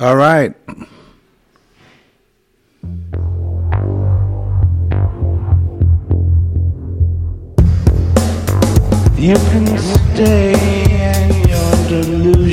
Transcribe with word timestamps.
All 0.00 0.16
right. 0.16 0.54
You 9.18 9.34
can 9.34 9.76
stay 9.76 10.54
in 10.54 11.48
your 11.50 11.88
delusion. 11.88 12.49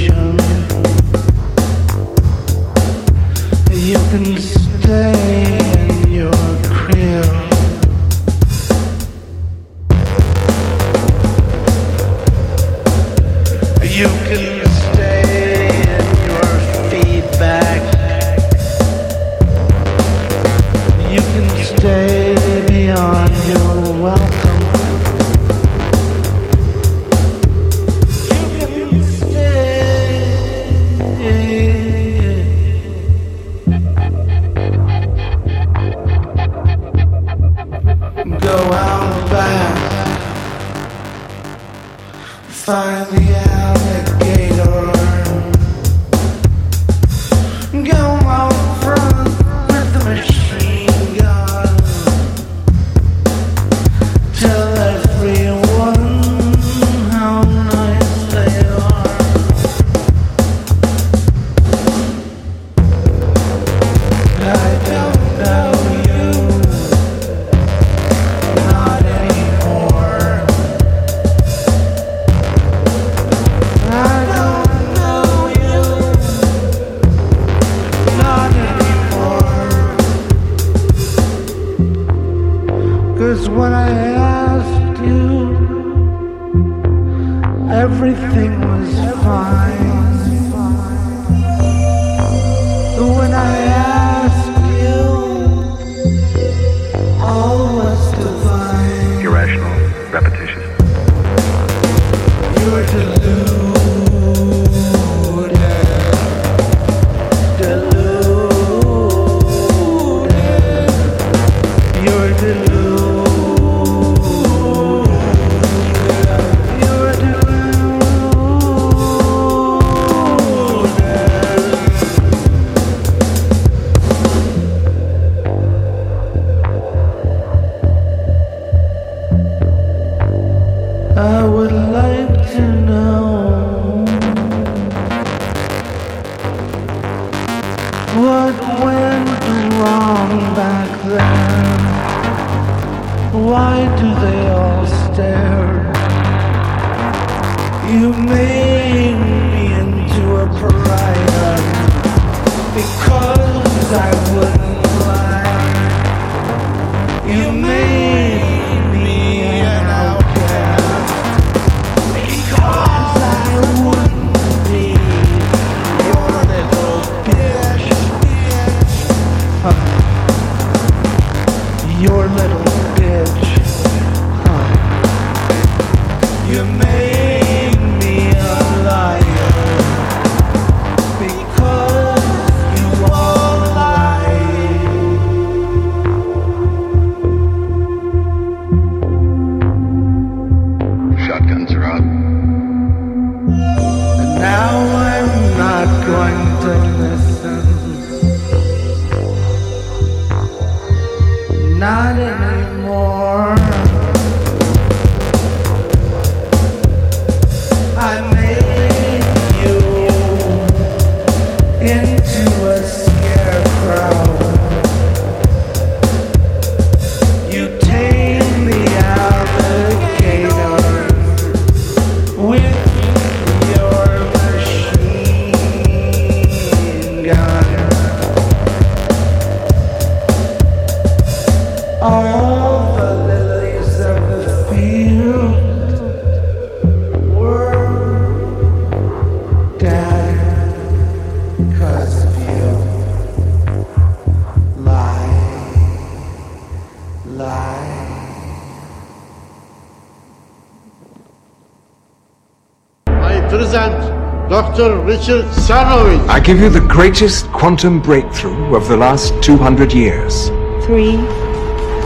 Richard 255.08 255.46
Cernovich. 255.46 256.28
I 256.28 256.42
give 256.42 256.60
you 256.60 256.68
the 256.68 256.82
greatest 256.82 257.48
quantum 257.54 258.02
breakthrough 258.02 258.76
of 258.76 258.90
the 258.90 258.98
last 258.98 259.42
200 259.42 259.94
years. 259.94 260.50
Three, 260.86 261.16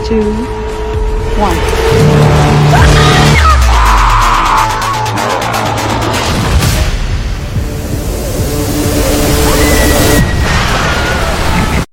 two, 0.06 0.22
one. 1.36 1.56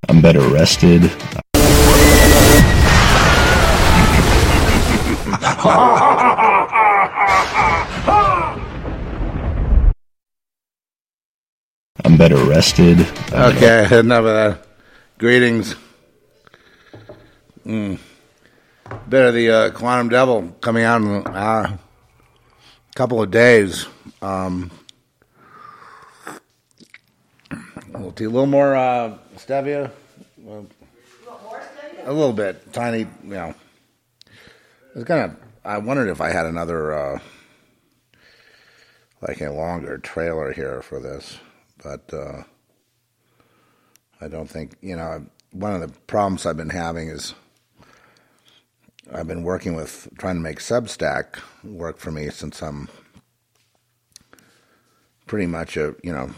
I'm 0.08 0.22
better 0.22 0.48
rested. 0.48 1.12
Better 12.20 12.36
rested. 12.36 13.00
Okay, 13.32 13.98
enough 13.98 14.26
of 14.26 14.26
that. 14.26 14.68
Greetings. 15.18 15.76
Mm. 17.66 17.98
Bit 19.08 19.26
of 19.26 19.34
the 19.34 19.50
uh, 19.50 19.72
Quantum 19.72 20.10
Devil 20.10 20.54
coming 20.60 20.84
out 20.84 21.02
in 21.02 21.08
a 21.08 21.30
uh, 21.30 21.78
couple 22.94 23.24
of 23.24 23.32
days. 23.32 23.88
Um, 24.22 24.70
we'll 27.94 28.10
a 28.10 28.28
little 28.28 28.48
more 28.48 28.76
uh, 28.76 29.18
stevia. 29.38 29.90
A 32.04 32.12
little 32.12 32.34
bit, 32.34 32.74
tiny. 32.74 33.08
You 33.24 33.30
know, 33.30 33.56
I 34.28 34.34
was 34.94 35.06
gonna. 35.06 35.38
I 35.64 35.78
wondered 35.78 36.10
if 36.10 36.20
I 36.20 36.32
had 36.32 36.48
another, 36.48 36.92
uh, 36.92 37.20
like 39.22 39.40
a 39.40 39.52
longer 39.52 39.98
trailer 40.00 40.52
here 40.52 40.82
for 40.82 41.00
this, 41.00 41.38
but. 41.84 42.14
Uh, 42.14 42.44
I 44.22 44.28
don't 44.28 44.50
think, 44.50 44.76
you 44.82 44.96
know, 44.98 45.26
one 45.52 45.74
of 45.74 45.82
the 45.82 45.98
problems 46.02 46.46
I've 46.46 46.58
been 46.58 46.72
having 46.72 47.08
is 47.08 47.34
I've 49.14 49.28
been 49.28 49.44
working 49.44 49.76
with 49.76 50.10
trying 50.18 50.36
to 50.36 50.42
make 50.42 50.60
Substack 50.60 51.40
work 51.64 52.00
for 52.00 52.12
me 52.12 52.30
since 52.30 52.62
I'm 52.62 52.90
pretty 55.26 55.48
much 55.48 55.78
a, 55.78 55.96
you 56.04 56.12
know, 56.12 56.32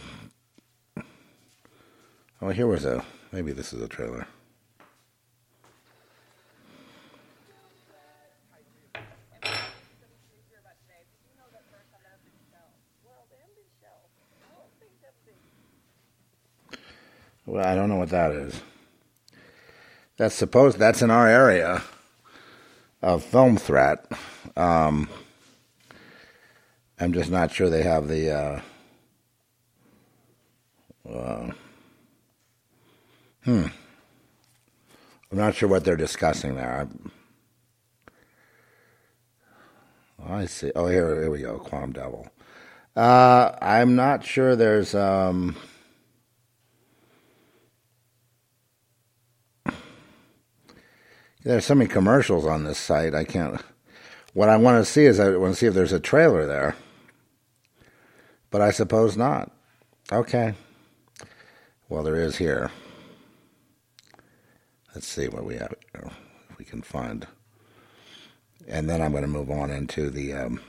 oh, 2.41 2.49
here 2.49 2.67
was 2.67 2.85
a, 2.85 3.03
maybe 3.31 3.51
this 3.51 3.73
is 3.73 3.81
a 3.81 3.87
trailer. 3.87 4.27
Well, 17.51 17.67
I 17.67 17.75
don't 17.75 17.89
know 17.89 17.97
what 17.97 18.11
that 18.11 18.31
is. 18.31 18.61
That's 20.15 20.33
supposed. 20.33 20.79
That's 20.79 21.01
in 21.01 21.11
our 21.11 21.27
area 21.27 21.83
of 23.01 23.25
film 23.25 23.57
threat. 23.57 24.09
Um, 24.55 25.09
I'm 26.97 27.11
just 27.11 27.29
not 27.29 27.51
sure 27.51 27.69
they 27.69 27.83
have 27.83 28.07
the. 28.07 28.31
Uh, 28.31 28.61
uh, 31.09 31.51
hmm. 33.43 33.65
I'm 35.29 35.37
not 35.37 35.53
sure 35.53 35.67
what 35.67 35.83
they're 35.83 35.97
discussing 35.97 36.55
there. 36.55 36.87
I, 40.25 40.35
I 40.35 40.45
see. 40.45 40.71
Oh, 40.73 40.87
here, 40.87 41.19
here 41.19 41.29
we 41.29 41.41
go. 41.41 41.59
Quantum 41.59 41.91
Devil. 41.91 42.29
Uh, 42.95 43.51
I'm 43.61 43.97
not 43.97 44.23
sure 44.23 44.55
there's. 44.55 44.95
Um, 44.95 45.57
There's 51.43 51.65
so 51.65 51.75
many 51.75 51.89
commercials 51.89 52.45
on 52.45 52.63
this 52.63 52.77
site. 52.77 53.15
I 53.15 53.23
can't. 53.23 53.59
What 54.33 54.49
I 54.49 54.57
want 54.57 54.83
to 54.83 54.91
see 54.91 55.05
is 55.05 55.19
I 55.19 55.35
want 55.35 55.53
to 55.53 55.59
see 55.59 55.65
if 55.65 55.73
there's 55.73 55.91
a 55.91 55.99
trailer 55.99 56.45
there. 56.45 56.75
But 58.51 58.61
I 58.61 58.71
suppose 58.71 59.17
not. 59.17 59.51
Okay. 60.11 60.53
Well, 61.89 62.03
there 62.03 62.15
is 62.15 62.37
here. 62.37 62.69
Let's 64.93 65.07
see 65.07 65.27
what 65.29 65.45
we 65.45 65.55
have 65.55 65.73
if 65.93 66.57
we 66.57 66.65
can 66.65 66.81
find. 66.81 67.25
And 68.67 68.89
then 68.89 69.01
I'm 69.01 69.11
going 69.11 69.23
to 69.23 69.27
move 69.27 69.49
on 69.49 69.71
into 69.71 70.09
the 70.09 70.33
um, 70.33 70.61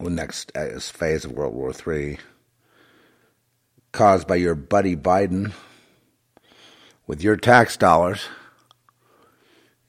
next 0.00 0.50
uh, 0.56 0.78
phase 0.80 1.24
of 1.24 1.32
World 1.32 1.54
War 1.54 1.72
III, 1.72 2.18
caused 3.92 4.26
by 4.26 4.36
your 4.36 4.54
buddy 4.54 4.96
Biden 4.96 5.52
with 7.06 7.22
your 7.22 7.36
tax 7.36 7.76
dollars. 7.76 8.26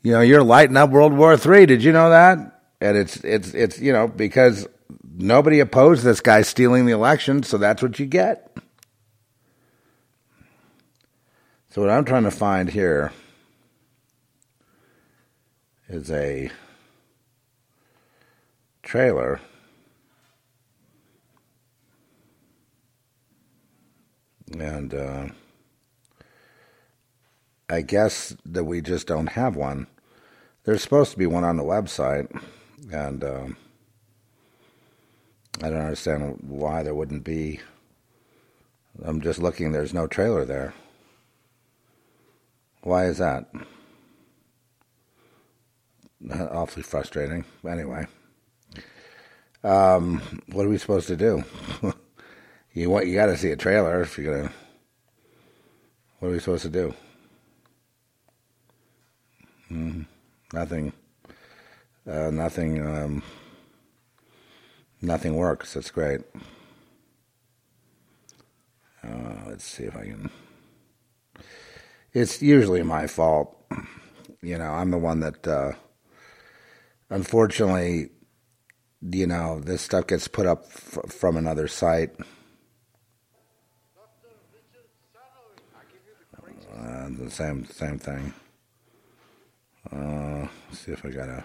You 0.03 0.11
know, 0.11 0.21
you're 0.21 0.43
lighting 0.43 0.75
up 0.75 0.89
World 0.89 1.13
War 1.13 1.33
III. 1.33 1.65
Did 1.65 1.81
you 1.81 1.93
know 1.93 2.09
that? 2.09 2.61
And 2.81 2.97
it's 2.97 3.17
it's 3.23 3.53
it's 3.53 3.79
you 3.79 3.93
know 3.93 4.09
because 4.09 4.67
nobody 5.15 5.61
opposed 5.61 6.03
this 6.03 6.19
guy 6.19 6.41
stealing 6.41 6.85
the 6.85 6.91
election, 6.91 7.41
so 7.43 7.57
that's 7.57 7.81
what 7.81 7.97
you 7.97 8.05
get. 8.05 8.57
So 11.69 11.81
what 11.81 11.89
I'm 11.89 12.03
trying 12.03 12.23
to 12.23 12.31
find 12.31 12.69
here 12.69 13.13
is 15.87 16.11
a 16.11 16.51
trailer. 18.83 19.39
And 24.59 24.93
uh, 24.93 25.27
I 27.69 27.81
guess 27.81 28.35
that 28.45 28.65
we 28.65 28.81
just 28.81 29.07
don't 29.07 29.27
have 29.27 29.55
one. 29.55 29.87
There's 30.63 30.81
supposed 30.81 31.11
to 31.11 31.17
be 31.17 31.25
one 31.25 31.43
on 31.43 31.57
the 31.57 31.63
website, 31.63 32.31
and 32.91 33.23
um, 33.23 33.57
I 35.61 35.69
don't 35.69 35.81
understand 35.81 36.37
why 36.41 36.83
there 36.83 36.95
wouldn't 36.95 37.25
be. 37.25 37.59
I'm 39.03 39.19
just 39.19 39.39
looking, 39.39 39.71
there's 39.71 39.93
no 39.93 40.07
trailer 40.07 40.45
there. 40.45 40.73
Why 42.81 43.05
is 43.05 43.17
that? 43.17 43.49
Awfully 46.31 46.83
frustrating. 46.83 47.43
Anyway, 47.67 48.07
um, 49.65 50.41
what 50.51 50.65
are 50.65 50.69
we 50.69 50.77
supposed 50.77 51.07
to 51.07 51.17
do? 51.17 51.43
you 52.73 52.89
want 52.89 53.07
you 53.07 53.15
got 53.15 53.25
to 53.25 53.37
see 53.37 53.51
a 53.51 53.57
trailer 53.57 54.01
if 54.01 54.17
you're 54.17 54.33
gonna. 54.33 54.53
What 56.19 56.29
are 56.29 56.31
we 56.31 56.39
supposed 56.39 56.63
to 56.63 56.69
do? 56.69 56.93
Mm, 59.69 60.05
nothing. 60.53 60.93
Uh, 62.07 62.29
nothing. 62.31 62.85
Um, 62.85 63.23
nothing 65.01 65.35
works. 65.35 65.73
That's 65.73 65.91
great. 65.91 66.21
Uh, 69.03 69.35
let's 69.47 69.65
see 69.65 69.83
if 69.83 69.95
I 69.95 70.05
can. 70.05 70.29
It's 72.13 72.41
usually 72.41 72.83
my 72.83 73.07
fault. 73.07 73.57
You 74.41 74.57
know, 74.57 74.71
I'm 74.71 74.91
the 74.91 74.97
one 74.97 75.19
that. 75.21 75.47
Uh, 75.47 75.73
unfortunately, 77.09 78.09
you 79.01 79.27
know, 79.27 79.59
this 79.59 79.81
stuff 79.81 80.07
gets 80.07 80.27
put 80.27 80.45
up 80.45 80.65
from 80.65 81.37
another 81.37 81.67
site. 81.67 82.11
Uh, 86.75 87.07
the 87.17 87.29
same 87.29 87.65
same 87.65 87.99
thing. 87.99 88.33
Uh, 89.91 90.47
see 90.71 90.91
if 90.91 91.05
I 91.05 91.09
got 91.09 91.29
a 91.29 91.43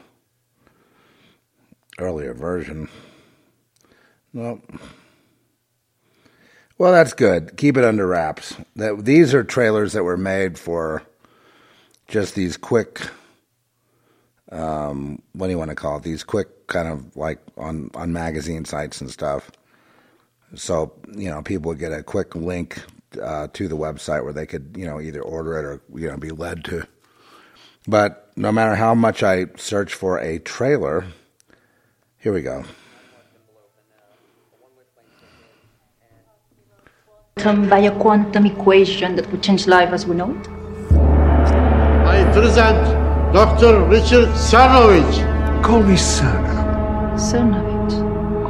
earlier 1.99 2.35
version. 2.35 2.89
Nope. 4.33 4.63
Well, 6.79 6.93
that's 6.93 7.13
good. 7.13 7.57
Keep 7.57 7.77
it 7.77 7.85
under 7.85 8.07
wraps. 8.07 8.55
That 8.77 9.05
these 9.05 9.35
are 9.35 9.43
trailers 9.43 9.95
that 9.95 10.05
were 10.05 10.17
made 10.17 10.59
for 10.59 11.03
just 12.07 12.37
these 12.37 12.57
quick. 12.57 13.09
Um, 14.53 15.21
what 15.33 15.49
do 15.49 15.53
you 15.53 15.59
want 15.59 15.71
to 15.71 15.75
call 15.75 15.97
it? 15.97 16.05
These 16.05 16.23
quick 16.23 16.69
kind 16.69 16.89
of 16.89 17.17
like 17.17 17.41
on 17.57 17.91
on 17.95 18.13
magazine 18.13 18.65
sites 18.65 19.01
and 19.01 19.11
stuff. 19.11 19.51
So 20.55 20.93
you 21.13 21.29
know, 21.29 21.43
people 21.43 21.71
would 21.71 21.81
get 21.81 21.93
a 21.93 22.05
quick 22.05 22.37
link 22.37 22.81
uh, 23.21 23.49
to 23.55 23.67
the 23.69 23.77
website 23.77 24.23
where 24.23 24.33
they 24.33 24.47
could 24.47 24.77
you 24.79 24.87
know 24.87 25.01
either 25.01 25.21
order 25.21 25.59
it 25.59 25.65
or 25.65 25.83
you 25.99 26.09
know 26.09 26.17
be 26.17 26.31
led 26.31 26.65
to. 26.67 26.87
But 27.89 28.28
no 28.39 28.53
matter 28.53 28.77
how 28.77 28.95
much 28.95 29.23
I 29.23 29.47
search 29.57 29.93
for 29.95 30.19
a 30.19 30.39
trailer, 30.39 31.07
here 32.19 32.33
we 32.33 32.43
go. 32.43 32.65
quantum 37.39 37.69
by 37.69 37.79
a 37.79 37.91
quantum 37.99 38.47
equation 38.47 39.15
that 39.17 39.31
would 39.31 39.43
change 39.43 39.67
life 39.67 39.91
as 39.91 40.07
we 40.07 40.15
know 40.17 40.31
it? 40.31 40.49
I 42.15 42.29
present 42.33 42.79
Dr. 43.33 43.85
Richard 43.85 44.29
Cernovich. 44.35 45.63
Call 45.63 45.83
me 45.83 45.95
Cerno. 45.95 47.15
Cernovich. 47.17 47.95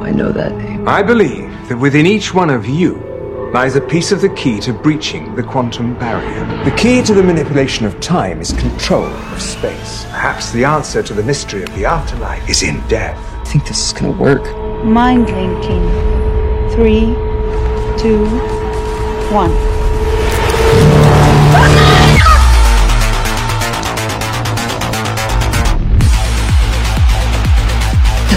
I 0.01 0.11
know 0.11 0.31
that 0.31 0.55
name. 0.55 0.87
I 0.87 1.03
believe 1.03 1.49
that 1.67 1.77
within 1.77 2.05
each 2.05 2.33
one 2.33 2.49
of 2.49 2.65
you 2.65 3.08
lies 3.53 3.75
a 3.75 3.81
piece 3.81 4.11
of 4.11 4.21
the 4.21 4.29
key 4.29 4.59
to 4.59 4.71
breaching 4.71 5.33
the 5.35 5.41
quantum 5.41 5.95
barrier. 5.95 6.45
The 6.65 6.75
key 6.75 7.01
to 7.01 7.13
the 7.15 7.23
manipulation 7.23 7.85
of 7.85 7.99
time 7.99 8.41
is 8.41 8.53
control 8.53 9.05
of 9.05 9.41
space. 9.41 10.05
Perhaps 10.05 10.51
the 10.51 10.63
answer 10.63 11.01
to 11.01 11.13
the 11.15 11.23
mystery 11.23 11.63
of 11.63 11.73
the 11.75 11.85
afterlife 11.85 12.47
is 12.47 12.61
in 12.61 12.79
death. 12.87 13.17
I 13.17 13.43
think 13.45 13.65
this 13.65 13.87
is 13.87 13.93
gonna 13.93 14.11
work. 14.11 14.43
Mind 14.85 15.29
linking. 15.31 15.89
Three, 16.75 17.15
two, 17.97 18.25
one. 19.33 19.49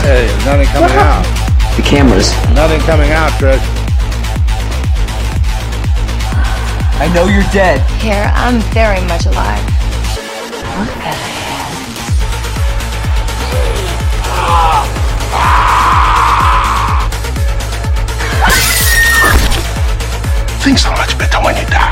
Hey, 0.03 0.27
nothing 0.45 0.67
coming 0.69 0.97
out. 0.97 1.77
The 1.77 1.83
cameras. 1.83 2.33
Nothing 2.55 2.81
coming 2.81 3.11
out, 3.13 3.31
Trish. 3.33 3.72
I 7.03 7.13
know 7.13 7.27
you're 7.27 7.43
dead. 7.51 7.81
Here, 8.01 8.31
I'm 8.33 8.61
very 8.71 9.01
much 9.09 9.27
alive. 9.27 9.65
What 10.79 10.87
the 10.87 11.11
hell? 11.11 11.73
Things 20.63 20.87
are 20.87 20.93
much 20.97 21.19
better 21.19 21.39
when 21.43 21.57
you 21.57 21.67
die. 21.67 21.91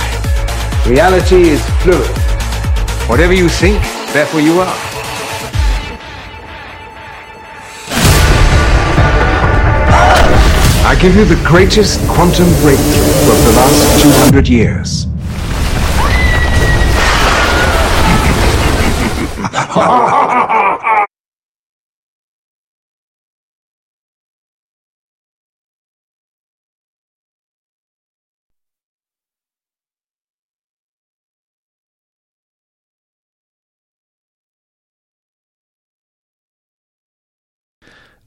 Reality 0.86 1.48
is 1.48 1.64
fluid. 1.82 2.06
Whatever 3.08 3.34
you 3.34 3.48
think, 3.48 3.82
therefore 4.12 4.42
you 4.42 4.60
are. 4.60 4.89
Give 11.00 11.16
you 11.16 11.24
the 11.24 11.42
greatest 11.48 11.98
quantum 12.10 12.44
breakthrough 12.60 13.32
of 13.32 13.44
the 13.44 13.52
last 13.56 14.02
200 14.02 14.46
years. 14.46 15.06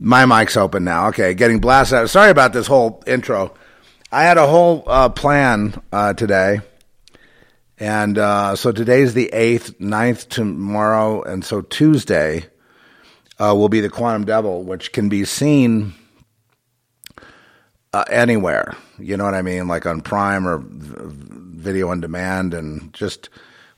My 0.05 0.25
mic's 0.25 0.57
open 0.57 0.83
now. 0.83 1.07
Okay, 1.07 1.33
getting 1.33 1.60
blasted. 1.60 1.98
out. 1.98 2.10
Sorry 2.10 2.29
about 2.29 2.51
this 2.51 2.67
whole 2.67 3.01
intro. 3.07 3.53
I 4.12 4.24
had 4.24 4.38
a 4.38 4.45
whole 4.45 4.83
uh, 4.86 5.07
plan 5.07 5.81
uh, 5.93 6.13
today. 6.13 6.60
And 7.79 8.17
uh, 8.17 8.57
so 8.57 8.74
today's 8.74 9.13
the 9.13 9.29
8th, 9.31 9.79
9th 9.79 10.27
tomorrow. 10.27 11.22
And 11.22 11.45
so 11.45 11.62
Tuesday 11.62 12.48
uh, 13.39 13.55
will 13.55 13.69
be 13.69 13.79
the 13.79 13.89
Quantum 13.89 14.25
Devil, 14.25 14.63
which 14.63 14.91
can 14.91 15.07
be 15.07 15.24
seen 15.24 15.93
uh, 17.93 18.03
anywhere. 18.10 18.75
You 19.00 19.15
know 19.15 19.24
what 19.24 19.36
I 19.36 19.41
mean? 19.41 19.69
Like 19.69 19.86
on 19.86 20.01
Prime 20.01 20.45
or 20.45 20.62
video 20.67 21.88
on 21.88 22.01
demand 22.01 22.53
and 22.53 22.93
just 22.93 23.29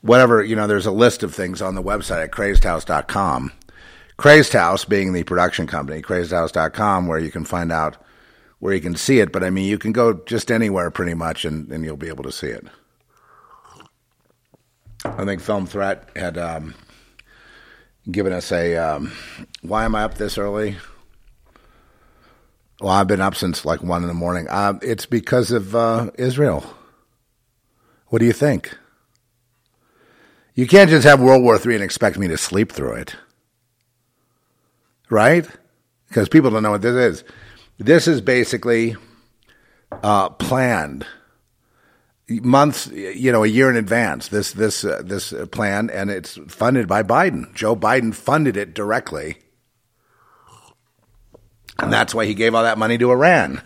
whatever. 0.02 0.44
You 0.44 0.56
know, 0.56 0.66
there's 0.66 0.88
a 0.88 0.92
list 0.92 1.22
of 1.22 1.36
things 1.36 1.62
on 1.62 1.76
the 1.76 1.84
website 1.84 2.24
at 2.24 2.32
crazedhouse.com. 2.32 3.52
Crazed 4.18 4.54
House 4.54 4.86
being 4.86 5.14
the 5.14 5.24
production 5.24 5.68
company, 5.68 6.02
crazedhouse.com, 6.02 7.08
where 7.08 7.20
you 7.20 7.32
can 7.32 7.44
find 7.44 7.72
out 7.72 7.98
where 8.60 8.74
you 8.74 8.80
can 8.82 8.96
see 8.96 9.20
it. 9.20 9.32
But 9.32 9.44
I 9.44 9.50
mean, 9.50 9.68
you 9.68 9.78
can 9.78 9.92
go 9.92 10.14
just 10.26 10.52
anywhere 10.52 10.90
pretty 10.90 11.14
much 11.14 11.46
and, 11.46 11.70
and 11.72 11.84
you'll 11.84 11.98
be 11.98 12.08
able 12.08 12.24
to 12.24 12.32
see 12.32 12.48
it. 12.48 12.66
I 15.04 15.26
think 15.26 15.42
Film 15.42 15.68
Threat 15.68 16.10
had 16.16 16.38
um, 16.38 16.74
given 18.10 18.34
us 18.34 18.52
a 18.52 18.76
um, 18.76 19.12
why 19.62 19.86
am 19.86 19.96
I 19.96 20.04
up 20.04 20.16
this 20.16 20.38
early? 20.38 20.78
Well, 22.82 22.92
I've 22.92 23.08
been 23.08 23.22
up 23.22 23.36
since 23.36 23.66
like 23.66 23.84
one 23.84 24.02
in 24.02 24.08
the 24.08 24.14
morning. 24.14 24.48
Uh, 24.50 24.80
it's 24.82 25.06
because 25.06 25.52
of 25.52 25.76
uh, 25.76 26.10
Israel. 26.18 26.66
What 28.08 28.20
do 28.20 28.26
you 28.26 28.34
think? 28.34 28.76
You 30.56 30.68
can't 30.68 30.90
just 30.90 31.06
have 31.06 31.22
World 31.22 31.44
War 31.44 31.60
III 31.64 31.76
and 31.76 31.84
expect 31.84 32.18
me 32.18 32.28
to 32.30 32.38
sleep 32.38 32.72
through 32.72 32.94
it 32.94 33.16
right? 35.10 35.48
Because 36.08 36.30
people 36.30 36.52
don't 36.52 36.64
know 36.64 36.72
what 36.72 36.82
this 36.82 36.96
is. 36.96 37.24
This 37.78 38.08
is 38.08 38.22
basically 38.22 38.96
uh, 39.92 40.30
planned 40.30 41.06
months, 42.30 42.88
you 42.88 43.32
know, 43.32 43.44
a 43.44 43.48
year 43.48 43.70
in 43.70 43.76
advance. 43.76 44.30
This 44.30 44.54
this 44.54 44.84
uh, 44.84 45.02
this 45.04 45.34
plan, 45.52 45.90
and 45.90 46.10
it's 46.10 46.40
funded 46.48 46.88
by 46.88 47.04
Biden. 47.04 47.54
Joe 47.54 47.76
Biden 47.76 48.14
funded 48.14 48.58
it 48.58 48.74
directly, 48.74 49.38
and 51.80 51.92
that's 51.92 52.16
why 52.16 52.26
he 52.26 52.34
gave 52.34 52.56
all 52.56 52.64
that 52.64 52.78
money 52.78 52.98
to 52.98 53.12
Iran, 53.12 53.62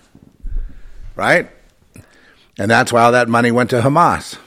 right? 1.16 1.50
And 2.58 2.70
that's 2.70 2.92
why 2.92 3.04
all 3.04 3.14
that 3.14 3.30
money 3.30 3.52
went 3.52 3.70
to 3.70 3.82
Hamas. 3.82 4.38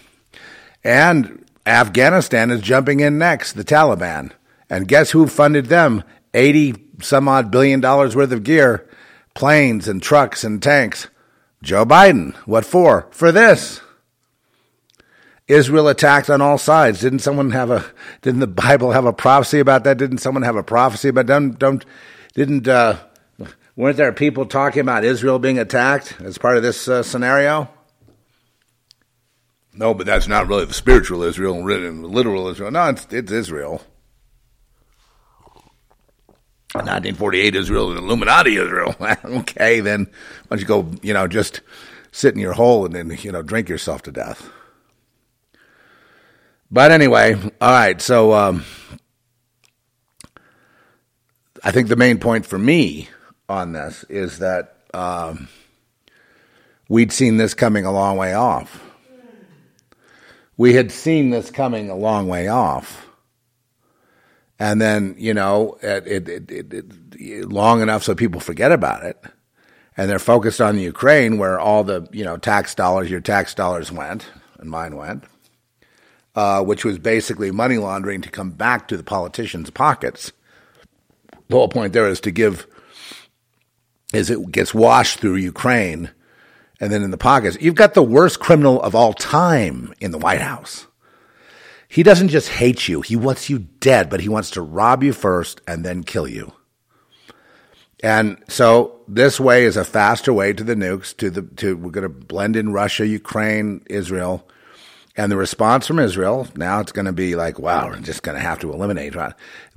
And 0.85 1.47
Afghanistan 1.65 2.51
is 2.51 2.61
jumping 2.61 3.01
in 3.01 3.17
next, 3.17 3.55
the 3.55 3.65
Taliban. 3.65 4.33
And 4.69 4.89
guess 4.89 5.13
who 5.13 5.27
funded 5.27 5.67
them? 5.67 6.05
80 6.35 6.73
some 7.01 7.29
odd 7.29 7.51
billion 7.51 7.81
dollars 7.81 8.15
worth 8.15 8.33
of 8.33 8.45
gear, 8.45 8.89
planes 9.35 9.89
and 9.89 10.03
trucks 10.03 10.45
and 10.45 10.63
tanks. 10.63 11.09
Joe 11.63 11.85
Biden. 11.85 12.35
What 12.47 12.65
for? 12.65 13.09
For 13.13 13.31
this. 13.33 13.81
Israel 15.49 15.89
attacked 15.89 16.31
on 16.31 16.41
all 16.41 16.59
sides. 16.59 17.01
Didn't 17.01 17.19
someone 17.21 17.51
have 17.51 17.71
a, 17.71 17.85
didn't 18.23 18.41
the 18.41 18.47
Bible 18.47 18.93
have 18.93 19.05
a 19.05 19.13
prophecy 19.13 19.59
about 19.59 19.85
that? 19.85 19.99
Didn't 19.99 20.19
someone 20.19 20.43
have 20.43 20.57
a 20.57 20.63
prophecy 20.63 21.09
about, 21.09 21.27
don't, 21.27 21.59
don't, 21.59 21.85
didn't, 22.35 22.69
uh, 22.69 22.99
weren't 23.77 23.97
there 23.97 24.13
people 24.13 24.47
talking 24.47 24.81
about 24.81 25.05
Israel 25.05 25.39
being 25.39 25.59
attacked 25.59 26.21
as 26.21 26.39
part 26.39 26.57
of 26.57 26.63
this 26.63 26.89
uh, 26.89 27.03
scenario? 27.03 27.69
No, 29.75 29.95
but 29.95 30.07
that's 30.07 30.29
not 30.29 30.49
really 30.49 30.65
the 30.65 30.75
spiritual 30.75 31.23
Israel, 31.23 31.69
and 31.69 32.07
literal 32.07 32.49
Israel. 32.49 32.71
No, 32.71 32.89
it's, 32.89 33.07
it's 33.11 33.33
Israel. 33.33 33.83
1948 36.75 37.55
Israel 37.55 37.91
and 37.91 37.99
Illuminati 37.99 38.57
Israel. 38.57 38.95
okay, 39.25 39.81
then 39.81 40.07
why 40.49 40.57
don't 40.57 40.61
you 40.61 40.67
go, 40.67 40.91
you 41.03 41.13
know, 41.13 41.29
just 41.29 41.61
sit 42.13 42.35
in 42.35 42.41
your 42.41 42.55
hole 42.55 42.87
and 42.87 42.95
then, 42.95 43.17
you 43.21 43.31
know, 43.31 43.43
drink 43.43 43.69
yourself 43.69 44.03
to 44.03 44.13
death. 44.13 44.51
But 46.71 46.91
anyway, 46.91 47.35
all 47.35 47.71
right, 47.71 48.01
so 48.01 48.33
um, 48.33 48.65
I 51.63 51.71
think 51.71 51.89
the 51.89 51.97
main 51.97 52.19
point 52.19 52.47
for 52.47 52.59
me 52.59 53.09
on 53.49 53.73
this 53.73 54.05
is 54.05 54.39
that 54.39 54.79
um, 54.95 55.49
we'd 56.89 57.13
seen 57.13 57.37
this 57.37 57.53
coming 57.53 57.85
a 57.85 57.93
long 57.93 58.17
way 58.17 58.33
off. 58.33 58.83
We 60.57 60.75
had 60.75 60.91
seen 60.91 61.31
this 61.31 61.51
coming 61.51 61.91
a 61.91 61.97
long 61.97 62.29
way 62.29 62.49
off 62.49 63.07
and 64.59 64.81
then 64.81 65.15
you 65.19 65.35
know 65.35 65.79
it, 65.83 66.29
it, 66.29 66.51
it, 66.51 67.49
long 67.51 67.81
enough 67.83 68.03
so 68.03 68.15
people 68.15 68.41
forget 68.41 68.73
about 68.73 69.05
it. 69.05 69.23
And 69.95 70.09
they're 70.09 70.19
focused 70.19 70.63
on 70.63 70.77
the 70.77 70.83
ukraine 70.83 71.37
where 71.37 71.61
all 71.61 71.85
the 71.85 72.09
you 72.13 72.25
know 72.25 72.37
tax 72.39 72.75
dollars 72.75 73.11
your 73.11 73.21
tax 73.21 73.55
dollars 73.55 73.93
went 73.93 74.31
and 74.59 74.71
mine 74.71 74.97
went 74.97 75.25
uh, 76.35 76.63
which 76.63 76.85
was 76.85 76.99
basically 76.99 77.51
money 77.51 77.79
laundering 77.79 78.23
to 78.23 78.31
come 78.31 78.51
back 78.51 78.89
to 78.89 78.97
the 78.97 79.03
politicians 79.03 79.71
pockets. 79.71 80.33
The 81.49 81.57
whole 81.57 81.69
point 81.69 81.93
there 81.93 82.09
is 82.09 82.21
to 82.21 82.31
give 82.31 82.67
is 84.13 84.31
it 84.31 84.51
gets 84.51 84.75
washed 84.75 85.21
through 85.21 85.37
ukraine 85.37 86.11
and 86.81 86.93
then 86.93 87.03
in 87.03 87.11
the 87.11 87.19
pockets. 87.19 87.57
You've 87.61 87.75
got 87.75 87.95
the 87.95 88.03
worst 88.03 88.41
criminal 88.41 88.81
of 88.83 88.95
all 88.95 89.13
time 89.13 89.93
in 90.01 90.11
the 90.11 90.19
white 90.19 90.41
house 90.41 90.87
he 91.93 92.03
doesn't 92.03 92.29
just 92.29 92.49
hate 92.49 92.89
you, 92.89 93.03
he 93.03 93.17
wants 93.17 93.51
you 93.51 93.59
dead, 93.59 94.09
but 94.09 94.21
he 94.21 94.29
wants 94.31 94.51
to 94.53 94.63
rob 94.63 95.03
you 95.03 95.13
first 95.13 95.61
and 95.69 95.85
then 95.85 96.03
kill 96.03 96.27
you. 96.27 96.55
And 98.03 98.43
so 98.49 99.01
this 99.07 99.39
way 99.39 99.65
is 99.65 99.77
a 99.77 99.85
faster 99.85 100.33
way 100.33 100.55
to 100.55 100.65
the 100.65 100.75
nukes, 100.75 101.15
to 101.19 101.29
the 101.29 101.43
to 101.57 101.77
we're 101.77 101.91
going 101.91 102.03
to 102.03 102.09
blend 102.09 102.57
in 102.57 102.73
Russia, 102.73 103.07
Ukraine, 103.07 103.85
Israel. 103.91 104.49
And 105.19 105.31
the 105.31 105.37
response 105.37 105.87
from 105.87 105.99
Israel, 105.99 106.49
now 106.57 106.81
it's 106.81 106.93
going 106.93 107.05
to 107.05 107.13
be 107.13 107.37
like, 107.37 107.59
wow, 107.59 107.89
we're 107.89 108.01
just 108.01 108.23
going 108.23 108.37
to 108.37 108.43
have 108.43 108.59
to 108.61 108.73
eliminate. 108.73 109.15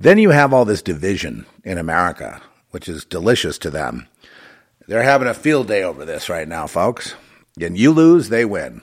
Then 0.00 0.16
you 0.16 0.30
have 0.30 0.54
all 0.54 0.64
this 0.64 0.80
division 0.80 1.44
in 1.64 1.76
America, 1.76 2.40
which 2.70 2.88
is 2.88 3.04
delicious 3.04 3.58
to 3.58 3.68
them. 3.68 4.08
They're 4.88 5.02
having 5.02 5.28
a 5.28 5.34
field 5.34 5.68
day 5.68 5.82
over 5.82 6.06
this 6.06 6.30
right 6.30 6.48
now, 6.48 6.66
folks. 6.66 7.14
And 7.60 7.76
you 7.76 7.92
lose, 7.92 8.30
they 8.30 8.46
win. 8.46 8.80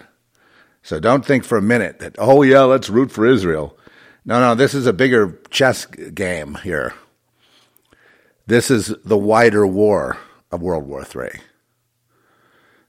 So 0.83 0.99
don't 0.99 1.25
think 1.25 1.45
for 1.45 1.57
a 1.57 1.61
minute 1.61 1.99
that, 1.99 2.17
oh, 2.19 2.43
yeah, 2.43 2.61
let's 2.61 2.89
root 2.89 3.09
for 3.09 3.25
Israel. 3.25 3.77
No, 4.25 4.39
no, 4.39 4.53
this 4.53 4.73
is 4.73 4.85
a 4.85 4.93
bigger 4.93 5.39
chess 5.49 5.85
game 5.85 6.55
here. 6.55 6.93
This 8.45 8.69
is 8.69 8.93
the 9.05 9.17
wider 9.17 9.65
war 9.65 10.17
of 10.51 10.61
World 10.61 10.85
War 10.85 11.01
III. 11.01 11.39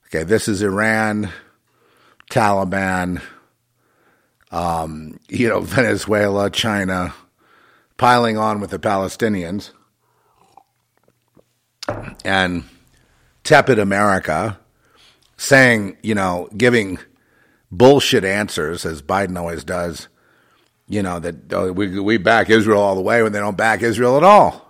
Okay, 0.06 0.24
this 0.24 0.48
is 0.48 0.62
Iran, 0.62 1.30
Taliban, 2.30 3.22
um, 4.50 5.20
you 5.28 5.48
know, 5.48 5.60
Venezuela, 5.62 6.50
China, 6.50 7.14
piling 7.96 8.36
on 8.36 8.60
with 8.60 8.70
the 8.70 8.78
Palestinians, 8.80 9.70
and 12.24 12.64
tepid 13.44 13.78
America 13.78 14.58
saying, 15.36 15.96
you 16.02 16.14
know, 16.14 16.48
giving 16.56 16.98
bullshit 17.76 18.24
answers, 18.24 18.84
as 18.86 19.02
Biden 19.02 19.38
always 19.38 19.64
does. 19.64 20.08
You 20.86 21.02
know 21.02 21.18
that 21.18 21.52
oh, 21.52 21.72
we 21.72 21.98
we 21.98 22.18
back 22.18 22.50
Israel 22.50 22.80
all 22.80 22.94
the 22.94 23.00
way 23.00 23.22
when 23.22 23.32
they 23.32 23.38
don't 23.38 23.56
back 23.56 23.82
Israel 23.82 24.16
at 24.16 24.22
all. 24.22 24.64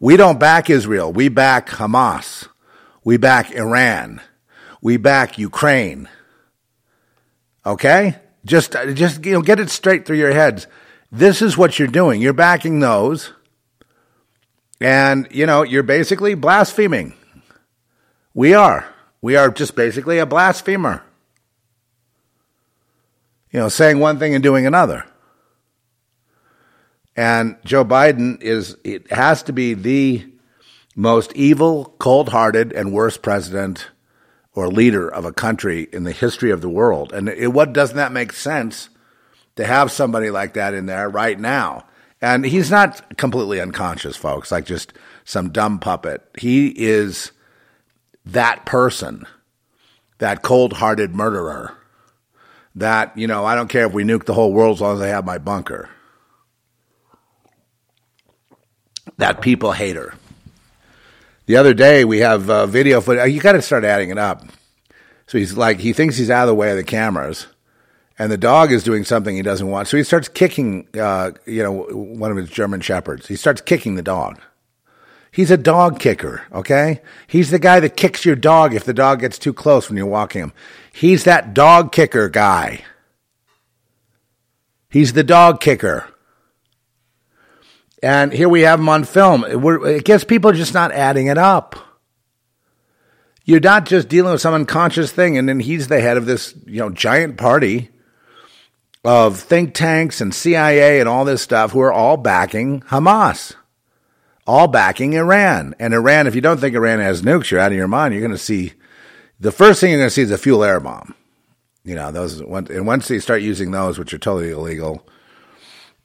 We 0.00 0.16
don't 0.16 0.38
back 0.38 0.70
Israel. 0.70 1.12
We 1.12 1.28
back 1.28 1.68
Hamas. 1.68 2.48
We 3.04 3.16
back 3.16 3.50
Iran. 3.52 4.20
We 4.80 4.96
back 4.96 5.38
Ukraine. 5.38 6.08
Okay? 7.66 8.16
Just, 8.44 8.72
just 8.94 9.24
you 9.24 9.32
know, 9.32 9.42
get 9.42 9.60
it 9.60 9.70
straight 9.70 10.06
through 10.06 10.16
your 10.16 10.32
heads. 10.32 10.66
This 11.10 11.42
is 11.42 11.58
what 11.58 11.78
you're 11.78 11.88
doing. 11.88 12.20
You're 12.20 12.32
backing 12.32 12.80
those, 12.80 13.32
and 14.80 15.26
you 15.30 15.46
know 15.46 15.62
you're 15.62 15.82
basically 15.82 16.34
blaspheming. 16.34 17.14
We 18.34 18.54
are. 18.54 18.86
We 19.20 19.34
are 19.34 19.50
just 19.50 19.74
basically 19.74 20.18
a 20.18 20.26
blasphemer. 20.26 21.02
You 23.50 23.60
know, 23.60 23.68
saying 23.68 23.98
one 23.98 24.18
thing 24.18 24.34
and 24.34 24.42
doing 24.42 24.66
another. 24.66 25.04
And 27.16 27.56
Joe 27.64 27.84
Biden 27.84 28.40
is, 28.42 28.76
it 28.84 29.10
has 29.10 29.42
to 29.44 29.52
be 29.52 29.74
the 29.74 30.24
most 30.94 31.32
evil, 31.34 31.96
cold 31.98 32.28
hearted, 32.28 32.72
and 32.72 32.92
worst 32.92 33.22
president 33.22 33.88
or 34.52 34.68
leader 34.68 35.08
of 35.08 35.24
a 35.24 35.32
country 35.32 35.88
in 35.92 36.04
the 36.04 36.12
history 36.12 36.50
of 36.50 36.60
the 36.60 36.68
world. 36.68 37.12
And 37.12 37.28
it, 37.28 37.48
what 37.48 37.72
doesn't 37.72 37.96
that 37.96 38.12
make 38.12 38.32
sense 38.32 38.88
to 39.56 39.64
have 39.64 39.90
somebody 39.92 40.30
like 40.30 40.54
that 40.54 40.74
in 40.74 40.86
there 40.86 41.08
right 41.08 41.38
now? 41.38 41.86
And 42.20 42.44
he's 42.44 42.70
not 42.70 43.16
completely 43.16 43.60
unconscious, 43.60 44.16
folks, 44.16 44.50
like 44.50 44.66
just 44.66 44.92
some 45.24 45.50
dumb 45.50 45.78
puppet. 45.78 46.22
He 46.38 46.68
is 46.68 47.30
that 48.26 48.66
person, 48.66 49.24
that 50.18 50.42
cold 50.42 50.74
hearted 50.74 51.14
murderer. 51.14 51.77
That, 52.78 53.18
you 53.18 53.26
know, 53.26 53.44
I 53.44 53.56
don't 53.56 53.68
care 53.68 53.86
if 53.86 53.92
we 53.92 54.04
nuke 54.04 54.24
the 54.24 54.34
whole 54.34 54.52
world 54.52 54.76
as 54.76 54.80
long 54.80 54.96
as 54.96 55.02
I 55.02 55.08
have 55.08 55.24
my 55.24 55.38
bunker. 55.38 55.88
That 59.16 59.40
people 59.40 59.72
hater. 59.72 60.14
The 61.46 61.56
other 61.56 61.74
day 61.74 62.04
we 62.04 62.18
have 62.18 62.48
uh, 62.48 62.66
video 62.66 63.00
footage. 63.00 63.32
You 63.32 63.40
got 63.40 63.52
to 63.52 63.62
start 63.62 63.82
adding 63.82 64.10
it 64.10 64.18
up. 64.18 64.44
So 65.26 65.38
he's 65.38 65.56
like, 65.56 65.80
he 65.80 65.92
thinks 65.92 66.16
he's 66.16 66.30
out 66.30 66.42
of 66.42 66.48
the 66.48 66.54
way 66.54 66.70
of 66.70 66.76
the 66.76 66.84
cameras, 66.84 67.48
and 68.18 68.30
the 68.30 68.38
dog 68.38 68.70
is 68.70 68.84
doing 68.84 69.04
something 69.04 69.34
he 69.34 69.42
doesn't 69.42 69.68
want. 69.68 69.88
So 69.88 69.96
he 69.96 70.04
starts 70.04 70.28
kicking, 70.28 70.86
uh, 70.98 71.32
you 71.46 71.62
know, 71.62 71.72
one 71.72 72.30
of 72.30 72.36
his 72.36 72.48
German 72.48 72.80
shepherds. 72.80 73.26
He 73.26 73.36
starts 73.36 73.60
kicking 73.60 73.96
the 73.96 74.02
dog. 74.02 74.40
He's 75.30 75.50
a 75.50 75.56
dog 75.56 75.98
kicker, 76.00 76.42
okay? 76.52 77.02
He's 77.26 77.50
the 77.50 77.58
guy 77.58 77.80
that 77.80 77.96
kicks 77.96 78.24
your 78.24 78.36
dog 78.36 78.74
if 78.74 78.84
the 78.84 78.94
dog 78.94 79.20
gets 79.20 79.38
too 79.38 79.52
close 79.52 79.88
when 79.88 79.96
you're 79.96 80.06
walking 80.06 80.42
him. 80.42 80.52
He's 80.98 81.22
that 81.24 81.54
dog 81.54 81.92
kicker 81.92 82.28
guy. 82.28 82.82
He's 84.90 85.12
the 85.12 85.22
dog 85.22 85.60
kicker. 85.60 86.12
And 88.02 88.32
here 88.32 88.48
we 88.48 88.62
have 88.62 88.80
him 88.80 88.88
on 88.88 89.04
film. 89.04 89.44
We're, 89.62 89.98
I 89.98 89.98
guess 90.00 90.24
people 90.24 90.50
are 90.50 90.54
just 90.54 90.74
not 90.74 90.90
adding 90.90 91.28
it 91.28 91.38
up. 91.38 91.76
You're 93.44 93.60
not 93.60 93.86
just 93.86 94.08
dealing 94.08 94.32
with 94.32 94.40
some 94.40 94.54
unconscious 94.54 95.12
thing, 95.12 95.38
and 95.38 95.48
then 95.48 95.60
he's 95.60 95.86
the 95.86 96.00
head 96.00 96.16
of 96.16 96.26
this, 96.26 96.52
you 96.66 96.80
know, 96.80 96.90
giant 96.90 97.36
party 97.36 97.90
of 99.04 99.38
think 99.38 99.74
tanks 99.74 100.20
and 100.20 100.34
CIA 100.34 100.98
and 100.98 101.08
all 101.08 101.24
this 101.24 101.42
stuff 101.42 101.70
who 101.70 101.80
are 101.80 101.92
all 101.92 102.16
backing 102.16 102.80
Hamas, 102.80 103.54
all 104.48 104.66
backing 104.66 105.12
Iran. 105.12 105.76
And 105.78 105.94
Iran, 105.94 106.26
if 106.26 106.34
you 106.34 106.40
don't 106.40 106.58
think 106.58 106.74
Iran 106.74 106.98
has 106.98 107.22
nukes, 107.22 107.52
you're 107.52 107.60
out 107.60 107.70
of 107.70 107.78
your 107.78 107.86
mind. 107.86 108.14
You're 108.14 108.20
going 108.20 108.32
to 108.32 108.36
see 108.36 108.72
the 109.40 109.52
first 109.52 109.80
thing 109.80 109.90
you're 109.90 110.00
going 110.00 110.08
to 110.08 110.14
see 110.14 110.22
is 110.22 110.30
a 110.30 110.38
fuel 110.38 110.64
air 110.64 110.80
bomb. 110.80 111.14
You 111.84 111.94
know, 111.94 112.10
those, 112.10 112.40
and 112.40 112.86
once 112.86 113.08
they 113.08 113.18
start 113.18 113.40
using 113.40 113.70
those, 113.70 113.98
which 113.98 114.12
are 114.12 114.18
totally 114.18 114.50
illegal, 114.50 115.08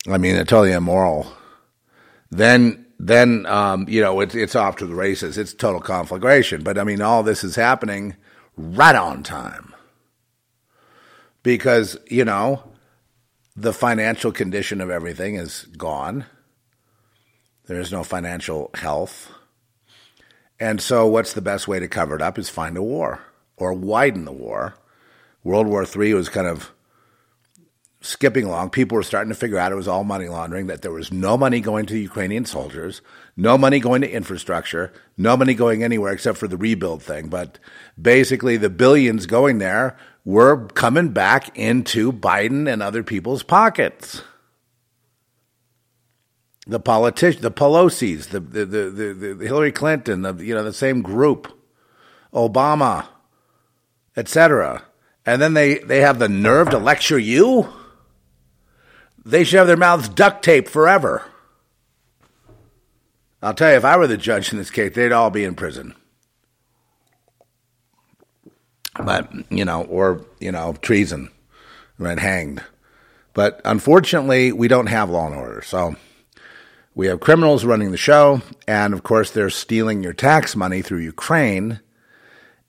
I 0.08 0.18
mean, 0.18 0.36
they're 0.36 0.46
totally 0.46 0.72
immoral 0.72 1.28
then 2.38 2.86
then 3.00 3.46
um, 3.46 3.86
you 3.88 4.02
know 4.02 4.20
it's 4.22 4.36
it's 4.36 4.56
off 4.56 4.78
to 4.78 4.88
the 4.88 4.96
races. 4.96 5.38
It's 5.38 5.54
total 5.54 5.82
conflagration. 5.82 6.63
But 6.63 6.78
I 6.78 6.84
mean, 6.84 7.02
all 7.02 7.24
this 7.24 7.44
is 7.44 7.56
happening 7.56 8.16
right 8.58 8.96
on 8.96 9.24
time 9.24 9.74
because 11.44 11.98
you 12.10 12.25
know 12.25 12.63
the 13.56 13.74
financial 13.74 14.31
condition 14.31 14.81
of 14.81 14.90
everything 14.90 15.36
is 15.36 15.66
gone. 15.77 16.25
There 17.68 17.79
is 17.79 17.92
no 17.92 18.03
financial 18.03 18.72
health. 18.74 19.31
And 20.60 20.81
so, 20.81 21.07
what's 21.07 21.34
the 21.34 21.42
best 21.42 21.68
way 21.68 21.79
to 21.79 21.88
cover 21.88 22.16
it 22.16 22.22
up 22.22 22.38
is 22.38 22.50
find 22.50 22.77
a 22.77 22.84
war 22.84 23.22
or 23.57 23.74
widen 23.74 24.25
the 24.25 24.31
war. 24.31 24.75
World 25.44 25.68
War 25.68 25.85
III 25.85 26.13
was 26.13 26.29
kind 26.29 26.48
of 26.48 26.72
skipping 28.03 28.44
along, 28.44 28.70
people 28.70 28.96
were 28.96 29.03
starting 29.03 29.29
to 29.29 29.35
figure 29.35 29.57
out 29.57 29.72
it 29.72 29.75
was 29.75 29.87
all 29.87 30.03
money 30.03 30.27
laundering, 30.27 30.68
that 30.68 30.81
there 30.81 30.92
was 30.92 31.11
no 31.11 31.37
money 31.37 31.61
going 31.61 31.85
to 31.85 31.98
Ukrainian 31.98 32.46
soldiers, 32.46 33.01
no 33.37 33.57
money 33.57 33.79
going 33.79 34.01
to 34.01 34.11
infrastructure, 34.11 34.92
no 35.18 35.37
money 35.37 35.53
going 35.53 35.83
anywhere 35.83 36.11
except 36.11 36.37
for 36.37 36.50
the 36.50 36.57
rebuild 36.57 37.01
thing. 37.01 37.29
But 37.29 37.59
basically, 38.00 38.57
the 38.57 38.70
billions 38.70 39.25
going 39.25 39.59
there 39.59 39.98
were 40.25 40.68
coming 40.68 41.09
back 41.09 41.57
into 41.57 42.11
Biden 42.11 42.72
and 42.72 42.83
other 42.83 43.03
people's 43.03 43.42
pockets. 43.42 44.22
The 46.68 46.79
politicians, 46.79 47.42
the 47.42 47.51
Pelosi's, 47.51 48.27
the, 48.27 48.42
the, 48.42 48.66
the, 48.66 48.89
the, 48.89 49.33
the 49.33 49.46
Hillary 49.46 49.72
Clinton, 49.72 50.24
the, 50.24 50.33
you 50.35 50.53
know, 50.53 50.63
the 50.63 50.74
same 50.74 51.01
group, 51.01 51.51
Obama, 52.33 53.07
etc. 54.16 54.84
And 55.26 55.42
then 55.42 55.54
they, 55.54 55.80
they 55.80 56.02
have 56.02 56.20
the 56.20 56.30
nerve 56.30 56.70
to 56.72 56.78
lecture 56.78 57.20
you? 57.20 57.70
They 59.26 59.44
should 59.44 59.58
have 59.58 59.68
their 59.68 59.78
mouths 59.78 60.10
duct 60.10 60.44
taped 60.44 60.70
forever. 60.70 61.24
I'll 63.42 63.54
tell 63.54 63.72
you, 63.72 63.78
if 63.78 63.86
I 63.86 63.98
were 63.98 64.08
the 64.08 64.18
judge 64.18 64.52
in 64.52 64.58
this 64.58 64.70
case, 64.70 64.94
they'd 64.96 65.12
all 65.12 65.30
be 65.30 65.44
in 65.44 65.56
prison. 65.56 65.96
But, 69.04 69.32
you 69.50 69.66
know, 69.66 69.84
or, 69.84 70.26
you 70.40 70.52
know, 70.52 70.76
treason, 70.82 71.30
right, 71.98 72.20
hanged. 72.20 72.64
But 73.34 73.60
unfortunately, 73.66 74.52
we 74.52 74.68
don't 74.68 74.88
have 74.88 75.10
law 75.10 75.26
and 75.26 75.36
order. 75.36 75.62
So 75.62 75.96
we 76.96 77.08
have 77.08 77.20
criminals 77.20 77.66
running 77.66 77.92
the 77.92 77.98
show. 77.98 78.42
And 78.68 78.94
of 78.94 79.04
course, 79.04 79.32
they're 79.32 79.50
stealing 79.50 80.04
your 80.04 80.14
tax 80.14 80.56
money 80.56 80.82
through 80.82 81.00
Ukraine. 81.00 81.80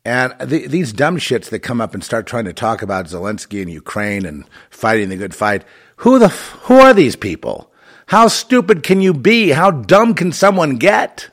And 0.05 0.35
the, 0.39 0.67
these 0.67 0.93
dumb 0.93 1.17
shits 1.17 1.49
that 1.49 1.61
come 1.61 1.81
up 1.81 1.95
and 1.95 2.05
start 2.05 2.27
trying 2.27 2.45
to 2.45 2.53
talk 2.53 2.83
about 2.83 3.07
Zelensky 3.07 3.63
and 3.63 3.71
Ukraine 3.71 4.27
and 4.27 4.45
fighting 4.69 5.09
the 5.09 5.17
good 5.17 5.35
fight. 5.35 5.65
Who 5.99 6.19
the 6.19 6.29
who 6.29 6.75
are 6.75 6.93
these 6.93 7.17
people? 7.17 7.73
How 8.07 8.29
stupid 8.29 8.83
can 8.83 9.01
you 9.01 9.15
be? 9.15 9.51
How 9.51 9.71
dumb 9.71 10.15
can 10.15 10.31
someone 10.33 10.77
get? 10.77 11.31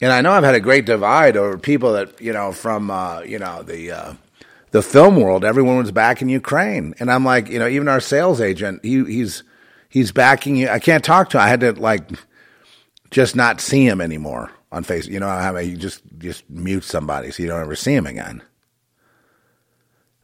And 0.00 0.12
I 0.12 0.20
know 0.20 0.32
I've 0.32 0.44
had 0.44 0.54
a 0.54 0.60
great 0.60 0.86
divide 0.86 1.36
over 1.36 1.58
people 1.58 1.92
that 1.94 2.20
you 2.20 2.32
know 2.32 2.52
from 2.52 2.90
uh, 2.90 3.20
you 3.22 3.38
know 3.38 3.64
the 3.64 3.90
uh, 3.90 4.14
the 4.70 4.82
film 4.82 5.16
world. 5.16 5.44
Everyone 5.44 5.78
was 5.78 5.90
back 5.90 6.22
in 6.22 6.28
Ukraine, 6.28 6.94
and 7.00 7.10
I'm 7.10 7.24
like, 7.24 7.48
you 7.48 7.58
know, 7.58 7.68
even 7.68 7.88
our 7.88 8.00
sales 8.00 8.40
agent, 8.40 8.84
he, 8.84 9.04
he's 9.04 9.42
he's 9.88 10.12
backing 10.12 10.54
you. 10.54 10.68
I 10.68 10.78
can't 10.78 11.04
talk 11.04 11.30
to. 11.30 11.38
him. 11.38 11.42
I 11.42 11.48
had 11.48 11.60
to 11.60 11.72
like 11.72 12.10
just 13.10 13.34
not 13.34 13.60
see 13.60 13.86
him 13.86 14.00
anymore 14.00 14.52
on 14.72 14.84
Facebook. 14.84 15.10
You 15.10 15.20
know 15.20 15.28
how 15.28 15.56
you 15.58 15.76
just 15.76 16.02
just 16.18 16.48
mute 16.50 16.82
somebody 16.82 17.30
so 17.30 17.44
you 17.44 17.48
don't 17.48 17.60
ever 17.60 17.76
see 17.76 17.94
him 17.94 18.06
again 18.06 18.42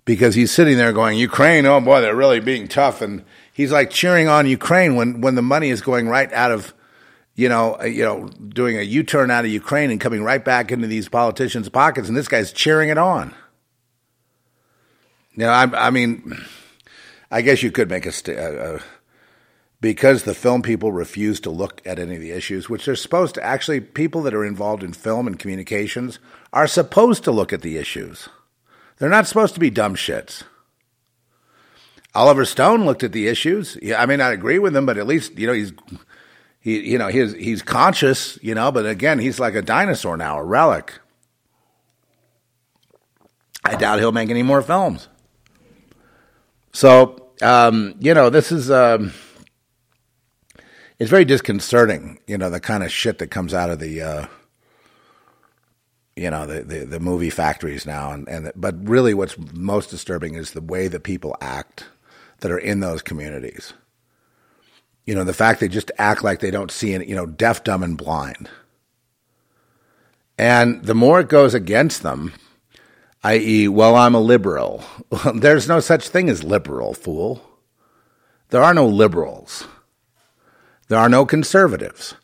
because 0.09 0.35
he's 0.35 0.51
sitting 0.51 0.79
there 0.79 0.95
going, 0.95 1.19
Ukraine, 1.19 1.67
oh 1.67 1.83
boy, 1.83 2.01
they're 2.01 2.17
really 2.17 2.41
being 2.41 2.67
tough. 2.67 3.03
And 3.03 3.23
he's 3.53 3.71
like 3.71 3.91
cheering 3.91 4.27
on 4.27 4.47
Ukraine 4.47 4.97
when, 4.97 5.21
when 5.21 5.35
the 5.35 5.43
money 5.43 5.69
is 5.69 5.83
going 5.83 6.09
right 6.09 6.33
out 6.33 6.51
of, 6.51 6.73
you 7.35 7.47
know, 7.47 7.77
uh, 7.79 7.85
you 7.85 8.05
know, 8.05 8.31
doing 8.49 8.79
a 8.79 8.83
U 8.83 9.03
turn 9.03 9.31
out 9.31 9.45
of 9.45 9.51
Ukraine 9.51 9.91
and 9.91 10.01
coming 10.01 10.25
right 10.25 10.43
back 10.43 10.73
into 10.73 10.87
these 10.87 11.11
politicians' 11.11 11.69
pockets. 11.69 12.09
And 12.09 12.17
this 12.17 12.27
guy's 12.27 12.53
cheering 12.53 12.89
it 12.89 12.97
on. 12.97 13.35
You 15.33 15.45
know, 15.45 15.51
I, 15.51 15.89
I 15.89 15.91
mean, 15.91 16.43
I 17.31 17.43
guess 17.43 17.63
you 17.63 17.71
could 17.71 17.91
make 17.91 18.07
a, 18.07 18.13
st- 18.13 18.39
uh, 18.39 18.79
because 19.81 20.25
the 20.25 20.35
film 20.35 20.63
people 20.63 20.93
refuse 20.93 21.41
to 21.41 21.51
look 21.51 21.81
at 21.87 21.99
any 21.99 22.17
of 22.17 22.21
the 22.21 22.33
issues, 22.33 22.69
which 22.69 22.85
they're 22.85 22.97
supposed 22.97 23.35
to 23.37 23.45
actually, 23.45 23.81
people 23.81 24.23
that 24.23 24.35
are 24.35 24.45
involved 24.45 24.83
in 24.83 24.93
film 24.93 25.27
and 25.27 25.39
communications 25.39 26.19
are 26.53 26.67
supposed 26.67 27.25
to 27.25 27.31
look 27.31 27.53
at 27.53 27.63
the 27.63 27.77
issues. 27.77 28.29
They're 28.99 29.09
not 29.09 29.27
supposed 29.27 29.55
to 29.55 29.61
be 29.61 29.71
dumb 29.71 29.95
shits. 29.95 30.43
Oliver 32.15 32.45
Stone 32.45 32.85
looked 32.85 33.05
at 33.05 33.13
the 33.13 33.29
issues. 33.29 33.79
Yeah, 33.81 34.03
I 34.03 34.07
may 34.07 34.17
not 34.17 34.33
agree 34.33 34.59
with 34.59 34.75
him, 34.75 34.87
but 34.87 34.99
at 34.99 35.07
least 35.07 35.39
you 35.39 35.47
know 35.47 35.53
he's 35.53 35.73
he 36.59 36.91
you 36.91 36.99
know 36.99 37.09
he's 37.09 37.35
he's 37.35 37.63
conscious, 37.63 38.39
you 38.43 38.55
know. 38.55 38.73
But 38.73 38.87
again, 38.87 39.21
he's 39.21 39.39
like 39.39 39.55
a 39.55 39.63
dinosaur 39.63 40.17
now, 40.17 40.39
a 40.39 40.45
relic. 40.45 40.95
I 43.65 43.77
doubt 43.77 44.01
he'll 44.01 44.11
make 44.11 44.31
any 44.31 44.43
more 44.43 44.63
films. 44.63 45.07
So 46.73 47.29
um, 47.43 47.95
you 48.01 48.15
know, 48.15 48.31
this 48.31 48.51
is 48.51 48.71
um, 48.71 49.13
it's 50.99 51.11
very 51.11 51.25
disconcerting. 51.25 52.19
You 52.27 52.39
know, 52.39 52.51
the 52.51 52.61
kind 52.61 52.83
of 52.83 52.93
shit 52.93 53.19
that 53.19 53.31
comes 53.31 53.55
out 53.55 53.71
of 53.71 53.79
the 53.79 54.03
uh, 54.03 54.27
you 56.17 56.31
know 56.31 56.47
the, 56.47 56.63
the, 56.63 56.85
the 56.85 57.01
movie 57.01 57.31
factories 57.31 57.87
now 57.87 58.11
and, 58.11 58.29
and 58.29 58.53
but 58.57 58.75
really 58.89 59.15
what's 59.15 59.37
most 59.53 59.91
disturbing 59.91 60.35
is 60.35 60.51
the 60.51 60.61
way 60.61 60.89
that 60.89 61.05
people 61.05 61.37
act 61.41 61.87
that 62.41 62.51
are 62.51 62.59
in 62.59 62.81
those 62.81 63.03
communities 63.03 63.73
you 65.07 65.15
know 65.15 65.23
the 65.23 65.33
fact 65.33 65.61
they 65.61 65.69
just 65.69 65.93
act 65.97 66.25
like 66.25 66.41
they 66.41 66.51
don't 66.51 66.73
see 66.73 66.93
it 66.93 67.07
you 67.07 67.15
know 67.15 67.25
deaf 67.25 67.63
dumb 67.63 67.85
and 67.85 67.97
blind 67.97 68.51
and 70.37 70.85
the 70.85 70.95
more 70.95 71.21
it 71.21 71.29
goes 71.29 71.55
against 71.55 72.03
them 72.03 72.33
i.e., 73.25 73.69
well, 73.69 73.97
I'm 73.97 74.15
a 74.15 74.21
liberal. 74.21 74.85
There's 75.35 75.69
no 75.69 75.81
such 75.81 76.09
thing 76.09 76.29
as 76.29 76.45
liberal, 76.45 76.95
fool. 76.95 77.43
There 78.51 78.63
are 78.63 78.75
no 78.75 78.87
liberals. 78.87 79.67
There 80.89 80.99
are 80.99 81.09
no 81.09 81.25
conservatives. 81.27 82.15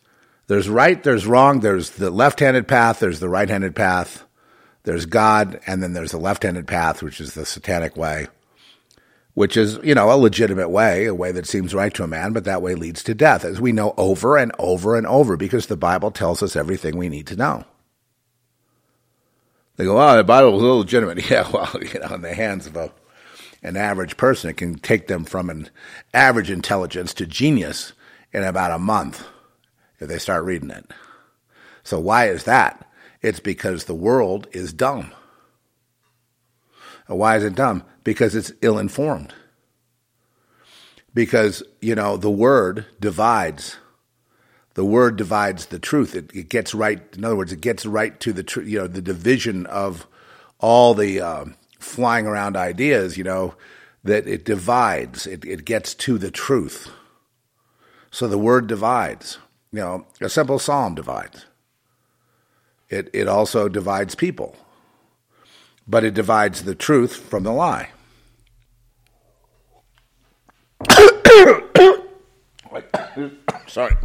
There's 0.46 0.68
right, 0.68 1.02
there's 1.02 1.26
wrong, 1.26 1.60
there's 1.60 1.90
the 1.90 2.10
left 2.10 2.40
handed 2.40 2.68
path, 2.68 2.98
there's 2.98 3.20
the 3.20 3.28
right 3.28 3.48
handed 3.48 3.74
path, 3.74 4.24
there's 4.82 5.06
God, 5.06 5.60
and 5.66 5.82
then 5.82 5.94
there's 5.94 6.10
the 6.10 6.18
left 6.18 6.42
handed 6.42 6.66
path, 6.66 7.02
which 7.02 7.20
is 7.20 7.32
the 7.32 7.46
satanic 7.46 7.96
way, 7.96 8.26
which 9.32 9.56
is, 9.56 9.78
you 9.82 9.94
know, 9.94 10.12
a 10.12 10.16
legitimate 10.16 10.68
way, 10.68 11.06
a 11.06 11.14
way 11.14 11.32
that 11.32 11.46
seems 11.46 11.74
right 11.74 11.94
to 11.94 12.02
a 12.02 12.06
man, 12.06 12.34
but 12.34 12.44
that 12.44 12.60
way 12.60 12.74
leads 12.74 13.02
to 13.04 13.14
death, 13.14 13.44
as 13.44 13.58
we 13.58 13.72
know 13.72 13.94
over 13.96 14.36
and 14.36 14.52
over 14.58 14.96
and 14.96 15.06
over, 15.06 15.38
because 15.38 15.66
the 15.66 15.76
Bible 15.76 16.10
tells 16.10 16.42
us 16.42 16.56
everything 16.56 16.96
we 16.96 17.08
need 17.08 17.26
to 17.28 17.36
know. 17.36 17.64
They 19.76 19.84
go, 19.84 20.00
oh, 20.00 20.16
the 20.16 20.24
Bible 20.24 20.56
is 20.58 20.62
illegitimate. 20.62 21.24
Yeah, 21.30 21.50
well, 21.50 21.70
you 21.80 22.00
know, 22.00 22.14
in 22.14 22.20
the 22.20 22.34
hands 22.34 22.66
of 22.66 22.76
a, 22.76 22.92
an 23.62 23.78
average 23.78 24.18
person, 24.18 24.50
it 24.50 24.58
can 24.58 24.74
take 24.78 25.06
them 25.06 25.24
from 25.24 25.48
an 25.48 25.70
average 26.12 26.50
intelligence 26.50 27.14
to 27.14 27.26
genius 27.26 27.94
in 28.34 28.42
about 28.42 28.72
a 28.72 28.78
month 28.78 29.26
if 30.00 30.08
they 30.08 30.18
start 30.18 30.44
reading 30.44 30.70
it. 30.70 30.90
So 31.84 32.00
why 32.00 32.28
is 32.28 32.44
that? 32.44 32.86
It's 33.22 33.40
because 33.40 33.84
the 33.84 33.94
world 33.94 34.48
is 34.52 34.72
dumb. 34.72 35.12
Why 37.06 37.36
is 37.36 37.44
it 37.44 37.54
dumb? 37.54 37.84
Because 38.02 38.34
it's 38.34 38.52
ill 38.60 38.78
informed. 38.78 39.32
Because, 41.14 41.62
you 41.80 41.94
know, 41.94 42.16
the 42.16 42.30
word 42.30 42.86
divides. 42.98 43.76
The 44.74 44.84
word 44.84 45.16
divides 45.16 45.66
the 45.66 45.78
truth. 45.78 46.16
It, 46.16 46.34
it 46.34 46.48
gets 46.48 46.74
right. 46.74 47.00
In 47.16 47.24
other 47.24 47.36
words, 47.36 47.52
it 47.52 47.60
gets 47.60 47.86
right 47.86 48.18
to 48.20 48.32
the 48.32 48.42
tr- 48.42 48.62
you 48.62 48.80
know 48.80 48.86
the 48.88 49.00
division 49.00 49.66
of 49.66 50.08
all 50.58 50.94
the 50.94 51.20
uh, 51.20 51.44
flying 51.78 52.26
around 52.26 52.56
ideas. 52.56 53.16
You 53.16 53.22
know 53.22 53.54
that 54.02 54.26
it 54.26 54.44
divides. 54.44 55.28
It 55.28 55.44
it 55.44 55.64
gets 55.64 55.94
to 55.94 56.18
the 56.18 56.32
truth. 56.32 56.90
So 58.14 58.28
the 58.28 58.38
word 58.38 58.68
divides. 58.68 59.38
You 59.72 59.80
know, 59.80 60.06
a 60.20 60.28
simple 60.28 60.60
psalm 60.60 60.94
divides. 60.94 61.46
It 62.88 63.10
it 63.12 63.26
also 63.26 63.68
divides 63.68 64.14
people, 64.14 64.54
but 65.88 66.04
it 66.04 66.14
divides 66.14 66.62
the 66.62 66.76
truth 66.76 67.16
from 67.16 67.42
the 67.42 67.50
lie. 67.50 67.88
Sorry. 73.66 73.96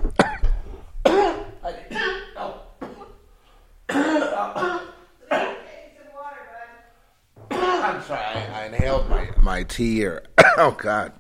I'm 7.81 8.01
sorry, 8.03 8.25
I, 8.25 8.49
I 8.53 8.65
inhaled 8.65 9.07
my, 9.07 9.29
my 9.39 9.63
tea 9.63 9.95
here. 9.95 10.25
oh, 10.57 10.71
God. 10.71 11.13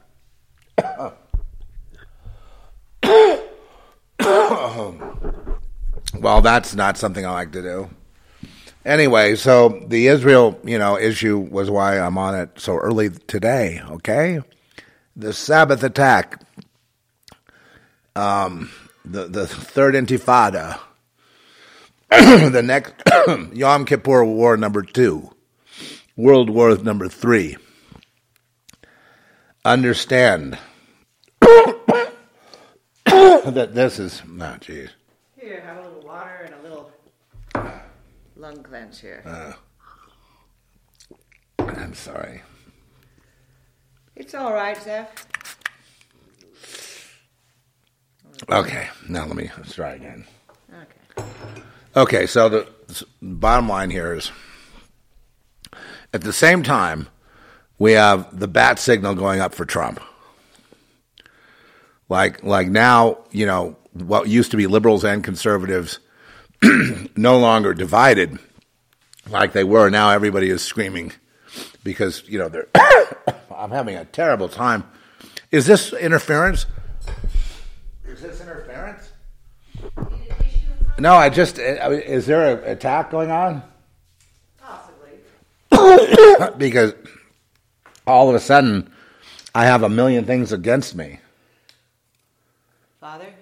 well, 6.19 6.41
that's 6.41 6.75
not 6.75 6.97
something 6.97 7.25
I 7.25 7.31
like 7.31 7.51
to 7.53 7.61
do. 7.61 7.89
Anyway, 8.85 9.35
so 9.35 9.83
the 9.87 10.07
Israel, 10.07 10.59
you 10.63 10.77
know, 10.77 10.97
issue 10.97 11.37
was 11.37 11.69
why 11.69 11.99
I'm 11.99 12.17
on 12.17 12.35
it 12.35 12.59
so 12.59 12.77
early 12.77 13.09
today, 13.09 13.81
okay? 13.89 14.41
The 15.15 15.33
Sabbath 15.33 15.83
attack, 15.83 16.41
um, 18.15 18.69
the, 19.03 19.25
the 19.25 19.47
third 19.47 19.95
intifada, 19.95 20.79
the 22.09 22.61
next 22.63 22.93
Yom 23.53 23.85
Kippur 23.85 24.23
War 24.23 24.55
number 24.55 24.81
two, 24.81 25.31
World 26.15 26.49
War 26.49 26.77
number 26.77 27.09
three. 27.09 27.57
Understand 29.65 30.57
that 33.45 33.73
this 33.73 33.99
is 33.99 34.21
no, 34.27 34.53
oh, 34.55 34.57
geez. 34.59 34.89
Here, 35.37 35.61
have 35.61 35.77
a 35.77 35.81
little 35.81 36.01
water 36.01 36.45
and 36.45 36.55
a 36.55 36.61
little 36.61 36.91
lung 38.35 38.63
cleanse 38.63 38.99
here. 38.99 39.23
Uh, 39.25 39.53
I'm 41.59 41.93
sorry. 41.93 42.41
It's 44.15 44.33
all 44.33 44.53
right, 44.53 44.81
Zeph. 44.81 45.27
Okay, 48.49 48.87
now 49.07 49.25
let 49.25 49.35
me 49.35 49.51
let's 49.57 49.75
try 49.75 49.93
again. 49.93 50.25
Okay. 50.71 51.23
Okay, 51.95 52.25
so 52.25 52.47
the 52.47 52.67
bottom 53.21 53.67
line 53.67 53.89
here 53.89 54.13
is 54.13 54.31
at 56.13 56.21
the 56.21 56.33
same 56.33 56.63
time, 56.63 57.07
we 57.77 57.93
have 57.93 58.39
the 58.39 58.47
bat 58.47 58.79
signal 58.79 59.15
going 59.15 59.39
up 59.39 59.53
for 59.53 59.65
Trump. 59.65 59.99
Like, 62.09 62.43
like 62.43 62.67
now, 62.67 63.19
you 63.31 63.45
know, 63.45 63.77
what 63.93 64.27
used 64.27 64.51
to 64.51 64.57
be 64.57 64.67
liberals 64.67 65.03
and 65.03 65.23
conservatives 65.23 65.99
no 67.15 67.37
longer 67.37 67.73
divided 67.73 68.39
like 69.29 69.53
they 69.53 69.63
were. 69.63 69.89
Now 69.89 70.09
everybody 70.09 70.49
is 70.49 70.63
screaming 70.63 71.13
because, 71.83 72.27
you 72.27 72.39
know, 72.39 72.49
they're, 72.49 72.67
I'm 73.55 73.71
having 73.71 73.95
a 73.95 74.05
terrible 74.05 74.49
time. 74.49 74.83
Is 75.51 75.65
this 75.65 75.93
interference? 75.93 76.65
Is 78.05 78.21
this 78.21 78.41
interference? 78.41 79.11
No, 80.97 81.13
I 81.13 81.29
just, 81.29 81.59
uh, 81.59 81.91
is 81.91 82.25
there 82.25 82.57
an 82.57 82.71
attack 82.71 83.11
going 83.11 83.31
on? 83.31 83.63
Possibly. 84.57 86.53
because 86.57 86.93
all 88.05 88.29
of 88.29 88.35
a 88.35 88.39
sudden, 88.39 88.91
I 89.55 89.65
have 89.65 89.83
a 89.83 89.89
million 89.89 90.25
things 90.25 90.51
against 90.51 90.95
me. 90.95 91.19
Father, 92.99 93.33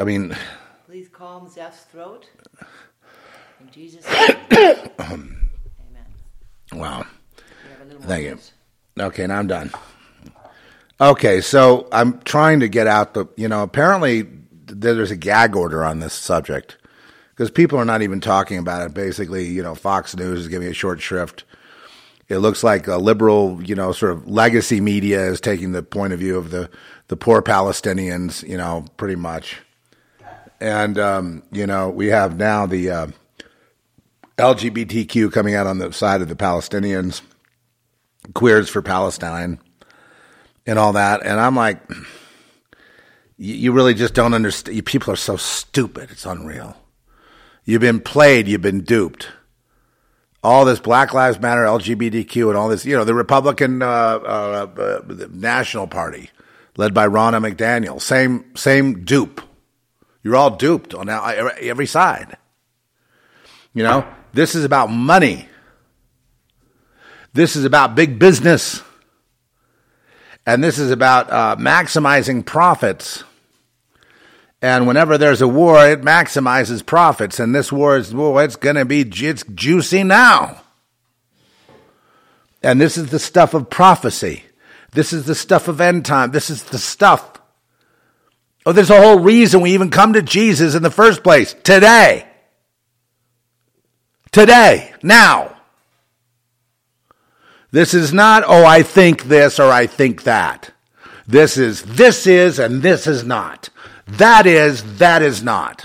I 0.00 0.04
mean, 0.04 0.36
please 0.84 1.08
calm 1.08 1.48
Zeph's 1.48 1.84
throat. 1.84 2.28
In 3.60 3.70
Jesus' 3.70 4.04
name. 4.50 4.90
Amen. 4.98 5.36
wow. 6.72 7.06
You 7.06 7.70
have 7.70 7.80
a 7.82 7.84
little 7.84 8.00
more 8.00 8.08
Thank 8.08 8.24
you. 8.24 8.38
Okay, 8.98 9.24
now 9.28 9.38
I'm 9.38 9.46
done. 9.46 9.70
Okay, 11.00 11.40
so 11.40 11.86
I'm 11.92 12.18
trying 12.22 12.58
to 12.60 12.68
get 12.68 12.88
out 12.88 13.14
the, 13.14 13.26
you 13.36 13.46
know, 13.46 13.62
apparently 13.62 14.26
there's 14.66 15.12
a 15.12 15.16
gag 15.16 15.54
order 15.54 15.84
on 15.84 16.00
this 16.00 16.12
subject 16.12 16.76
because 17.30 17.48
people 17.48 17.78
are 17.78 17.84
not 17.84 18.02
even 18.02 18.20
talking 18.20 18.58
about 18.58 18.84
it. 18.84 18.92
Basically, 18.92 19.44
you 19.46 19.62
know, 19.62 19.76
Fox 19.76 20.16
News 20.16 20.40
is 20.40 20.48
giving 20.48 20.66
a 20.66 20.74
short 20.74 21.00
shrift. 21.00 21.44
It 22.28 22.38
looks 22.38 22.64
like 22.64 22.88
a 22.88 22.96
liberal, 22.96 23.62
you 23.62 23.76
know, 23.76 23.92
sort 23.92 24.10
of 24.10 24.26
legacy 24.26 24.80
media 24.80 25.28
is 25.28 25.40
taking 25.40 25.70
the 25.70 25.84
point 25.84 26.12
of 26.12 26.18
view 26.18 26.36
of 26.36 26.50
the, 26.50 26.68
the 27.08 27.16
poor 27.16 27.42
Palestinians, 27.42 28.46
you 28.46 28.56
know, 28.56 28.84
pretty 28.96 29.16
much. 29.16 29.58
And, 30.60 30.98
um, 30.98 31.42
you 31.52 31.66
know, 31.66 31.90
we 31.90 32.08
have 32.08 32.38
now 32.38 32.66
the 32.66 32.90
uh, 32.90 33.06
LGBTQ 34.38 35.32
coming 35.32 35.54
out 35.54 35.66
on 35.66 35.78
the 35.78 35.92
side 35.92 36.22
of 36.22 36.28
the 36.28 36.36
Palestinians, 36.36 37.22
queers 38.34 38.68
for 38.68 38.82
Palestine, 38.82 39.58
and 40.66 40.78
all 40.78 40.94
that. 40.94 41.24
And 41.24 41.38
I'm 41.38 41.54
like, 41.54 41.80
you, 43.38 43.72
really 43.72 43.94
just 43.94 44.14
don't 44.14 44.34
understand. 44.34 44.76
You 44.76 44.82
people 44.82 45.12
are 45.12 45.16
so 45.16 45.36
stupid. 45.36 46.10
It's 46.10 46.26
unreal. 46.26 46.76
You've 47.64 47.82
been 47.82 48.00
played. 48.00 48.48
You've 48.48 48.62
been 48.62 48.82
duped. 48.82 49.28
All 50.42 50.64
this 50.64 50.80
Black 50.80 51.12
Lives 51.12 51.40
Matter, 51.40 51.64
LGBTQ, 51.64 52.48
and 52.48 52.56
all 52.56 52.68
this, 52.68 52.86
you 52.86 52.96
know, 52.96 53.04
the 53.04 53.14
Republican 53.14 53.82
uh, 53.82 53.86
uh, 53.86 54.68
uh, 54.78 55.26
National 55.32 55.86
Party, 55.86 56.30
led 56.76 56.94
by 56.94 57.06
Ronna 57.06 57.40
McDaniel, 57.40 58.00
same 58.00 58.54
same 58.56 59.04
dupe. 59.04 59.40
You're 60.22 60.36
all 60.36 60.56
duped 60.56 60.94
on 60.94 61.08
every 61.08 61.86
side. 61.86 62.36
You 63.72 63.82
know, 63.82 64.06
this 64.32 64.54
is 64.54 64.64
about 64.64 64.90
money. 64.90 65.48
This 67.32 67.54
is 67.54 67.64
about 67.64 67.94
big 67.94 68.18
business. 68.18 68.82
And 70.46 70.64
this 70.64 70.78
is 70.78 70.90
about 70.90 71.30
uh, 71.30 71.56
maximizing 71.56 72.44
profits. 72.44 73.24
And 74.62 74.86
whenever 74.86 75.18
there's 75.18 75.42
a 75.42 75.48
war, 75.48 75.86
it 75.86 76.00
maximizes 76.00 76.84
profits. 76.84 77.38
And 77.38 77.54
this 77.54 77.70
war 77.70 77.98
is, 77.98 78.14
well, 78.14 78.38
it's 78.38 78.56
going 78.56 78.76
to 78.76 78.86
be 78.86 79.02
it's 79.02 79.44
juicy 79.54 80.02
now. 80.02 80.62
And 82.62 82.80
this 82.80 82.96
is 82.96 83.10
the 83.10 83.18
stuff 83.18 83.52
of 83.52 83.68
prophecy. 83.68 84.45
This 84.96 85.12
is 85.12 85.26
the 85.26 85.34
stuff 85.34 85.68
of 85.68 85.78
end 85.78 86.06
time. 86.06 86.30
This 86.30 86.48
is 86.48 86.62
the 86.62 86.78
stuff. 86.78 87.38
Oh, 88.64 88.72
there's 88.72 88.88
a 88.88 88.98
whole 88.98 89.18
reason 89.18 89.60
we 89.60 89.74
even 89.74 89.90
come 89.90 90.14
to 90.14 90.22
Jesus 90.22 90.74
in 90.74 90.82
the 90.82 90.90
first 90.90 91.22
place. 91.22 91.52
Today. 91.52 92.26
Today. 94.32 94.94
Now. 95.02 95.54
This 97.72 97.92
is 97.92 98.14
not, 98.14 98.42
oh, 98.46 98.64
I 98.64 98.82
think 98.82 99.24
this 99.24 99.60
or 99.60 99.70
I 99.70 99.86
think 99.86 100.22
that. 100.22 100.72
This 101.26 101.58
is, 101.58 101.82
this 101.82 102.26
is, 102.26 102.58
and 102.58 102.80
this 102.80 103.06
is 103.06 103.22
not. 103.22 103.68
That 104.06 104.46
is, 104.46 104.96
that 104.96 105.20
is 105.20 105.42
not. 105.42 105.84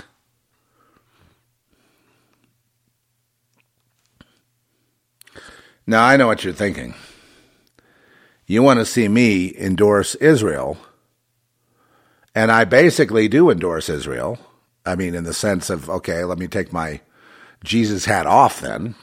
Now, 5.86 6.02
I 6.02 6.16
know 6.16 6.28
what 6.28 6.44
you're 6.44 6.54
thinking. 6.54 6.94
You 8.46 8.62
want 8.62 8.80
to 8.80 8.86
see 8.86 9.08
me 9.08 9.54
endorse 9.56 10.14
Israel, 10.16 10.76
and 12.34 12.50
I 12.50 12.64
basically 12.64 13.28
do 13.28 13.50
endorse 13.50 13.88
Israel. 13.88 14.38
I 14.84 14.96
mean, 14.96 15.14
in 15.14 15.24
the 15.24 15.34
sense 15.34 15.70
of, 15.70 15.88
okay, 15.88 16.24
let 16.24 16.38
me 16.38 16.48
take 16.48 16.72
my 16.72 17.00
Jesus 17.62 18.04
hat 18.04 18.26
off 18.26 18.60
then. 18.60 18.94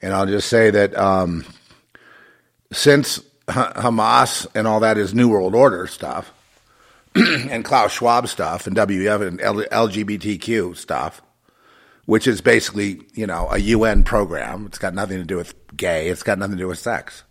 And 0.00 0.12
I'll 0.12 0.26
just 0.26 0.48
say 0.48 0.70
that 0.70 0.96
um, 0.98 1.44
since 2.72 3.20
Hamas 3.46 4.46
and 4.54 4.66
all 4.66 4.80
that 4.80 4.98
is 4.98 5.14
New 5.14 5.28
World 5.28 5.54
Order 5.54 5.86
stuff, 5.86 6.32
and 7.14 7.64
Klaus 7.64 7.92
Schwab 7.92 8.26
stuff, 8.26 8.66
and 8.66 8.76
WEF 8.76 9.26
and 9.26 9.38
LGBTQ 9.38 10.76
stuff, 10.76 11.22
which 12.06 12.26
is 12.26 12.40
basically, 12.40 13.02
you 13.14 13.26
know, 13.26 13.48
a 13.50 13.58
UN 13.58 14.02
program. 14.02 14.66
It's 14.66 14.78
got 14.78 14.94
nothing 14.94 15.18
to 15.18 15.24
do 15.24 15.36
with 15.36 15.54
gay. 15.76 16.08
It's 16.08 16.22
got 16.22 16.38
nothing 16.38 16.56
to 16.56 16.62
do 16.62 16.68
with 16.68 16.78
sex. 16.78 17.22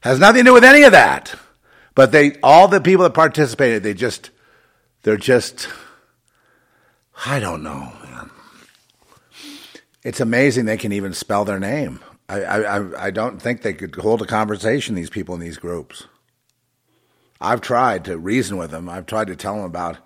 Has 0.00 0.18
nothing 0.18 0.44
to 0.44 0.50
do 0.50 0.54
with 0.54 0.64
any 0.64 0.82
of 0.82 0.92
that. 0.92 1.34
But 1.94 2.12
they, 2.12 2.38
all 2.42 2.68
the 2.68 2.80
people 2.80 3.02
that 3.02 3.14
participated, 3.14 3.82
they 3.82 3.94
just, 3.94 4.30
they're 5.02 5.16
just, 5.16 5.68
I 7.26 7.40
don't 7.40 7.62
know, 7.62 7.92
man. 8.02 8.30
It's 10.02 10.20
amazing 10.20 10.64
they 10.64 10.78
can 10.78 10.92
even 10.92 11.12
spell 11.12 11.44
their 11.44 11.60
name. 11.60 12.00
I, 12.28 12.42
I, 12.42 13.06
I 13.06 13.10
don't 13.10 13.42
think 13.42 13.62
they 13.62 13.74
could 13.74 13.94
hold 13.96 14.22
a 14.22 14.26
conversation, 14.26 14.94
these 14.94 15.10
people 15.10 15.34
in 15.34 15.40
these 15.40 15.58
groups. 15.58 16.04
I've 17.40 17.60
tried 17.60 18.04
to 18.04 18.16
reason 18.16 18.56
with 18.56 18.70
them. 18.70 18.88
I've 18.88 19.06
tried 19.06 19.26
to 19.26 19.36
tell 19.36 19.56
them 19.56 19.64
about, 19.64 19.98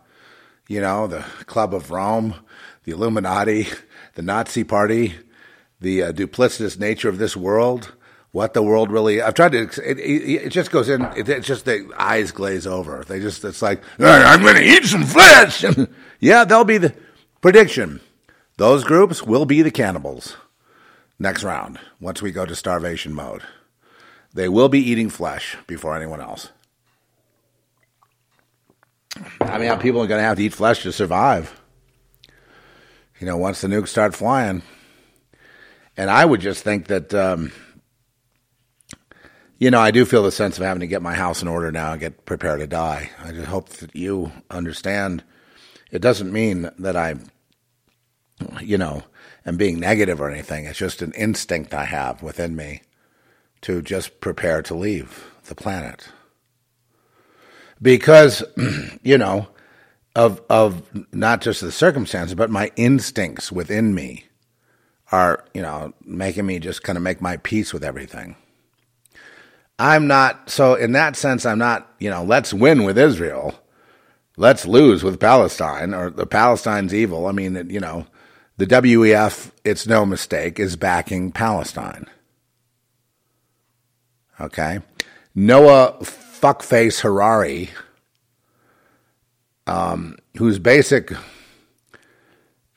you 0.68 0.80
know, 0.80 1.06
the 1.06 1.24
Club 1.46 1.74
of 1.74 1.90
Rome, 1.90 2.34
the 2.84 2.92
Illuminati, 2.92 3.68
the 4.14 4.22
Nazi 4.22 4.64
Party, 4.64 5.14
the 5.80 6.02
uh, 6.02 6.12
duplicitous 6.12 6.78
nature 6.78 7.08
of 7.08 7.18
this 7.18 7.36
world, 7.36 7.92
what 8.34 8.52
the 8.52 8.62
world 8.62 8.90
really. 8.90 9.22
I've 9.22 9.34
tried 9.34 9.52
to. 9.52 9.62
It, 9.62 9.98
it, 10.00 10.48
just 10.50 10.72
goes 10.72 10.88
in. 10.88 11.02
It, 11.16 11.28
it's 11.28 11.46
just 11.46 11.64
the 11.64 11.88
eyes 11.96 12.32
glaze 12.32 12.66
over. 12.66 13.04
They 13.06 13.20
just. 13.20 13.44
It's 13.44 13.62
like 13.62 13.80
I'm 14.00 14.42
going 14.42 14.56
to 14.56 14.64
eat 14.64 14.84
some 14.84 15.04
flesh. 15.04 15.64
yeah, 16.20 16.44
they'll 16.44 16.64
be 16.64 16.78
the 16.78 16.92
prediction. 17.40 18.00
Those 18.56 18.82
groups 18.82 19.22
will 19.22 19.44
be 19.44 19.62
the 19.62 19.70
cannibals 19.70 20.36
next 21.18 21.44
round 21.44 21.78
once 22.00 22.20
we 22.20 22.32
go 22.32 22.44
to 22.44 22.56
starvation 22.56 23.14
mode. 23.14 23.42
They 24.32 24.48
will 24.48 24.68
be 24.68 24.80
eating 24.80 25.10
flesh 25.10 25.56
before 25.68 25.96
anyone 25.96 26.20
else. 26.20 26.50
I 29.40 29.58
mean, 29.58 29.78
people 29.78 30.02
are 30.02 30.08
going 30.08 30.18
to 30.18 30.24
have 30.26 30.38
to 30.38 30.42
eat 30.42 30.54
flesh 30.54 30.82
to 30.82 30.92
survive 30.92 31.54
you 33.20 33.26
know, 33.26 33.36
once 33.36 33.60
the 33.60 33.68
nukes 33.68 33.88
start 33.88 34.14
flying. 34.14 34.62
And 35.96 36.10
I 36.10 36.24
would 36.24 36.40
just 36.40 36.64
think 36.64 36.88
that, 36.88 37.14
um, 37.14 37.52
you 39.58 39.70
know, 39.70 39.80
I 39.80 39.90
do 39.90 40.04
feel 40.04 40.22
the 40.22 40.32
sense 40.32 40.58
of 40.58 40.64
having 40.64 40.80
to 40.80 40.86
get 40.86 41.02
my 41.02 41.14
house 41.14 41.42
in 41.42 41.48
order 41.48 41.70
now 41.70 41.92
and 41.92 42.00
get 42.00 42.24
prepared 42.24 42.60
to 42.60 42.66
die. 42.66 43.10
I 43.22 43.32
just 43.32 43.48
hope 43.48 43.68
that 43.70 43.94
you 43.94 44.32
understand. 44.50 45.22
It 45.90 46.00
doesn't 46.02 46.32
mean 46.32 46.70
that 46.78 46.96
I, 46.96 47.14
you 48.60 48.78
know, 48.78 49.04
am 49.46 49.56
being 49.56 49.78
negative 49.78 50.20
or 50.20 50.30
anything. 50.30 50.66
It's 50.66 50.78
just 50.78 51.02
an 51.02 51.12
instinct 51.12 51.72
I 51.72 51.84
have 51.84 52.22
within 52.22 52.56
me 52.56 52.82
to 53.62 53.80
just 53.80 54.20
prepare 54.20 54.60
to 54.62 54.74
leave 54.74 55.30
the 55.44 55.54
planet. 55.54 56.08
Because, 57.80 58.42
you 59.02 59.18
know, 59.18 59.48
of 60.16 60.40
of 60.48 60.82
not 61.12 61.40
just 61.40 61.60
the 61.60 61.72
circumstances, 61.72 62.34
but 62.34 62.50
my 62.50 62.70
instincts 62.76 63.50
within 63.50 63.94
me 63.94 64.26
are, 65.12 65.44
you 65.54 65.62
know, 65.62 65.92
making 66.04 66.46
me 66.46 66.58
just 66.58 66.82
kind 66.82 66.96
of 66.96 67.02
make 67.02 67.20
my 67.20 67.36
peace 67.38 67.72
with 67.72 67.84
everything. 67.84 68.36
I'm 69.78 70.06
not 70.06 70.50
so 70.50 70.74
in 70.74 70.92
that 70.92 71.16
sense 71.16 71.44
I'm 71.44 71.58
not, 71.58 71.90
you 71.98 72.10
know, 72.10 72.22
let's 72.24 72.54
win 72.54 72.84
with 72.84 72.98
Israel. 72.98 73.54
Let's 74.36 74.66
lose 74.66 75.04
with 75.04 75.20
Palestine 75.20 75.94
or 75.94 76.10
the 76.10 76.26
Palestine's 76.26 76.92
evil. 76.92 77.26
I 77.26 77.32
mean, 77.32 77.68
you 77.70 77.80
know, 77.80 78.06
the 78.56 78.66
WEF, 78.66 79.52
it's 79.64 79.86
no 79.86 80.04
mistake, 80.04 80.58
is 80.58 80.76
backing 80.76 81.30
Palestine. 81.30 82.06
Okay? 84.40 84.80
Noah 85.34 85.98
fuckface 86.02 87.00
Harari 87.00 87.70
um, 89.66 90.16
whose 90.36 90.58
basic 90.58 91.12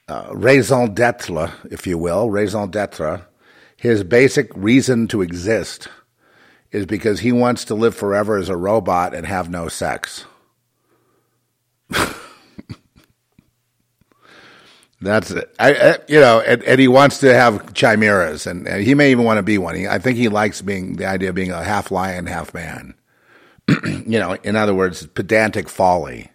uh, 0.08 0.30
raison 0.32 0.94
d'etre, 0.94 1.52
if 1.70 1.86
you 1.86 1.98
will, 1.98 2.30
raison 2.30 2.70
d'etre, 2.70 3.26
his 3.76 4.04
basic 4.04 4.56
reason 4.56 5.08
to 5.08 5.22
exist 5.22 5.88
is 6.72 6.86
because 6.86 7.22
he 7.22 7.32
wants 7.32 7.66
to 7.66 7.76
live 7.76 7.96
forever 7.96 8.38
as 8.38 8.50
a 8.50 8.58
robot 8.58 9.14
and 9.14 9.26
have 9.26 9.50
no 9.50 9.68
sex. 9.68 10.26
That's 15.00 15.32
it. 15.32 15.54
I, 15.60 15.74
I, 15.74 15.98
you 16.08 16.20
know, 16.20 16.42
and, 16.42 16.64
and, 16.64 16.80
he 16.80 16.88
wants 16.88 17.20
to 17.20 17.34
have 17.34 17.74
chimeras, 17.74 18.48
and, 18.48 18.68
and, 18.68 18.84
he 18.84 18.96
may 18.96 19.12
even 19.12 19.26
want 19.26 19.38
to 19.38 19.44
be 19.44 19.60
one. 19.60 19.76
He, 19.76 19.88
I 19.88 20.00
think 20.00 20.18
he 20.18 20.28
likes 20.28 20.62
being 20.62 20.96
the 20.96 21.06
idea 21.06 21.30
of 21.30 21.36
being 21.36 21.52
a 21.52 21.64
half 21.64 21.92
lion, 21.92 22.26
half 22.26 22.54
man. 22.54 22.96
you 23.86 24.20
know, 24.20 24.34
in 24.44 24.56
other 24.56 24.74
words, 24.74 25.06
pedantic 25.06 25.70
folly 25.70 26.32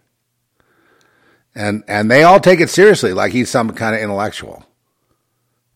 and 1.54 1.84
and 1.86 2.10
they 2.10 2.22
all 2.22 2.40
take 2.40 2.60
it 2.60 2.70
seriously, 2.70 3.12
like 3.12 3.32
he's 3.32 3.50
some 3.50 3.70
kind 3.70 3.94
of 3.94 4.00
intellectual, 4.00 4.64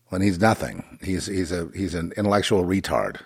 when 0.07 0.21
he's 0.21 0.39
nothing. 0.39 0.99
He's 1.01 1.27
he's 1.27 1.51
a 1.51 1.69
he's 1.75 1.93
an 1.93 2.13
intellectual 2.17 2.63
retard. 2.63 3.17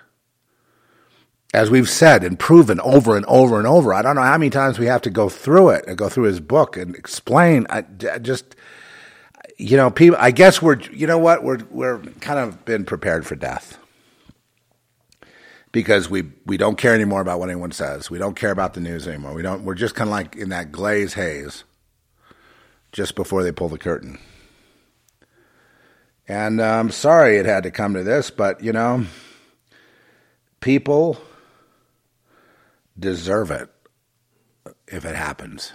As 1.53 1.69
we've 1.69 1.89
said 1.89 2.23
and 2.23 2.39
proven 2.39 2.79
over 2.79 3.17
and 3.17 3.25
over 3.25 3.57
and 3.57 3.67
over, 3.67 3.93
I 3.93 4.01
don't 4.01 4.15
know 4.15 4.21
how 4.21 4.37
many 4.37 4.49
times 4.49 4.79
we 4.79 4.85
have 4.85 5.01
to 5.01 5.09
go 5.09 5.27
through 5.27 5.69
it 5.71 5.85
and 5.85 5.97
go 5.97 6.07
through 6.07 6.23
his 6.23 6.39
book 6.39 6.77
and 6.77 6.95
explain. 6.95 7.67
I, 7.69 7.83
I 8.09 8.19
just, 8.19 8.55
you 9.57 9.75
know, 9.75 9.91
people. 9.91 10.17
I 10.19 10.31
guess 10.31 10.61
we're, 10.61 10.79
you 10.79 11.07
know 11.07 11.17
what, 11.17 11.43
we're 11.43 11.59
we're 11.69 11.99
kind 12.21 12.39
of 12.39 12.63
been 12.63 12.85
prepared 12.85 13.25
for 13.25 13.35
death 13.35 13.77
because 15.71 16.09
we 16.09 16.23
we 16.45 16.57
don't 16.57 16.77
care 16.77 16.93
anymore 16.93 17.21
about 17.21 17.39
what 17.39 17.49
anyone 17.49 17.71
says. 17.71 18.09
We 18.09 18.17
don't 18.17 18.35
care 18.35 18.51
about 18.51 18.73
the 18.73 18.81
news 18.81 19.07
anymore. 19.07 19.33
We 19.33 19.41
don't. 19.41 19.63
We're 19.63 19.75
just 19.75 19.95
kind 19.95 20.09
of 20.09 20.11
like 20.11 20.35
in 20.35 20.49
that 20.49 20.71
glaze 20.71 21.15
haze 21.15 21.63
just 22.91 23.15
before 23.15 23.43
they 23.43 23.51
pull 23.51 23.69
the 23.69 23.77
curtain. 23.77 24.19
And 26.27 26.61
I'm 26.61 26.87
um, 26.87 26.91
sorry 26.91 27.37
it 27.37 27.45
had 27.45 27.63
to 27.63 27.71
come 27.71 27.93
to 27.93 28.03
this, 28.03 28.29
but 28.29 28.63
you 28.63 28.71
know, 28.71 29.05
people 30.59 31.19
deserve 32.97 33.51
it 33.51 33.69
if 34.87 35.05
it 35.05 35.15
happens. 35.15 35.73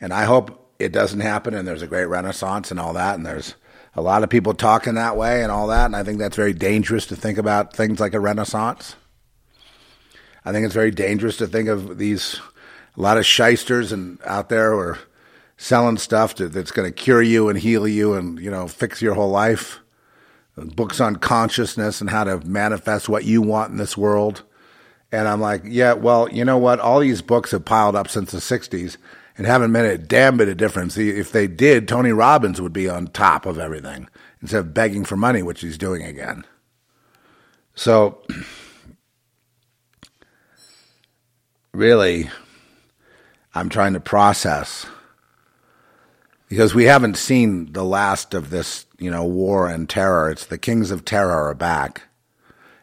And 0.00 0.12
I 0.12 0.24
hope 0.24 0.74
it 0.78 0.92
doesn't 0.92 1.20
happen 1.20 1.54
and 1.54 1.66
there's 1.66 1.82
a 1.82 1.86
great 1.86 2.06
renaissance 2.06 2.70
and 2.70 2.78
all 2.78 2.92
that. 2.94 3.16
And 3.16 3.26
there's 3.26 3.54
a 3.94 4.02
lot 4.02 4.22
of 4.22 4.30
people 4.30 4.54
talking 4.54 4.94
that 4.94 5.16
way 5.16 5.42
and 5.42 5.50
all 5.50 5.66
that. 5.68 5.86
And 5.86 5.96
I 5.96 6.04
think 6.04 6.18
that's 6.18 6.36
very 6.36 6.52
dangerous 6.52 7.06
to 7.06 7.16
think 7.16 7.38
about 7.38 7.74
things 7.74 7.98
like 7.98 8.14
a 8.14 8.20
renaissance. 8.20 8.94
I 10.44 10.52
think 10.52 10.64
it's 10.64 10.74
very 10.74 10.92
dangerous 10.92 11.36
to 11.38 11.46
think 11.46 11.68
of 11.68 11.98
these, 11.98 12.40
a 12.96 13.00
lot 13.00 13.18
of 13.18 13.26
shysters 13.26 13.92
and 13.92 14.18
out 14.24 14.48
there 14.48 14.72
who 14.72 14.78
are 14.78 14.98
selling 15.58 15.98
stuff 15.98 16.36
to, 16.36 16.48
that's 16.48 16.70
going 16.70 16.88
to 16.88 16.92
cure 16.92 17.20
you 17.20 17.48
and 17.48 17.58
heal 17.58 17.86
you 17.86 18.14
and 18.14 18.38
you 18.38 18.50
know 18.50 18.66
fix 18.66 19.02
your 19.02 19.14
whole 19.14 19.30
life. 19.30 19.80
Books 20.56 21.00
on 21.00 21.16
consciousness 21.16 22.00
and 22.00 22.10
how 22.10 22.24
to 22.24 22.40
manifest 22.44 23.08
what 23.08 23.24
you 23.24 23.42
want 23.42 23.70
in 23.70 23.76
this 23.76 23.96
world. 23.96 24.42
And 25.10 25.26
I'm 25.26 25.40
like, 25.40 25.62
yeah, 25.64 25.94
well, 25.94 26.28
you 26.30 26.44
know 26.44 26.58
what? 26.58 26.80
All 26.80 27.00
these 27.00 27.22
books 27.22 27.52
have 27.52 27.64
piled 27.64 27.96
up 27.96 28.08
since 28.08 28.30
the 28.30 28.38
60s 28.38 28.98
and 29.36 29.46
haven't 29.46 29.72
made 29.72 29.86
a 29.86 29.96
damn 29.96 30.36
bit 30.36 30.48
of 30.48 30.56
difference. 30.56 30.98
If 30.98 31.32
they 31.32 31.46
did, 31.46 31.88
Tony 31.88 32.12
Robbins 32.12 32.60
would 32.60 32.72
be 32.72 32.88
on 32.88 33.06
top 33.06 33.46
of 33.46 33.58
everything 33.58 34.08
instead 34.42 34.60
of 34.60 34.74
begging 34.74 35.04
for 35.04 35.16
money, 35.16 35.42
which 35.42 35.62
he's 35.62 35.78
doing 35.78 36.02
again. 36.02 36.44
So, 37.74 38.22
really, 41.72 42.28
I'm 43.54 43.68
trying 43.68 43.94
to 43.94 44.00
process 44.00 44.86
because 46.48 46.74
we 46.74 46.84
haven't 46.84 47.16
seen 47.16 47.72
the 47.72 47.84
last 47.84 48.34
of 48.34 48.50
this, 48.50 48.86
you 48.98 49.10
know, 49.10 49.24
war 49.24 49.68
and 49.68 49.88
terror. 49.88 50.30
It's 50.30 50.46
the 50.46 50.58
kings 50.58 50.90
of 50.90 51.04
terror 51.04 51.48
are 51.48 51.54
back. 51.54 52.07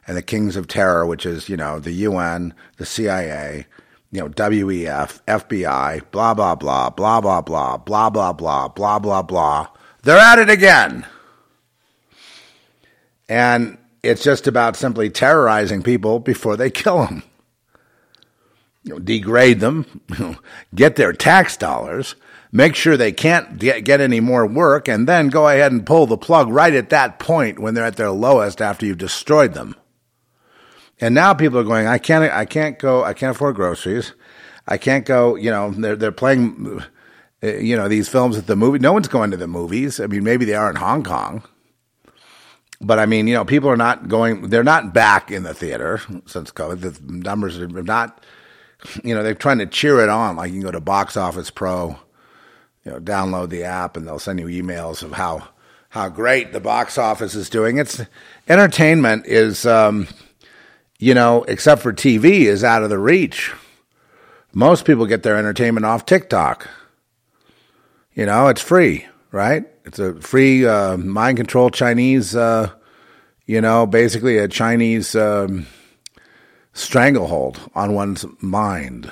And 0.08 0.16
the 0.16 0.22
kings 0.22 0.56
of 0.56 0.68
terror, 0.68 1.06
which 1.06 1.26
is, 1.26 1.50
you 1.50 1.58
know, 1.58 1.80
the 1.80 1.92
UN, 1.92 2.54
the 2.78 2.86
CIA, 2.86 3.66
you 4.12 4.22
know, 4.22 4.30
WEF, 4.30 5.22
FBI, 5.28 6.02
blah, 6.12 6.34
blah, 6.34 6.56
blah, 6.56 6.90
blah, 6.90 7.22
blah, 7.22 7.42
blah, 7.42 7.78
blah, 7.78 8.04
blah, 8.08 8.34
blah, 8.34 8.68
blah, 8.70 9.00
blah, 9.00 9.22
blah. 9.22 9.68
They're 10.04 10.18
at 10.18 10.40
it 10.40 10.50
again. 10.50 11.06
And 13.28 13.78
it's 14.04 14.24
just 14.24 14.46
about 14.48 14.76
simply 14.76 15.10
terrorizing 15.10 15.82
people 15.82 16.20
before 16.20 16.56
they 16.56 16.70
kill 16.70 17.06
them. 17.06 17.24
You 18.84 18.94
know, 18.94 19.00
degrade 19.00 19.60
them, 19.60 20.02
get 20.76 20.96
their 20.96 21.12
tax 21.12 21.58
dollars, 21.58 22.16
make 22.52 22.76
sure 22.76 22.96
they 22.96 23.12
can't 23.12 23.58
get, 23.58 23.84
get 23.84 24.00
any 24.00 24.20
more 24.20 24.46
work, 24.46 24.88
and 24.88 25.08
then 25.08 25.30
go 25.30 25.48
ahead 25.48 25.72
and 25.72 25.86
pull 25.86 26.06
the 26.06 26.18
plug 26.18 26.50
right 26.50 26.74
at 26.74 26.92
that 26.92 27.18
point 27.18 27.58
when 27.58 27.74
they're 27.74 27.84
at 27.84 27.96
their 27.96 28.12
lowest 28.12 28.62
after 28.62 28.86
you've 28.86 29.00
destroyed 29.00 29.56
them. 29.56 29.76
And 31.02 31.14
now 31.14 31.34
people 31.34 31.60
are 31.60 31.64
going, 31.64 31.88
I 31.88 31.98
can't, 31.98 32.32
I 32.32 32.46
can't 32.46 32.80
go, 32.80 33.04
I 33.04 33.14
can't 33.14 33.36
afford 33.36 33.56
groceries. 33.56 34.14
I 34.68 34.78
can't 34.78 35.06
go, 35.06 35.36
you 35.36 35.52
know, 35.52 35.72
they're, 35.72 35.96
they're 35.96 36.12
playing, 36.12 36.82
uh, 37.44 37.48
you 37.48 37.76
know, 37.76 37.88
these 37.88 38.08
films 38.08 38.38
at 38.38 38.48
the 38.48 38.56
movie. 38.56 38.80
No 38.80 38.94
one's 38.94 39.08
going 39.08 39.32
to 39.32 39.38
the 39.38 39.48
movies. 39.48 40.00
I 40.00 40.08
mean, 40.08 40.24
maybe 40.24 40.46
they 40.46 40.56
are 40.56 40.70
in 40.70 40.78
Hong 40.78 41.04
Kong. 41.04 41.44
But 42.82 43.00
I 43.00 43.06
mean, 43.06 43.28
you 43.28 43.34
know, 43.34 43.46
people 43.46 43.70
are 43.70 43.78
not 43.78 44.08
going, 44.08 44.50
they're 44.50 44.64
not 44.64 44.94
back 44.94 45.32
in 45.32 45.44
the 45.44 45.54
theater 45.54 46.02
since 46.26 46.52
COVID. 46.52 46.82
The 46.82 47.00
numbers 47.12 47.58
are 47.60 47.68
not, 47.68 48.24
you 49.04 49.14
know, 49.16 49.24
they're 49.24 49.34
trying 49.34 49.60
to 49.60 49.66
cheer 49.66 50.02
it 50.02 50.10
on. 50.10 50.36
Like 50.36 50.52
you 50.52 50.60
can 50.60 50.66
go 50.66 50.72
to 50.72 50.82
Box 50.82 51.16
Office 51.18 51.50
Pro, 51.50 51.98
you 52.84 52.92
know, 52.92 53.00
download 53.00 53.50
the 53.50 53.64
app 53.64 53.98
and 53.98 54.08
they'll 54.08 54.20
send 54.20 54.40
you 54.40 54.48
emails 54.48 55.04
of 55.04 55.14
how, 55.14 55.50
how 55.90 56.10
great 56.10 56.54
the 56.54 56.60
box 56.60 56.98
office 56.98 57.36
is 57.36 57.50
doing. 57.50 57.78
It's 57.78 58.02
entertainment 58.48 59.26
is, 59.26 59.66
um, 59.66 60.08
you 61.00 61.14
know, 61.14 61.44
except 61.44 61.82
for 61.82 61.94
TV, 61.94 62.42
is 62.42 62.64
out 62.64 62.84
of 62.84 62.90
the 62.90 63.00
reach. 63.00 63.52
Most 64.54 64.86
people 64.86 65.06
get 65.06 65.24
their 65.24 65.38
entertainment 65.38 65.86
off 65.86 66.06
TikTok. 66.06 66.70
You 68.14 68.26
know, 68.26 68.48
it's 68.48 68.62
free, 68.62 69.06
right? 69.32 69.66
It's 69.84 70.00
a 70.00 70.16
free 70.22 70.66
uh, 70.66 70.98
mind 70.98 71.38
control 71.38 71.70
Chinese, 71.70 72.36
uh, 72.36 72.72
you 73.46 73.60
know, 73.60 73.86
basically 73.86 74.38
a 74.38 74.48
Chinese 74.48 75.16
um, 75.16 75.68
stranglehold 76.74 77.60
on 77.76 77.94
one's 77.94 78.26
mind. 78.40 79.12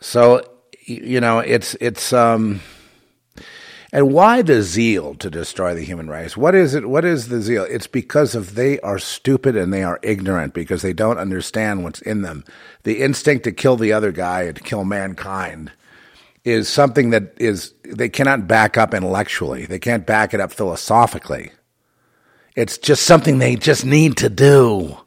So, 0.00 0.42
you 0.82 1.20
know, 1.20 1.38
it's 1.38 1.74
it's 1.80 2.12
um, 2.12 2.60
and 3.94 4.12
why 4.12 4.42
the 4.42 4.60
zeal 4.60 5.14
to 5.14 5.30
destroy 5.30 5.72
the 5.72 5.84
human 5.84 6.08
race? 6.08 6.36
What 6.36 6.56
is 6.56 6.74
it? 6.74 6.88
What 6.88 7.04
is 7.04 7.28
the 7.28 7.40
zeal? 7.40 7.62
It's 7.70 7.86
because 7.86 8.34
of 8.34 8.56
they 8.56 8.80
are 8.80 8.98
stupid 8.98 9.56
and 9.56 9.72
they 9.72 9.84
are 9.84 10.00
ignorant 10.02 10.52
because 10.52 10.82
they 10.82 10.92
don't 10.92 11.16
understand 11.16 11.84
what's 11.84 12.02
in 12.02 12.22
them. 12.22 12.44
The 12.82 13.00
instinct 13.00 13.44
to 13.44 13.52
kill 13.52 13.76
the 13.76 13.92
other 13.92 14.10
guy 14.10 14.42
and 14.42 14.56
to 14.56 14.62
kill 14.64 14.84
mankind 14.84 15.70
is 16.42 16.68
something 16.68 17.10
that 17.10 17.34
is 17.36 17.72
they 17.84 18.08
cannot 18.08 18.48
back 18.48 18.76
up 18.76 18.94
intellectually. 18.94 19.64
They 19.64 19.78
can't 19.78 20.04
back 20.04 20.34
it 20.34 20.40
up 20.40 20.52
philosophically. 20.52 21.52
It's 22.56 22.78
just 22.78 23.04
something 23.04 23.38
they 23.38 23.54
just 23.54 23.84
need 23.84 24.16
to 24.16 24.28
do 24.28 24.98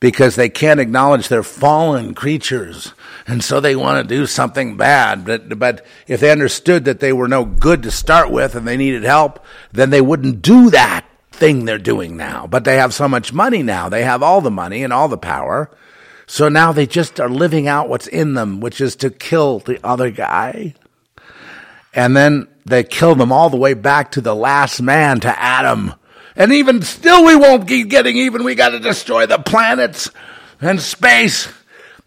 because 0.00 0.34
they 0.34 0.48
can't 0.48 0.80
acknowledge 0.80 1.28
they're 1.28 1.42
fallen 1.42 2.14
creatures. 2.14 2.94
And 3.26 3.44
so 3.44 3.60
they 3.60 3.76
want 3.76 4.08
to 4.08 4.16
do 4.16 4.26
something 4.26 4.76
bad. 4.76 5.26
But, 5.26 5.58
but 5.58 5.84
if 6.06 6.20
they 6.20 6.30
understood 6.30 6.86
that 6.86 7.00
they 7.00 7.12
were 7.12 7.28
no 7.28 7.44
good 7.44 7.82
to 7.82 7.90
start 7.90 8.30
with 8.30 8.54
and 8.54 8.66
they 8.66 8.78
needed 8.78 9.04
help, 9.04 9.44
then 9.72 9.90
they 9.90 10.00
wouldn't 10.00 10.40
do 10.40 10.70
that 10.70 11.04
thing 11.30 11.64
they're 11.64 11.78
doing 11.78 12.16
now. 12.16 12.46
But 12.46 12.64
they 12.64 12.76
have 12.76 12.94
so 12.94 13.08
much 13.08 13.32
money 13.32 13.62
now. 13.62 13.90
They 13.90 14.02
have 14.02 14.22
all 14.22 14.40
the 14.40 14.50
money 14.50 14.82
and 14.82 14.92
all 14.92 15.08
the 15.08 15.18
power. 15.18 15.70
So 16.26 16.48
now 16.48 16.72
they 16.72 16.86
just 16.86 17.20
are 17.20 17.28
living 17.28 17.68
out 17.68 17.88
what's 17.88 18.06
in 18.06 18.34
them, 18.34 18.60
which 18.60 18.80
is 18.80 18.96
to 18.96 19.10
kill 19.10 19.58
the 19.58 19.78
other 19.84 20.10
guy. 20.10 20.74
And 21.92 22.16
then 22.16 22.48
they 22.64 22.84
kill 22.84 23.16
them 23.16 23.32
all 23.32 23.50
the 23.50 23.56
way 23.56 23.74
back 23.74 24.12
to 24.12 24.20
the 24.20 24.34
last 24.34 24.80
man, 24.80 25.20
to 25.20 25.38
Adam. 25.40 25.94
And 26.40 26.54
even 26.54 26.80
still, 26.80 27.26
we 27.26 27.36
won't 27.36 27.68
keep 27.68 27.90
getting 27.90 28.16
even. 28.16 28.44
We 28.44 28.54
got 28.54 28.70
to 28.70 28.78
destroy 28.78 29.26
the 29.26 29.36
planets 29.36 30.10
and 30.58 30.80
space. 30.80 31.52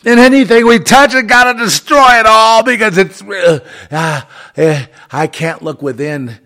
And 0.04 0.20
anything 0.20 0.66
we 0.66 0.80
touch, 0.80 1.14
it 1.14 1.28
got 1.28 1.54
to 1.54 1.64
destroy 1.64 2.20
it 2.20 2.26
all 2.26 2.64
because 2.64 2.98
it's, 2.98 3.22
uh, 3.22 3.60
uh, 4.58 4.86
I 5.12 5.28
can't 5.28 5.62
look 5.62 5.84
within 5.84 6.40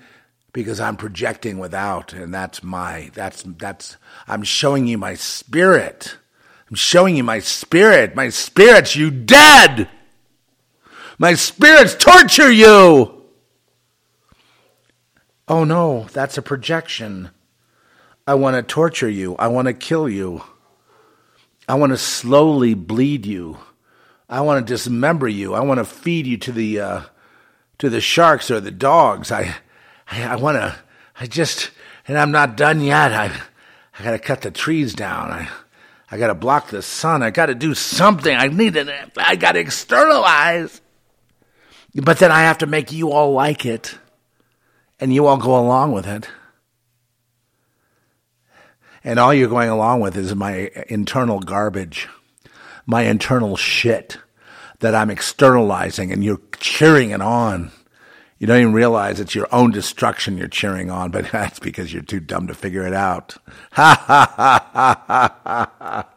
because 0.52 0.82
I'm 0.82 0.98
projecting 0.98 1.60
without. 1.60 2.12
And 2.12 2.34
that's 2.34 2.62
my, 2.62 3.10
that's, 3.14 3.44
that's, 3.44 3.96
I'm 4.28 4.44
showing 4.44 4.86
you 4.86 4.98
my 4.98 5.14
spirit. 5.14 6.18
I'm 6.70 6.76
showing 6.76 7.16
you 7.16 7.24
my 7.24 7.40
spirit. 7.40 8.18
My 8.18 8.28
spirit's 8.28 8.98
you 8.98 9.12
dead. 9.12 9.88
My 11.18 11.36
spirits 11.36 11.96
torture 11.96 12.52
you. 12.52 13.24
Oh 15.48 15.64
no, 15.64 16.08
that's 16.12 16.38
a 16.38 16.42
projection. 16.42 17.30
I 18.28 18.34
want 18.34 18.58
to 18.58 18.62
torture 18.62 19.10
you. 19.10 19.38
I 19.38 19.48
want 19.48 19.70
to 19.70 19.74
kill 19.74 20.10
you. 20.10 20.44
I 21.68 21.76
want 21.76 21.94
to 21.94 21.98
slowly 21.98 22.74
bleed 22.74 23.26
you. 23.26 23.58
I 24.28 24.42
want 24.42 24.68
to 24.68 24.74
dismember 24.74 25.30
you. 25.30 25.54
I 25.54 25.62
want 25.62 25.78
to 25.78 25.86
feed 25.86 26.28
you 26.28 26.36
to 26.40 26.52
the 26.52 26.80
uh, 26.82 27.02
to 27.78 27.90
the 27.90 28.02
sharks 28.02 28.52
or 28.52 28.60
the 28.60 28.70
dogs. 28.70 29.32
I 29.32 29.56
I, 30.12 30.24
I 30.24 30.36
want 30.36 30.58
to. 30.58 30.76
I 31.18 31.26
just 31.26 31.72
and 32.06 32.18
I'm 32.18 32.32
not 32.32 32.58
done 32.58 32.82
yet. 32.82 33.14
I 33.14 33.32
I 33.98 34.04
got 34.04 34.12
to 34.12 34.20
cut 34.20 34.42
the 34.42 34.52
trees 34.52 34.94
down. 34.94 35.32
I 35.32 35.48
I 36.12 36.18
got 36.18 36.28
to 36.28 36.36
block 36.36 36.68
the 36.68 36.82
sun. 36.82 37.24
I 37.24 37.30
got 37.30 37.46
to 37.46 37.56
do 37.56 37.74
something. 37.74 38.36
I 38.36 38.48
need 38.48 38.76
it. 38.76 38.90
I 39.16 39.38
got 39.38 39.54
to 39.54 39.60
externalize. 39.60 40.82
But 41.96 42.20
then 42.20 42.32
I 42.32 42.42
have 42.42 42.58
to 42.60 42.68
make 42.68 42.92
you 42.92 43.12
all 43.12 43.32
like 43.32 43.66
it, 43.66 43.98
and 45.00 45.14
you 45.14 45.28
all 45.28 45.38
go 45.38 45.58
along 45.58 45.94
with 45.94 46.06
it 46.06 46.28
and 49.08 49.20
all 49.20 49.34
you're 49.34 49.48
going 49.48 49.70
along 49.70 50.02
with 50.02 50.18
is 50.18 50.36
my 50.36 50.70
internal 50.90 51.40
garbage, 51.40 52.10
my 52.86 53.04
internal 53.04 53.56
shit 53.56 54.18
that 54.80 54.94
I'm 54.94 55.10
externalizing, 55.10 56.12
and 56.12 56.26
you're 56.26 56.42
cheering 56.60 57.12
it 57.12 57.22
on. 57.22 57.72
You 58.38 58.48
don't 58.48 58.60
even 58.60 58.74
realize 58.74 59.22
it's 59.22 59.34
your 59.34 59.48
own 59.50 59.72
destruction 59.72 60.38
you're 60.38 60.50
cheering 60.50 60.92
on, 60.92 61.12
but 61.12 61.26
that's 61.32 61.58
because 61.58 61.94
you're 61.94 62.04
too 62.04 62.20
dumb 62.20 62.48
to 62.48 62.54
figure 62.54 62.86
it 62.86 62.94
out. 62.94 63.38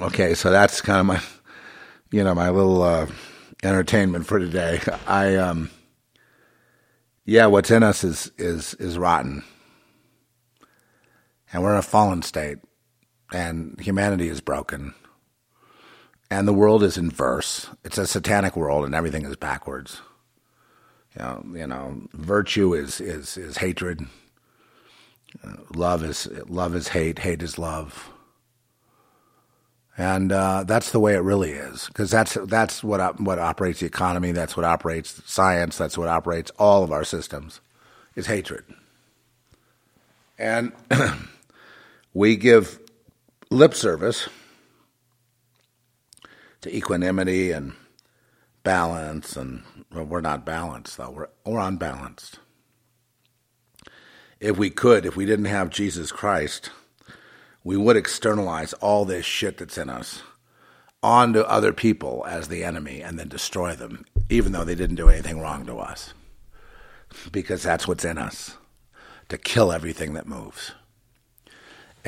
Okay, 0.00 0.34
so 0.34 0.50
that's 0.50 0.82
kind 0.82 1.00
of 1.00 1.06
my, 1.06 1.20
you 2.12 2.22
know, 2.22 2.34
my 2.34 2.50
little 2.50 2.82
uh, 2.82 3.06
entertainment 3.62 4.26
for 4.26 4.38
today. 4.38 4.80
I, 5.06 5.36
um, 5.36 5.70
yeah, 7.24 7.46
what's 7.46 7.70
in 7.70 7.82
us 7.82 8.04
is 8.04 8.30
is 8.36 8.74
is 8.74 8.98
rotten 8.98 9.42
and 11.52 11.62
we're 11.62 11.72
in 11.72 11.78
a 11.78 11.82
fallen 11.82 12.22
state, 12.22 12.58
and 13.32 13.78
humanity 13.80 14.28
is 14.28 14.40
broken, 14.40 14.94
and 16.30 16.46
the 16.46 16.52
world 16.52 16.82
is 16.82 16.96
in 16.98 17.10
verse. 17.10 17.68
It's 17.84 17.98
a 17.98 18.06
satanic 18.06 18.56
world, 18.56 18.84
and 18.84 18.94
everything 18.94 19.24
is 19.24 19.36
backwards. 19.36 20.00
You 21.16 21.22
know, 21.22 21.44
you 21.54 21.66
know, 21.66 22.02
virtue 22.12 22.74
is 22.74 23.00
is 23.00 23.36
is 23.36 23.58
hatred. 23.58 24.06
Uh, 25.44 25.54
love 25.74 26.04
is 26.04 26.28
love 26.48 26.74
is 26.74 26.88
hate. 26.88 27.20
Hate 27.20 27.42
is 27.42 27.58
love. 27.58 28.10
And 30.00 30.30
uh, 30.30 30.62
that's 30.62 30.92
the 30.92 31.00
way 31.00 31.14
it 31.14 31.22
really 31.22 31.50
is, 31.50 31.88
because 31.88 32.08
that's 32.08 32.34
that's 32.46 32.84
what 32.84 33.20
what 33.20 33.40
operates 33.40 33.80
the 33.80 33.86
economy. 33.86 34.30
That's 34.30 34.56
what 34.56 34.64
operates 34.64 35.20
science. 35.26 35.76
That's 35.76 35.98
what 35.98 36.06
operates 36.06 36.52
all 36.56 36.84
of 36.84 36.92
our 36.92 37.02
systems, 37.02 37.60
is 38.14 38.26
hatred. 38.26 38.64
And 40.38 40.72
we 42.18 42.34
give 42.34 42.80
lip 43.48 43.72
service 43.72 44.28
to 46.60 46.76
equanimity 46.76 47.52
and 47.52 47.74
balance, 48.64 49.36
and 49.36 49.62
well, 49.94 50.04
we're 50.04 50.20
not 50.20 50.44
balanced 50.44 50.96
though. 50.96 51.10
We're 51.10 51.28
we're 51.46 51.60
unbalanced. 51.60 52.40
If 54.40 54.58
we 54.58 54.68
could, 54.68 55.06
if 55.06 55.14
we 55.14 55.26
didn't 55.26 55.44
have 55.44 55.70
Jesus 55.70 56.10
Christ, 56.10 56.70
we 57.62 57.76
would 57.76 57.96
externalize 57.96 58.72
all 58.72 59.04
this 59.04 59.24
shit 59.24 59.58
that's 59.58 59.78
in 59.78 59.88
us 59.88 60.22
onto 61.04 61.42
other 61.42 61.72
people 61.72 62.26
as 62.28 62.48
the 62.48 62.64
enemy 62.64 63.00
and 63.00 63.16
then 63.16 63.28
destroy 63.28 63.76
them, 63.76 64.04
even 64.28 64.50
though 64.50 64.64
they 64.64 64.74
didn't 64.74 64.96
do 64.96 65.08
anything 65.08 65.40
wrong 65.40 65.64
to 65.66 65.78
us. 65.78 66.14
Because 67.30 67.62
that's 67.62 67.86
what's 67.86 68.04
in 68.04 68.18
us 68.18 68.56
to 69.28 69.38
kill 69.38 69.70
everything 69.70 70.14
that 70.14 70.26
moves. 70.26 70.72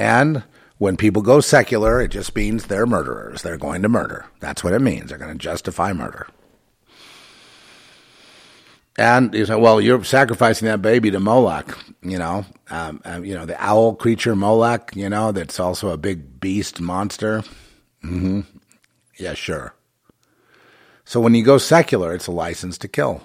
And 0.00 0.44
when 0.78 0.96
people 0.96 1.20
go 1.20 1.40
secular, 1.40 2.00
it 2.00 2.08
just 2.08 2.34
means 2.34 2.64
they're 2.64 2.86
murderers. 2.86 3.42
They're 3.42 3.58
going 3.58 3.82
to 3.82 3.88
murder. 3.90 4.24
That's 4.40 4.64
what 4.64 4.72
it 4.72 4.80
means. 4.80 5.10
They're 5.10 5.18
going 5.18 5.36
to 5.36 5.38
justify 5.38 5.92
murder. 5.92 6.26
And 8.96 9.34
you 9.34 9.44
say, 9.44 9.56
well, 9.56 9.78
you're 9.78 10.02
sacrificing 10.02 10.66
that 10.68 10.80
baby 10.80 11.10
to 11.10 11.20
Moloch, 11.20 11.78
you 12.00 12.18
know, 12.18 12.46
um, 12.70 13.02
um, 13.04 13.26
you 13.26 13.34
know, 13.34 13.44
the 13.44 13.62
owl 13.62 13.94
creature 13.94 14.34
Moloch, 14.34 14.96
you 14.96 15.10
know, 15.10 15.32
that's 15.32 15.60
also 15.60 15.90
a 15.90 15.98
big 15.98 16.40
beast 16.40 16.80
monster. 16.80 17.42
Mm-hmm. 18.02 18.40
Yeah, 19.18 19.34
sure. 19.34 19.74
So 21.04 21.20
when 21.20 21.34
you 21.34 21.44
go 21.44 21.58
secular, 21.58 22.14
it's 22.14 22.26
a 22.26 22.32
license 22.32 22.78
to 22.78 22.88
kill. 22.88 23.22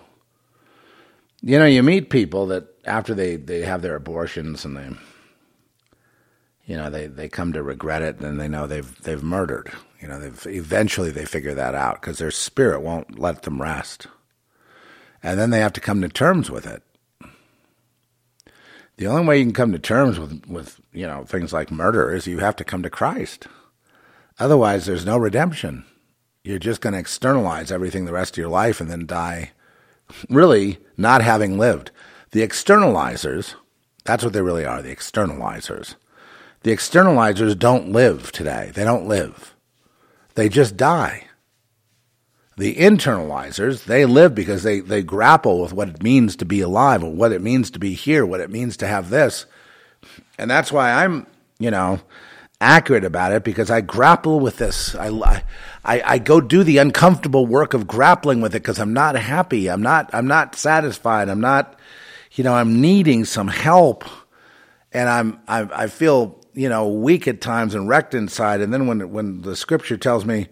You 1.41 1.57
know, 1.57 1.65
you 1.65 1.83
meet 1.83 2.09
people 2.09 2.47
that 2.47 2.67
after 2.83 3.13
they, 3.13 3.37
they 3.37 3.61
have 3.61 3.81
their 3.81 3.95
abortions 3.95 4.65
and 4.65 4.75
they 4.75 4.89
you 6.65 6.75
know, 6.75 6.89
they, 6.89 7.07
they 7.07 7.29
come 7.29 7.53
to 7.53 7.61
regret 7.61 8.01
it, 8.01 8.19
and 8.19 8.39
they 8.39 8.47
know 8.47 8.65
they've 8.65 9.01
they've 9.03 9.23
murdered. 9.23 9.71
You 10.01 10.07
know, 10.07 10.19
they've 10.19 10.47
eventually 10.47 11.11
they 11.11 11.25
figure 11.25 11.53
that 11.53 11.75
out 11.75 12.01
because 12.01 12.17
their 12.17 12.31
spirit 12.31 12.81
won't 12.81 13.19
let 13.19 13.43
them 13.43 13.61
rest, 13.61 14.07
and 15.21 15.39
then 15.39 15.51
they 15.51 15.59
have 15.59 15.73
to 15.73 15.81
come 15.81 16.01
to 16.01 16.09
terms 16.09 16.49
with 16.49 16.65
it. 16.65 16.81
The 18.97 19.07
only 19.07 19.25
way 19.25 19.37
you 19.39 19.45
can 19.45 19.53
come 19.53 19.71
to 19.73 19.79
terms 19.79 20.19
with 20.19 20.45
with 20.47 20.79
you 20.91 21.05
know 21.05 21.23
things 21.25 21.53
like 21.53 21.71
murder 21.71 22.13
is 22.13 22.25
you 22.25 22.39
have 22.39 22.55
to 22.57 22.63
come 22.63 22.81
to 22.83 22.89
Christ. 22.89 23.47
Otherwise, 24.39 24.85
there's 24.85 25.05
no 25.05 25.17
redemption. 25.17 25.85
You're 26.43 26.59
just 26.59 26.81
going 26.81 26.93
to 26.93 26.99
externalize 26.99 27.71
everything 27.71 28.05
the 28.05 28.13
rest 28.13 28.33
of 28.33 28.37
your 28.37 28.49
life 28.49 28.79
and 28.79 28.89
then 28.89 29.05
die, 29.05 29.51
really 30.29 30.77
not 30.97 31.21
having 31.21 31.57
lived. 31.57 31.91
The 32.31 32.45
externalizers, 32.45 33.55
that's 34.03 34.23
what 34.23 34.33
they 34.33 34.41
really 34.41 34.65
are, 34.65 34.81
the 34.81 34.95
externalizers. 34.95 35.95
The 36.65 36.75
externalizers 36.75 37.59
don't 37.59 37.91
live 37.91 38.31
today. 38.31 38.71
They 38.73 38.83
don't 38.83 39.07
live. 39.07 39.53
They 40.33 40.49
just 40.49 40.75
die. 40.75 41.27
The 42.57 42.73
internalizers, 42.77 43.83
they 43.83 44.03
live 44.05 44.33
because 44.33 44.63
they, 44.63 44.79
they 44.79 45.03
grapple 45.03 45.61
with 45.61 45.73
what 45.73 45.89
it 45.89 46.01
means 46.01 46.35
to 46.37 46.45
be 46.45 46.61
alive, 46.61 47.03
what 47.03 47.31
it 47.31 47.43
means 47.43 47.69
to 47.69 47.77
be 47.77 47.93
here, 47.93 48.25
what 48.25 48.39
it 48.39 48.49
means 48.49 48.77
to 48.77 48.87
have 48.87 49.11
this. 49.11 49.45
And 50.39 50.49
that's 50.49 50.71
why 50.71 50.91
I'm, 50.91 51.27
you 51.59 51.69
know, 51.69 51.99
accurate 52.59 53.05
about 53.05 53.31
it 53.31 53.43
because 53.43 53.69
I 53.69 53.81
grapple 53.81 54.39
with 54.39 54.57
this. 54.57 54.95
I, 54.95 55.43
I, 55.85 56.01
I 56.03 56.17
go 56.17 56.41
do 56.41 56.63
the 56.63 56.79
uncomfortable 56.79 57.45
work 57.45 57.75
of 57.75 57.85
grappling 57.85 58.41
with 58.41 58.55
it 58.55 58.63
because 58.63 58.79
I'm 58.79 58.93
not 58.93 59.15
happy. 59.15 59.69
I'm 59.69 59.83
not, 59.83 60.09
I'm 60.13 60.25
not 60.25 60.55
satisfied. 60.55 61.29
I'm 61.29 61.41
not, 61.41 61.77
you 62.31 62.43
know, 62.43 62.55
I'm 62.55 62.81
needing 62.81 63.23
some 63.23 63.49
help 63.49 64.03
and 64.91 65.07
I'm, 65.07 65.39
I, 65.47 65.83
I 65.83 65.87
feel, 65.89 66.41
you 66.55 66.69
know, 66.69 66.87
weak 66.87 67.27
at 67.27 67.41
times 67.41 67.75
and 67.75 67.87
wrecked 67.87 68.13
inside. 68.13 68.61
And 68.61 68.73
then 68.73 68.87
when, 68.87 69.11
when 69.11 69.41
the 69.41 69.55
scripture 69.55 69.97
tells 69.97 70.25
me 70.25 70.47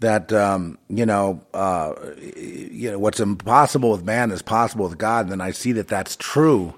that, 0.00 0.32
um, 0.32 0.78
you 0.88 1.04
know, 1.04 1.42
uh, 1.52 1.94
you 2.36 2.90
know, 2.90 2.98
what's 2.98 3.20
impossible 3.20 3.90
with 3.90 4.04
man 4.04 4.30
is 4.30 4.42
possible 4.42 4.88
with 4.88 4.98
God, 4.98 5.28
then 5.28 5.40
I 5.40 5.50
see 5.50 5.72
that 5.72 5.88
that's 5.88 6.16
true 6.16 6.74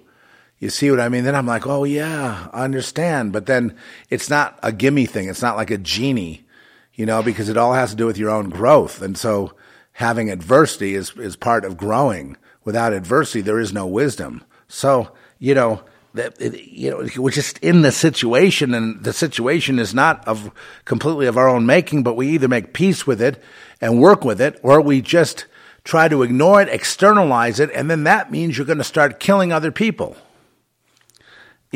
you 0.59 0.70
see 0.70 0.90
what 0.90 1.00
I 1.00 1.09
mean? 1.09 1.24
Then 1.24 1.34
I'm 1.34 1.46
like, 1.46 1.66
oh 1.66 1.84
yeah, 1.84 2.48
I 2.52 2.64
understand. 2.64 3.32
But 3.32 3.46
then 3.46 3.76
it's 4.09 4.30
not 4.30 4.59
a 4.62 4.72
gimme 4.72 5.07
thing. 5.07 5.28
It's 5.28 5.42
not 5.42 5.57
like 5.57 5.70
a 5.70 5.78
genie, 5.78 6.46
you 6.94 7.04
know, 7.04 7.22
because 7.22 7.48
it 7.48 7.57
all 7.57 7.74
has 7.74 7.90
to 7.90 7.96
do 7.96 8.07
with 8.07 8.16
your 8.16 8.30
own 8.30 8.48
growth. 8.48 9.02
And 9.02 9.18
so 9.18 9.52
having 9.92 10.30
adversity 10.30 10.94
is, 10.94 11.12
is 11.16 11.36
part 11.36 11.64
of 11.64 11.76
growing. 11.76 12.36
Without 12.64 12.92
adversity, 12.92 13.42
there 13.42 13.61
is 13.61 13.72
no 13.72 13.86
wisdom. 13.86 14.42
So, 14.66 15.12
you 15.38 15.54
know, 15.54 15.82
that, 16.16 16.40
you 16.40 16.90
know, 16.90 17.08
we're 17.16 17.30
just 17.30 17.58
in 17.58 17.82
the 17.82 17.92
situation 17.92 18.74
and 18.74 19.02
the 19.02 19.12
situation 19.12 19.78
is 19.78 19.94
not 19.94 20.26
of 20.26 20.50
completely 20.84 21.26
of 21.26 21.36
our 21.36 21.48
own 21.48 21.64
making, 21.64 22.02
but 22.02 22.16
we 22.16 22.28
either 22.28 22.48
make 22.48 22.72
peace 22.72 23.06
with 23.06 23.22
it 23.22 23.42
and 23.80 24.00
work 24.00 24.24
with 24.24 24.40
it 24.40 24.58
or 24.62 24.80
we 24.80 25.00
just 25.00 25.46
try 25.84 26.08
to 26.08 26.22
ignore 26.22 26.60
it, 26.60 26.68
externalize 26.68 27.60
it, 27.60 27.70
and 27.72 27.88
then 27.88 28.04
that 28.04 28.30
means 28.30 28.58
you're 28.58 28.66
going 28.66 28.76
to 28.78 28.84
start 28.84 29.20
killing 29.20 29.52
other 29.52 29.70
people 29.70 30.16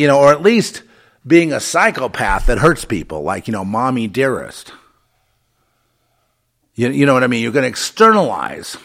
you 0.00 0.06
know, 0.06 0.18
or 0.18 0.32
at 0.32 0.42
least 0.42 0.82
being 1.26 1.52
a 1.52 1.60
psychopath 1.60 2.46
that 2.46 2.58
hurts 2.58 2.84
people, 2.84 3.22
like, 3.22 3.46
you 3.46 3.52
know, 3.52 3.64
mommy 3.64 4.08
dearest. 4.08 4.72
You, 6.74 6.88
you 6.90 7.06
know 7.06 7.14
what 7.14 7.24
I 7.24 7.26
mean? 7.26 7.42
You're 7.42 7.52
going 7.52 7.64
to 7.64 7.68
externalize 7.68 8.76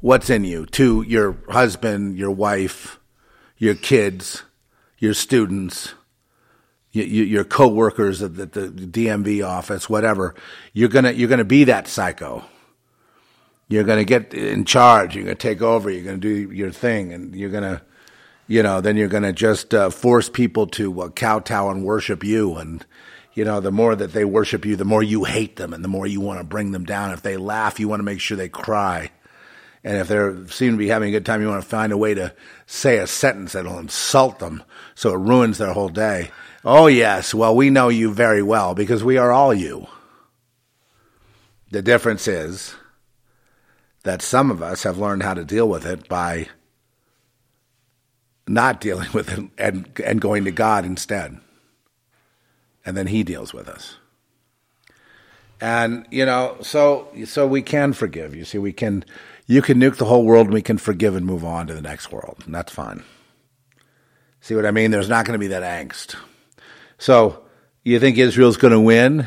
what's 0.00 0.30
in 0.30 0.44
you 0.44 0.66
to 0.66 1.02
your 1.02 1.36
husband, 1.48 2.18
your 2.18 2.30
wife, 2.30 2.98
your 3.60 3.76
kids, 3.76 4.42
your 4.98 5.14
students, 5.14 5.94
your, 6.90 7.04
your 7.06 7.44
coworkers 7.44 8.20
at 8.20 8.34
the, 8.34 8.46
the 8.46 8.68
DMV 8.68 9.46
office, 9.46 9.88
whatever. 9.88 10.34
You're 10.72 10.88
gonna 10.88 11.12
you're 11.12 11.28
gonna 11.28 11.44
be 11.44 11.62
that 11.64 11.86
psycho. 11.86 12.44
You're 13.68 13.84
gonna 13.84 14.02
get 14.02 14.34
in 14.34 14.64
charge. 14.64 15.14
You're 15.14 15.22
gonna 15.22 15.36
take 15.36 15.62
over. 15.62 15.88
You're 15.88 16.04
gonna 16.04 16.16
do 16.16 16.50
your 16.50 16.72
thing, 16.72 17.12
and 17.12 17.36
you're 17.36 17.50
gonna 17.50 17.82
you 18.50 18.64
know, 18.64 18.80
then 18.80 18.96
you're 18.96 19.08
to 19.08 19.32
just 19.32 19.72
uh, 19.72 19.90
force 19.90 20.28
people 20.28 20.66
to 20.66 21.02
uh, 21.02 21.08
kowtow 21.10 21.70
and 21.70 21.84
worship 21.84 22.24
you. 22.24 22.56
And, 22.56 22.84
you 23.32 23.44
know, 23.44 23.60
the 23.60 23.70
more 23.70 23.94
that 23.94 24.12
they 24.12 24.24
worship 24.24 24.66
you, 24.66 24.74
the 24.74 24.84
more 24.84 25.04
you 25.04 25.22
hate 25.22 25.54
them 25.54 25.72
and 25.72 25.84
the 25.84 25.88
more 25.88 26.04
you 26.04 26.20
want 26.20 26.40
to 26.40 26.44
bring 26.44 26.72
them 26.72 26.84
down. 26.84 27.12
If 27.12 27.22
they 27.22 27.36
laugh, 27.36 27.78
you 27.78 27.86
want 27.86 28.00
to 28.00 28.04
make 28.04 28.18
sure 28.18 28.36
they 28.36 28.48
cry. 28.48 29.12
And 29.82 29.96
if 29.96 30.08
they 30.08 30.52
seem 30.52 30.72
to 30.72 30.78
be 30.78 30.88
having 30.88 31.08
a 31.08 31.12
good 31.12 31.26
time, 31.26 31.40
you 31.40 31.48
want 31.48 31.62
to 31.62 31.68
find 31.68 31.92
a 31.92 31.96
way 31.96 32.12
to 32.14 32.34
say 32.66 32.98
a 32.98 33.06
sentence 33.06 33.52
that'll 33.52 33.78
insult 33.78 34.38
them 34.38 34.62
so 34.94 35.14
it 35.14 35.18
ruins 35.18 35.58
their 35.58 35.72
whole 35.72 35.88
day. 35.88 36.30
Oh, 36.64 36.86
yes. 36.86 37.32
Well, 37.32 37.56
we 37.56 37.70
know 37.70 37.88
you 37.88 38.12
very 38.12 38.42
well 38.42 38.74
because 38.74 39.02
we 39.02 39.16
are 39.16 39.32
all 39.32 39.54
you. 39.54 39.86
The 41.70 41.80
difference 41.82 42.28
is 42.28 42.74
that 44.02 44.22
some 44.22 44.50
of 44.50 44.62
us 44.62 44.82
have 44.82 44.98
learned 44.98 45.22
how 45.22 45.34
to 45.34 45.44
deal 45.44 45.68
with 45.68 45.86
it 45.86 46.08
by 46.08 46.48
not 48.46 48.80
dealing 48.80 49.08
with 49.14 49.30
it 49.30 49.50
and, 49.56 49.90
and 50.04 50.20
going 50.20 50.44
to 50.44 50.50
God 50.50 50.84
instead. 50.84 51.38
And 52.84 52.96
then 52.96 53.06
He 53.06 53.22
deals 53.22 53.54
with 53.54 53.68
us. 53.68 53.96
And, 55.60 56.06
you 56.10 56.24
know, 56.24 56.56
so, 56.62 57.08
so 57.26 57.46
we 57.46 57.60
can 57.60 57.92
forgive. 57.92 58.34
You 58.34 58.44
see, 58.44 58.56
we 58.56 58.72
can, 58.72 59.04
you 59.50 59.60
can 59.60 59.80
nuke 59.80 59.96
the 59.96 60.04
whole 60.04 60.24
world 60.24 60.46
and 60.46 60.54
we 60.54 60.62
can 60.62 60.78
forgive 60.78 61.16
and 61.16 61.26
move 61.26 61.44
on 61.44 61.66
to 61.66 61.74
the 61.74 61.82
next 61.82 62.12
world. 62.12 62.40
And 62.46 62.54
that's 62.54 62.72
fine. 62.72 63.02
See 64.40 64.54
what 64.54 64.64
I 64.64 64.70
mean? 64.70 64.92
There's 64.92 65.08
not 65.08 65.26
going 65.26 65.34
to 65.34 65.40
be 65.40 65.48
that 65.48 65.64
angst. 65.64 66.14
So, 66.98 67.42
you 67.82 67.98
think 67.98 68.16
Israel's 68.16 68.56
going 68.56 68.72
to 68.72 68.78
win? 68.78 69.26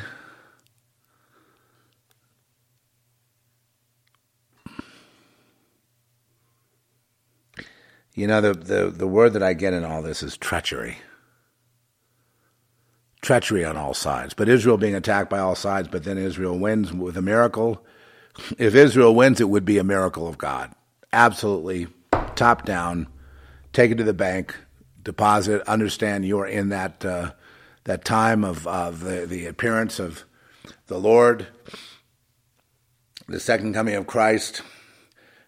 You 8.15 8.27
know, 8.27 8.39
the, 8.39 8.53
the, 8.53 8.91
the 8.91 9.07
word 9.07 9.33
that 9.33 9.43
I 9.43 9.51
get 9.51 9.73
in 9.73 9.83
all 9.83 10.01
this 10.01 10.23
is 10.23 10.37
treachery. 10.37 10.99
Treachery 13.21 13.65
on 13.65 13.75
all 13.75 13.93
sides. 13.93 14.33
But 14.33 14.47
Israel 14.47 14.77
being 14.77 14.95
attacked 14.95 15.29
by 15.29 15.39
all 15.39 15.55
sides, 15.55 15.89
but 15.89 16.05
then 16.05 16.17
Israel 16.17 16.57
wins 16.57 16.93
with 16.93 17.17
a 17.17 17.21
miracle. 17.21 17.85
If 18.57 18.75
Israel 18.75 19.13
wins, 19.15 19.39
it 19.39 19.49
would 19.49 19.65
be 19.65 19.77
a 19.77 19.83
miracle 19.83 20.27
of 20.27 20.37
God. 20.37 20.73
Absolutely 21.11 21.87
top 22.35 22.65
down, 22.65 23.07
take 23.73 23.91
it 23.91 23.95
to 23.95 24.03
the 24.03 24.13
bank, 24.13 24.55
deposit 25.03 25.61
understand 25.67 26.25
you're 26.25 26.47
in 26.47 26.69
that, 26.69 27.05
uh, 27.05 27.31
that 27.83 28.05
time 28.05 28.43
of, 28.43 28.65
of 28.67 29.01
the, 29.01 29.25
the 29.25 29.45
appearance 29.45 29.99
of 29.99 30.23
the 30.87 30.99
Lord, 30.99 31.47
the 33.27 33.39
second 33.39 33.73
coming 33.73 33.95
of 33.95 34.07
Christ, 34.07 34.61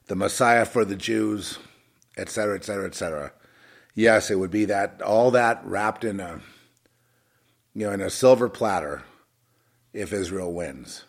the 0.08 0.16
Messiah 0.16 0.66
for 0.66 0.86
the 0.86 0.96
Jews 0.96 1.58
et 2.18 2.30
cetera, 2.30 2.56
et 2.56 2.64
cetera, 2.64 2.86
et 2.86 2.96
cetera. 2.96 3.32
Yes, 3.94 4.30
it 4.30 4.36
would 4.36 4.52
be 4.52 4.66
that 4.66 5.02
all 5.02 5.32
that 5.32 5.62
wrapped 5.66 6.04
in 6.04 6.20
a 6.20 6.42
you 7.74 7.88
know 7.88 7.92
in 7.92 8.02
a 8.02 8.10
silver 8.10 8.50
platter 8.50 9.04
if 9.94 10.14
Israel 10.14 10.54
wins. 10.54 11.06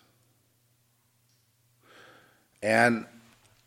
And 2.66 3.06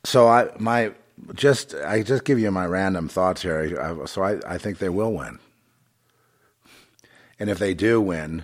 so 0.03 0.27
I 0.27 0.49
my 0.59 0.91
just 1.33 1.73
I 1.73 2.03
just 2.03 2.25
give 2.25 2.37
you 2.37 2.51
my 2.51 2.65
random 2.65 3.07
thoughts 3.07 3.41
here. 3.41 4.05
So 4.07 4.23
I, 4.23 4.39
I 4.45 4.57
think 4.57 4.77
they 4.77 4.89
will 4.89 5.13
win. 5.13 5.39
And 7.39 7.49
if 7.49 7.59
they 7.59 7.73
do 7.73 8.01
win, 8.01 8.43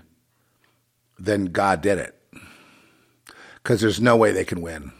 then 1.19 1.45
God 1.47 1.81
did 1.81 1.97
it. 1.97 2.15
Because 3.55 3.81
there's 3.81 3.99
no 3.99 4.15
way 4.15 4.31
they 4.31 4.45
can 4.45 4.61
win 4.61 4.93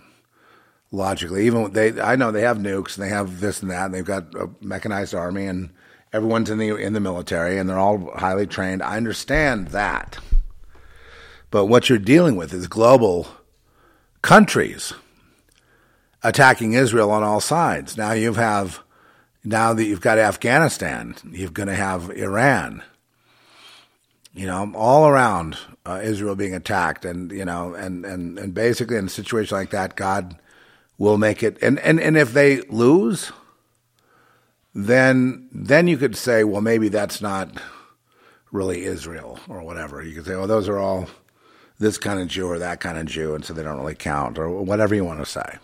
logically. 0.91 1.45
Even 1.45 1.71
they, 1.71 2.01
I 2.01 2.17
know 2.17 2.31
they 2.31 2.41
have 2.41 2.57
nukes 2.57 2.97
and 2.97 3.05
they 3.05 3.09
have 3.09 3.39
this 3.39 3.61
and 3.61 3.71
that, 3.71 3.85
and 3.85 3.93
they've 3.93 4.03
got 4.03 4.35
a 4.35 4.49
mechanized 4.59 5.15
army, 5.15 5.45
and 5.45 5.69
everyone's 6.11 6.49
in 6.49 6.57
the 6.57 6.75
in 6.75 6.91
the 6.91 6.99
military, 6.99 7.57
and 7.57 7.69
they're 7.69 7.79
all 7.79 8.11
highly 8.17 8.45
trained. 8.45 8.83
I 8.83 8.97
understand 8.97 9.69
that, 9.69 10.17
but 11.49 11.67
what 11.67 11.87
you're 11.87 11.97
dealing 11.97 12.35
with 12.35 12.53
is 12.53 12.67
global 12.67 13.27
countries 14.21 14.93
attacking 16.25 16.73
Israel 16.73 17.11
on 17.11 17.23
all 17.23 17.39
sides. 17.39 17.95
Now 17.95 18.11
you 18.11 18.33
have 18.33 18.81
now 19.43 19.73
that 19.73 19.85
you've 19.85 20.01
got 20.01 20.17
Afghanistan, 20.17 21.15
you're 21.31 21.51
going 21.51 21.69
to 21.69 21.75
have 21.75 22.09
Iran. 22.09 22.83
You 24.33 24.47
know, 24.47 24.73
all 24.75 25.07
around 25.07 25.57
uh, 25.85 26.01
Israel 26.03 26.35
being 26.35 26.55
attacked, 26.55 27.05
and 27.05 27.31
you 27.31 27.45
know, 27.45 27.73
and 27.73 28.05
and 28.05 28.37
and 28.37 28.53
basically 28.53 28.97
in 28.97 29.05
a 29.05 29.09
situation 29.09 29.55
like 29.55 29.69
that, 29.69 29.95
God 29.95 30.37
will 30.97 31.17
make 31.17 31.43
it. 31.43 31.57
And, 31.61 31.79
and, 31.79 31.99
and 31.99 32.17
if 32.17 32.33
they 32.33 32.61
lose, 32.63 33.31
then 34.73 35.47
then 35.53 35.87
you 35.87 35.97
could 35.97 36.17
say, 36.17 36.43
well, 36.43 36.61
maybe 36.61 36.89
that's 36.89 37.21
not 37.21 37.49
really 38.51 38.83
Israel 38.83 39.39
or 39.47 39.63
whatever. 39.63 40.03
You 40.03 40.15
could 40.15 40.25
say, 40.25 40.35
well, 40.35 40.47
those 40.47 40.67
are 40.67 40.79
all 40.79 41.07
this 41.79 41.97
kind 41.97 42.19
of 42.19 42.27
Jew 42.27 42.47
or 42.47 42.59
that 42.59 42.81
kind 42.81 42.97
of 42.97 43.05
Jew, 43.05 43.35
and 43.35 43.45
so 43.45 43.53
they 43.53 43.63
don't 43.63 43.79
really 43.79 43.95
count, 43.95 44.37
or 44.37 44.49
whatever 44.49 44.95
you 44.95 45.05
want 45.05 45.19
to 45.19 45.25
say. 45.25 45.59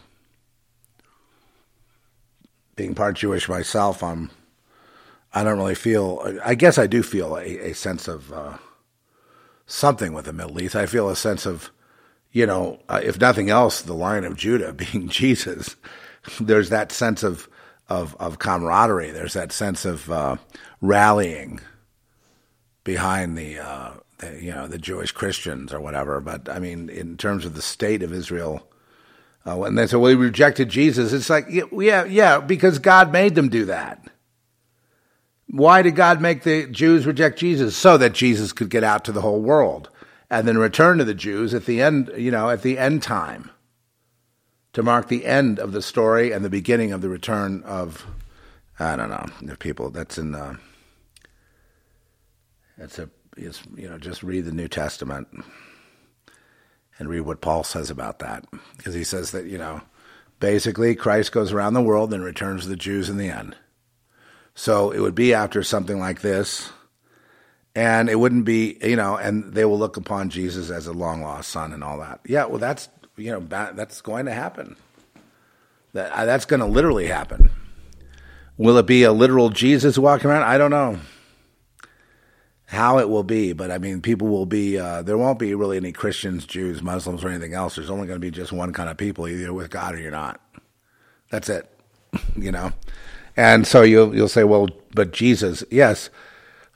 Being 2.75 2.95
part 2.95 3.17
Jewish 3.17 3.49
myself, 3.49 4.01
I'm 4.01 4.31
I 5.33 5.43
don't 5.43 5.57
really 5.57 5.75
feel. 5.75 6.39
I 6.43 6.55
guess 6.55 6.77
I 6.77 6.87
do 6.87 7.03
feel 7.03 7.35
a, 7.35 7.43
a 7.43 7.73
sense 7.73 8.07
of 8.07 8.31
uh, 8.33 8.57
something 9.65 10.13
with 10.13 10.25
the 10.25 10.33
Middle 10.33 10.61
East. 10.61 10.75
I 10.75 10.85
feel 10.85 11.09
a 11.09 11.15
sense 11.15 11.45
of, 11.45 11.71
you 12.31 12.45
know, 12.45 12.79
uh, 12.89 13.01
if 13.03 13.19
nothing 13.19 13.49
else, 13.49 13.81
the 13.81 13.93
Lion 13.93 14.25
of 14.25 14.35
Judah 14.35 14.73
being 14.91 15.07
Jesus. 15.07 15.75
There's 16.39 16.69
that 16.69 16.91
sense 16.91 17.23
of 17.23 17.47
of, 17.89 18.15
of 18.19 18.39
camaraderie. 18.39 19.11
There's 19.11 19.33
that 19.33 19.51
sense 19.51 19.83
of 19.85 20.09
uh, 20.09 20.37
rallying 20.79 21.59
behind 22.83 23.37
the, 23.37 23.59
uh, 23.59 23.91
the, 24.19 24.41
you 24.41 24.51
know 24.51 24.67
the 24.67 24.77
Jewish 24.77 25.11
Christians 25.11 25.73
or 25.73 25.81
whatever. 25.81 26.19
But 26.21 26.47
I 26.47 26.59
mean, 26.59 26.89
in 26.89 27.17
terms 27.17 27.45
of 27.45 27.53
the 27.53 27.61
state 27.61 28.01
of 28.01 28.13
Israel, 28.13 28.65
uh, 29.45 29.55
when 29.55 29.75
they 29.75 29.87
say, 29.87 29.97
"Well, 29.97 30.09
he 30.09 30.15
rejected 30.15 30.69
Jesus," 30.69 31.13
it's 31.13 31.29
like, 31.29 31.47
yeah, 31.49 32.05
yeah, 32.05 32.39
because 32.39 32.79
God 32.79 33.11
made 33.11 33.35
them 33.35 33.49
do 33.49 33.65
that. 33.65 34.05
Why 35.47 35.81
did 35.81 35.95
God 35.95 36.21
make 36.21 36.43
the 36.43 36.67
Jews 36.67 37.05
reject 37.05 37.37
Jesus? 37.37 37.75
So 37.75 37.97
that 37.97 38.13
Jesus 38.13 38.53
could 38.53 38.69
get 38.69 38.85
out 38.85 39.03
to 39.05 39.11
the 39.11 39.21
whole 39.21 39.41
world 39.41 39.89
and 40.29 40.47
then 40.47 40.57
return 40.57 40.97
to 40.97 41.03
the 41.03 41.13
Jews 41.13 41.53
at 41.53 41.65
the 41.65 41.81
end, 41.81 42.09
you 42.15 42.31
know, 42.31 42.49
at 42.49 42.61
the 42.61 42.77
end 42.77 43.03
time 43.03 43.51
to 44.71 44.81
mark 44.81 45.09
the 45.09 45.25
end 45.25 45.59
of 45.59 45.73
the 45.73 45.81
story 45.81 46.31
and 46.31 46.45
the 46.45 46.49
beginning 46.49 46.93
of 46.93 47.01
the 47.01 47.09
return 47.09 47.61
of, 47.63 48.05
I 48.79 48.95
don't 48.95 49.09
know, 49.09 49.25
the 49.41 49.57
people. 49.57 49.89
That's 49.89 50.17
in 50.17 50.31
the, 50.31 50.57
that's 52.77 52.97
a, 52.97 53.09
it's, 53.35 53.61
you 53.75 53.89
know, 53.89 53.97
just 53.97 54.23
read 54.23 54.45
the 54.45 54.53
New 54.53 54.69
Testament 54.69 55.27
and 56.97 57.09
read 57.09 57.21
what 57.21 57.41
Paul 57.41 57.63
says 57.63 57.89
about 57.89 58.19
that. 58.19 58.45
Because 58.77 58.93
he 58.93 59.03
says 59.03 59.31
that, 59.31 59.45
you 59.45 59.57
know, 59.57 59.81
basically 60.39 60.95
Christ 60.95 61.31
goes 61.31 61.51
around 61.51 61.73
the 61.73 61.81
world 61.81 62.13
and 62.13 62.23
returns 62.23 62.63
to 62.63 62.69
the 62.69 62.75
Jews 62.75 63.09
in 63.09 63.17
the 63.17 63.29
end. 63.29 63.55
So 64.53 64.91
it 64.91 64.99
would 64.99 65.15
be 65.15 65.33
after 65.33 65.63
something 65.63 65.99
like 65.99 66.21
this, 66.21 66.71
and 67.73 68.09
it 68.09 68.19
wouldn't 68.19 68.43
be, 68.43 68.77
you 68.81 68.97
know, 68.97 69.15
and 69.15 69.53
they 69.53 69.63
will 69.63 69.79
look 69.79 69.95
upon 69.95 70.29
Jesus 70.29 70.69
as 70.69 70.87
a 70.87 70.93
long 70.93 71.21
lost 71.21 71.49
son 71.49 71.71
and 71.71 71.83
all 71.83 71.97
that. 71.99 72.19
Yeah, 72.25 72.45
well, 72.45 72.59
that's 72.59 72.89
you 73.15 73.31
know 73.31 73.39
that's 73.39 74.01
going 74.01 74.25
to 74.25 74.33
happen. 74.33 74.75
That 75.93 76.11
uh, 76.11 76.25
that's 76.25 76.43
going 76.43 76.59
to 76.59 76.65
literally 76.65 77.07
happen. 77.07 77.49
Will 78.57 78.77
it 78.77 78.85
be 78.85 79.03
a 79.03 79.13
literal 79.13 79.49
Jesus 79.49 79.97
walking 79.97 80.29
around? 80.29 80.43
I 80.43 80.57
don't 80.57 80.69
know 80.69 80.99
how 82.71 82.99
it 82.99 83.09
will 83.09 83.23
be, 83.23 83.51
but 83.51 83.69
I 83.69 83.77
mean, 83.77 84.01
people 84.01 84.29
will 84.29 84.45
be. 84.45 84.79
Uh, 84.79 85.01
there 85.01 85.17
won't 85.17 85.39
be 85.39 85.53
really 85.53 85.75
any 85.75 85.91
Christians, 85.91 86.45
Jews, 86.45 86.81
Muslims, 86.81 87.21
or 87.21 87.27
anything 87.27 87.53
else. 87.53 87.75
There's 87.75 87.89
only 87.89 88.07
going 88.07 88.15
to 88.15 88.25
be 88.25 88.31
just 88.31 88.53
one 88.53 88.71
kind 88.71 88.89
of 88.89 88.95
people. 88.95 89.27
Either 89.27 89.51
with 89.51 89.69
God 89.69 89.93
or 89.93 89.99
you're 89.99 90.09
not. 90.09 90.39
That's 91.29 91.49
it. 91.49 91.69
you 92.37 92.49
know. 92.49 92.71
And 93.35 93.67
so 93.67 93.81
you'll 93.81 94.15
you'll 94.15 94.29
say, 94.29 94.45
well, 94.45 94.69
but 94.93 95.11
Jesus, 95.11 95.65
yes, 95.69 96.09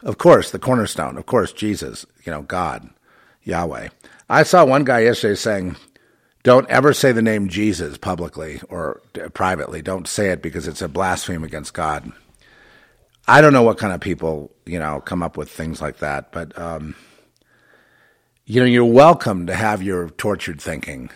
of 0.04 0.18
course, 0.18 0.52
the 0.52 0.60
cornerstone, 0.60 1.18
of 1.18 1.26
course, 1.28 1.54
Jesus, 1.54 2.06
you 2.26 2.32
know, 2.32 2.42
God, 2.42 2.90
Yahweh. 3.44 3.88
I 4.30 4.44
saw 4.44 4.66
one 4.66 4.84
guy 4.84 5.00
yesterday 5.00 5.36
saying, 5.36 5.78
don't 6.44 6.70
ever 6.70 6.92
say 6.92 7.14
the 7.14 7.22
name 7.22 7.48
Jesus 7.48 7.98
publicly 7.98 8.60
or 8.68 9.02
privately. 9.34 9.82
Don't 9.82 10.10
say 10.10 10.30
it 10.32 10.42
because 10.42 10.68
it's 10.68 10.82
a 10.82 10.90
blasphemy 10.90 11.46
against 11.46 11.74
God. 11.74 12.12
I 13.28 13.42
don't 13.42 13.54
know 13.54 13.64
what 13.64 13.80
kind 13.80 13.94
of 13.94 14.02
people, 14.02 14.52
you 14.66 14.78
know, 14.78 15.02
come 15.02 15.24
up 15.24 15.36
with 15.36 15.50
things 15.50 15.82
like 15.82 15.98
that, 15.98 16.32
but, 16.32 16.58
um, 16.60 16.96
you 18.46 18.60
know, 18.60 18.68
you're 18.68 18.86
welcome 18.86 19.48
to 19.48 19.56
have 19.56 19.82
your 19.82 20.10
tortured 20.12 20.62
thinking. 20.62 21.10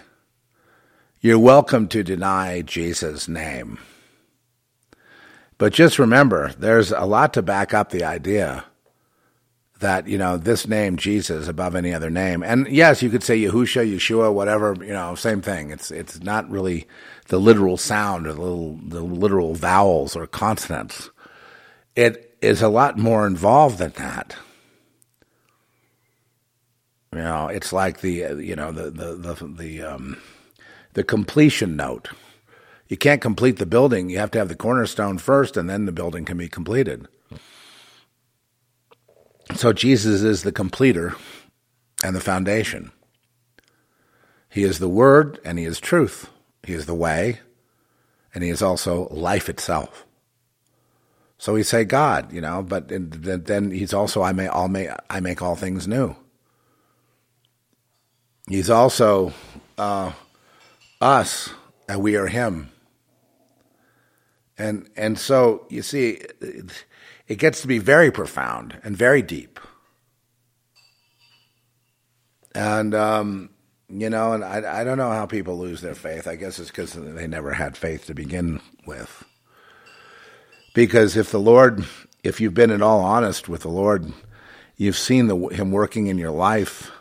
You're 1.21 1.37
welcome 1.37 1.87
to 1.89 2.03
deny 2.03 2.61
Jesus' 2.61 3.27
name. 3.27 3.77
But 5.59 5.73
just 5.73 5.99
remember, 5.99 6.53
there's 6.57 6.91
a 6.91 7.05
lot 7.05 7.33
to 7.33 7.43
back 7.43 7.73
up 7.73 7.91
the 7.91 8.05
idea 8.05 8.63
that, 9.79 10.07
you 10.07 10.17
know, 10.17 10.37
this 10.37 10.67
name, 10.67 10.97
Jesus, 10.97 11.47
above 11.47 11.75
any 11.75 11.93
other 11.93 12.09
name. 12.09 12.41
And 12.41 12.67
yes, 12.67 13.03
you 13.03 13.09
could 13.09 13.23
say 13.23 13.39
Yahusha, 13.39 13.87
Yeshua, 13.87 14.33
whatever, 14.33 14.75
you 14.79 14.93
know, 14.93 15.13
same 15.15 15.41
thing. 15.41 15.69
It's, 15.69 15.91
it's 15.91 16.21
not 16.21 16.49
really 16.49 16.87
the 17.27 17.39
literal 17.39 17.77
sound 17.77 18.25
or 18.25 18.33
the, 18.33 18.79
the 18.87 19.01
literal 19.01 19.53
vowels 19.53 20.15
or 20.15 20.25
consonants. 20.25 21.11
It 21.99 22.37
is 22.41 22.61
a 22.61 22.69
lot 22.69 22.97
more 22.97 23.27
involved 23.27 23.79
than 23.79 23.91
that. 23.97 24.35
You 27.13 27.19
know, 27.19 27.47
it's 27.47 27.73
like 27.73 28.01
the, 28.01 28.11
you 28.39 28.55
know, 28.55 28.71
the, 28.71 28.91
the, 28.91 29.15
the, 29.15 29.47
the, 29.47 29.81
um, 29.81 30.21
the 30.93 31.03
completion 31.03 31.75
note 31.75 32.09
you 32.89 32.97
can't 32.97 33.21
complete 33.21 33.57
the 33.57 33.67
building. 33.67 34.09
You 34.09 34.17
have 34.17 34.31
to 34.31 34.39
have 34.39 34.49
the 34.49 34.55
cornerstone 34.55 35.19
first, 35.19 35.55
and 35.55 35.69
then 35.69 35.85
the 35.85 35.91
building 35.91 36.25
can 36.25 36.37
be 36.37 36.49
completed. 36.49 37.07
So 39.55 39.73
Jesus 39.73 40.23
is 40.23 40.41
the 40.41 40.51
completer 40.51 41.15
and 42.03 42.15
the 42.15 42.19
foundation. 42.19 42.91
He 44.49 44.63
is 44.63 44.79
the 44.79 44.89
Word 44.89 45.39
and 45.45 45.59
He 45.59 45.65
is 45.65 45.79
truth. 45.79 46.31
He 46.63 46.73
is 46.73 46.87
the 46.87 46.95
way, 46.95 47.41
and 48.33 48.43
He 48.43 48.49
is 48.49 48.63
also 48.63 49.07
life 49.09 49.49
itself. 49.49 50.05
So 51.39 51.53
we 51.53 51.63
say 51.63 51.85
God, 51.85 52.33
you 52.33 52.41
know, 52.41 52.61
but 52.61 52.89
then 52.89 53.71
He's 53.71 53.93
also 53.93 54.21
I 54.21 54.33
may 54.33 54.47
all 54.47 54.67
may 54.67 54.93
I 55.09 55.21
make 55.21 55.41
all 55.41 55.55
things 55.55 55.87
new. 55.87 56.15
He's 58.49 58.69
also 58.69 59.31
uh, 59.77 60.11
us, 60.99 61.49
and 61.87 62.01
we 62.01 62.17
are 62.17 62.27
Him. 62.27 62.71
And 64.57 64.89
and 64.97 65.17
so 65.17 65.65
you 65.69 65.81
see, 65.81 66.19
it 66.41 67.35
gets 67.37 67.61
to 67.61 67.67
be 67.67 67.77
very 67.79 68.11
profound 68.11 68.77
and 68.83 68.97
very 68.97 69.21
deep. 69.21 69.61
And 72.53 72.93
um, 72.93 73.51
you 73.87 74.09
know, 74.09 74.33
and 74.33 74.43
I 74.43 74.81
I 74.81 74.83
don't 74.83 74.97
know 74.97 75.11
how 75.11 75.25
people 75.25 75.57
lose 75.57 75.79
their 75.79 75.95
faith. 75.95 76.27
I 76.27 76.35
guess 76.35 76.59
it's 76.59 76.69
because 76.69 76.93
they 76.95 77.27
never 77.27 77.53
had 77.53 77.77
faith 77.77 78.07
to 78.07 78.13
begin 78.13 78.59
with. 78.85 79.23
Because 80.73 81.17
if 81.17 81.31
the 81.31 81.39
Lord, 81.39 81.85
if 82.23 82.39
you've 82.39 82.53
been 82.53 82.71
at 82.71 82.81
all 82.81 83.01
honest 83.01 83.49
with 83.49 83.61
the 83.61 83.69
Lord, 83.69 84.11
you've 84.77 84.97
seen 84.97 85.27
the, 85.27 85.37
Him 85.47 85.71
working 85.71 86.07
in 86.07 86.17
your 86.17 86.31
life. 86.31 86.91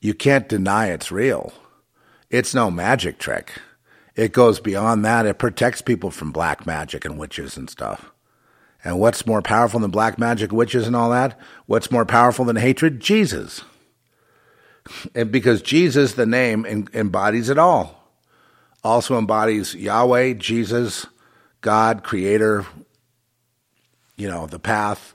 You 0.00 0.14
can't 0.14 0.48
deny 0.48 0.88
it's 0.88 1.10
real. 1.10 1.52
It's 2.30 2.54
no 2.54 2.70
magic 2.70 3.18
trick. 3.18 3.52
It 4.14 4.32
goes 4.32 4.60
beyond 4.60 5.04
that. 5.04 5.26
It 5.26 5.38
protects 5.38 5.82
people 5.82 6.10
from 6.10 6.32
black 6.32 6.66
magic 6.66 7.04
and 7.04 7.18
witches 7.18 7.56
and 7.56 7.68
stuff. 7.68 8.10
And 8.82 8.98
what's 8.98 9.26
more 9.26 9.42
powerful 9.42 9.80
than 9.80 9.90
black 9.90 10.18
magic, 10.18 10.52
witches, 10.52 10.86
and 10.86 10.96
all 10.96 11.10
that? 11.10 11.38
What's 11.66 11.90
more 11.90 12.06
powerful 12.06 12.44
than 12.44 12.56
hatred? 12.56 13.00
Jesus. 13.00 13.62
And 15.14 15.32
because 15.32 15.62
Jesus, 15.62 16.12
the 16.12 16.26
name, 16.26 16.88
embodies 16.94 17.48
it 17.48 17.58
all. 17.58 18.12
Also 18.84 19.18
embodies 19.18 19.74
Yahweh, 19.74 20.34
Jesus, 20.34 21.06
God, 21.60 22.04
Creator, 22.04 22.64
you 24.16 24.28
know, 24.28 24.46
the 24.46 24.58
path, 24.58 25.14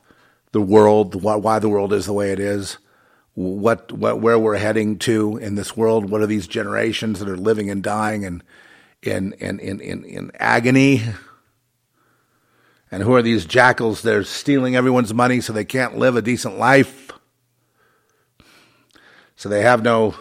the 0.52 0.62
world, 0.62 1.22
why 1.22 1.60
the 1.60 1.70
world 1.70 1.94
is 1.94 2.06
the 2.06 2.14
way 2.14 2.32
it 2.32 2.40
is, 2.40 2.78
what, 3.34 3.92
what, 3.92 4.20
where 4.20 4.38
we're 4.38 4.58
heading 4.58 4.98
to 5.00 5.38
in 5.38 5.56
this 5.56 5.76
world. 5.76 6.10
What 6.10 6.22
are 6.22 6.28
these 6.28 6.48
generations 6.48 7.20
that 7.20 7.30
are 7.30 7.38
living 7.38 7.70
and 7.70 7.82
dying 7.82 8.26
and 8.26 8.44
in, 9.02 9.34
in, 9.34 9.60
in, 9.60 9.80
in, 9.80 10.04
in 10.06 10.32
agony. 10.40 11.04
And 12.92 13.04
who 13.04 13.16
are 13.16 13.22
these 13.22 13.46
jackals? 13.46 14.02
They're 14.02 14.24
stealing 14.24 14.76
everyone's 14.76 15.14
money 15.14 15.42
so 15.42 15.54
they 15.54 15.66
can't 15.66 15.98
live 15.98 16.16
a 16.16 16.22
decent 16.22 16.58
life. 16.58 17.12
So 19.36 19.50
they 19.50 19.62
have 19.62 19.82
no 19.82 20.16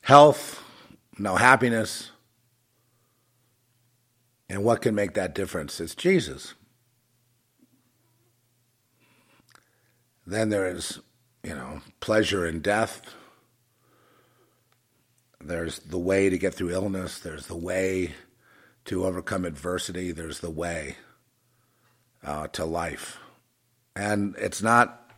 health, 0.00 0.62
no 1.18 1.36
happiness. 1.36 2.10
And 4.48 4.64
what 4.64 4.80
can 4.80 4.94
make 4.94 5.14
that 5.14 5.34
difference? 5.34 5.80
It's 5.80 5.94
Jesus. 5.94 6.54
Then 10.26 10.50
there 10.50 10.66
is, 10.66 11.00
you 11.42 11.54
know, 11.54 11.80
pleasure 12.00 12.46
in 12.46 12.60
death. 12.60 13.02
There's 15.40 15.80
the 15.80 15.98
way 15.98 16.30
to 16.30 16.38
get 16.38 16.54
through 16.54 16.70
illness. 16.70 17.18
There's 17.18 17.46
the 17.46 17.56
way 17.56 18.14
to 18.84 19.04
overcome 19.04 19.44
adversity. 19.44 20.12
There's 20.12 20.40
the 20.40 20.50
way 20.50 20.96
uh, 22.24 22.48
to 22.48 22.64
life. 22.64 23.18
And 23.96 24.34
it's 24.38 24.62
not 24.62 25.10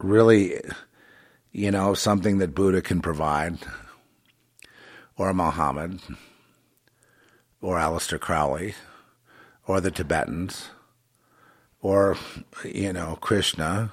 really, 0.00 0.60
you 1.52 1.70
know, 1.70 1.94
something 1.94 2.38
that 2.38 2.54
Buddha 2.54 2.82
can 2.82 3.00
provide, 3.00 3.58
or 5.16 5.32
Muhammad, 5.34 6.00
or 7.60 7.76
Aleister 7.76 8.20
Crowley, 8.20 8.74
or 9.66 9.80
the 9.80 9.90
Tibetans, 9.90 10.68
or, 11.82 12.16
you 12.64 12.92
know, 12.92 13.16
Krishna, 13.20 13.92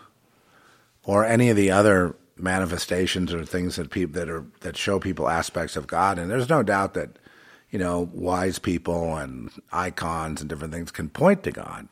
or 1.07 1.25
any 1.25 1.49
of 1.49 1.55
the 1.55 1.71
other 1.71 2.15
manifestations 2.35 3.33
or 3.33 3.43
things 3.43 3.77
that 3.77 3.89
people 3.89 4.13
that 4.19 4.29
are 4.29 4.45
that 4.59 4.77
show 4.77 4.99
people 4.99 5.27
aspects 5.27 5.75
of 5.75 5.87
God. 5.87 6.19
And 6.19 6.29
there's 6.29 6.49
no 6.49 6.61
doubt 6.61 6.93
that 6.93 7.17
you 7.71 7.79
know 7.79 8.09
wise 8.13 8.59
people 8.59 9.15
and 9.15 9.49
icons 9.71 10.41
and 10.41 10.49
different 10.49 10.73
things 10.73 10.91
can 10.91 11.09
point 11.09 11.41
to 11.43 11.51
God. 11.51 11.87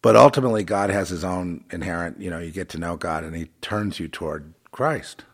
But 0.00 0.16
ultimately, 0.16 0.64
God 0.64 0.90
has 0.90 1.10
His 1.10 1.22
own 1.22 1.64
inherent. 1.70 2.20
You 2.20 2.30
know, 2.30 2.40
you 2.40 2.50
get 2.50 2.70
to 2.70 2.78
know 2.78 2.96
God, 2.96 3.22
and 3.22 3.36
He 3.36 3.50
turns 3.60 4.00
you 4.00 4.08
toward 4.08 4.54
Christ 4.72 5.24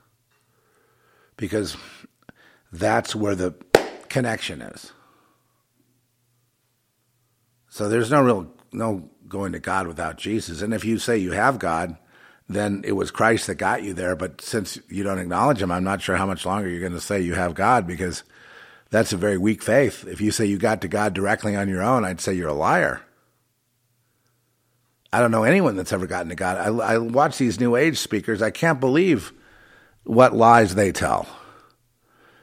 because 1.36 1.76
that's 2.72 3.14
where 3.14 3.36
the 3.36 3.54
connection 4.08 4.60
is. 4.60 4.92
So 7.68 7.88
there's 7.88 8.10
no 8.10 8.20
real 8.20 8.52
no 8.72 9.08
going 9.28 9.52
to 9.52 9.58
God 9.58 9.86
without 9.86 10.16
Jesus. 10.16 10.62
And 10.62 10.72
if 10.72 10.84
you 10.84 10.98
say 10.98 11.18
you 11.18 11.32
have 11.32 11.58
God, 11.58 11.96
then 12.48 12.82
it 12.84 12.92
was 12.92 13.10
Christ 13.10 13.46
that 13.46 13.56
got 13.56 13.82
you 13.82 13.92
there. 13.92 14.16
But 14.16 14.40
since 14.40 14.78
you 14.88 15.04
don't 15.04 15.18
acknowledge 15.18 15.60
Him, 15.60 15.70
I'm 15.70 15.84
not 15.84 16.02
sure 16.02 16.16
how 16.16 16.26
much 16.26 16.46
longer 16.46 16.68
you're 16.68 16.80
going 16.80 16.92
to 16.92 17.00
say 17.00 17.20
you 17.20 17.34
have 17.34 17.54
God 17.54 17.86
because 17.86 18.24
that's 18.90 19.12
a 19.12 19.18
very 19.18 19.36
weak 19.36 19.62
faith. 19.62 20.06
If 20.06 20.20
you 20.20 20.30
say 20.30 20.46
you 20.46 20.58
got 20.58 20.80
to 20.80 20.88
God 20.88 21.14
directly 21.14 21.54
on 21.54 21.68
your 21.68 21.82
own, 21.82 22.04
I'd 22.04 22.20
say 22.20 22.34
you're 22.34 22.48
a 22.48 22.54
liar. 22.54 23.02
I 25.12 25.20
don't 25.20 25.30
know 25.30 25.44
anyone 25.44 25.76
that's 25.76 25.92
ever 25.92 26.06
gotten 26.06 26.28
to 26.30 26.34
God. 26.34 26.56
I, 26.56 26.94
I 26.94 26.98
watch 26.98 27.38
these 27.38 27.60
New 27.60 27.76
Age 27.76 27.98
speakers. 27.98 28.42
I 28.42 28.50
can't 28.50 28.80
believe 28.80 29.32
what 30.04 30.34
lies 30.34 30.74
they 30.74 30.92
tell. 30.92 31.26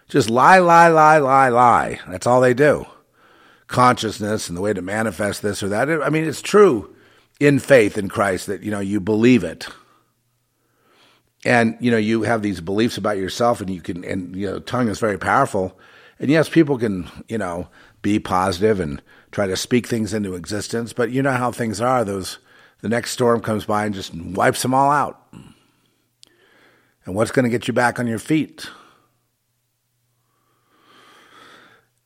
Just 0.08 0.30
lie, 0.30 0.60
lie, 0.60 0.90
lie, 0.90 1.18
lie, 1.18 1.50
lie. 1.50 2.00
That's 2.08 2.28
all 2.28 2.42
they 2.42 2.54
do. 2.54 2.86
Consciousness 3.68 4.48
and 4.48 4.58
the 4.58 4.62
way 4.62 4.74
to 4.74 4.82
manifest 4.82 5.42
this 5.42 5.64
or 5.64 5.70
that. 5.70 5.90
I 5.90 6.10
mean, 6.10 6.26
it's 6.26 6.42
true 6.42 6.96
in 7.40 7.60
faith 7.60 7.98
in 7.98 8.10
Christ 8.10 8.48
that, 8.48 8.62
you 8.62 8.72
know, 8.72 8.80
you 8.80 9.00
believe 9.00 9.44
it. 9.44 9.68
And, 11.44 11.78
you 11.80 11.92
know, 11.92 11.98
you 11.98 12.24
have 12.24 12.42
these 12.42 12.62
beliefs 12.62 12.98
about 12.98 13.18
yourself 13.18 13.62
and 13.62 13.70
you 13.70 13.82
can, 13.82 14.04
and, 14.04 14.36
you 14.36 14.48
know, 14.48 14.60
tongue 14.60 14.88
is 14.88 15.00
very 15.00 15.18
powerful. 15.18 15.78
And 16.20 16.32
yes, 16.32 16.50
people 16.50 16.78
can, 16.78 17.10
you 17.28 17.38
know, 17.38 17.68
be 18.02 18.20
positive 18.20 18.80
and 18.80 19.02
try 19.32 19.48
to 19.48 19.58
speak 19.58 19.88
things 19.88 20.14
into 20.14 20.36
existence, 20.36 20.94
but 20.94 21.12
you 21.12 21.22
know 21.22 21.34
how 21.34 21.52
things 21.52 21.82
are. 21.82 22.06
Those, 22.06 22.40
the 22.82 22.90
next 22.90 23.12
storm 23.12 23.42
comes 23.42 23.66
by 23.66 23.86
and 23.86 23.94
just 23.94 24.14
wipes 24.14 24.62
them 24.62 24.74
all 24.74 24.92
out. 24.92 25.22
And 27.06 27.16
what's 27.16 27.32
going 27.32 27.44
to 27.44 27.50
get 27.50 27.68
you 27.68 27.74
back 27.74 28.00
on 28.00 28.08
your 28.08 28.20
feet? 28.20 28.68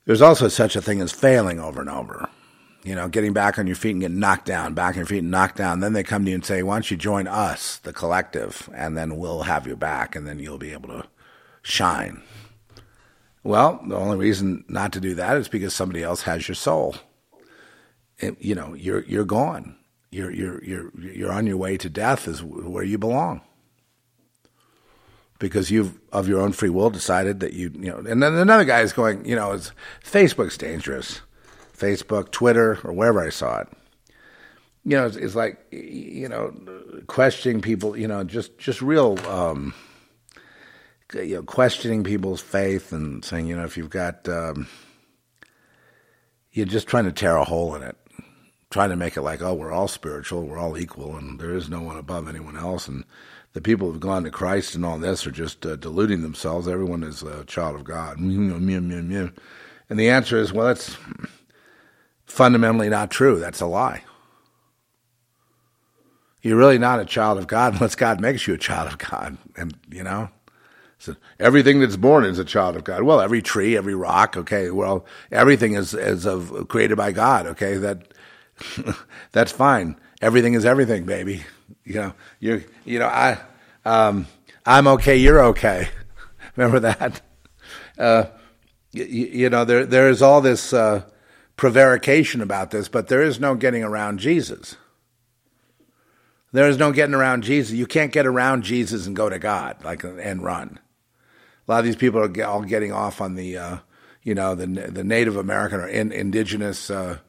There's 0.09 0.23
also 0.23 0.47
such 0.47 0.75
a 0.75 0.81
thing 0.81 1.01
as 1.01 1.11
failing 1.11 1.59
over 1.59 1.81
and 1.81 1.89
over. 1.89 2.27
You 2.83 2.95
know, 2.95 3.07
getting 3.07 3.31
back 3.31 3.59
on 3.59 3.67
your 3.67 3.75
feet 3.75 3.91
and 3.91 4.01
getting 4.01 4.17
knocked 4.17 4.47
down, 4.47 4.73
back 4.73 4.95
on 4.95 5.01
your 5.01 5.05
feet 5.05 5.19
and 5.19 5.29
knocked 5.29 5.57
down. 5.57 5.81
Then 5.81 5.93
they 5.93 6.01
come 6.01 6.25
to 6.25 6.31
you 6.31 6.33
and 6.33 6.43
say, 6.43 6.63
Why 6.63 6.73
don't 6.77 6.89
you 6.89 6.97
join 6.97 7.27
us, 7.27 7.77
the 7.77 7.93
collective, 7.93 8.71
and 8.73 8.97
then 8.97 9.17
we'll 9.17 9.43
have 9.43 9.67
you 9.67 9.75
back, 9.75 10.15
and 10.15 10.27
then 10.27 10.39
you'll 10.39 10.57
be 10.57 10.73
able 10.73 10.89
to 10.89 11.07
shine. 11.61 12.23
Well, 13.43 13.83
the 13.87 13.95
only 13.95 14.17
reason 14.17 14.65
not 14.67 14.93
to 14.93 14.99
do 14.99 15.13
that 15.13 15.37
is 15.37 15.47
because 15.47 15.75
somebody 15.75 16.01
else 16.01 16.23
has 16.23 16.47
your 16.47 16.55
soul. 16.55 16.95
It, 18.17 18.35
you 18.41 18.55
know, 18.55 18.73
you're 18.73 19.03
you're 19.03 19.25
gone. 19.25 19.75
You're 20.09 20.31
you're 20.31 20.63
you're 20.63 20.91
you're 20.99 21.31
on 21.31 21.45
your 21.45 21.57
way 21.57 21.77
to 21.77 21.87
death 21.87 22.27
is 22.27 22.41
where 22.41 22.83
you 22.83 22.97
belong 22.97 23.41
because 25.39 25.71
you've 25.71 25.97
of 26.11 26.27
your 26.27 26.41
own 26.41 26.51
free 26.51 26.69
will 26.69 26.89
decided 26.89 27.39
that 27.39 27.53
you 27.53 27.71
you 27.73 27.89
know 27.91 27.97
and 27.97 28.21
then 28.21 28.35
another 28.35 28.65
guy 28.65 28.81
is 28.81 28.93
going 28.93 29.25
you 29.25 29.35
know 29.35 29.53
it's 29.53 29.71
facebook's 30.03 30.57
dangerous. 30.57 31.21
Facebook 31.75 32.31
twitter 32.31 32.77
or 32.83 32.91
wherever 32.93 33.25
i 33.25 33.29
saw 33.29 33.59
it. 33.61 33.69
You 34.83 34.97
know 34.97 35.05
it's, 35.05 35.15
it's 35.15 35.35
like 35.35 35.65
you 35.71 36.27
know 36.27 36.53
questioning 37.07 37.61
people 37.61 37.97
you 37.97 38.07
know 38.07 38.23
just 38.23 38.57
just 38.57 38.81
real 38.81 39.17
um 39.27 39.73
you 41.13 41.35
know 41.35 41.43
questioning 41.43 42.03
people's 42.03 42.41
faith 42.41 42.91
and 42.91 43.23
saying 43.23 43.47
you 43.47 43.55
know 43.55 43.63
if 43.63 43.77
you've 43.77 43.89
got 43.89 44.27
um 44.27 44.67
you're 46.51 46.65
just 46.65 46.87
trying 46.87 47.05
to 47.05 47.11
tear 47.11 47.37
a 47.37 47.43
hole 47.43 47.75
in 47.75 47.83
it. 47.83 47.95
Trying 48.71 48.89
to 48.89 48.95
make 48.95 49.17
it 49.17 49.21
like 49.21 49.41
oh 49.41 49.53
we're 49.53 49.71
all 49.71 49.87
spiritual 49.87 50.45
we're 50.45 50.59
all 50.59 50.77
equal 50.77 51.15
and 51.15 51.39
there 51.39 51.55
is 51.55 51.69
no 51.69 51.81
one 51.81 51.97
above 51.97 52.27
anyone 52.27 52.55
else 52.55 52.87
and 52.87 53.03
the 53.53 53.61
people 53.61 53.91
who've 53.91 53.99
gone 53.99 54.23
to 54.23 54.31
Christ 54.31 54.75
and 54.75 54.85
all 54.85 54.99
this 54.99 55.25
are 55.25 55.31
just 55.31 55.65
uh, 55.65 55.75
deluding 55.75 56.21
themselves. 56.21 56.67
Everyone 56.67 57.03
is 57.03 57.23
a 57.23 57.45
child 57.45 57.75
of 57.75 57.83
God. 57.83 58.17
And 58.19 58.69
the 59.89 60.09
answer 60.09 60.37
is, 60.37 60.53
well, 60.53 60.67
that's 60.67 60.95
fundamentally 62.25 62.89
not 62.89 63.09
true. 63.09 63.39
That's 63.39 63.61
a 63.61 63.65
lie. 63.65 64.03
You're 66.41 66.57
really 66.57 66.77
not 66.77 66.99
a 66.99 67.05
child 67.05 67.37
of 67.37 67.47
God 67.47 67.73
unless 67.75 67.95
God 67.95 68.21
makes 68.21 68.47
you 68.47 68.53
a 68.53 68.57
child 68.57 68.87
of 68.87 68.97
God. 68.99 69.37
And, 69.57 69.75
you 69.89 70.03
know, 70.03 70.29
so 70.99 71.15
everything 71.39 71.79
that's 71.79 71.95
born 71.97 72.25
is 72.25 72.39
a 72.39 72.45
child 72.45 72.75
of 72.75 72.83
God. 72.83 73.03
Well, 73.03 73.21
every 73.21 73.41
tree, 73.41 73.75
every 73.75 73.95
rock, 73.95 74.37
okay, 74.37 74.69
well, 74.69 75.05
everything 75.31 75.73
is, 75.73 75.93
is 75.93 76.25
of, 76.25 76.67
created 76.67 76.97
by 76.97 77.13
God, 77.13 77.47
okay, 77.47 77.77
that, 77.77 78.13
that's 79.31 79.51
fine. 79.51 79.95
Everything 80.21 80.53
is 80.53 80.65
everything, 80.65 81.05
baby. 81.05 81.43
You 81.85 81.95
know, 81.95 82.13
you 82.39 82.63
you 82.85 82.99
know, 82.99 83.07
I 83.07 83.37
um, 83.85 84.27
I'm 84.65 84.87
okay, 84.87 85.17
you're 85.17 85.43
okay. 85.45 85.87
Remember 86.55 86.79
that? 86.81 87.21
Uh, 87.97 88.25
you, 88.91 89.05
you, 89.05 89.49
know, 89.49 89.65
there 89.65 89.85
there 89.85 90.09
is 90.09 90.21
all 90.21 90.41
this 90.41 90.73
uh, 90.73 91.03
prevarication 91.55 92.41
about 92.41 92.71
this, 92.71 92.89
but 92.89 93.07
there 93.07 93.21
is 93.21 93.39
no 93.39 93.55
getting 93.55 93.83
around 93.83 94.19
Jesus. 94.19 94.75
There 96.51 96.67
is 96.67 96.77
no 96.77 96.91
getting 96.91 97.15
around 97.15 97.43
Jesus. 97.43 97.73
You 97.73 97.85
can't 97.85 98.11
get 98.11 98.25
around 98.25 98.63
Jesus 98.63 99.05
and 99.05 99.15
go 99.15 99.29
to 99.29 99.39
God 99.39 99.83
like 99.83 100.03
and 100.03 100.43
run. 100.43 100.79
A 101.67 101.71
lot 101.71 101.79
of 101.79 101.85
these 101.85 101.95
people 101.95 102.19
are 102.19 102.45
all 102.45 102.63
getting 102.63 102.91
off 102.91 103.21
on 103.21 103.35
the, 103.35 103.57
uh, 103.57 103.77
you 104.23 104.33
know, 104.33 104.55
the 104.55 104.65
the 104.65 105.03
Native 105.03 105.37
American 105.37 105.79
or 105.79 105.87
in, 105.87 106.11
indigenous 106.11 106.89
uh, 106.89 107.19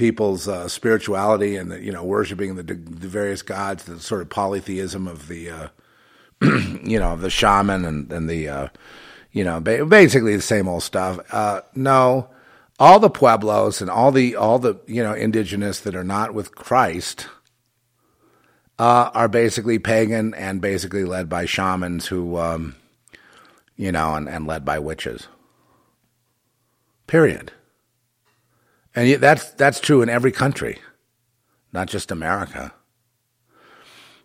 people's 0.00 0.48
uh, 0.48 0.66
spirituality 0.66 1.56
and 1.56 1.70
the, 1.70 1.78
you 1.78 1.92
know 1.92 2.02
worshiping 2.02 2.56
the, 2.56 2.62
the, 2.62 2.74
various 2.74 3.42
gods, 3.42 3.84
the 3.84 4.00
sort 4.00 4.22
of 4.22 4.30
polytheism 4.30 5.06
of 5.06 5.28
the 5.28 5.50
uh, 5.50 5.68
you 6.82 6.98
know 6.98 7.16
the 7.16 7.28
shaman 7.28 7.84
and 7.84 8.10
and 8.10 8.26
the 8.26 8.48
uh, 8.48 8.68
you 9.30 9.44
know 9.44 9.60
basically 9.60 10.34
the 10.34 10.40
same 10.40 10.66
old 10.66 10.82
stuff. 10.82 11.20
Uh, 11.30 11.60
no, 11.74 12.30
all 12.78 12.98
the 12.98 13.10
pueblos 13.10 13.82
and 13.82 13.90
all 13.90 14.10
the 14.10 14.36
all 14.36 14.58
the 14.58 14.80
you 14.86 15.02
know 15.02 15.12
indigenous 15.12 15.80
that 15.80 15.94
are 15.94 16.02
not 16.02 16.32
with 16.32 16.54
Christ. 16.54 17.28
Uh, 18.78 19.10
are 19.12 19.28
basically 19.28 19.78
pagan 19.78 20.32
and 20.32 20.62
basically 20.62 21.04
led 21.04 21.28
by 21.28 21.44
shamans 21.44 22.06
who, 22.06 22.38
um, 22.38 22.74
you 23.76 23.92
know, 23.92 24.14
and, 24.14 24.26
and 24.26 24.46
led 24.46 24.64
by 24.64 24.78
witches. 24.78 25.28
Period. 27.06 27.52
And 28.94 29.14
that's 29.20 29.50
that's 29.52 29.80
true 29.80 30.02
in 30.02 30.08
every 30.08 30.32
country, 30.32 30.78
not 31.72 31.88
just 31.88 32.10
America. 32.10 32.72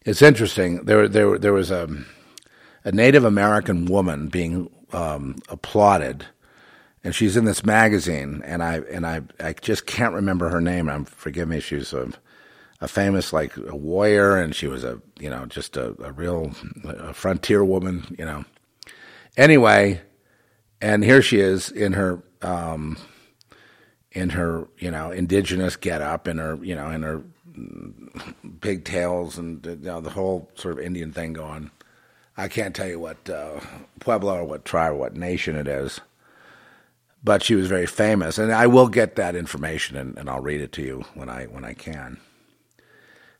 It's 0.06 0.22
interesting. 0.22 0.86
There 0.86 1.08
there 1.08 1.38
there 1.38 1.54
was 1.54 1.72
a 1.72 1.88
a 2.84 2.92
Native 2.92 3.26
American 3.26 3.86
woman 3.86 4.28
being 4.28 4.70
um, 4.94 5.38
applauded, 5.50 6.26
and 7.04 7.14
she's 7.14 7.38
in 7.38 7.46
this 7.46 7.66
magazine, 7.66 8.42
and 8.46 8.64
I 8.64 8.78
and 8.92 9.06
I 9.06 9.22
I 9.40 9.54
just 9.54 9.86
can't 9.86 10.14
remember 10.14 10.50
her 10.50 10.62
name. 10.62 10.90
I'm 10.90 11.06
forgive 11.06 11.48
me. 11.48 11.60
She's 11.60 11.94
a, 11.94 12.10
a 12.82 12.88
famous 12.88 13.34
like 13.34 13.58
a 13.58 13.76
warrior, 13.76 14.38
and 14.38 14.56
she 14.56 14.68
was 14.68 14.84
a 14.84 15.02
you 15.20 15.30
know 15.30 15.46
just 15.46 15.78
a, 15.78 15.96
a 16.04 16.12
real 16.12 16.52
a 16.84 17.14
frontier 17.14 17.64
woman. 17.64 18.16
You 18.18 18.26
know. 18.26 18.46
Anyway, 19.38 20.02
and 20.82 21.04
here 21.04 21.22
she 21.22 21.40
is 21.40 21.70
in 21.70 21.94
her. 21.94 22.24
Um, 22.42 22.98
in 24.16 24.30
her, 24.30 24.68
you 24.80 24.90
know, 24.90 25.12
indigenous 25.12 25.76
getup, 25.76 26.28
in 26.28 26.38
her, 26.40 26.56
you 26.64 26.74
know, 26.74 26.90
in 26.90 27.04
her 27.04 27.22
pigtails 28.62 29.38
and 29.38 29.66
you 29.66 29.76
know 29.76 30.02
the 30.02 30.10
whole 30.10 30.50
sort 30.56 30.80
of 30.80 30.84
Indian 30.84 31.12
thing 31.12 31.34
going. 31.34 31.70
I 32.38 32.48
can't 32.48 32.76
tell 32.76 32.88
you 32.88 33.00
what 33.00 33.30
uh, 33.30 33.60
pueblo 34.00 34.40
or 34.40 34.44
what 34.46 34.66
tribe 34.66 34.94
or 34.94 34.96
what 34.96 35.16
nation 35.16 35.56
it 35.56 35.68
is, 35.68 36.00
but 37.24 37.44
she 37.44 37.56
was 37.56 37.68
very 37.68 37.86
famous, 37.86 38.38
and 38.38 38.52
I 38.52 38.68
will 38.68 38.88
get 38.88 39.16
that 39.18 39.36
information 39.36 39.96
and, 39.96 40.18
and 40.18 40.30
I'll 40.30 40.42
read 40.42 40.62
it 40.62 40.72
to 40.74 40.82
you 40.82 41.06
when 41.14 41.30
I 41.30 41.46
when 41.46 41.66
I 41.66 41.74
can. 41.74 42.18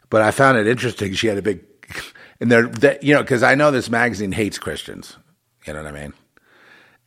But 0.10 0.22
I 0.22 0.32
found 0.32 0.58
it 0.58 0.68
interesting. 0.68 1.14
She 1.14 1.28
had 1.28 1.38
a 1.38 1.42
big, 1.42 1.64
and 2.40 2.52
they're, 2.52 3.00
you 3.02 3.14
know, 3.14 3.22
because 3.22 3.44
I 3.44 3.56
know 3.56 3.72
this 3.72 3.90
magazine 3.90 4.34
hates 4.34 4.60
Christians. 4.60 5.18
You 5.66 5.74
know 5.74 5.84
what 5.84 5.96
I 5.96 6.00
mean? 6.00 6.14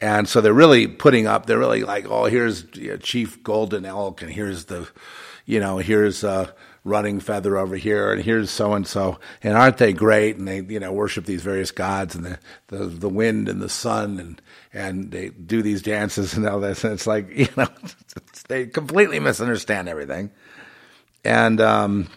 And 0.00 0.28
so 0.28 0.40
they're 0.40 0.52
really 0.52 0.86
putting 0.86 1.26
up, 1.26 1.46
they're 1.46 1.58
really 1.58 1.82
like, 1.82 2.06
oh, 2.08 2.26
here's 2.26 2.64
Chief 3.00 3.42
Golden 3.42 3.84
Elk, 3.84 4.22
and 4.22 4.30
here's 4.30 4.66
the, 4.66 4.88
you 5.44 5.58
know, 5.58 5.78
here's 5.78 6.22
uh, 6.22 6.52
Running 6.84 7.18
Feather 7.18 7.56
over 7.56 7.76
here, 7.76 8.12
and 8.12 8.22
here's 8.22 8.50
so 8.50 8.74
and 8.74 8.86
so. 8.86 9.18
And 9.42 9.56
aren't 9.56 9.78
they 9.78 9.92
great? 9.92 10.36
And 10.36 10.46
they, 10.46 10.60
you 10.62 10.78
know, 10.78 10.92
worship 10.92 11.24
these 11.24 11.42
various 11.42 11.72
gods 11.72 12.14
and 12.14 12.24
the, 12.24 12.38
the, 12.68 12.84
the 12.86 13.08
wind 13.08 13.48
and 13.48 13.60
the 13.60 13.68
sun, 13.68 14.20
and, 14.20 14.42
and 14.72 15.10
they 15.10 15.30
do 15.30 15.62
these 15.62 15.82
dances 15.82 16.34
and 16.34 16.46
all 16.46 16.60
this. 16.60 16.84
And 16.84 16.92
it's 16.92 17.06
like, 17.06 17.28
you 17.36 17.48
know, 17.56 17.68
they 18.48 18.66
completely 18.66 19.18
misunderstand 19.18 19.88
everything. 19.88 20.30
And 21.24 21.60
um, 21.60 22.08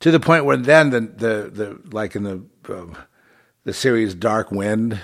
to 0.00 0.10
the 0.10 0.20
point 0.20 0.44
where 0.44 0.58
then 0.58 0.90
the, 0.90 1.00
the, 1.00 1.50
the 1.50 1.80
like 1.90 2.14
in 2.14 2.22
the, 2.22 2.44
uh, 2.68 2.94
the 3.64 3.72
series 3.72 4.14
Dark 4.14 4.52
Wind, 4.52 5.00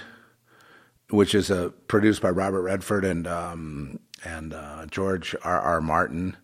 which 1.15 1.35
is 1.35 1.51
uh, 1.51 1.71
produced 1.89 2.23
by 2.23 2.31
Robert 2.31 2.63
Redford 2.63 3.05
and 3.05 3.27
um, 3.27 4.01
and 4.25 4.55
uh, 4.55 4.87
George 4.87 5.37
R. 5.45 5.61
R. 5.61 5.81
Martin. 5.83 6.37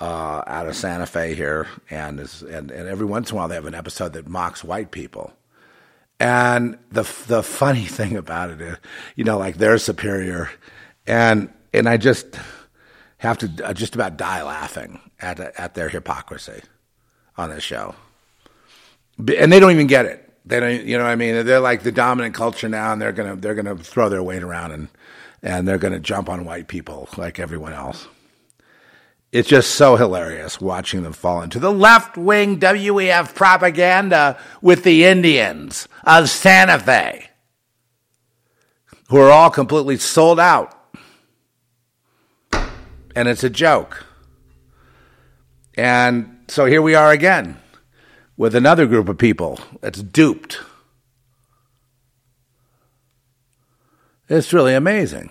uh, 0.00 0.42
out 0.46 0.68
of 0.68 0.76
Santa 0.76 1.06
Fe 1.06 1.34
here, 1.34 1.68
and, 1.90 2.20
is, 2.20 2.42
and 2.42 2.70
and 2.70 2.88
every 2.88 3.06
once 3.06 3.30
in 3.30 3.36
a 3.36 3.38
while 3.38 3.48
they 3.48 3.54
have 3.54 3.66
an 3.66 3.74
episode 3.74 4.12
that 4.14 4.28
mocks 4.28 4.64
white 4.64 4.90
people. 4.90 5.32
And 6.20 6.78
the 6.90 7.02
the 7.28 7.42
funny 7.42 7.84
thing 7.86 8.16
about 8.16 8.50
it 8.50 8.60
is, 8.60 8.76
you 9.16 9.24
know, 9.24 9.38
like 9.38 9.58
they're 9.58 9.78
superior, 9.78 10.50
and 11.06 11.50
and 11.72 11.88
I 11.88 11.96
just 11.98 12.38
have 13.18 13.38
to 13.38 13.50
uh, 13.66 13.74
just 13.74 13.94
about 13.94 14.16
die 14.18 14.42
laughing 14.42 15.00
at 15.20 15.40
at 15.40 15.74
their 15.74 15.88
hypocrisy 15.88 16.62
on 17.38 17.50
this 17.50 17.64
show, 17.64 17.94
and 19.18 19.52
they 19.52 19.60
don't 19.60 19.72
even 19.72 19.86
get 19.88 20.06
it. 20.06 20.25
They 20.46 20.60
don't, 20.60 20.84
you 20.84 20.96
know 20.96 21.04
what 21.04 21.10
I 21.10 21.16
mean? 21.16 21.44
They're 21.44 21.60
like 21.60 21.82
the 21.82 21.90
dominant 21.90 22.34
culture 22.34 22.68
now, 22.68 22.92
and 22.92 23.02
they're 23.02 23.12
gonna 23.12 23.34
they're 23.36 23.54
gonna 23.54 23.76
throw 23.76 24.08
their 24.08 24.22
weight 24.22 24.44
around 24.44 24.72
and 24.72 24.88
and 25.42 25.66
they're 25.66 25.78
gonna 25.78 25.98
jump 25.98 26.28
on 26.28 26.44
white 26.44 26.68
people 26.68 27.08
like 27.16 27.40
everyone 27.40 27.72
else. 27.72 28.06
It's 29.32 29.48
just 29.48 29.72
so 29.72 29.96
hilarious 29.96 30.60
watching 30.60 31.02
them 31.02 31.12
fall 31.12 31.42
into 31.42 31.58
the 31.58 31.72
left 31.72 32.16
wing 32.16 32.60
WEF 32.60 33.34
propaganda 33.34 34.38
with 34.62 34.84
the 34.84 35.04
Indians 35.04 35.88
of 36.04 36.30
Santa 36.30 36.78
Fe, 36.78 37.28
who 39.08 39.18
are 39.18 39.30
all 39.30 39.50
completely 39.50 39.96
sold 39.96 40.38
out. 40.38 40.72
And 43.16 43.28
it's 43.28 43.42
a 43.42 43.50
joke. 43.50 44.06
And 45.74 46.44
so 46.48 46.66
here 46.66 46.80
we 46.80 46.94
are 46.94 47.10
again 47.10 47.58
with 48.36 48.54
another 48.54 48.86
group 48.86 49.08
of 49.08 49.18
people 49.18 49.58
that's 49.80 50.02
duped. 50.02 50.60
It's 54.28 54.52
really 54.52 54.74
amazing. 54.74 55.30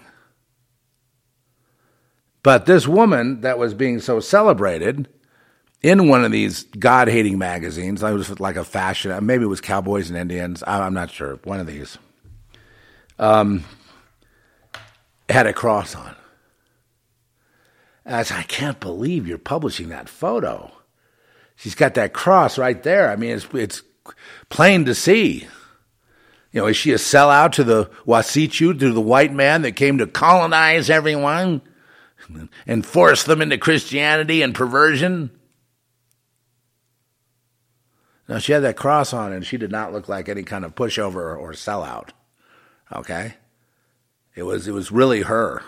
But 2.42 2.66
this 2.66 2.88
woman 2.88 3.42
that 3.42 3.58
was 3.58 3.74
being 3.74 4.00
so 4.00 4.20
celebrated 4.20 5.08
in 5.82 6.08
one 6.08 6.24
of 6.24 6.32
these 6.32 6.64
God 6.64 7.08
hating 7.08 7.38
magazines, 7.38 8.04
it 8.04 8.12
was 8.12 8.40
like 8.40 8.56
a 8.56 8.64
fashion, 8.64 9.26
maybe 9.26 9.44
it 9.44 9.48
was 9.48 9.62
Cowboys 9.62 10.10
and 10.10 10.18
Indians, 10.18 10.64
I'm 10.66 10.94
not 10.94 11.12
sure, 11.12 11.40
one 11.44 11.60
of 11.60 11.68
these, 11.68 11.98
um, 13.20 13.64
had 15.28 15.48
a 15.48 15.54
cross 15.54 15.96
on. 15.96 16.16
As 18.06 18.32
I 18.32 18.44
can't 18.44 18.80
believe 18.80 19.28
you're 19.28 19.38
publishing 19.40 19.90
that 19.90 20.08
photo. 20.08 20.72
She's 21.56 21.76
got 21.76 21.94
that 21.96 22.14
cross 22.14 22.58
right 22.58 22.82
there. 22.84 23.10
I 23.10 23.16
mean, 23.16 23.32
it's 23.32 23.48
it's 23.54 23.82
plain 24.50 24.86
to 24.86 24.96
see. 24.96 25.48
You 26.52 26.62
know, 26.62 26.68
is 26.68 26.78
she 26.78 26.92
a 26.92 26.96
sellout 26.96 27.54
to 27.54 27.64
the 27.64 27.86
Wasichu, 28.06 28.80
to 28.80 28.94
the 28.94 29.02
white 29.02 29.34
man 29.34 29.64
that 29.64 29.74
came 29.74 29.98
to 29.98 30.08
colonize 30.08 30.90
everyone 30.90 31.62
and 32.66 32.86
force 32.86 33.24
them 33.24 33.42
into 33.42 33.58
Christianity 33.58 34.42
and 34.42 34.56
perversion? 34.56 35.32
Now, 38.28 38.40
she 38.40 38.54
had 38.54 38.64
that 38.64 38.78
cross 38.78 39.14
on, 39.14 39.34
and 39.34 39.46
she 39.46 39.58
did 39.58 39.72
not 39.72 39.94
look 39.94 40.10
like 40.10 40.30
any 40.30 40.44
kind 40.44 40.66
of 40.66 40.76
pushover 40.76 41.38
or 41.38 41.52
sellout. 41.52 42.10
Okay, 42.92 43.36
it 44.36 44.44
was 44.44 44.68
it 44.68 44.72
was 44.72 44.92
really 44.92 45.22
her 45.24 45.62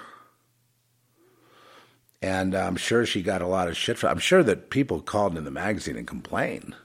and 2.21 2.55
I'm 2.55 2.75
sure 2.75 3.05
she 3.05 3.21
got 3.21 3.41
a 3.41 3.47
lot 3.47 3.67
of 3.67 3.77
shit. 3.77 3.97
For, 3.97 4.07
I'm 4.07 4.19
sure 4.19 4.43
that 4.43 4.69
people 4.69 5.01
called 5.01 5.37
in 5.37 5.43
the 5.43 5.51
magazine 5.51 5.97
and 5.97 6.07
complained. 6.07 6.75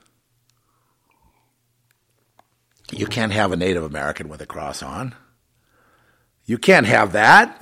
You 2.91 3.07
can't 3.07 3.31
have 3.31 3.51
a 3.51 3.57
Native 3.57 3.83
American 3.83 4.29
with 4.29 4.41
a 4.41 4.45
cross 4.45 4.83
on. 4.83 5.15
You 6.45 6.57
can't 6.57 6.85
have 6.85 7.13
that. 7.13 7.61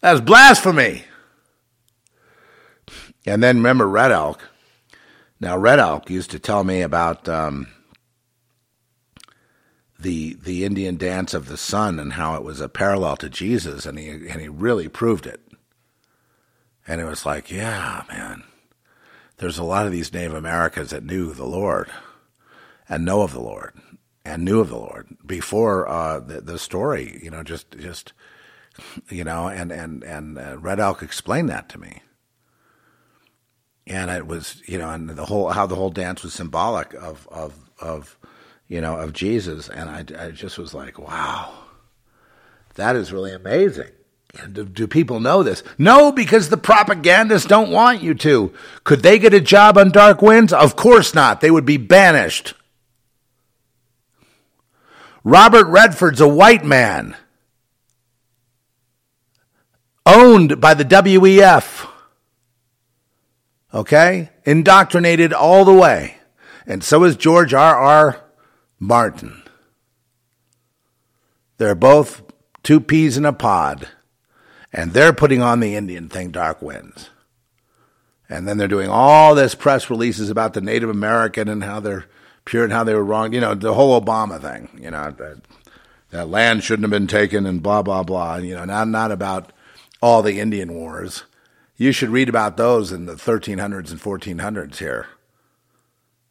That's 0.00 0.20
blasphemy. 0.20 1.04
And 3.24 3.42
then 3.42 3.58
remember 3.58 3.86
Red 3.86 4.10
Elk. 4.10 4.48
Now 5.38 5.56
Red 5.56 5.78
Elk 5.78 6.10
used 6.10 6.30
to 6.32 6.38
tell 6.38 6.64
me 6.64 6.82
about 6.82 7.28
um, 7.28 7.68
the 9.98 10.34
the 10.34 10.64
Indian 10.64 10.96
dance 10.96 11.34
of 11.34 11.46
the 11.46 11.56
sun 11.56 12.00
and 12.00 12.14
how 12.14 12.34
it 12.34 12.42
was 12.42 12.60
a 12.60 12.68
parallel 12.68 13.16
to 13.18 13.28
Jesus, 13.28 13.86
and 13.86 13.98
he 13.98 14.08
and 14.08 14.40
he 14.40 14.48
really 14.48 14.88
proved 14.88 15.26
it. 15.26 15.40
And 16.86 17.00
it 17.00 17.04
was 17.04 17.24
like, 17.24 17.50
yeah, 17.50 18.02
man, 18.08 18.44
there's 19.36 19.58
a 19.58 19.64
lot 19.64 19.86
of 19.86 19.92
these 19.92 20.12
Native 20.12 20.34
Americans 20.34 20.90
that 20.90 21.04
knew 21.04 21.32
the 21.32 21.46
Lord 21.46 21.90
and 22.88 23.04
know 23.04 23.22
of 23.22 23.32
the 23.32 23.40
Lord 23.40 23.74
and 24.24 24.44
knew 24.44 24.60
of 24.60 24.68
the 24.68 24.78
Lord 24.78 25.16
before 25.24 25.88
uh, 25.88 26.20
the, 26.20 26.40
the 26.40 26.58
story, 26.58 27.20
you 27.22 27.30
know, 27.30 27.42
just, 27.42 27.76
just, 27.78 28.12
you 29.08 29.24
know, 29.24 29.48
and, 29.48 29.70
and, 29.72 30.02
and 30.02 30.38
uh, 30.38 30.58
Red 30.58 30.80
Elk 30.80 31.02
explained 31.02 31.48
that 31.48 31.68
to 31.70 31.80
me. 31.80 32.02
And 33.86 34.10
it 34.10 34.26
was, 34.26 34.62
you 34.66 34.78
know, 34.78 34.90
and 34.90 35.10
the 35.10 35.24
whole, 35.24 35.48
how 35.50 35.66
the 35.66 35.74
whole 35.74 35.90
dance 35.90 36.22
was 36.22 36.34
symbolic 36.34 36.94
of, 36.94 37.28
of, 37.30 37.70
of, 37.80 38.16
you 38.68 38.80
know, 38.80 38.96
of 38.96 39.12
Jesus. 39.12 39.68
And 39.68 39.90
I, 39.90 40.26
I 40.26 40.30
just 40.30 40.56
was 40.56 40.72
like, 40.72 40.98
wow, 40.98 41.52
that 42.74 42.94
is 42.94 43.12
really 43.12 43.32
amazing. 43.32 43.90
Do, 44.34 44.64
do, 44.64 44.86
people 44.86 45.20
know 45.20 45.42
this? 45.42 45.62
No, 45.76 46.10
because 46.10 46.48
the 46.48 46.56
propagandists 46.56 47.46
don't 47.46 47.70
want 47.70 48.02
you 48.02 48.14
to. 48.14 48.52
Could 48.82 49.02
they 49.02 49.18
get 49.18 49.34
a 49.34 49.40
job 49.40 49.76
on 49.76 49.90
Dark 49.90 50.22
Winds? 50.22 50.54
Of 50.54 50.74
course 50.74 51.14
not. 51.14 51.40
They 51.40 51.50
would 51.50 51.66
be 51.66 51.76
banished. 51.76 52.54
Robert 55.22 55.66
Redford's 55.66 56.20
a 56.20 56.26
white 56.26 56.64
man, 56.64 57.14
owned 60.06 60.60
by 60.60 60.74
the 60.74 60.84
WEF. 60.84 61.88
Okay? 63.74 64.30
Indoctrinated 64.44 65.32
all 65.32 65.64
the 65.64 65.74
way. 65.74 66.16
And 66.66 66.82
so 66.82 67.04
is 67.04 67.16
George 67.16 67.54
R. 67.54 67.76
R. 67.76 68.24
Martin. 68.80 69.42
They're 71.58 71.74
both 71.74 72.22
two 72.62 72.80
peas 72.80 73.16
in 73.16 73.24
a 73.24 73.32
pod 73.32 73.88
and 74.72 74.92
they're 74.92 75.12
putting 75.12 75.42
on 75.42 75.60
the 75.60 75.74
Indian 75.74 76.08
thing, 76.08 76.30
Dark 76.30 76.62
Winds. 76.62 77.10
And 78.28 78.48
then 78.48 78.56
they're 78.56 78.68
doing 78.68 78.88
all 78.88 79.34
this 79.34 79.54
press 79.54 79.90
releases 79.90 80.30
about 80.30 80.54
the 80.54 80.62
Native 80.62 80.88
American 80.88 81.48
and 81.48 81.62
how 81.62 81.80
they're 81.80 82.06
pure 82.44 82.64
and 82.64 82.72
how 82.72 82.82
they 82.82 82.94
were 82.94 83.04
wrong. 83.04 83.34
You 83.34 83.40
know, 83.40 83.54
the 83.54 83.74
whole 83.74 84.00
Obama 84.00 84.40
thing, 84.40 84.70
you 84.80 84.90
know, 84.90 85.10
that, 85.10 85.42
that 86.10 86.28
land 86.28 86.64
shouldn't 86.64 86.84
have 86.84 86.90
been 86.90 87.06
taken 87.06 87.44
and 87.44 87.62
blah, 87.62 87.82
blah, 87.82 88.02
blah. 88.02 88.36
You 88.36 88.54
know, 88.54 88.64
not, 88.64 88.88
not 88.88 89.12
about 89.12 89.52
all 90.00 90.22
the 90.22 90.40
Indian 90.40 90.72
wars. 90.72 91.24
You 91.76 91.92
should 91.92 92.08
read 92.10 92.28
about 92.28 92.56
those 92.56 92.92
in 92.92 93.06
the 93.06 93.14
1300s 93.14 93.90
and 93.90 94.00
1400s 94.00 94.78
here. 94.78 95.08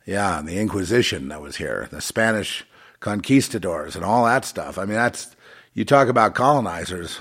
Yeah, 0.05 0.39
and 0.39 0.47
the 0.47 0.57
Inquisition 0.57 1.27
that 1.27 1.41
was 1.41 1.57
here, 1.57 1.87
the 1.91 2.01
Spanish 2.01 2.65
conquistadors 2.99 3.95
and 3.95 4.03
all 4.03 4.25
that 4.25 4.45
stuff. 4.45 4.77
I 4.77 4.85
mean, 4.85 4.95
that's, 4.95 5.35
you 5.73 5.85
talk 5.85 6.07
about 6.07 6.35
colonizers. 6.35 7.19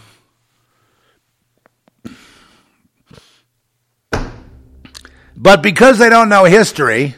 But 5.42 5.62
because 5.62 5.98
they 5.98 6.10
don't 6.10 6.28
know 6.28 6.44
history, 6.44 7.14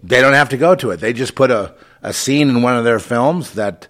they 0.00 0.20
don't 0.20 0.34
have 0.34 0.50
to 0.50 0.56
go 0.56 0.76
to 0.76 0.92
it. 0.92 0.98
They 1.00 1.12
just 1.12 1.34
put 1.34 1.50
a, 1.50 1.74
a 2.02 2.12
scene 2.12 2.48
in 2.48 2.62
one 2.62 2.76
of 2.76 2.84
their 2.84 3.00
films 3.00 3.54
that 3.54 3.88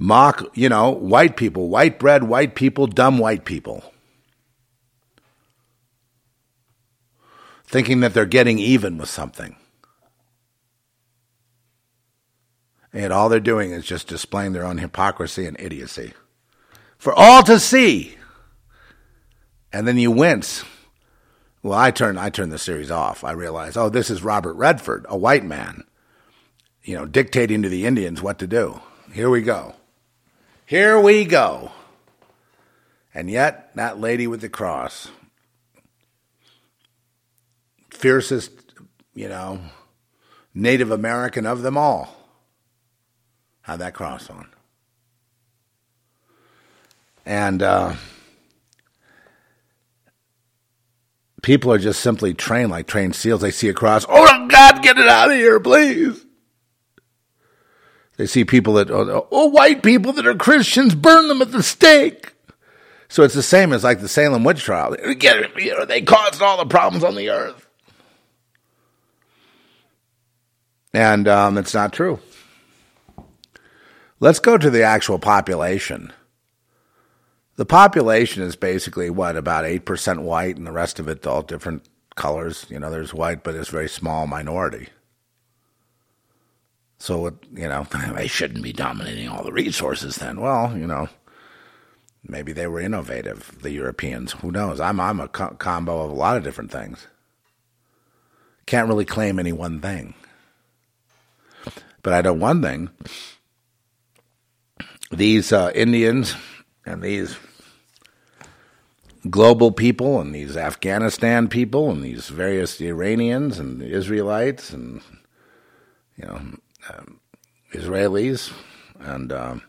mock, 0.00 0.44
you 0.52 0.68
know, 0.68 0.90
white 0.90 1.36
people, 1.36 1.68
white 1.68 2.00
bread, 2.00 2.24
white 2.24 2.56
people, 2.56 2.88
dumb 2.88 3.18
white 3.18 3.44
people. 3.44 3.84
Thinking 7.64 8.00
that 8.00 8.14
they're 8.14 8.26
getting 8.26 8.58
even 8.58 8.98
with 8.98 9.08
something. 9.08 9.54
And 12.92 13.12
all 13.12 13.28
they're 13.28 13.38
doing 13.38 13.70
is 13.70 13.86
just 13.86 14.08
displaying 14.08 14.54
their 14.54 14.64
own 14.64 14.78
hypocrisy 14.78 15.46
and 15.46 15.56
idiocy 15.60 16.14
for 16.98 17.14
all 17.14 17.44
to 17.44 17.60
see. 17.60 18.16
And 19.72 19.86
then 19.86 19.98
you 19.98 20.10
wince 20.10 20.64
well, 21.64 21.78
I 21.78 21.90
turned 21.90 22.20
I 22.20 22.28
turned 22.28 22.52
the 22.52 22.58
series 22.58 22.90
off. 22.90 23.24
I 23.24 23.32
realized, 23.32 23.78
oh, 23.78 23.88
this 23.88 24.10
is 24.10 24.22
Robert 24.22 24.52
Redford, 24.52 25.06
a 25.08 25.16
white 25.16 25.44
man, 25.44 25.84
you 26.82 26.94
know, 26.94 27.06
dictating 27.06 27.62
to 27.62 27.70
the 27.70 27.86
Indians 27.86 28.20
what 28.20 28.38
to 28.40 28.46
do. 28.46 28.82
Here 29.12 29.30
we 29.30 29.40
go. 29.40 29.74
Here 30.66 31.00
we 31.00 31.24
go. 31.24 31.72
And 33.14 33.30
yet, 33.30 33.74
that 33.76 33.98
lady 33.98 34.26
with 34.26 34.42
the 34.42 34.50
cross, 34.50 35.08
fiercest, 37.88 38.50
you 39.14 39.30
know, 39.30 39.58
Native 40.52 40.90
American 40.90 41.46
of 41.46 41.62
them 41.62 41.78
all, 41.78 42.14
had 43.62 43.78
that 43.78 43.94
cross 43.94 44.28
on. 44.28 44.48
And 47.24 47.62
uh, 47.62 47.94
people 51.44 51.70
are 51.70 51.78
just 51.78 52.00
simply 52.00 52.32
trained 52.34 52.70
like 52.70 52.86
trained 52.86 53.14
seals. 53.14 53.42
They 53.42 53.50
see 53.50 53.68
a 53.68 53.74
cross, 53.74 54.04
oh 54.08 54.48
God, 54.48 54.82
get 54.82 54.98
it 54.98 55.06
out 55.06 55.30
of 55.30 55.36
here, 55.36 55.60
please. 55.60 56.24
They 58.16 58.26
see 58.26 58.44
people 58.44 58.74
that, 58.74 58.90
oh, 58.90 59.28
oh, 59.30 59.46
white 59.46 59.82
people 59.82 60.12
that 60.14 60.26
are 60.26 60.34
Christians, 60.34 60.94
burn 60.94 61.28
them 61.28 61.42
at 61.42 61.52
the 61.52 61.62
stake. 61.62 62.32
So 63.08 63.22
it's 63.22 63.34
the 63.34 63.42
same 63.42 63.72
as 63.72 63.84
like 63.84 64.00
the 64.00 64.08
Salem 64.08 64.42
witch 64.44 64.62
trial. 64.62 64.96
Get- 65.18 65.60
you 65.60 65.76
know, 65.76 65.84
They 65.84 66.02
caused 66.02 66.40
all 66.40 66.56
the 66.56 66.66
problems 66.66 67.04
on 67.04 67.14
the 67.14 67.30
earth. 67.30 67.66
And 70.92 71.28
um, 71.28 71.58
it's 71.58 71.74
not 71.74 71.92
true. 71.92 72.20
Let's 74.20 74.38
go 74.38 74.56
to 74.56 74.70
the 74.70 74.84
actual 74.84 75.18
population. 75.18 76.12
The 77.56 77.66
population 77.66 78.42
is 78.42 78.56
basically 78.56 79.10
what, 79.10 79.36
about 79.36 79.64
8% 79.64 80.22
white, 80.22 80.56
and 80.56 80.66
the 80.66 80.72
rest 80.72 80.98
of 80.98 81.08
it 81.08 81.26
all 81.26 81.42
different 81.42 81.88
colors. 82.16 82.66
You 82.68 82.78
know, 82.78 82.90
there's 82.90 83.14
white, 83.14 83.44
but 83.44 83.54
it's 83.54 83.68
a 83.68 83.72
very 83.72 83.88
small 83.88 84.26
minority. 84.26 84.88
So, 86.98 87.26
you 87.52 87.68
know, 87.68 87.86
they 88.16 88.26
shouldn't 88.26 88.62
be 88.62 88.72
dominating 88.72 89.28
all 89.28 89.44
the 89.44 89.52
resources 89.52 90.16
then. 90.16 90.40
Well, 90.40 90.76
you 90.76 90.86
know, 90.86 91.08
maybe 92.26 92.52
they 92.52 92.66
were 92.66 92.80
innovative, 92.80 93.56
the 93.62 93.70
Europeans. 93.70 94.32
Who 94.32 94.50
knows? 94.50 94.80
I'm, 94.80 94.98
I'm 94.98 95.20
a 95.20 95.28
co- 95.28 95.54
combo 95.58 96.02
of 96.02 96.10
a 96.10 96.14
lot 96.14 96.36
of 96.36 96.44
different 96.44 96.72
things. 96.72 97.06
Can't 98.66 98.88
really 98.88 99.04
claim 99.04 99.38
any 99.38 99.52
one 99.52 99.80
thing. 99.80 100.14
But 102.02 102.14
I 102.14 102.20
know 102.20 102.32
one 102.32 102.62
thing 102.62 102.90
these 105.10 105.52
uh, 105.52 105.70
Indians 105.74 106.34
and 106.86 107.02
these 107.02 107.36
global 109.30 109.72
people 109.72 110.20
and 110.20 110.34
these 110.34 110.56
Afghanistan 110.56 111.48
people 111.48 111.90
and 111.90 112.02
these 112.02 112.28
various 112.28 112.80
Iranians 112.80 113.58
and 113.58 113.82
Israelites 113.82 114.72
and 114.72 115.00
you 116.16 116.26
know 116.26 116.40
um, 116.90 117.20
Israelis 117.72 118.52
and 119.00 119.32
um, 119.32 119.62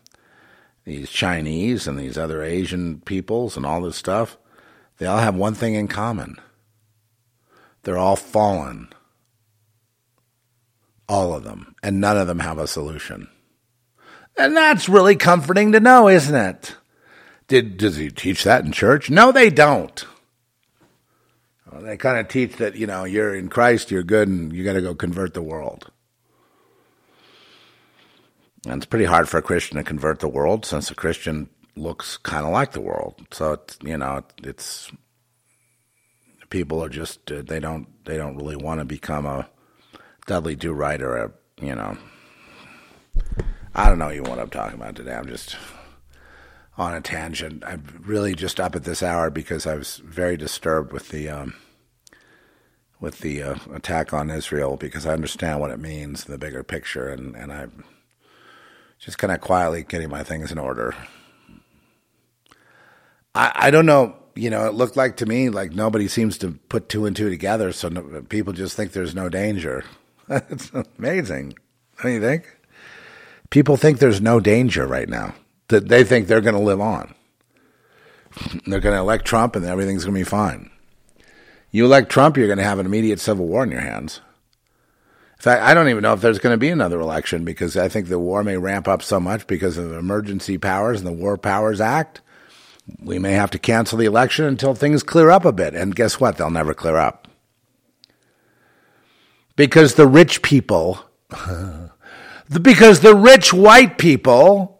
these 0.84 1.10
Chinese 1.10 1.86
and 1.86 1.98
these 1.98 2.16
other 2.16 2.42
Asian 2.42 3.00
peoples 3.00 3.56
and 3.56 3.66
all 3.66 3.80
this 3.80 3.96
stuff, 3.96 4.38
they 4.98 5.06
all 5.06 5.18
have 5.18 5.34
one 5.34 5.54
thing 5.54 5.74
in 5.74 5.88
common. 5.88 6.36
They're 7.82 7.98
all 7.98 8.16
fallen. 8.16 8.88
All 11.08 11.34
of 11.34 11.44
them. 11.44 11.74
And 11.82 12.00
none 12.00 12.16
of 12.16 12.26
them 12.26 12.40
have 12.40 12.58
a 12.58 12.66
solution. 12.66 13.28
And 14.36 14.56
that's 14.56 14.88
really 14.88 15.16
comforting 15.16 15.72
to 15.72 15.80
know, 15.80 16.08
isn't 16.08 16.34
it? 16.34 16.76
Did 17.48 17.76
does 17.76 17.96
he 17.96 18.10
teach 18.10 18.44
that 18.44 18.64
in 18.64 18.72
church? 18.72 19.08
No, 19.10 19.32
they 19.32 19.50
don't. 19.50 20.04
Well, 21.70 21.82
they 21.82 21.96
kind 21.96 22.18
of 22.18 22.28
teach 22.28 22.56
that 22.56 22.76
you 22.76 22.86
know 22.86 23.04
you're 23.04 23.34
in 23.34 23.48
Christ, 23.48 23.90
you're 23.90 24.02
good, 24.02 24.28
and 24.28 24.52
you 24.52 24.64
got 24.64 24.74
to 24.74 24.82
go 24.82 24.94
convert 24.94 25.34
the 25.34 25.42
world. 25.42 25.90
And 28.66 28.82
it's 28.82 28.86
pretty 28.86 29.04
hard 29.04 29.28
for 29.28 29.38
a 29.38 29.42
Christian 29.42 29.76
to 29.76 29.84
convert 29.84 30.18
the 30.18 30.28
world 30.28 30.66
since 30.66 30.90
a 30.90 30.94
Christian 30.94 31.48
looks 31.76 32.16
kind 32.16 32.44
of 32.44 32.52
like 32.52 32.72
the 32.72 32.80
world. 32.80 33.14
So 33.30 33.52
it's 33.52 33.78
you 33.82 33.96
know 33.96 34.22
it's 34.42 34.90
people 36.50 36.82
are 36.82 36.88
just 36.88 37.30
uh, 37.30 37.42
they 37.42 37.60
don't 37.60 37.86
they 38.04 38.16
don't 38.16 38.36
really 38.36 38.56
want 38.56 38.80
to 38.80 38.84
become 38.84 39.26
a 39.26 39.48
Dudley 40.26 40.56
Do 40.56 40.72
Right 40.72 41.00
or 41.00 41.16
a 41.16 41.32
you 41.60 41.74
know 41.74 41.96
I 43.74 43.88
don't 43.88 43.98
know 43.98 44.10
what 44.22 44.38
I'm 44.38 44.50
talking 44.50 44.80
about 44.80 44.96
today. 44.96 45.14
I'm 45.14 45.28
just 45.28 45.56
on 46.78 46.94
a 46.94 47.00
tangent. 47.00 47.62
I'm 47.66 48.02
really 48.04 48.34
just 48.34 48.60
up 48.60 48.76
at 48.76 48.84
this 48.84 49.02
hour 49.02 49.30
because 49.30 49.66
I 49.66 49.74
was 49.74 49.96
very 49.98 50.36
disturbed 50.36 50.92
with 50.92 51.08
the 51.08 51.28
um, 51.28 51.54
with 53.00 53.20
the 53.20 53.42
uh, 53.42 53.56
attack 53.72 54.12
on 54.12 54.30
Israel 54.30 54.76
because 54.76 55.06
I 55.06 55.12
understand 55.12 55.60
what 55.60 55.70
it 55.70 55.78
means 55.78 56.26
in 56.26 56.32
the 56.32 56.38
bigger 56.38 56.62
picture, 56.62 57.08
and 57.08 57.34
and 57.34 57.52
I'm 57.52 57.84
just 58.98 59.18
kind 59.18 59.32
of 59.32 59.40
quietly 59.40 59.84
getting 59.84 60.10
my 60.10 60.22
things 60.22 60.52
in 60.52 60.58
order. 60.58 60.94
I 63.34 63.52
I 63.54 63.70
don't 63.70 63.86
know. 63.86 64.16
You 64.34 64.50
know, 64.50 64.66
it 64.66 64.74
looked 64.74 64.98
like 64.98 65.16
to 65.18 65.26
me 65.26 65.48
like 65.48 65.72
nobody 65.72 66.08
seems 66.08 66.36
to 66.38 66.52
put 66.68 66.90
two 66.90 67.06
and 67.06 67.16
two 67.16 67.30
together, 67.30 67.72
so 67.72 67.88
no, 67.88 68.22
people 68.28 68.52
just 68.52 68.76
think 68.76 68.92
there's 68.92 69.14
no 69.14 69.30
danger. 69.30 69.82
it's 70.28 70.70
amazing, 70.98 71.54
don't 72.02 72.12
you 72.12 72.20
think? 72.20 72.54
People 73.48 73.76
think 73.76 73.98
there's 73.98 74.20
no 74.20 74.40
danger 74.40 74.86
right 74.86 75.08
now. 75.08 75.34
That 75.68 75.88
they 75.88 76.04
think 76.04 76.26
they're 76.26 76.40
going 76.40 76.54
to 76.54 76.60
live 76.60 76.80
on. 76.80 77.14
They're 78.66 78.80
going 78.80 78.94
to 78.94 79.00
elect 79.00 79.24
Trump, 79.24 79.56
and 79.56 79.64
everything's 79.64 80.04
going 80.04 80.14
to 80.14 80.20
be 80.20 80.24
fine. 80.24 80.70
You 81.70 81.84
elect 81.84 82.10
Trump, 82.10 82.36
you're 82.36 82.46
going 82.46 82.58
to 82.58 82.64
have 82.64 82.78
an 82.78 82.86
immediate 82.86 83.20
civil 83.20 83.46
war 83.46 83.64
in 83.64 83.70
your 83.70 83.80
hands. 83.80 84.20
In 85.38 85.42
fact, 85.42 85.62
I 85.62 85.74
don't 85.74 85.88
even 85.88 86.02
know 86.02 86.14
if 86.14 86.20
there's 86.20 86.38
going 86.38 86.54
to 86.54 86.58
be 86.58 86.70
another 86.70 87.00
election 87.00 87.44
because 87.44 87.76
I 87.76 87.88
think 87.88 88.08
the 88.08 88.18
war 88.18 88.42
may 88.42 88.56
ramp 88.56 88.88
up 88.88 89.02
so 89.02 89.20
much 89.20 89.46
because 89.46 89.76
of 89.76 89.92
emergency 89.92 90.56
powers 90.56 90.98
and 90.98 91.06
the 91.06 91.12
War 91.12 91.36
Powers 91.36 91.80
Act. 91.80 92.22
We 93.00 93.18
may 93.18 93.32
have 93.32 93.50
to 93.50 93.58
cancel 93.58 93.98
the 93.98 94.06
election 94.06 94.46
until 94.46 94.74
things 94.74 95.02
clear 95.02 95.30
up 95.30 95.44
a 95.44 95.52
bit. 95.52 95.74
And 95.74 95.94
guess 95.94 96.18
what? 96.18 96.38
They'll 96.38 96.50
never 96.50 96.72
clear 96.72 96.96
up. 96.96 97.28
Because 99.56 99.94
the 99.94 100.06
rich 100.06 100.40
people, 100.40 101.00
because 102.62 103.00
the 103.00 103.14
rich 103.14 103.52
white 103.52 103.98
people 103.98 104.75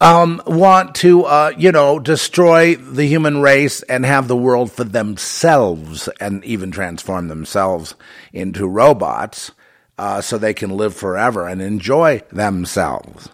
um, 0.00 0.42
want 0.46 0.94
to, 0.96 1.24
uh, 1.24 1.52
you 1.58 1.72
know, 1.72 1.98
destroy 1.98 2.74
the 2.76 3.04
human 3.04 3.42
race 3.42 3.82
and 3.82 4.06
have 4.06 4.28
the 4.28 4.36
world 4.36 4.72
for 4.72 4.84
themselves 4.84 6.08
and 6.18 6.42
even 6.44 6.70
transform 6.70 7.28
themselves 7.28 7.94
into 8.32 8.66
robots 8.66 9.52
uh, 9.98 10.20
so 10.20 10.38
they 10.38 10.54
can 10.54 10.70
live 10.70 10.96
forever 10.96 11.46
and 11.46 11.60
enjoy 11.60 12.22
themselves 12.32 13.28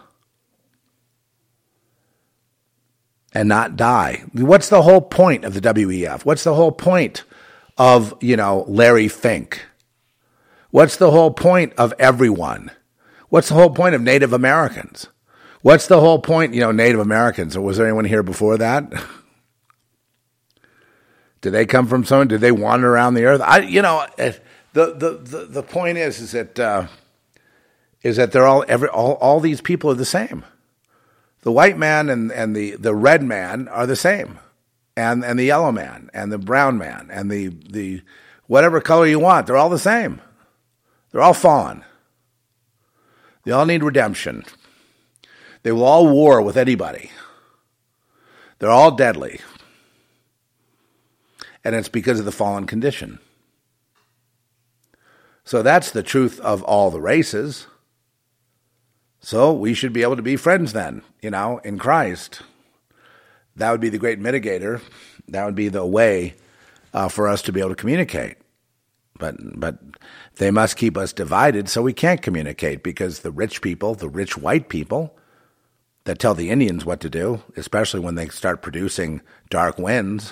and 3.33 3.47
not 3.47 3.77
die. 3.77 4.23
What's 4.33 4.67
the 4.67 4.81
whole 4.81 5.01
point 5.01 5.45
of 5.45 5.53
the 5.53 5.61
WEF? 5.61 6.25
What's 6.25 6.43
the 6.43 6.55
whole 6.55 6.71
point 6.71 7.23
of, 7.77 8.13
you 8.19 8.35
know, 8.35 8.65
Larry 8.67 9.07
Fink? 9.07 9.63
What's 10.71 10.97
the 10.97 11.11
whole 11.11 11.31
point 11.31 11.73
of 11.77 11.93
everyone? 11.99 12.71
What's 13.29 13.49
the 13.49 13.55
whole 13.55 13.69
point 13.69 13.95
of 13.95 14.01
Native 14.01 14.33
Americans? 14.33 15.07
What's 15.61 15.87
the 15.87 15.99
whole 15.99 16.19
point, 16.19 16.53
you 16.53 16.61
know, 16.61 16.71
Native 16.71 16.99
Americans? 16.99 17.57
Was 17.57 17.77
there 17.77 17.87
anyone 17.87 18.05
here 18.05 18.23
before 18.23 18.57
that? 18.57 18.91
Did 21.41 21.51
they 21.51 21.65
come 21.65 21.87
from 21.87 22.03
someone? 22.03 22.27
Did 22.27 22.41
they 22.41 22.51
wander 22.51 22.91
around 22.91 23.13
the 23.13 23.25
earth? 23.25 23.41
I, 23.41 23.59
you 23.59 23.81
know, 23.81 24.05
the 24.17 24.41
the 24.73 25.19
the, 25.23 25.45
the 25.49 25.63
point 25.63 25.97
is, 25.97 26.19
is 26.19 26.31
that 26.31 26.59
uh, 26.59 26.87
is 28.01 28.17
that 28.17 28.31
they're 28.31 28.47
all 28.47 28.65
every 28.67 28.89
all, 28.89 29.13
all 29.13 29.39
these 29.39 29.61
people 29.61 29.91
are 29.91 29.95
the 29.95 30.05
same. 30.05 30.43
The 31.41 31.51
white 31.51 31.77
man 31.77 32.09
and, 32.09 32.31
and 32.31 32.55
the, 32.55 32.75
the 32.75 32.95
red 32.95 33.23
man 33.23 33.67
are 33.67 33.85
the 33.85 33.95
same, 33.95 34.39
and 34.95 35.23
and 35.23 35.39
the 35.39 35.45
yellow 35.45 35.71
man 35.71 36.09
and 36.13 36.31
the 36.31 36.37
brown 36.37 36.77
man 36.77 37.09
and 37.11 37.31
the 37.31 37.47
the 37.47 38.01
whatever 38.47 38.81
color 38.81 39.05
you 39.05 39.19
want, 39.19 39.47
they're 39.47 39.57
all 39.57 39.69
the 39.69 39.79
same. 39.79 40.21
They're 41.11 41.21
all 41.21 41.33
fallen. 41.33 41.83
They 43.43 43.51
all 43.51 43.65
need 43.65 43.83
redemption. 43.83 44.43
They 45.67 45.73
will 45.73 45.83
all 45.83 46.07
war 46.07 46.41
with 46.41 46.55
anybody. 46.55 47.11
They're 48.59 48.69
all 48.69 48.91
deadly. 48.91 49.41
And 51.61 51.75
it's 51.75 51.89
because 51.89 52.19
of 52.19 52.25
the 52.25 52.31
fallen 52.31 52.65
condition. 52.65 53.19
So 55.43 55.61
that's 55.61 55.91
the 55.91 56.03
truth 56.03 56.39
of 56.39 56.63
all 56.63 56.89
the 56.89 57.01
races. 57.01 57.67
So 59.19 59.51
we 59.51 59.73
should 59.73 59.91
be 59.91 60.03
able 60.03 60.15
to 60.15 60.21
be 60.21 60.37
friends 60.37 60.71
then, 60.71 61.01
you 61.21 61.31
know, 61.31 61.57
in 61.65 61.77
Christ. 61.77 62.43
That 63.57 63.71
would 63.71 63.81
be 63.81 63.89
the 63.89 63.97
great 63.97 64.21
mitigator. 64.21 64.79
That 65.27 65.43
would 65.43 65.55
be 65.55 65.67
the 65.67 65.85
way 65.85 66.35
uh, 66.93 67.09
for 67.09 67.27
us 67.27 67.41
to 67.41 67.51
be 67.51 67.59
able 67.59 67.71
to 67.71 67.75
communicate. 67.75 68.37
But 69.19 69.35
but 69.59 69.79
they 70.37 70.49
must 70.49 70.77
keep 70.77 70.95
us 70.95 71.11
divided 71.11 71.67
so 71.67 71.81
we 71.81 71.91
can't 71.91 72.21
communicate 72.21 72.83
because 72.83 73.19
the 73.19 73.31
rich 73.31 73.61
people, 73.61 73.95
the 73.95 74.07
rich 74.07 74.37
white 74.37 74.69
people, 74.69 75.13
that 76.07 76.19
tell 76.19 76.33
the 76.33 76.49
Indians 76.49 76.85
what 76.85 77.01
to 77.01 77.09
do, 77.09 77.43
especially 77.57 77.99
when 77.99 78.15
they 78.15 78.29
start 78.29 78.61
producing 78.61 79.21
dark 79.49 79.77
winds. 79.77 80.31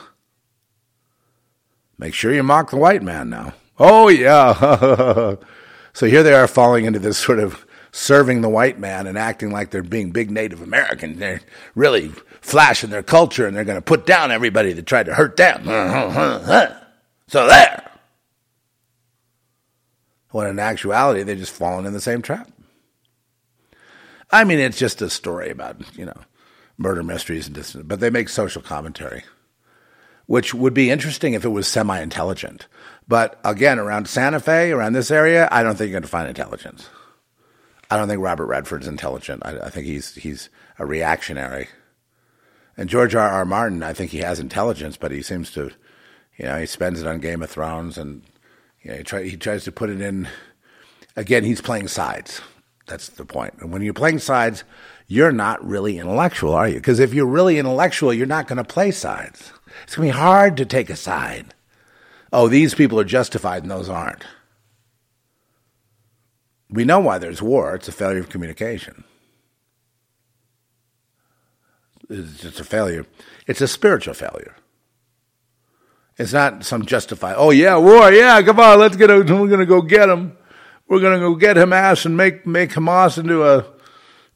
Make 1.97 2.13
sure 2.13 2.33
you 2.33 2.43
mock 2.43 2.71
the 2.71 2.77
white 2.77 3.03
man 3.03 3.29
now. 3.29 3.53
Oh, 3.77 4.07
yeah. 4.07 5.35
so 5.93 6.07
here 6.07 6.23
they 6.23 6.33
are 6.33 6.47
falling 6.47 6.85
into 6.85 6.99
this 6.99 7.17
sort 7.17 7.39
of 7.39 7.65
serving 7.91 8.39
the 8.39 8.47
white 8.47 8.79
man 8.79 9.05
and 9.05 9.17
acting 9.17 9.51
like 9.51 9.71
they're 9.71 9.83
being 9.83 10.11
big 10.11 10.31
Native 10.31 10.61
Americans. 10.61 11.19
They're 11.19 11.41
really 11.75 12.13
flashing 12.39 12.89
their 12.89 13.03
culture 13.03 13.45
and 13.45 13.55
they're 13.55 13.65
going 13.65 13.75
to 13.75 13.81
put 13.81 14.05
down 14.05 14.31
everybody 14.31 14.71
that 14.71 14.85
tried 14.85 15.07
to 15.07 15.13
hurt 15.13 15.35
them. 15.35 15.65
so 17.27 17.47
there. 17.47 17.91
When 20.31 20.47
in 20.47 20.57
actuality, 20.59 21.23
they're 21.23 21.35
just 21.35 21.53
falling 21.53 21.85
in 21.85 21.91
the 21.91 21.99
same 21.99 22.21
trap. 22.21 22.49
I 24.31 24.43
mean, 24.43 24.59
it's 24.59 24.77
just 24.77 25.01
a 25.01 25.09
story 25.09 25.49
about, 25.49 25.77
you 25.97 26.05
know, 26.05 26.19
murder 26.77 27.03
mysteries 27.03 27.47
and 27.47 27.55
this, 27.55 27.73
but 27.73 27.99
they 27.99 28.09
make 28.09 28.29
social 28.29 28.61
commentary, 28.61 29.23
which 30.25 30.53
would 30.53 30.73
be 30.73 30.89
interesting 30.89 31.33
if 31.33 31.45
it 31.45 31.49
was 31.49 31.67
semi 31.67 31.99
intelligent. 31.99 32.67
But 33.07 33.39
again, 33.43 33.79
around 33.79 34.07
Santa 34.07 34.39
Fe, 34.39 34.71
around 34.71 34.93
this 34.93 35.11
area, 35.11 35.47
I 35.51 35.63
don't 35.63 35.75
think 35.77 35.89
you're 35.89 35.99
going 35.99 36.03
to 36.03 36.09
find 36.09 36.27
intelligence. 36.27 36.89
I 37.89 37.97
don't 37.97 38.07
think 38.07 38.21
Robert 38.21 38.47
Redford's 38.47 38.87
intelligent. 38.87 39.43
I, 39.45 39.59
I 39.59 39.69
think 39.69 39.85
he's 39.85 40.15
he's 40.15 40.49
a 40.79 40.85
reactionary. 40.85 41.69
And 42.77 42.89
George 42.89 43.15
R. 43.15 43.29
R. 43.29 43.45
Martin, 43.45 43.83
I 43.83 43.93
think 43.93 44.11
he 44.11 44.17
has 44.17 44.39
intelligence, 44.39 44.97
but 44.97 45.11
he 45.11 45.21
seems 45.21 45.51
to, 45.51 45.71
you 46.37 46.45
know, 46.45 46.59
he 46.59 46.65
spends 46.65 46.99
it 46.99 47.07
on 47.07 47.19
Game 47.19 47.41
of 47.41 47.49
Thrones, 47.49 47.97
and 47.97 48.23
you 48.81 48.91
know, 48.91 48.97
he, 48.97 49.03
try, 49.03 49.23
he 49.23 49.37
tries 49.37 49.63
to 49.65 49.71
put 49.71 49.89
it 49.89 50.01
in. 50.01 50.27
Again, 51.15 51.45
he's 51.45 51.61
playing 51.61 51.87
sides. 51.87 52.41
That's 52.87 53.09
the 53.09 53.25
point. 53.25 53.55
And 53.59 53.71
when 53.71 53.81
you're 53.81 53.93
playing 53.93 54.19
sides, 54.19 54.63
you're 55.07 55.31
not 55.31 55.65
really 55.65 55.97
intellectual, 55.97 56.53
are 56.53 56.67
you? 56.67 56.75
Because 56.75 56.99
if 56.99 57.13
you're 57.13 57.25
really 57.25 57.57
intellectual, 57.57 58.13
you're 58.13 58.27
not 58.27 58.47
going 58.47 58.57
to 58.57 58.63
play 58.63 58.91
sides. 58.91 59.51
It's 59.83 59.95
going 59.95 60.09
to 60.09 60.13
be 60.13 60.19
hard 60.19 60.57
to 60.57 60.65
take 60.65 60.89
a 60.89 60.95
side. 60.95 61.53
Oh, 62.31 62.47
these 62.47 62.73
people 62.75 62.99
are 62.99 63.05
justified 63.05 63.63
and 63.63 63.71
those 63.71 63.89
aren't. 63.89 64.23
We 66.69 66.85
know 66.85 66.99
why 66.99 67.17
there's 67.17 67.41
war. 67.41 67.75
It's 67.75 67.87
a 67.87 67.91
failure 67.91 68.19
of 68.19 68.29
communication. 68.29 69.03
It's 72.09 72.41
just 72.41 72.59
a 72.59 72.63
failure. 72.63 73.05
It's 73.47 73.61
a 73.61 73.67
spiritual 73.67 74.13
failure. 74.13 74.55
It's 76.17 76.33
not 76.33 76.63
some 76.63 76.85
justified, 76.85 77.35
oh 77.37 77.49
yeah, 77.49 77.77
war, 77.77 78.11
yeah, 78.11 78.41
come 78.41 78.59
on, 78.59 78.79
let's 78.79 78.95
get, 78.95 79.09
a, 79.09 79.17
we're 79.17 79.23
going 79.23 79.59
to 79.59 79.65
go 79.65 79.81
get 79.81 80.07
him. 80.07 80.37
We're 80.87 80.99
going 80.99 81.19
to 81.19 81.25
go 81.25 81.35
get 81.35 81.57
Hamas 81.57 82.05
and 82.05 82.15
make, 82.15 82.45
make 82.45 82.71
Hamas 82.71 83.17
into 83.17 83.43
a, 83.43 83.65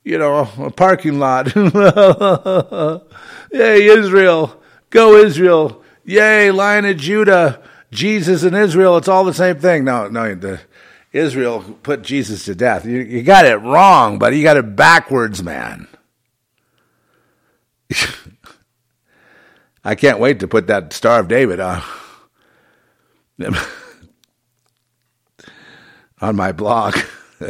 you 0.04 0.18
know, 0.18 0.50
a 0.58 0.72
parking 0.72 1.20
lot. 1.20 1.56
Yay, 3.52 3.86
Israel. 3.86 4.62
Go 4.90 5.16
Israel. 5.16 5.84
Yay, 6.04 6.52
Lion 6.52 6.86
of 6.86 6.98
Judah. 6.98 7.62
Jesus 7.92 8.44
and 8.44 8.56
Israel. 8.56 8.98
It's 8.98 9.08
all 9.08 9.24
the 9.24 9.34
same 9.34 9.60
thing. 9.60 9.84
No, 9.84 10.08
no, 10.08 10.36
the, 10.36 10.60
Israel 11.12 11.62
put 11.84 12.04
Jesus 12.04 12.46
to 12.46 12.56
death. 12.56 12.86
You, 12.86 13.00
you 13.00 13.24
got 13.24 13.46
it 13.46 13.58
wrong, 13.58 14.20
but 14.20 14.36
you 14.36 14.44
got 14.44 14.58
it 14.58 14.76
backwards, 14.76 15.42
man. 15.42 15.88
I 19.84 19.96
can't 19.96 20.20
wait 20.20 20.42
to 20.42 20.48
put 20.48 20.68
that 20.68 20.94
Star 20.94 21.20
of 21.22 21.28
David 21.28 21.60
on, 21.60 21.82
uh, 23.44 23.66
on 26.22 26.36
my 26.36 26.52
blog. 26.52 26.96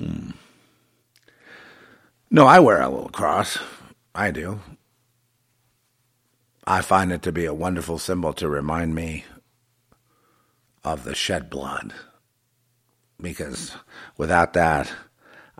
mm. 0.00 0.34
No, 2.30 2.46
I 2.46 2.60
wear 2.60 2.80
a 2.80 2.88
little 2.88 3.08
cross. 3.08 3.58
I 4.14 4.30
do. 4.30 4.60
I 6.66 6.82
find 6.82 7.12
it 7.12 7.22
to 7.22 7.32
be 7.32 7.46
a 7.46 7.54
wonderful 7.54 7.98
symbol 7.98 8.34
to 8.34 8.48
remind 8.48 8.94
me 8.94 9.24
of 10.84 11.04
the 11.04 11.14
shed 11.14 11.48
blood. 11.48 11.94
Because 13.20 13.74
without 14.16 14.52
that, 14.52 14.92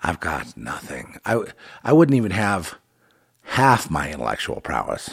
I've 0.00 0.20
got 0.20 0.56
nothing. 0.56 1.18
I, 1.24 1.42
I 1.82 1.92
wouldn't 1.92 2.16
even 2.16 2.30
have 2.32 2.78
half 3.42 3.90
my 3.90 4.12
intellectual 4.12 4.60
prowess 4.60 5.10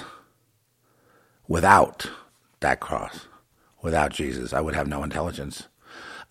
without 1.47 2.09
that 2.59 2.79
cross. 2.79 3.27
Without 3.85 4.11
Jesus, 4.11 4.51
I 4.51 4.61
would 4.61 4.73
have 4.73 4.87
no 4.87 5.03
intelligence. 5.03 5.67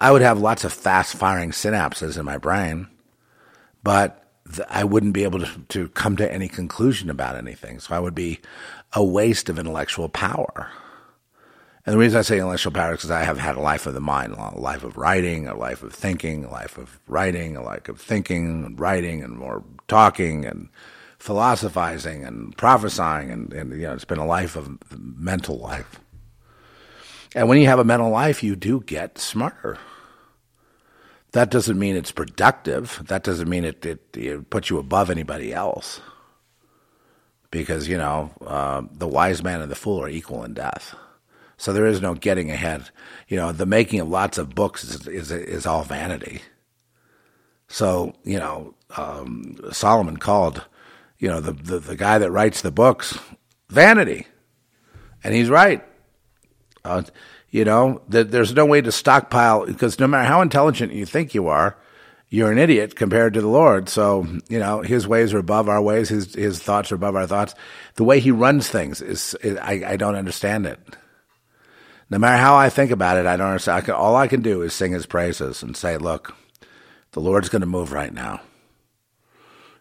I 0.01 0.11
would 0.11 0.23
have 0.23 0.41
lots 0.41 0.65
of 0.65 0.73
fast 0.73 1.15
firing 1.15 1.53
synapses 1.53 2.19
in 2.19 2.25
my 2.25 2.37
brain, 2.37 2.89
but 3.85 4.27
th- 4.53 4.67
I 4.69 4.83
wouldn't 4.83 5.13
be 5.13 5.23
able 5.23 5.39
to, 5.39 5.61
to 5.69 5.89
come 5.91 6.17
to 6.17 6.33
any 6.33 6.49
conclusion 6.49 7.09
about 7.11 7.37
anything. 7.37 7.79
So 7.79 7.95
I 7.95 8.01
would 8.01 8.13
be 8.13 8.41
a 8.93 9.05
waste 9.05 9.49
of 9.49 9.61
intellectual 9.61 10.09
power. 10.09 10.69
And 11.87 11.95
the 11.95 11.99
reason 11.99 12.19
I 12.19 12.23
say 12.23 12.39
intellectual 12.39 12.73
power 12.73 12.95
is 12.95 12.99
because 12.99 13.13
I 13.13 13.23
have 13.23 13.39
had 13.39 13.55
a 13.55 13.61
life 13.61 13.87
of 13.87 13.95
the 13.95 14.01
mind, 14.01 14.33
a 14.33 14.59
life 14.59 14.83
of 14.83 14.97
writing, 14.97 15.47
a 15.47 15.55
life 15.55 15.85
of 15.85 15.95
thinking, 15.95 16.45
a 16.45 16.51
life 16.51 16.77
of 16.77 16.99
writing, 17.07 17.57
a 17.57 17.63
life 17.63 17.89
of 17.89 18.01
thinking 18.01 18.65
and 18.65 18.81
writing 18.81 19.23
and 19.23 19.39
more 19.39 19.63
talking 19.87 20.45
and 20.45 20.71
philosophizing 21.21 22.25
and 22.25 22.57
prophesying. 22.57 23.31
And, 23.31 23.53
and 23.53 23.71
you 23.71 23.87
know, 23.87 23.93
it's 23.93 24.05
been 24.05 24.19
a 24.19 24.27
life 24.27 24.57
of 24.57 24.77
mental 24.99 25.59
life. 25.59 26.01
And 27.35 27.49
when 27.49 27.61
you 27.61 27.67
have 27.67 27.79
a 27.79 27.85
mental 27.85 28.11
life, 28.11 28.43
you 28.43 28.57
do 28.57 28.81
get 28.81 29.19
smarter. 29.19 29.79
That 31.33 31.51
doesn't 31.51 31.79
mean 31.79 31.97
it's 31.97 32.13
productive. 32.13 33.03
That 33.09 33.25
doesn't 33.25 33.49
mean 33.49 33.65
it, 33.65 33.85
it, 33.85 34.17
it 34.17 34.51
puts 34.51 34.71
you 34.71 34.79
above 34.79 35.11
anybody 35.11 35.53
else. 35.53 36.01
Because, 37.51 37.89
you 37.89 37.97
know, 37.97 38.31
uh, 38.47 38.83
the 38.93 39.09
wise 39.09 39.43
man 39.43 39.61
and 39.61 39.71
the 39.71 39.77
fool 39.77 40.03
are 40.03 40.09
equal 40.09 40.45
in 40.45 40.55
death. 40.55 40.95
So 41.57 41.73
there 41.73 41.87
is 41.87 42.01
no 42.01 42.15
getting 42.15 42.51
ahead. 42.51 42.91
You 43.29 43.37
know, 43.37 43.53
the 43.53 43.67
making 43.67 44.01
of 44.01 44.09
lots 44.09 44.39
of 44.39 44.55
books 44.55 44.85
is 44.85 45.07
is, 45.07 45.31
is 45.31 45.67
all 45.67 45.83
vanity. 45.83 46.43
So 47.69 48.15
you 48.25 48.39
know, 48.39 48.75
um, 48.97 49.57
Solomon 49.73 50.17
called, 50.17 50.65
you 51.19 51.29
know, 51.29 51.41
the, 51.41 51.53
the 51.53 51.79
the 51.79 51.97
guy 51.97 52.19
that 52.19 52.31
writes 52.31 52.61
the 52.63 52.71
books 52.71 53.19
vanity, 53.69 54.27
and 55.23 55.35
he's 55.35 55.49
right. 55.49 55.85
Uh, 56.85 57.03
you 57.51 57.65
know, 57.65 58.03
that 58.09 58.31
there's 58.31 58.55
no 58.55 58.67
way 58.67 58.81
to 58.81 58.93
stockpile 58.93 59.67
because 59.67 59.99
no 59.99 60.07
matter 60.07 60.25
how 60.25 60.43
intelligent 60.43 60.93
you 60.93 61.07
think 61.07 61.35
you 61.35 61.49
are, 61.49 61.77
you're 62.29 62.51
an 62.51 62.59
idiot 62.59 62.97
compared 62.97 63.35
to 63.35 63.41
the 63.41 63.49
Lord. 63.49 63.89
So, 63.89 64.27
you 64.49 64.59
know, 64.59 64.81
his 64.81 65.07
ways 65.07 65.33
are 65.33 65.39
above 65.39 65.69
our 65.69 65.81
ways. 65.81 66.09
His, 66.09 66.35
his 66.35 66.59
thoughts 66.59 66.91
are 66.91 66.97
above 66.97 67.15
our 67.15 67.27
thoughts. 67.27 67.55
The 67.95 68.05
way 68.05 68.19
he 68.19 68.33
runs 68.33 68.69
things 68.69 69.01
is, 69.01 69.35
is 69.43 69.57
I, 69.59 69.85
I 69.87 69.97
don't 69.97 70.17
understand 70.17 70.67
it 70.67 70.81
no 72.11 72.19
matter 72.19 72.41
how 72.41 72.57
I 72.57 72.69
think 72.71 72.91
about 72.91 73.17
it, 73.17 73.27
I 73.27 73.37
don't 73.37 73.49
understand. 73.49 73.79
I 73.79 73.81
can, 73.81 73.95
all 73.95 74.17
I 74.17 74.29
can 74.29 74.43
do 74.43 74.63
is 74.63 74.75
sing 74.75 74.93
his 74.93 75.07
praises 75.07 75.63
and 75.63 75.77
say, 75.77 75.97
look, 75.97 76.35
the 77.13 77.21
Lord's 77.21 77.49
going 77.49 77.61
to 77.61 77.67
move 77.67 77.93
right 77.93 78.13
now. 78.13 78.41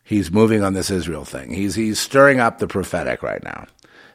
He's 0.04 0.32
moving 0.32 0.64
on 0.64 0.74
this 0.74 0.90
Israel 0.90 1.26
thing. 1.26 1.54
He's, 1.54 1.76
he's 1.76 2.00
stirring 2.00 2.40
up 2.40 2.60
the 2.60 2.68
prophetic 2.68 3.24
right 3.24 3.44
now. 3.44 3.68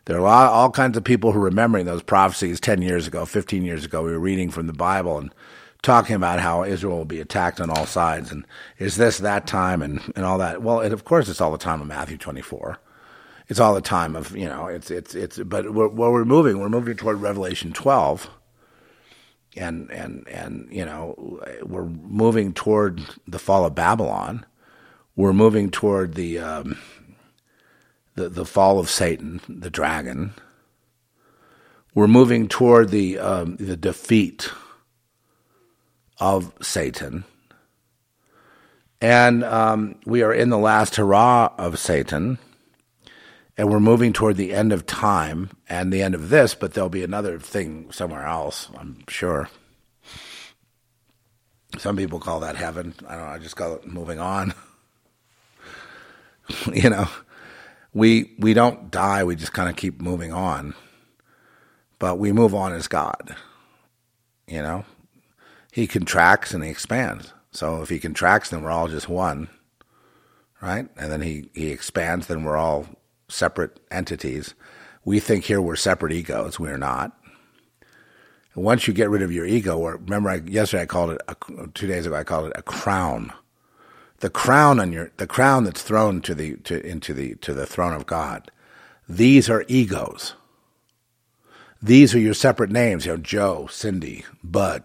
There 0.09 0.27
are 0.27 0.49
all 0.49 0.71
kinds 0.71 0.97
of 0.97 1.05
people 1.05 1.33
who 1.33 1.39
are 1.39 1.45
remembering 1.45 1.85
those 1.85 2.03
prophecies 2.03 2.61
10 2.61 2.81
years 2.81 3.07
ago, 3.07 3.27
15 3.27 3.63
years 3.63 3.85
ago. 3.85 4.03
We 4.03 4.11
were 4.11 4.19
reading 4.19 4.51
from 4.51 4.67
the 4.67 4.73
Bible 4.73 5.19
and 5.19 5.35
talking 5.83 6.17
about 6.17 6.41
how 6.41 6.65
Israel 6.65 6.97
will 6.97 7.05
be 7.05 7.21
attacked 7.21 7.61
on 7.61 7.69
all 7.69 7.85
sides. 7.85 8.33
And 8.33 8.47
is 8.79 8.97
this 8.97 9.19
that 9.19 9.47
time 9.47 9.83
and, 9.83 10.01
and 10.17 10.25
all 10.25 10.39
that? 10.39 10.63
Well, 10.63 10.81
it, 10.81 10.95
of 10.95 11.05
course, 11.05 11.29
it's 11.29 11.43
all 11.43 11.53
the 11.53 11.59
time 11.59 11.83
of 11.83 11.87
Matthew 11.87 12.17
24 12.17 12.81
it's 13.49 13.61
all 13.61 13.75
the 13.75 13.81
time 13.81 14.15
of 14.15 14.37
you 14.37 14.45
know 14.45 14.67
it's 14.67 14.91
it's 14.91 15.15
it's 15.15 15.39
but 15.39 15.73
we're, 15.73 15.89
well, 15.89 16.13
we're 16.13 16.27
moving 16.27 16.61
we're 16.61 16.69
moving 16.69 16.95
toward 16.95 17.19
Revelation 17.23 17.73
12 17.73 18.29
and 19.57 19.91
and 19.91 20.29
and 20.29 20.69
you 20.71 20.85
know 20.85 21.41
we're 21.63 21.87
moving 21.87 22.53
toward 22.53 23.01
the 23.27 23.39
fall 23.39 23.65
of 23.65 23.75
Babylon 23.75 24.45
we're 25.17 25.33
moving 25.33 25.71
toward 25.71 26.15
the 26.15 26.39
um, 26.39 26.77
the 28.19 28.29
the 28.29 28.45
fall 28.45 28.79
of 28.79 28.91
Satan 28.91 29.41
the 29.49 29.71
dragon 29.71 30.35
we're 31.95 32.07
moving 32.07 32.49
toward 32.49 32.91
the 32.91 33.19
um, 33.19 33.57
the 33.57 33.77
defeat 33.77 34.51
of 36.19 36.53
Satan 36.61 37.25
and 39.01 39.45
um, 39.45 39.97
we 40.05 40.23
are 40.23 40.33
in 40.33 40.51
the 40.51 40.59
last 40.59 40.97
hurrah 40.97 41.53
of 41.57 41.79
Satan 41.79 42.39
and 43.59 43.69
we're 43.69 43.81
moving 43.81 44.13
toward 44.13 44.37
the 44.37 44.55
end 44.55 44.73
of 44.73 44.87
time 44.87 45.51
and 45.69 45.93
the 45.93 46.01
end 46.01 46.15
of 46.15 46.31
this, 46.31 46.55
but 46.55 46.75
there'll 46.75 46.89
be 46.89 47.03
another 47.03 47.41
thing 47.41 47.91
somewhere 47.91 48.25
else, 48.25 48.69
I'm 48.79 49.03
sure. 49.09 49.51
Some 51.77 51.97
people 51.97 52.21
call 52.21 52.41
that 52.41 52.55
heaven. 52.55 52.95
I 53.07 53.17
don't 53.17 53.27
know, 53.27 53.33
I 53.33 53.39
just 53.39 53.57
call 53.57 53.75
it 53.75 53.87
moving 53.87 54.21
on. 54.21 54.55
you 56.73 56.89
know, 56.89 57.09
we 57.99 58.35
we 58.39 58.55
don't 58.55 58.91
die, 58.91 59.25
we 59.25 59.35
just 59.37 59.53
kind 59.53 59.69
of 59.69 59.77
keep 59.77 60.01
moving 60.01 60.33
on. 60.33 60.75
But 61.99 62.19
we 62.19 62.33
move 62.33 62.55
on 62.55 62.73
as 62.73 62.87
God. 62.87 63.35
You 64.47 64.63
know? 64.63 64.85
He 65.73 65.87
contracts 65.87 66.55
and 66.55 66.63
he 66.63 66.71
expands. 66.71 67.33
So 67.51 67.83
if 67.83 67.89
he 67.89 67.99
contracts, 67.99 68.51
then 68.51 68.63
we're 68.63 68.71
all 68.71 68.89
just 68.89 69.09
one. 69.09 69.49
Right? 70.63 70.89
And 70.97 71.11
then 71.11 71.21
he, 71.23 71.51
he 71.55 71.71
expands, 71.71 72.27
then 72.27 72.45
we're 72.45 72.57
all 72.57 72.87
separate 73.29 73.79
entities. 73.91 74.55
We 75.05 75.21
think 75.21 75.45
here 75.45 75.61
we're 75.61 75.77
separate 75.77 76.13
egos. 76.13 76.59
We're 76.59 76.79
not. 76.79 77.17
Once 78.55 78.89
you 78.89 78.95
get 78.95 79.11
rid 79.11 79.23
of 79.23 79.31
your 79.31 79.47
ego, 79.47 79.79
or 79.79 79.97
remember, 79.97 80.31
I, 80.31 80.37
yesterday 80.37 80.83
I 80.83 80.87
called 80.87 81.11
it, 81.11 81.21
a, 81.29 81.37
two 81.75 81.87
days 81.87 82.07
ago 82.07 82.17
I 82.17 82.25
called 82.25 82.47
it 82.47 82.53
a 82.57 82.63
crown. 82.63 83.33
The 84.21 84.31
crown 84.31 84.81
on 84.81 84.93
your, 84.93 85.13
the 85.17 85.27
crown 85.27 85.65
that's 85.65 85.83
thrown 85.83 86.21
to 86.23 86.35
the 86.35 86.57
to, 86.59 86.85
into 86.85 87.15
the 87.15 87.37
to 87.37 87.55
the 87.55 87.67
throne 87.67 87.93
of 87.93 88.07
God. 88.07 88.51
These 89.09 89.49
are 89.49 89.65
egos. 89.69 90.35
These 91.81 92.15
are 92.15 92.19
your 92.19 92.35
separate 92.35 92.71
names. 92.71 93.07
You 93.07 93.13
know, 93.13 93.19
Joe, 93.19 93.69
Cindy, 93.71 94.25
Bud, 94.43 94.83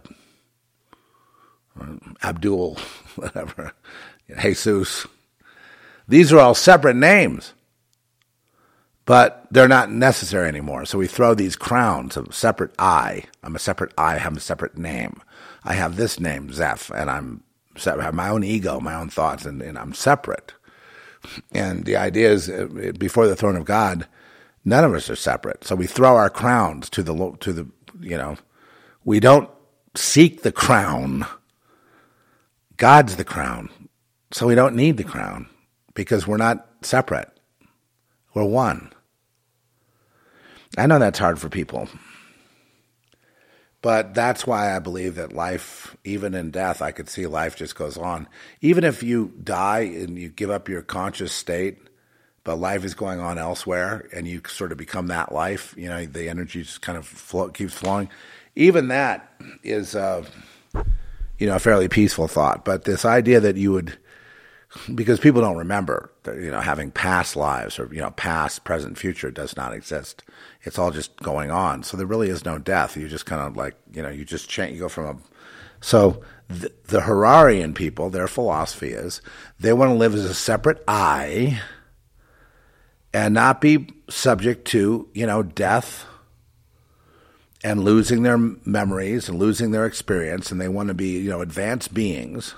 uh, 1.79 1.95
Abdul, 2.23 2.77
whatever, 3.15 3.73
Jesus. 4.39 5.07
These 6.07 6.31
are 6.31 6.39
all 6.39 6.53
separate 6.53 6.95
names 6.95 7.53
but 9.05 9.45
they're 9.51 9.67
not 9.67 9.91
necessary 9.91 10.47
anymore. 10.47 10.85
So 10.85 10.97
we 10.97 11.07
throw 11.07 11.33
these 11.33 11.55
crowns 11.55 12.15
of 12.15 12.33
separate 12.33 12.71
I. 12.79 13.25
I'm 13.43 13.55
a 13.55 13.59
separate 13.59 13.93
I, 13.97 14.15
I 14.15 14.17
have 14.17 14.37
a 14.37 14.39
separate 14.39 14.77
name. 14.77 15.21
I 15.63 15.73
have 15.73 15.95
this 15.95 16.19
name, 16.19 16.51
Zeph, 16.53 16.89
and 16.89 17.09
I'm 17.09 17.43
Have 17.75 18.13
my 18.13 18.29
own 18.29 18.43
ego, 18.43 18.79
my 18.79 18.95
own 18.95 19.09
thoughts, 19.09 19.45
and, 19.45 19.61
and 19.61 19.77
I'm 19.77 19.93
separate. 19.93 20.53
And 21.53 21.85
the 21.85 21.95
idea 21.95 22.31
is, 22.31 22.49
uh, 22.49 22.91
before 22.97 23.27
the 23.27 23.35
throne 23.35 23.55
of 23.55 23.65
God, 23.65 24.07
none 24.65 24.83
of 24.83 24.93
us 24.93 25.09
are 25.09 25.15
separate. 25.15 25.63
So 25.63 25.75
we 25.75 25.87
throw 25.87 26.15
our 26.15 26.29
crowns 26.29 26.89
to 26.91 27.03
the 27.03 27.37
to 27.39 27.53
the 27.53 27.67
you 27.99 28.17
know, 28.17 28.37
we 29.05 29.19
don't 29.19 29.49
seek 29.95 30.41
the 30.41 30.51
crown. 30.51 31.25
God's 32.77 33.15
the 33.15 33.23
crown, 33.23 33.69
so 34.31 34.47
we 34.47 34.55
don't 34.55 34.75
need 34.75 34.97
the 34.97 35.03
crown 35.03 35.47
because 35.93 36.27
we're 36.27 36.37
not 36.37 36.67
separate. 36.81 37.29
We're 38.33 38.45
one. 38.45 38.91
I 40.77 40.87
know 40.87 40.97
that's 40.97 41.19
hard 41.19 41.39
for 41.39 41.49
people. 41.49 41.87
But 43.83 44.13
that's 44.13 44.47
why 44.47 44.73
I 44.73 44.79
believe 44.79 45.15
that 45.15 45.33
life, 45.33 45.97
even 46.05 46.33
in 46.33 46.51
death, 46.51 46.81
I 46.81 46.91
could 46.93 47.09
see 47.09 47.27
life 47.27 47.57
just 47.57 47.75
goes 47.75 47.97
on. 47.97 48.29
Even 48.61 48.85
if 48.85 49.03
you 49.03 49.33
die 49.43 49.81
and 49.81 50.17
you 50.17 50.29
give 50.29 50.49
up 50.49 50.69
your 50.69 50.81
conscious 50.81 51.33
state, 51.33 51.79
but 52.45 52.55
life 52.55 52.85
is 52.85 52.93
going 52.93 53.19
on 53.19 53.37
elsewhere 53.37 54.07
and 54.15 54.25
you 54.25 54.41
sort 54.47 54.71
of 54.71 54.77
become 54.77 55.07
that 55.07 55.33
life, 55.33 55.75
you 55.77 55.89
know, 55.89 56.05
the 56.05 56.29
energy 56.29 56.63
just 56.63 56.81
kind 56.81 56.97
of 56.97 57.05
flow, 57.05 57.49
keeps 57.49 57.73
flowing. 57.73 58.09
Even 58.55 58.87
that 58.87 59.33
is, 59.63 59.97
uh, 59.97 60.23
you 61.37 61.47
know, 61.47 61.57
a 61.57 61.59
fairly 61.59 61.89
peaceful 61.89 62.29
thought. 62.29 62.63
But 62.63 62.85
this 62.85 63.03
idea 63.03 63.41
that 63.41 63.57
you 63.57 63.73
would, 63.73 63.97
because 64.95 65.19
people 65.19 65.41
don't 65.41 65.57
remember, 65.57 66.09
you 66.25 66.51
know, 66.51 66.61
having 66.61 66.89
past 66.89 67.35
lives 67.35 67.77
or, 67.77 67.93
you 67.93 67.99
know, 67.99 68.11
past, 68.11 68.63
present, 68.63 68.97
future 68.97 69.29
does 69.29 69.57
not 69.57 69.73
exist 69.73 70.23
it's 70.63 70.79
all 70.79 70.91
just 70.91 71.15
going 71.17 71.51
on. 71.51 71.83
So 71.83 71.97
there 71.97 72.05
really 72.05 72.29
is 72.29 72.45
no 72.45 72.57
death. 72.57 72.95
You 72.95 73.07
just 73.07 73.25
kind 73.25 73.41
of 73.41 73.57
like, 73.57 73.75
you 73.93 74.01
know, 74.01 74.09
you 74.09 74.25
just 74.25 74.49
change, 74.49 74.73
you 74.73 74.79
go 74.79 74.89
from 74.89 75.05
a. 75.05 75.17
So 75.81 76.21
the, 76.47 76.71
the 76.85 77.01
Hararian 77.01 77.75
people, 77.75 78.09
their 78.09 78.27
philosophy 78.27 78.91
is 78.91 79.21
they 79.59 79.73
want 79.73 79.89
to 79.89 79.95
live 79.95 80.15
as 80.15 80.25
a 80.25 80.33
separate 80.33 80.81
I 80.87 81.61
and 83.13 83.33
not 83.33 83.59
be 83.59 83.89
subject 84.09 84.65
to, 84.69 85.09
you 85.13 85.25
know, 85.25 85.43
death 85.43 86.05
and 87.63 87.83
losing 87.83 88.23
their 88.23 88.37
memories 88.37 89.27
and 89.27 89.37
losing 89.37 89.71
their 89.71 89.85
experience. 89.85 90.51
And 90.51 90.61
they 90.61 90.69
want 90.69 90.87
to 90.87 90.93
be, 90.93 91.19
you 91.19 91.29
know, 91.29 91.41
advanced 91.41 91.93
beings 91.93 92.55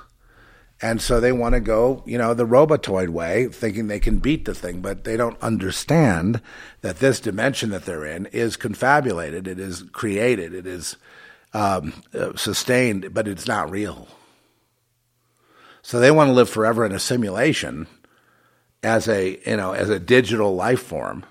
and 0.81 1.01
so 1.01 1.19
they 1.19 1.31
want 1.31 1.53
to 1.53 1.61
go, 1.61 2.03
you 2.05 2.17
know, 2.17 2.33
the 2.33 2.45
robotoid 2.45 3.09
way, 3.09 3.47
thinking 3.47 3.87
they 3.87 3.99
can 3.99 4.19
beat 4.19 4.45
the 4.45 4.53
thing, 4.53 4.81
but 4.81 5.05
they 5.05 5.15
don't 5.15 5.41
understand 5.41 6.41
that 6.81 6.99
this 6.99 7.19
dimension 7.19 7.69
that 7.69 7.85
they're 7.85 8.05
in 8.05 8.25
is 8.27 8.57
confabulated, 8.57 9.47
it 9.47 9.59
is 9.59 9.83
created, 9.93 10.53
it 10.53 10.67
is 10.67 10.97
um, 11.53 12.03
uh, 12.13 12.35
sustained, 12.35 13.13
but 13.13 13.27
it's 13.27 13.47
not 13.47 13.71
real. 13.71 14.07
So 15.81 15.99
they 15.99 16.11
want 16.11 16.29
to 16.29 16.33
live 16.33 16.49
forever 16.49 16.85
in 16.85 16.91
a 16.91 16.99
simulation 16.99 17.87
as 18.83 19.07
a, 19.07 19.39
you 19.49 19.55
know, 19.55 19.71
as 19.71 19.89
a 19.89 19.99
digital 19.99 20.55
life 20.55 20.81
form. 20.81 21.25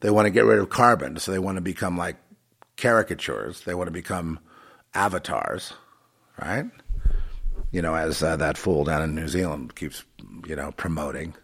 They 0.00 0.10
want 0.10 0.26
to 0.26 0.30
get 0.30 0.44
rid 0.44 0.58
of 0.58 0.70
carbon, 0.70 1.18
so 1.18 1.30
they 1.30 1.38
want 1.38 1.56
to 1.56 1.62
become 1.62 1.96
like 1.96 2.16
caricatures. 2.76 3.60
They 3.62 3.74
want 3.74 3.88
to 3.88 3.92
become 3.92 4.40
avatars, 4.94 5.72
right? 6.40 6.66
You 7.70 7.82
know, 7.82 7.94
as 7.94 8.22
uh, 8.22 8.36
that 8.36 8.56
fool 8.56 8.84
down 8.84 9.02
in 9.02 9.14
New 9.14 9.28
Zealand 9.28 9.74
keeps, 9.74 10.04
you 10.46 10.56
know, 10.56 10.72
promoting 10.72 11.34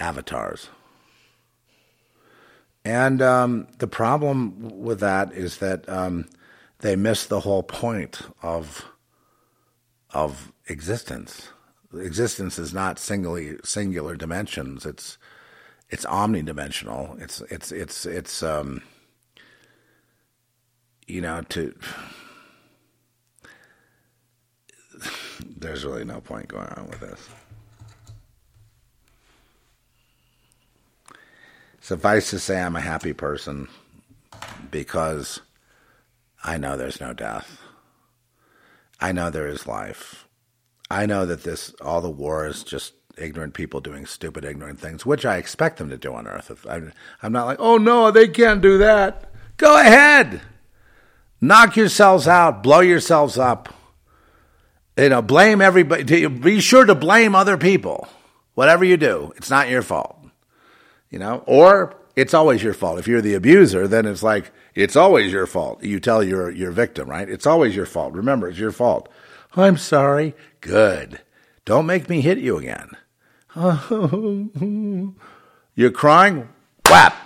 avatars. 0.00 0.68
And 2.84 3.22
um, 3.22 3.68
the 3.78 3.86
problem 3.86 4.80
with 4.82 5.00
that 5.00 5.32
is 5.32 5.58
that 5.58 5.88
um, 5.88 6.28
they 6.80 6.96
miss 6.96 7.26
the 7.26 7.40
whole 7.40 7.62
point 7.62 8.22
of 8.42 8.84
of 10.10 10.52
existence. 10.66 11.48
Existence 11.98 12.58
is 12.58 12.74
not 12.74 12.98
singly 12.98 13.56
singular 13.64 14.16
dimensions. 14.16 14.84
It's 14.84 15.16
it's 15.90 16.04
omnidimensional. 16.06 17.20
It's 17.22 17.40
it's 17.42 17.70
it's 17.70 18.04
it's 18.04 18.42
um, 18.42 18.82
you 21.06 21.20
know 21.20 21.42
to 21.50 21.74
there's 25.56 25.84
really 25.84 26.04
no 26.04 26.20
point 26.20 26.48
going 26.48 26.68
on 26.68 26.88
with 26.88 27.00
this. 27.00 27.28
Suffice 31.80 32.30
to 32.30 32.38
say, 32.38 32.60
I'm 32.60 32.76
a 32.76 32.80
happy 32.80 33.12
person 33.12 33.68
because 34.70 35.40
I 36.44 36.56
know 36.56 36.76
there's 36.76 37.00
no 37.00 37.12
death. 37.12 37.60
I 39.00 39.10
know 39.12 39.30
there 39.30 39.48
is 39.48 39.66
life. 39.66 40.28
I 40.90 41.06
know 41.06 41.26
that 41.26 41.42
this 41.42 41.74
all 41.80 42.00
the 42.00 42.10
war 42.10 42.46
is 42.46 42.62
just 42.62 42.94
ignorant 43.18 43.54
people 43.54 43.80
doing 43.80 44.06
stupid, 44.06 44.44
ignorant 44.44 44.78
things, 44.78 45.04
which 45.04 45.26
I 45.26 45.38
expect 45.38 45.78
them 45.78 45.90
to 45.90 45.96
do 45.96 46.14
on 46.14 46.26
Earth. 46.26 46.64
I'm, 46.68 46.92
I'm 47.22 47.32
not 47.32 47.46
like, 47.46 47.58
oh 47.60 47.78
no, 47.78 48.10
they 48.10 48.28
can't 48.28 48.60
do 48.60 48.78
that. 48.78 49.32
Go 49.56 49.78
ahead, 49.78 50.40
knock 51.40 51.76
yourselves 51.76 52.28
out, 52.28 52.62
blow 52.62 52.80
yourselves 52.80 53.38
up 53.38 53.74
you 54.96 55.08
know, 55.08 55.22
blame 55.22 55.60
everybody. 55.60 56.26
Be 56.26 56.60
sure 56.60 56.84
to 56.84 56.94
blame 56.94 57.34
other 57.34 57.56
people. 57.56 58.08
Whatever 58.54 58.84
you 58.84 58.96
do, 58.96 59.32
it's 59.36 59.50
not 59.50 59.68
your 59.68 59.82
fault. 59.82 60.18
You 61.10 61.18
know, 61.18 61.42
or 61.46 61.94
it's 62.16 62.34
always 62.34 62.62
your 62.62 62.74
fault. 62.74 62.98
If 62.98 63.06
you're 63.06 63.22
the 63.22 63.34
abuser, 63.34 63.88
then 63.88 64.06
it's 64.06 64.22
like 64.22 64.50
it's 64.74 64.96
always 64.96 65.32
your 65.32 65.46
fault. 65.46 65.82
You 65.82 66.00
tell 66.00 66.22
your 66.22 66.50
your 66.50 66.70
victim, 66.70 67.08
right? 67.08 67.28
It's 67.28 67.46
always 67.46 67.74
your 67.76 67.86
fault. 67.86 68.14
Remember, 68.14 68.48
it's 68.48 68.58
your 68.58 68.72
fault. 68.72 69.08
I'm 69.54 69.76
sorry. 69.76 70.34
Good. 70.60 71.20
Don't 71.64 71.86
make 71.86 72.08
me 72.08 72.20
hit 72.20 72.38
you 72.38 72.56
again. 72.56 72.90
you're 75.74 75.90
crying? 75.90 76.48
Whap. 76.88 77.16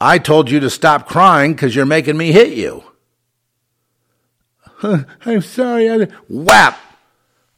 I 0.00 0.18
told 0.18 0.50
you 0.50 0.60
to 0.60 0.70
stop 0.70 1.06
crying 1.06 1.52
because 1.52 1.76
you're 1.76 1.84
making 1.86 2.16
me 2.16 2.32
hit 2.32 2.54
you. 2.54 2.82
I'm 4.82 5.42
sorry. 5.42 5.90
I... 5.90 6.08
Whap! 6.28 6.78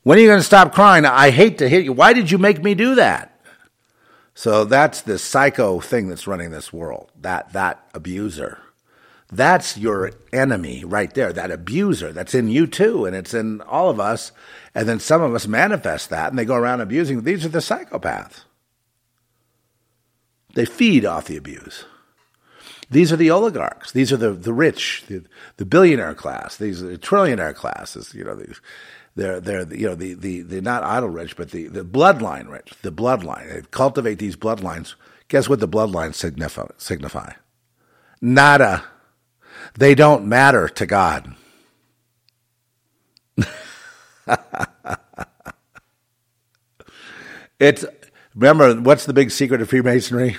When 0.03 0.19
are 0.19 0.21
you 0.21 0.27
going 0.27 0.41
to 0.41 0.45
stop 0.45 0.75
crying? 0.75 1.05
I 1.05 1.31
hate 1.31 1.59
to 1.59 1.69
hit 1.69 1.85
you. 1.85 1.93
Why 1.93 2.13
did 2.13 2.31
you 2.31 2.39
make 2.39 2.63
me 2.63 2.75
do 2.75 2.97
that? 2.97 3.41
So 4.35 4.65
that's 4.65 5.03
the 5.03 5.19
psycho 5.19 5.81
thing 5.81 6.09
that's 6.09 6.27
running 6.27 6.51
this 6.51 6.73
world. 6.73 7.11
That 7.21 7.53
that 7.53 7.87
abuser. 7.95 8.59
That's 9.31 9.79
your 9.79 10.13
enemy 10.33 10.85
right 10.85 11.13
there. 11.15 11.33
That 11.33 11.51
abuser 11.51 12.13
that's 12.13 12.35
in 12.35 12.49
you 12.49 12.67
too, 12.67 13.05
and 13.05 13.15
it's 13.15 13.35
in 13.35 13.61
all 13.63 13.89
of 13.89 14.01
us. 14.01 14.33
And 14.75 14.89
then 14.89 15.01
some 15.01 15.23
of 15.23 15.35
us 15.35 15.47
manifest 15.47 16.11
that, 16.11 16.31
and 16.31 16.39
they 16.39 16.45
go 16.45 16.55
around 16.55 16.81
abusing. 16.81 17.23
These 17.23 17.45
are 17.45 17.51
the 17.51 17.59
psychopaths. 17.59 18.45
They 20.55 20.65
feed 20.65 21.05
off 21.05 21.27
the 21.27 21.37
abuse. 21.37 21.85
These 22.93 23.13
are 23.13 23.17
the 23.17 23.31
oligarchs. 23.31 23.93
These 23.93 24.13
are 24.13 24.17
the, 24.17 24.33
the 24.33 24.53
rich, 24.53 25.05
the, 25.09 25.25
the 25.57 25.65
billionaire 25.65 26.15
class. 26.15 26.57
These 26.57 26.83
are 26.83 26.89
the 26.89 26.99
trillionaire 26.99 27.55
classes. 27.55 28.15
You 28.15 28.25
know, 28.25 28.37
these, 28.37 28.61
they're 29.17 29.41
they're 29.41 29.75
you 29.75 29.89
know 29.89 29.95
the 29.95 30.15
the 30.15 30.43
the 30.43 30.61
not 30.61 30.85
idle 30.85 31.09
rich, 31.09 31.37
but 31.37 31.51
the 31.51 31.69
the 31.69 31.85
bloodline 31.85 32.51
rich. 32.51 32.73
The 32.83 32.93
bloodline. 32.93 33.53
They 33.53 33.63
cultivate 33.71 34.19
these 34.19 34.37
bloodlines. 34.37 34.95
Guess 35.29 35.49
what 35.49 35.61
the 35.61 35.69
bloodlines 35.69 36.15
signify? 36.15 36.69
Signify 36.77 37.33
nada. 38.23 38.85
They 39.75 39.95
don't 39.95 40.25
matter 40.27 40.69
to 40.69 40.87
God. 40.87 41.35
it's 47.59 47.85
remember 48.35 48.81
what's 48.81 49.05
the 49.07 49.13
big 49.13 49.31
secret 49.31 49.61
of 49.61 49.69
Freemasonry? 49.69 50.37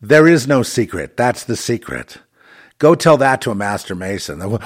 There 0.00 0.26
is 0.26 0.46
no 0.46 0.62
secret. 0.62 1.16
That's 1.16 1.44
the 1.44 1.56
secret. 1.56 2.18
Go 2.78 2.94
tell 2.94 3.16
that 3.16 3.40
to 3.42 3.50
a 3.50 3.54
master 3.54 3.94
mason. 3.94 4.42
Oh, 4.42 4.58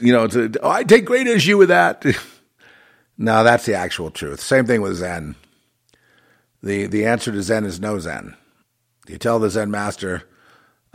you 0.00 0.12
know, 0.12 0.28
oh, 0.62 0.70
I 0.70 0.84
take 0.84 1.04
great 1.04 1.26
issue 1.26 1.58
with 1.58 1.68
that. 1.68 2.04
no, 3.18 3.44
that's 3.44 3.66
the 3.66 3.74
actual 3.74 4.10
truth. 4.10 4.40
Same 4.40 4.64
thing 4.64 4.80
with 4.80 4.96
Zen. 4.96 5.36
The, 6.62 6.86
the 6.86 7.04
answer 7.04 7.30
to 7.32 7.42
Zen 7.42 7.64
is 7.64 7.80
no 7.80 7.98
Zen. 7.98 8.36
You 9.06 9.18
tell 9.18 9.38
the 9.38 9.50
Zen 9.50 9.70
master, 9.70 10.22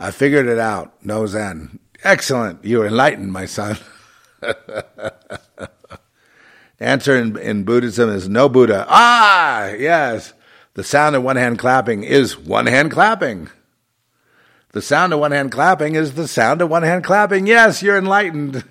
I 0.00 0.10
figured 0.10 0.46
it 0.46 0.58
out. 0.58 1.04
No 1.04 1.26
Zen. 1.26 1.78
Excellent. 2.02 2.64
You 2.64 2.82
are 2.82 2.86
enlightened, 2.86 3.32
my 3.32 3.46
son. 3.46 3.76
answer 6.80 7.16
in, 7.16 7.36
in 7.38 7.64
Buddhism 7.64 8.10
is 8.10 8.28
no 8.28 8.48
Buddha. 8.48 8.86
Ah, 8.88 9.68
yes. 9.68 10.32
The 10.78 10.84
sound 10.84 11.16
of 11.16 11.24
one 11.24 11.34
hand 11.34 11.58
clapping 11.58 12.04
is 12.04 12.38
one 12.38 12.66
hand 12.66 12.92
clapping. 12.92 13.50
The 14.70 14.80
sound 14.80 15.12
of 15.12 15.18
one 15.18 15.32
hand 15.32 15.50
clapping 15.50 15.96
is 15.96 16.14
the 16.14 16.28
sound 16.28 16.62
of 16.62 16.70
one 16.70 16.84
hand 16.84 17.02
clapping. 17.02 17.48
Yes, 17.48 17.82
you're 17.82 17.98
enlightened. 17.98 18.62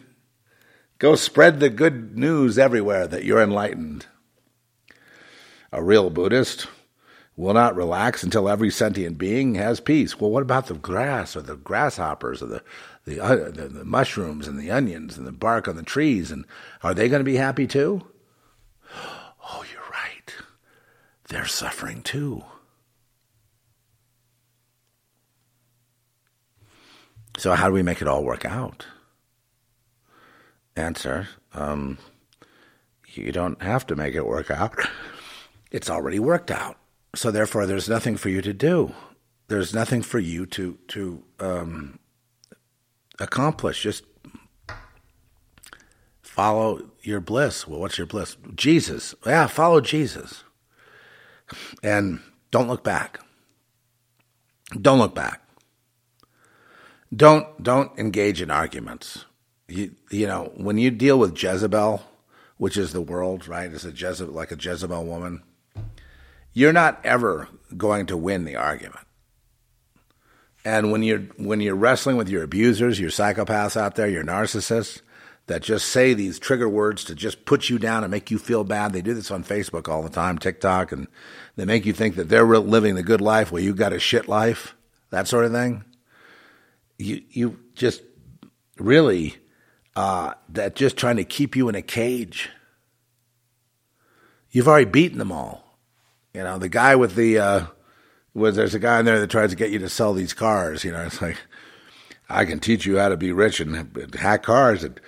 Go 0.99 1.15
spread 1.15 1.59
the 1.59 1.69
good 1.69 2.17
news 2.17 2.57
everywhere 2.57 3.07
that 3.07 3.25
you're 3.25 3.41
enlightened. 3.41 4.05
A 5.73 5.83
real 5.83 6.09
Buddhist 6.09 6.67
will 7.35 7.53
not 7.53 7.75
relax 7.75 8.23
until 8.23 8.47
every 8.47 8.69
sentient 8.69 9.17
being 9.17 9.55
has 9.55 9.81
peace. 9.81 10.17
Well, 10.17 10.31
what 10.31 10.43
about 10.43 10.67
the 10.67 10.75
grass 10.75 11.35
or 11.35 11.41
the 11.41 11.57
grasshoppers 11.57 12.41
or 12.41 12.45
the 12.45 12.63
the, 13.03 13.19
uh, 13.19 13.51
the, 13.51 13.67
the 13.67 13.83
mushrooms 13.83 14.47
and 14.47 14.57
the 14.57 14.71
onions 14.71 15.17
and 15.17 15.27
the 15.27 15.33
bark 15.33 15.67
on 15.67 15.75
the 15.75 15.83
trees? 15.83 16.31
And 16.31 16.45
are 16.83 16.93
they 16.93 17.09
going 17.09 17.19
to 17.19 17.25
be 17.25 17.35
happy 17.35 17.67
too? 17.67 18.07
Oh, 18.95 19.65
you're 19.69 19.81
right. 19.91 20.33
They're 21.27 21.45
suffering 21.45 22.01
too. 22.01 22.43
So, 27.37 27.53
how 27.53 27.67
do 27.67 27.73
we 27.73 27.83
make 27.83 28.01
it 28.01 28.07
all 28.07 28.23
work 28.23 28.45
out? 28.45 28.87
Answer 30.75 31.27
um, 31.53 31.97
You 33.13 33.31
don't 33.31 33.61
have 33.61 33.85
to 33.87 33.95
make 33.95 34.15
it 34.15 34.25
work 34.25 34.49
out. 34.49 34.75
It's 35.71 35.89
already 35.89 36.17
worked 36.17 36.49
out. 36.49 36.77
So, 37.13 37.29
therefore, 37.29 37.65
there's 37.65 37.89
nothing 37.89 38.17
for 38.17 38.29
you 38.29 38.41
to 38.41 38.53
do. 38.53 38.93
There's 39.49 39.73
nothing 39.73 40.01
for 40.01 40.19
you 40.19 40.45
to, 40.47 40.77
to 40.89 41.23
um, 41.39 41.99
accomplish. 43.19 43.83
Just 43.83 44.03
follow 46.21 46.89
your 47.01 47.19
bliss. 47.19 47.67
Well, 47.67 47.79
what's 47.79 47.97
your 47.97 48.07
bliss? 48.07 48.37
Jesus. 48.55 49.13
Yeah, 49.25 49.47
follow 49.47 49.79
Jesus. 49.79 50.43
And 51.83 52.19
don't 52.51 52.67
look 52.67 52.83
back. 52.83 53.19
Don't 54.81 54.99
look 54.99 55.15
back 55.15 55.41
don't 57.15 57.61
don't 57.63 57.97
engage 57.97 58.41
in 58.41 58.51
arguments. 58.51 59.25
You 59.67 59.95
you 60.11 60.27
know 60.27 60.51
when 60.55 60.77
you 60.77 60.91
deal 60.91 61.17
with 61.19 61.41
Jezebel, 61.41 62.03
which 62.57 62.77
is 62.77 62.93
the 62.93 63.01
world, 63.01 63.47
right? 63.47 63.71
As 63.71 63.85
a 63.85 63.91
Jezebel, 63.91 64.33
like 64.33 64.51
a 64.51 64.57
Jezebel 64.59 65.05
woman, 65.05 65.43
you're 66.53 66.73
not 66.73 66.99
ever 67.03 67.47
going 67.75 68.05
to 68.07 68.17
win 68.17 68.45
the 68.45 68.55
argument. 68.55 69.05
And 70.65 70.91
when 70.91 71.03
you're 71.03 71.21
when 71.37 71.61
you're 71.61 71.75
wrestling 71.75 72.17
with 72.17 72.29
your 72.29 72.43
abusers, 72.43 72.99
your 72.99 73.09
psychopaths 73.09 73.77
out 73.77 73.95
there, 73.95 74.09
your 74.09 74.23
narcissists 74.23 75.01
that 75.47 75.63
just 75.63 75.87
say 75.87 76.13
these 76.13 76.39
trigger 76.39 76.69
words 76.69 77.03
to 77.05 77.15
just 77.15 77.45
put 77.45 77.69
you 77.69 77.79
down 77.79 78.03
and 78.03 78.11
make 78.11 78.29
you 78.29 78.37
feel 78.37 78.63
bad. 78.63 78.93
They 78.93 79.01
do 79.01 79.13
this 79.13 79.31
on 79.31 79.43
Facebook 79.43 79.87
all 79.87 80.03
the 80.03 80.09
time, 80.09 80.37
TikTok, 80.37 80.91
and 80.91 81.07
they 81.55 81.65
make 81.65 81.85
you 81.85 81.93
think 81.93 82.15
that 82.15 82.29
they're 82.29 82.45
living 82.45 82.95
the 82.95 83.03
good 83.03 83.21
life 83.21 83.51
while 83.51 83.61
you 83.61 83.73
got 83.73 83.93
a 83.93 83.99
shit 83.99 84.27
life, 84.27 84.75
that 85.09 85.27
sort 85.27 85.45
of 85.45 85.51
thing 85.51 85.83
you 86.97 87.21
you 87.29 87.59
just 87.75 88.01
really 88.77 89.35
uh, 89.95 90.33
that 90.49 90.75
just 90.75 90.97
trying 90.97 91.17
to 91.17 91.23
keep 91.23 91.55
you 91.55 91.69
in 91.69 91.75
a 91.75 91.81
cage. 91.81 92.49
You've 94.51 94.67
already 94.67 94.85
beaten 94.85 95.17
them 95.17 95.31
all. 95.31 95.79
You 96.33 96.43
know 96.43 96.57
the 96.57 96.69
guy 96.69 96.95
with 96.95 97.15
the 97.15 97.39
uh, 97.39 97.65
was 98.33 98.55
there's 98.55 98.75
a 98.75 98.79
guy 98.79 98.99
in 98.99 99.05
there 99.05 99.19
that 99.19 99.29
tries 99.29 99.51
to 99.51 99.55
get 99.55 99.71
you 99.71 99.79
to 99.79 99.89
sell 99.89 100.13
these 100.13 100.33
cars. 100.33 100.83
You 100.83 100.91
know 100.91 101.03
it's 101.03 101.21
like 101.21 101.37
I 102.29 102.45
can 102.45 102.59
teach 102.59 102.85
you 102.85 102.97
how 102.97 103.09
to 103.09 103.17
be 103.17 103.31
rich 103.31 103.59
and 103.59 104.15
hack 104.15 104.43
cars. 104.43 104.83
And 104.83 104.99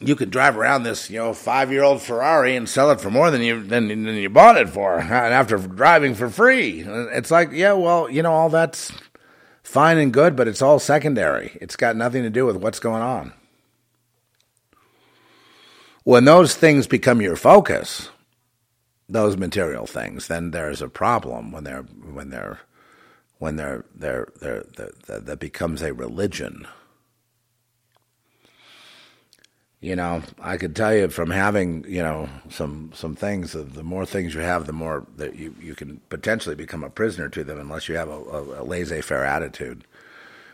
you 0.00 0.16
could 0.16 0.30
drive 0.30 0.56
around 0.56 0.82
this 0.82 1.08
you 1.08 1.18
know 1.18 1.32
five 1.32 1.70
year 1.70 1.82
old 1.82 2.02
Ferrari 2.02 2.56
and 2.56 2.68
sell 2.68 2.90
it 2.90 3.00
for 3.00 3.10
more 3.10 3.30
than 3.30 3.42
you 3.42 3.62
than, 3.62 3.88
than 3.88 4.06
you 4.14 4.28
bought 4.28 4.56
it 4.56 4.68
for, 4.68 4.98
and 5.00 5.12
after 5.12 5.56
driving 5.56 6.14
for 6.14 6.28
free. 6.28 6.84
It's 6.86 7.30
like 7.30 7.50
yeah, 7.52 7.72
well 7.72 8.10
you 8.10 8.22
know 8.22 8.32
all 8.32 8.50
that's 8.50 8.92
fine 9.62 9.98
and 9.98 10.12
good, 10.12 10.36
but 10.36 10.48
it's 10.48 10.62
all 10.62 10.78
secondary. 10.78 11.56
It's 11.60 11.76
got 11.76 11.96
nothing 11.96 12.22
to 12.22 12.30
do 12.30 12.46
with 12.46 12.56
what's 12.56 12.80
going 12.80 13.02
on. 13.02 13.32
When 16.04 16.26
those 16.26 16.54
things 16.54 16.86
become 16.86 17.22
your 17.22 17.36
focus, 17.36 18.10
those 19.08 19.38
material 19.38 19.86
things, 19.86 20.28
then 20.28 20.50
there's 20.50 20.82
a 20.82 20.88
problem 20.88 21.50
when 21.50 21.64
they're 21.64 21.82
when 21.82 22.30
they're 22.30 22.60
when 23.38 23.56
they're 23.56 23.84
they're 23.94 24.28
they're, 24.40 24.64
they're 24.76 25.20
that 25.20 25.38
becomes 25.38 25.82
a 25.82 25.92
religion. 25.92 26.66
You 29.80 29.96
know, 29.96 30.22
I 30.40 30.56
could 30.56 30.74
tell 30.74 30.94
you 30.94 31.08
from 31.08 31.30
having 31.30 31.84
you 31.86 32.02
know 32.02 32.28
some 32.48 32.90
some 32.94 33.14
things. 33.14 33.52
The 33.52 33.82
more 33.82 34.06
things 34.06 34.34
you 34.34 34.40
have, 34.40 34.66
the 34.66 34.72
more 34.72 35.06
that 35.16 35.36
you 35.36 35.54
you 35.60 35.74
can 35.74 36.00
potentially 36.08 36.54
become 36.54 36.82
a 36.82 36.88
prisoner 36.88 37.28
to 37.28 37.44
them, 37.44 37.60
unless 37.60 37.86
you 37.88 37.96
have 37.96 38.08
a, 38.08 38.12
a, 38.12 38.62
a 38.62 38.64
laissez-faire 38.64 39.24
attitude, 39.24 39.84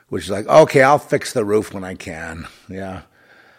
which 0.09 0.25
is 0.25 0.31
like, 0.31 0.49
okay, 0.49 0.83
I'll 0.83 0.99
fix 0.99 1.33
the 1.33 1.45
roof 1.45 1.73
when 1.73 1.85
I 1.85 1.95
can. 1.95 2.49
Yeah. 2.69 3.03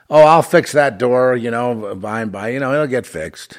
Oh, 0.10 0.24
I'll 0.24 0.42
fix 0.42 0.74
that 0.74 0.98
door. 0.98 1.38
You 1.38 1.52
know, 1.52 1.96
by 1.96 2.22
and 2.22 2.34
by, 2.34 2.50
you 2.50 2.60
know, 2.60 2.74
it'll 2.74 2.88
get 2.88 3.08
fixed. 3.08 3.58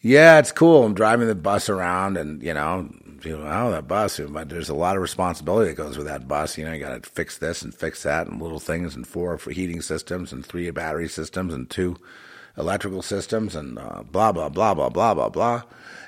Yeah, 0.00 0.38
it's 0.40 0.50
cool. 0.50 0.84
I'm 0.84 0.94
driving 0.94 1.28
the 1.28 1.34
bus 1.34 1.68
around, 1.68 2.16
and 2.16 2.42
you 2.42 2.54
know, 2.54 2.92
you 3.24 3.36
know, 3.36 3.46
oh, 3.46 3.70
that 3.70 3.88
bus, 3.88 4.20
but 4.20 4.48
there's 4.48 4.68
a 4.68 4.74
lot 4.74 4.96
of 4.96 5.02
responsibility 5.02 5.70
that 5.70 5.76
goes 5.76 5.96
with 5.96 6.06
that 6.06 6.28
bus. 6.28 6.56
You 6.56 6.64
know, 6.64 6.72
you 6.72 6.80
got 6.80 7.02
to 7.02 7.10
fix 7.10 7.38
this 7.38 7.62
and 7.62 7.74
fix 7.74 8.02
that 8.02 8.26
and 8.26 8.40
little 8.40 8.60
things 8.60 8.94
and 8.94 9.06
four 9.06 9.38
heating 9.38 9.82
systems 9.82 10.32
and 10.32 10.44
three 10.44 10.70
battery 10.70 11.08
systems 11.08 11.54
and 11.54 11.68
two 11.68 11.96
electrical 12.56 13.02
systems 13.02 13.54
and 13.54 13.78
uh, 13.78 14.02
blah, 14.02 14.32
blah, 14.32 14.48
blah, 14.48 14.74
blah, 14.74 14.88
blah, 14.88 15.14
blah, 15.14 15.28
blah. 15.28 15.62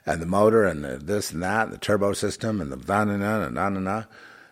And 0.05 0.21
the 0.21 0.27
motor 0.27 0.65
and 0.65 0.85
the 0.85 0.97
this 0.97 1.31
and 1.31 1.43
that 1.43 1.65
and 1.65 1.73
the 1.73 1.79
turbo 1.79 2.13
system 2.13 2.61
and 2.61 2.73
the 2.73 2.77
na 2.77 3.05
na 3.05 3.17
na 3.17 3.49
na 3.49 3.69
na 3.69 3.81
na. 3.81 4.05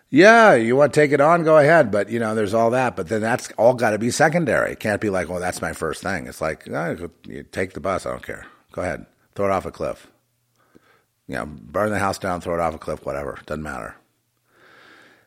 Yeah, 0.09 0.55
you 0.55 0.75
want 0.75 0.93
to 0.93 1.01
take 1.01 1.13
it 1.13 1.21
on, 1.21 1.45
go 1.45 1.57
ahead. 1.57 1.93
But, 1.93 2.11
you 2.11 2.19
know, 2.19 2.35
there's 2.35 2.55
all 2.55 2.71
that. 2.71 2.97
But 2.97 3.09
then 3.09 3.21
that's 3.21 3.51
all 3.53 3.75
got 3.75 3.91
to 3.91 3.99
be 3.99 4.11
secondary. 4.11 4.73
It 4.73 4.81
can't 4.81 5.01
be 5.01 5.09
like, 5.09 5.29
well, 5.29 5.39
that's 5.39 5.63
my 5.63 5.73
first 5.73 6.03
thing. 6.03 6.27
It's 6.27 6.41
like, 6.41 6.69
oh, 6.69 7.11
you 7.29 7.45
take 7.45 7.75
the 7.75 7.81
bus. 7.81 8.07
I 8.07 8.11
don't 8.11 8.23
care. 8.23 8.47
Go 8.73 8.83
ahead. 8.83 9.07
Throw 9.37 9.47
it 9.47 9.53
off 9.53 9.67
a 9.67 9.71
cliff 9.71 10.10
you 11.31 11.37
know, 11.37 11.47
burn 11.47 11.91
the 11.91 11.99
house 12.01 12.19
down, 12.19 12.41
throw 12.41 12.55
it 12.55 12.61
off 12.61 12.75
a 12.75 12.79
cliff, 12.79 13.07
whatever. 13.07 13.39
Doesn't 13.47 13.63
matter. 13.63 13.95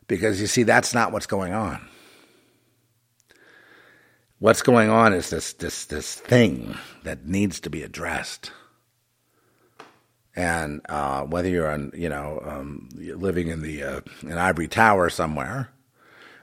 Because 0.06 0.38
you 0.38 0.46
see, 0.46 0.62
that's 0.62 0.92
not 0.92 1.12
what's 1.12 1.24
going 1.24 1.54
on. 1.54 1.80
What's 4.38 4.60
going 4.60 4.90
on 4.90 5.14
is 5.14 5.30
this 5.30 5.54
this 5.54 5.86
this 5.86 6.16
thing 6.16 6.76
that 7.04 7.24
needs 7.24 7.58
to 7.60 7.70
be 7.70 7.82
addressed. 7.82 8.52
And 10.36 10.82
uh, 10.90 11.22
whether 11.22 11.48
you're 11.48 11.70
on, 11.70 11.92
you 11.94 12.10
know, 12.10 12.42
um, 12.44 12.90
living 12.92 13.48
in 13.48 13.62
the 13.62 13.82
uh, 13.82 14.00
in 14.24 14.32
ivory 14.32 14.68
tower 14.68 15.08
somewhere, 15.08 15.70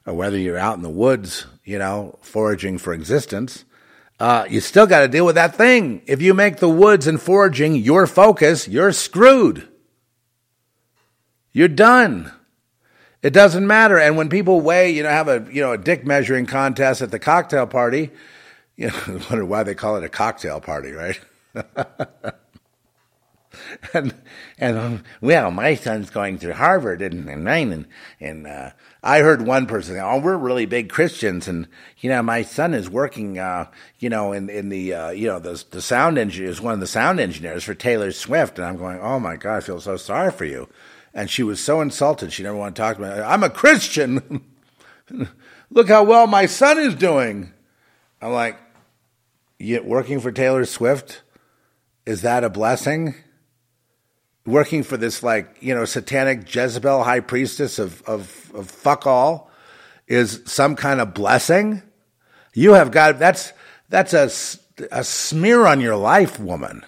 or 0.07 0.15
whether 0.15 0.39
you're 0.39 0.57
out 0.57 0.77
in 0.77 0.81
the 0.81 0.89
woods, 0.89 1.45
you 1.65 1.77
know, 1.77 2.17
foraging 2.23 2.79
for 2.79 2.93
existence, 2.93 3.63
uh, 4.21 4.45
you 4.47 4.61
still 4.61 4.85
got 4.85 4.99
to 4.99 5.07
deal 5.07 5.25
with 5.25 5.33
that 5.33 5.55
thing. 5.55 6.03
If 6.05 6.21
you 6.21 6.35
make 6.35 6.57
the 6.57 6.69
woods 6.69 7.07
and 7.07 7.19
foraging 7.19 7.75
your 7.75 8.05
focus, 8.05 8.67
you're 8.67 8.91
screwed. 8.91 9.67
You're 11.51 11.67
done. 11.67 12.31
It 13.23 13.33
doesn't 13.33 13.65
matter. 13.65 13.97
And 13.97 14.17
when 14.17 14.29
people 14.29 14.61
weigh, 14.61 14.91
you 14.91 15.01
know, 15.01 15.09
have 15.09 15.27
a 15.27 15.47
you 15.51 15.61
know 15.61 15.71
a 15.71 15.77
dick 15.77 16.05
measuring 16.05 16.45
contest 16.45 17.01
at 17.01 17.09
the 17.09 17.17
cocktail 17.17 17.65
party, 17.65 18.11
you 18.75 18.89
know, 18.89 18.99
I 19.07 19.11
wonder 19.11 19.43
why 19.43 19.63
they 19.63 19.73
call 19.73 19.95
it 19.95 20.03
a 20.03 20.09
cocktail 20.09 20.61
party, 20.61 20.91
right? 20.91 21.19
and 23.93 24.13
and 24.57 24.77
um, 24.77 25.03
well, 25.19 25.51
my 25.51 25.75
son's 25.75 26.09
going 26.09 26.37
to 26.39 26.53
Harvard 26.53 27.01
and 27.01 27.29
and 27.29 27.43
mine 27.43 27.71
and 27.71 27.87
and 28.19 28.47
uh, 28.47 28.71
I 29.03 29.19
heard 29.19 29.45
one 29.45 29.65
person 29.65 29.97
"Oh, 29.97 30.19
we're 30.19 30.37
really 30.37 30.65
big 30.65 30.89
Christians," 30.89 31.47
and 31.47 31.67
you 31.99 32.09
know, 32.09 32.21
my 32.21 32.43
son 32.43 32.73
is 32.73 32.89
working, 32.89 33.39
uh, 33.39 33.69
you 33.99 34.09
know, 34.09 34.31
in 34.31 34.49
in 34.49 34.69
the 34.69 34.93
uh, 34.93 35.09
you 35.11 35.27
know 35.27 35.39
the 35.39 35.63
the 35.71 35.81
sound 35.81 36.17
engineer 36.17 36.49
is 36.49 36.61
one 36.61 36.73
of 36.73 36.79
the 36.79 36.87
sound 36.87 37.19
engineers 37.19 37.63
for 37.63 37.73
Taylor 37.73 38.11
Swift, 38.11 38.57
and 38.57 38.67
I'm 38.67 38.77
going, 38.77 38.99
"Oh 38.99 39.19
my 39.19 39.35
God, 39.35 39.57
I 39.57 39.61
feel 39.61 39.81
so 39.81 39.97
sorry 39.97 40.31
for 40.31 40.45
you." 40.45 40.69
And 41.13 41.29
she 41.29 41.43
was 41.43 41.59
so 41.59 41.81
insulted, 41.81 42.31
she 42.31 42.43
never 42.43 42.55
wanted 42.55 42.75
to 42.75 42.81
talk 42.81 42.95
to 42.95 43.01
me. 43.01 43.09
I'm 43.09 43.43
a 43.43 43.49
Christian. 43.49 44.45
Look 45.69 45.89
how 45.89 46.03
well 46.03 46.25
my 46.25 46.45
son 46.45 46.79
is 46.79 46.95
doing. 46.95 47.51
I'm 48.21 48.31
like, 48.31 48.57
you 49.57 49.81
working 49.83 50.19
for 50.19 50.31
Taylor 50.31 50.65
Swift? 50.65 51.21
Is 52.05 52.21
that 52.21 52.43
a 52.43 52.49
blessing? 52.49 53.15
Working 54.45 54.83
for 54.83 54.97
this 54.97 55.23
like 55.23 55.57
you 55.59 55.73
know 55.73 55.85
satanic 55.85 56.53
Jezebel 56.53 57.03
high 57.03 57.19
priestess 57.19 57.79
of 57.79 58.01
of, 58.03 58.51
of 58.53 58.69
fuck 58.69 59.05
all 59.05 59.49
is 60.07 60.41
some 60.45 60.75
kind 60.75 60.99
of 60.99 61.13
blessing. 61.13 61.81
You 62.53 62.73
have 62.73 62.91
got 62.91 63.19
that's 63.19 63.53
that's 63.89 64.13
a 64.13 64.29
a 64.91 65.03
smear 65.03 65.65
on 65.65 65.81
your 65.81 65.95
life, 65.95 66.39
woman. 66.39 66.83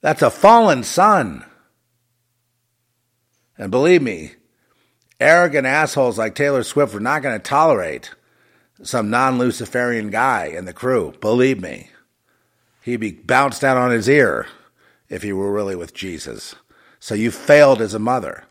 That's 0.00 0.22
a 0.22 0.30
fallen 0.30 0.84
son. 0.84 1.44
And 3.58 3.70
believe 3.70 4.02
me, 4.02 4.34
arrogant 5.18 5.66
assholes 5.66 6.18
like 6.18 6.34
Taylor 6.34 6.62
Swift 6.62 6.94
are 6.94 7.00
not 7.00 7.22
going 7.22 7.38
to 7.38 7.42
tolerate 7.42 8.10
some 8.82 9.10
non 9.10 9.38
Luciferian 9.38 10.10
guy 10.10 10.46
in 10.46 10.64
the 10.64 10.72
crew. 10.72 11.14
Believe 11.20 11.60
me. 11.60 11.90
He'd 12.82 12.98
be 12.98 13.10
bounced 13.10 13.64
out 13.64 13.76
on 13.76 13.90
his 13.90 14.08
ear 14.08 14.46
if 15.08 15.24
you 15.24 15.36
were 15.36 15.52
really 15.52 15.76
with 15.76 15.94
Jesus. 15.94 16.54
So 16.98 17.14
you 17.14 17.30
failed 17.30 17.80
as 17.80 17.94
a 17.94 17.98
mother. 17.98 18.44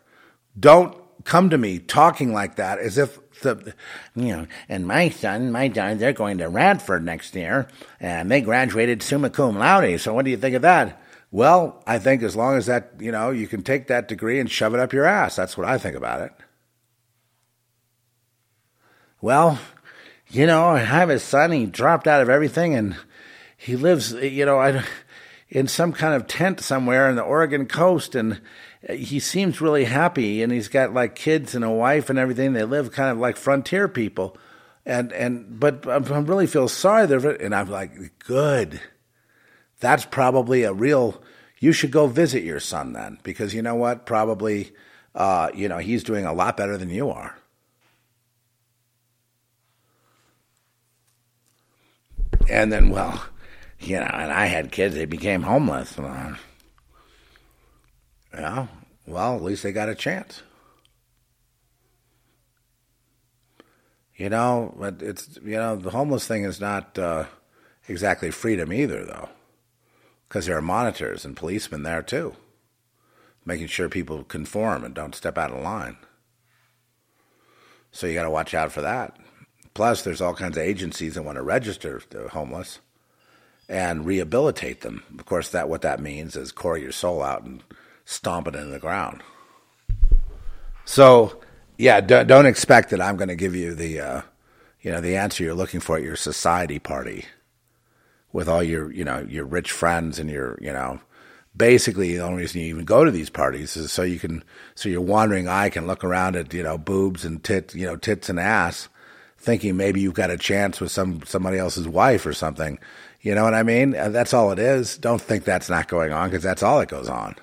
Don't 0.58 0.96
come 1.24 1.50
to 1.50 1.58
me 1.58 1.78
talking 1.78 2.32
like 2.32 2.56
that 2.56 2.78
as 2.78 2.96
if 2.98 3.18
the, 3.40 3.74
you 4.14 4.28
know, 4.28 4.46
and 4.68 4.86
my 4.86 5.10
son, 5.10 5.52
my 5.52 5.68
daughter, 5.68 5.94
they're 5.94 6.12
going 6.12 6.38
to 6.38 6.48
Radford 6.48 7.04
next 7.04 7.34
year, 7.34 7.68
and 8.00 8.30
they 8.30 8.40
graduated 8.40 9.02
summa 9.02 9.30
cum 9.30 9.58
laude. 9.58 10.00
So 10.00 10.14
what 10.14 10.24
do 10.24 10.30
you 10.30 10.36
think 10.36 10.56
of 10.56 10.62
that? 10.62 11.02
Well, 11.30 11.82
I 11.86 11.98
think 11.98 12.22
as 12.22 12.36
long 12.36 12.56
as 12.56 12.66
that, 12.66 12.92
you 12.98 13.12
know, 13.12 13.30
you 13.30 13.46
can 13.46 13.62
take 13.62 13.88
that 13.88 14.08
degree 14.08 14.40
and 14.40 14.50
shove 14.50 14.74
it 14.74 14.80
up 14.80 14.92
your 14.92 15.04
ass. 15.04 15.36
That's 15.36 15.58
what 15.58 15.66
I 15.66 15.76
think 15.76 15.96
about 15.96 16.22
it. 16.22 16.32
Well, 19.20 19.58
you 20.28 20.46
know, 20.46 20.68
I 20.68 20.78
have 20.78 21.10
a 21.10 21.18
son. 21.18 21.52
He 21.52 21.66
dropped 21.66 22.06
out 22.06 22.22
of 22.22 22.30
everything, 22.30 22.74
and 22.74 22.96
he 23.56 23.76
lives. 23.76 24.12
You 24.12 24.46
know, 24.46 24.58
I 24.58 24.84
in 25.48 25.68
some 25.68 25.92
kind 25.92 26.14
of 26.14 26.26
tent 26.26 26.60
somewhere 26.60 27.08
in 27.08 27.16
the 27.16 27.22
Oregon 27.22 27.66
coast, 27.66 28.14
and 28.14 28.40
he 28.90 29.20
seems 29.20 29.60
really 29.60 29.84
happy, 29.84 30.42
and 30.42 30.52
he's 30.52 30.68
got 30.68 30.92
like 30.92 31.14
kids 31.14 31.54
and 31.54 31.64
a 31.64 31.70
wife 31.70 32.10
and 32.10 32.18
everything. 32.18 32.52
They 32.52 32.64
live 32.64 32.92
kind 32.92 33.10
of 33.10 33.18
like 33.18 33.36
frontier 33.36 33.88
people, 33.88 34.36
and 34.84 35.12
and 35.12 35.58
but 35.60 35.86
I 35.86 35.96
really 35.98 36.46
feel 36.46 36.68
sorry 36.68 37.06
there, 37.06 37.30
and 37.30 37.54
I'm 37.54 37.70
like, 37.70 38.18
good. 38.18 38.80
That's 39.80 40.06
probably 40.06 40.62
a 40.62 40.72
real. 40.72 41.22
You 41.58 41.72
should 41.72 41.90
go 41.90 42.06
visit 42.06 42.42
your 42.42 42.60
son 42.60 42.92
then, 42.92 43.18
because 43.22 43.54
you 43.54 43.62
know 43.62 43.74
what? 43.74 44.04
Probably, 44.04 44.72
uh, 45.14 45.50
you 45.54 45.68
know, 45.68 45.78
he's 45.78 46.04
doing 46.04 46.26
a 46.26 46.34
lot 46.34 46.56
better 46.56 46.76
than 46.76 46.90
you 46.90 47.10
are. 47.10 47.36
And 52.48 52.70
then, 52.70 52.90
well, 52.90 53.24
you 53.80 53.96
know, 53.96 54.10
and 54.12 54.32
I 54.32 54.46
had 54.46 54.72
kids, 54.72 54.94
they 54.94 55.04
became 55.04 55.42
homeless. 55.42 55.98
Uh, 55.98 56.36
yeah, 58.34 58.66
well, 59.06 59.36
at 59.36 59.42
least 59.42 59.62
they 59.62 59.72
got 59.72 59.88
a 59.88 59.94
chance. 59.94 60.42
You 64.16 64.30
know, 64.30 64.74
but 64.78 65.02
it's, 65.02 65.38
you 65.44 65.56
know, 65.56 65.76
the 65.76 65.90
homeless 65.90 66.26
thing 66.26 66.44
is 66.44 66.60
not 66.60 66.98
uh, 66.98 67.24
exactly 67.86 68.30
freedom 68.30 68.72
either, 68.72 69.04
though, 69.04 69.28
because 70.28 70.46
there 70.46 70.56
are 70.56 70.62
monitors 70.62 71.24
and 71.24 71.36
policemen 71.36 71.82
there 71.82 72.02
too, 72.02 72.34
making 73.44 73.66
sure 73.66 73.90
people 73.90 74.24
conform 74.24 74.84
and 74.84 74.94
don't 74.94 75.14
step 75.14 75.36
out 75.36 75.50
of 75.50 75.62
line. 75.62 75.98
So 77.92 78.06
you 78.06 78.14
got 78.14 78.24
to 78.24 78.30
watch 78.30 78.54
out 78.54 78.72
for 78.72 78.80
that. 78.80 79.16
Plus, 79.74 80.02
there's 80.02 80.22
all 80.22 80.34
kinds 80.34 80.56
of 80.56 80.62
agencies 80.62 81.14
that 81.14 81.22
want 81.22 81.36
to 81.36 81.42
register 81.42 82.00
the 82.08 82.28
homeless 82.28 82.78
and 83.68 84.06
rehabilitate 84.06 84.82
them. 84.82 85.02
Of 85.18 85.26
course, 85.26 85.50
that 85.50 85.68
what 85.68 85.82
that 85.82 86.00
means 86.00 86.36
is 86.36 86.52
core 86.52 86.78
your 86.78 86.92
soul 86.92 87.22
out 87.22 87.44
and 87.44 87.62
stomp 88.04 88.46
it 88.46 88.54
into 88.54 88.70
the 88.70 88.78
ground. 88.78 89.22
So, 90.84 91.40
yeah, 91.76 92.00
don't, 92.00 92.26
don't 92.28 92.46
expect 92.46 92.90
that 92.90 93.00
I'm 93.00 93.16
going 93.16 93.28
to 93.28 93.34
give 93.34 93.56
you 93.56 93.74
the, 93.74 94.00
uh, 94.00 94.22
you 94.80 94.92
know, 94.92 95.00
the 95.00 95.16
answer 95.16 95.42
you're 95.42 95.54
looking 95.54 95.80
for 95.80 95.96
at 95.96 96.04
your 96.04 96.16
society 96.16 96.78
party 96.78 97.24
with 98.32 98.48
all 98.48 98.62
your, 98.62 98.92
you 98.92 99.04
know, 99.04 99.26
your 99.28 99.44
rich 99.44 99.72
friends 99.72 100.18
and 100.18 100.30
your, 100.30 100.58
you 100.60 100.72
know, 100.72 101.00
basically 101.56 102.14
the 102.14 102.22
only 102.22 102.42
reason 102.42 102.60
you 102.60 102.68
even 102.68 102.84
go 102.84 103.04
to 103.04 103.10
these 103.10 103.30
parties 103.30 103.76
is 103.76 103.90
so 103.90 104.02
you 104.02 104.20
can, 104.20 104.44
so 104.74 104.88
your 104.88 105.00
wandering 105.00 105.48
eye 105.48 105.70
can 105.70 105.86
look 105.86 106.04
around 106.04 106.36
at, 106.36 106.54
you 106.54 106.62
know, 106.62 106.78
boobs 106.78 107.24
and 107.24 107.42
tits, 107.42 107.74
you 107.74 107.86
know, 107.86 107.96
tits 107.96 108.28
and 108.28 108.38
ass, 108.38 108.88
thinking 109.38 109.76
maybe 109.76 110.00
you've 110.00 110.14
got 110.14 110.30
a 110.30 110.36
chance 110.36 110.80
with 110.80 110.92
some 110.92 111.22
somebody 111.24 111.58
else's 111.58 111.88
wife 111.88 112.26
or 112.26 112.32
something. 112.32 112.78
You 113.26 113.34
know 113.34 113.42
what 113.42 113.54
I 113.54 113.64
mean? 113.64 113.90
That's 113.90 114.32
all 114.32 114.52
it 114.52 114.60
is. 114.60 114.96
Don't 114.98 115.20
think 115.20 115.42
that's 115.42 115.68
not 115.68 115.88
going 115.88 116.12
on 116.12 116.30
because 116.30 116.44
that's 116.44 116.62
all 116.62 116.78
that 116.78 116.88
goes 116.88 117.08
on. 117.08 117.34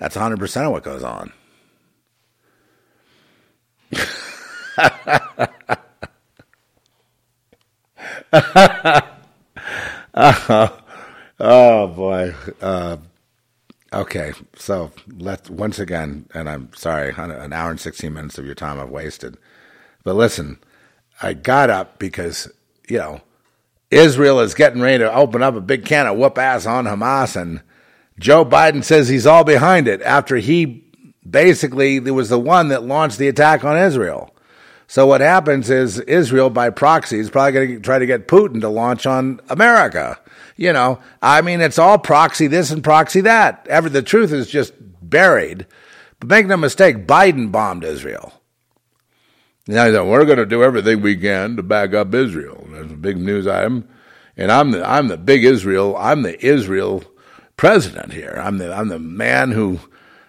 That's 0.00 0.16
100% 0.16 0.64
of 0.64 0.72
what 0.72 0.82
goes 0.82 1.02
on. 1.02 1.30
uh, 10.14 10.68
oh 11.40 11.86
boy. 11.88 12.34
Uh, 12.62 12.96
okay, 13.92 14.32
so 14.56 14.90
let's 15.18 15.50
once 15.50 15.78
again, 15.78 16.30
and 16.32 16.48
I'm 16.48 16.72
sorry, 16.72 17.12
an 17.14 17.52
hour 17.52 17.70
and 17.70 17.78
16 17.78 18.10
minutes 18.10 18.38
of 18.38 18.46
your 18.46 18.54
time 18.54 18.80
I've 18.80 18.88
wasted. 18.88 19.36
But 20.02 20.16
listen, 20.16 20.60
I 21.20 21.34
got 21.34 21.68
up 21.68 21.98
because, 21.98 22.50
you 22.88 22.96
know, 22.96 23.20
Israel 23.94 24.40
is 24.40 24.54
getting 24.54 24.82
ready 24.82 24.98
to 24.98 25.14
open 25.14 25.42
up 25.42 25.54
a 25.54 25.60
big 25.60 25.84
can 25.84 26.06
of 26.06 26.16
whoop 26.16 26.36
ass 26.38 26.66
on 26.66 26.84
Hamas, 26.84 27.40
and 27.40 27.62
Joe 28.18 28.44
Biden 28.44 28.82
says 28.82 29.08
he's 29.08 29.26
all 29.26 29.44
behind 29.44 29.88
it 29.88 30.02
after 30.02 30.36
he 30.36 30.84
basically 31.28 31.98
was 32.00 32.28
the 32.28 32.38
one 32.38 32.68
that 32.68 32.82
launched 32.82 33.18
the 33.18 33.28
attack 33.28 33.64
on 33.64 33.76
Israel. 33.76 34.34
So 34.86 35.06
what 35.06 35.20
happens 35.20 35.70
is 35.70 35.98
Israel, 36.00 36.50
by 36.50 36.70
proxy, 36.70 37.18
is 37.18 37.30
probably 37.30 37.52
going 37.52 37.68
to 37.76 37.80
try 37.80 37.98
to 37.98 38.06
get 38.06 38.28
Putin 38.28 38.60
to 38.60 38.68
launch 38.68 39.06
on 39.06 39.40
America. 39.48 40.18
You 40.56 40.72
know, 40.72 41.00
I 41.22 41.40
mean, 41.40 41.60
it's 41.60 41.78
all 41.78 41.98
proxy 41.98 42.46
this 42.46 42.70
and 42.70 42.84
proxy 42.84 43.22
that. 43.22 43.66
Ever 43.68 43.88
the 43.88 44.02
truth 44.02 44.32
is 44.32 44.48
just 44.48 44.74
buried. 45.02 45.66
But 46.20 46.28
make 46.28 46.46
no 46.46 46.56
mistake, 46.56 47.06
Biden 47.06 47.50
bombed 47.50 47.84
Israel. 47.84 48.32
Now 49.66 50.04
we're 50.04 50.26
going 50.26 50.38
to 50.38 50.46
do 50.46 50.62
everything 50.62 51.00
we 51.00 51.16
can 51.16 51.56
to 51.56 51.62
back 51.62 51.94
up 51.94 52.14
Israel. 52.14 52.66
There's 52.70 52.92
a 52.92 52.96
big 52.96 53.16
news 53.16 53.46
item, 53.46 53.88
and 54.36 54.52
I'm 54.52 54.72
the 54.72 54.86
I'm 54.88 55.08
the 55.08 55.16
big 55.16 55.44
Israel. 55.44 55.96
I'm 55.96 56.22
the 56.22 56.44
Israel 56.44 57.02
president 57.56 58.12
here. 58.12 58.38
I'm 58.42 58.58
the 58.58 58.74
I'm 58.74 58.88
the 58.88 58.98
man 58.98 59.52
who 59.52 59.80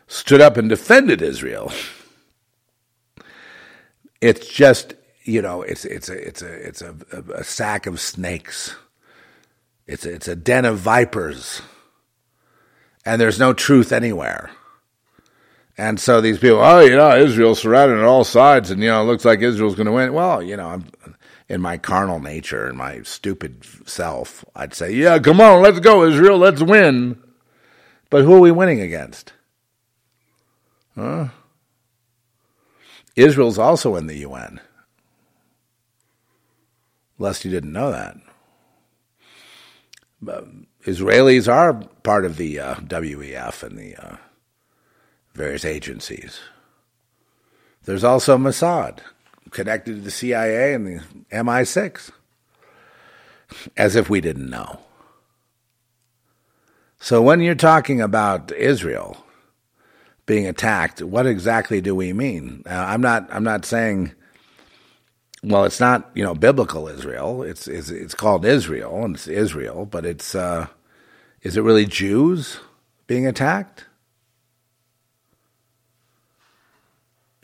stood 0.07 0.39
up 0.39 0.55
and 0.55 0.69
defended 0.69 1.21
Israel. 1.21 1.71
It's 4.21 4.47
just 4.47 4.93
you 5.23 5.41
know 5.41 5.63
it's 5.63 5.83
it's 5.83 6.07
a 6.07 6.27
it's 6.27 6.41
a 6.41 6.53
it's 6.67 6.81
a, 6.81 6.95
a, 7.11 7.39
a 7.39 7.43
sack 7.43 7.87
of 7.87 7.99
snakes. 7.99 8.75
It's 9.85 10.05
a, 10.05 10.13
it's 10.13 10.29
a 10.29 10.35
den 10.35 10.63
of 10.63 10.79
vipers, 10.79 11.61
and 13.05 13.19
there's 13.19 13.37
no 13.37 13.53
truth 13.53 13.91
anywhere. 13.91 14.49
And 15.77 15.99
so 15.99 16.21
these 16.21 16.39
people, 16.39 16.61
oh, 16.61 16.79
you 16.79 16.95
know, 16.95 17.17
Israel's 17.17 17.59
surrounded 17.59 17.99
on 17.99 18.05
all 18.05 18.23
sides, 18.23 18.71
and 18.71 18.81
you 18.81 18.87
know, 18.87 19.01
it 19.01 19.05
looks 19.05 19.25
like 19.25 19.41
Israel's 19.41 19.75
going 19.75 19.87
to 19.87 19.91
win. 19.91 20.13
Well, 20.13 20.41
you 20.41 20.55
know, 20.55 20.67
I'm, 20.67 20.85
in 21.49 21.61
my 21.61 21.77
carnal 21.77 22.19
nature 22.19 22.67
and 22.67 22.77
my 22.77 23.01
stupid 23.03 23.65
self, 23.87 24.45
I'd 24.55 24.73
say, 24.73 24.93
yeah, 24.93 25.19
come 25.19 25.41
on, 25.41 25.61
let's 25.61 25.79
go, 25.79 26.05
Israel, 26.05 26.37
let's 26.37 26.61
win. 26.61 27.21
But 28.09 28.23
who 28.23 28.35
are 28.35 28.39
we 28.39 28.51
winning 28.51 28.81
against? 28.81 29.33
Huh? 30.95 31.27
Israel's 33.15 33.59
also 33.59 33.95
in 33.95 34.07
the 34.07 34.17
UN. 34.17 34.61
Lest 37.17 37.45
you 37.45 37.51
didn't 37.51 37.73
know 37.73 37.91
that. 37.91 38.17
But 40.21 40.47
Israelis 40.85 41.51
are 41.51 41.73
part 42.03 42.25
of 42.25 42.37
the 42.37 42.59
uh, 42.59 42.75
WEF 42.75 43.63
and 43.63 43.77
the 43.77 43.95
uh, 43.95 44.17
various 45.35 45.65
agencies. 45.65 46.39
There's 47.83 48.03
also 48.03 48.37
Mossad, 48.37 48.99
connected 49.51 49.95
to 49.95 50.01
the 50.01 50.11
CIA 50.11 50.73
and 50.73 50.87
the 50.87 51.01
MI6, 51.31 52.11
as 53.77 53.95
if 53.95 54.09
we 54.09 54.21
didn't 54.21 54.49
know. 54.49 54.79
So 56.99 57.21
when 57.21 57.41
you're 57.41 57.53
talking 57.53 58.01
about 58.01 58.51
Israel 58.53 59.17
being 60.25 60.47
attacked, 60.47 61.03
what 61.03 61.27
exactly 61.27 61.79
do 61.79 61.93
we 61.93 62.13
mean? 62.13 62.63
Uh, 62.65 62.73
I'm 62.73 63.01
not. 63.01 63.27
I'm 63.31 63.43
not 63.43 63.65
saying. 63.65 64.13
Well, 65.43 65.65
it's 65.65 65.79
not 65.79 66.09
you 66.15 66.23
know 66.23 66.33
biblical 66.33 66.87
Israel. 66.87 67.43
It's 67.43 67.67
it's, 67.67 67.91
it's 67.91 68.15
called 68.15 68.43
Israel 68.43 69.03
and 69.05 69.15
it's 69.15 69.27
Israel, 69.27 69.85
but 69.85 70.03
it's 70.03 70.33
uh, 70.33 70.65
is 71.43 71.55
it 71.57 71.61
really 71.61 71.85
Jews 71.85 72.57
being 73.05 73.27
attacked? 73.27 73.85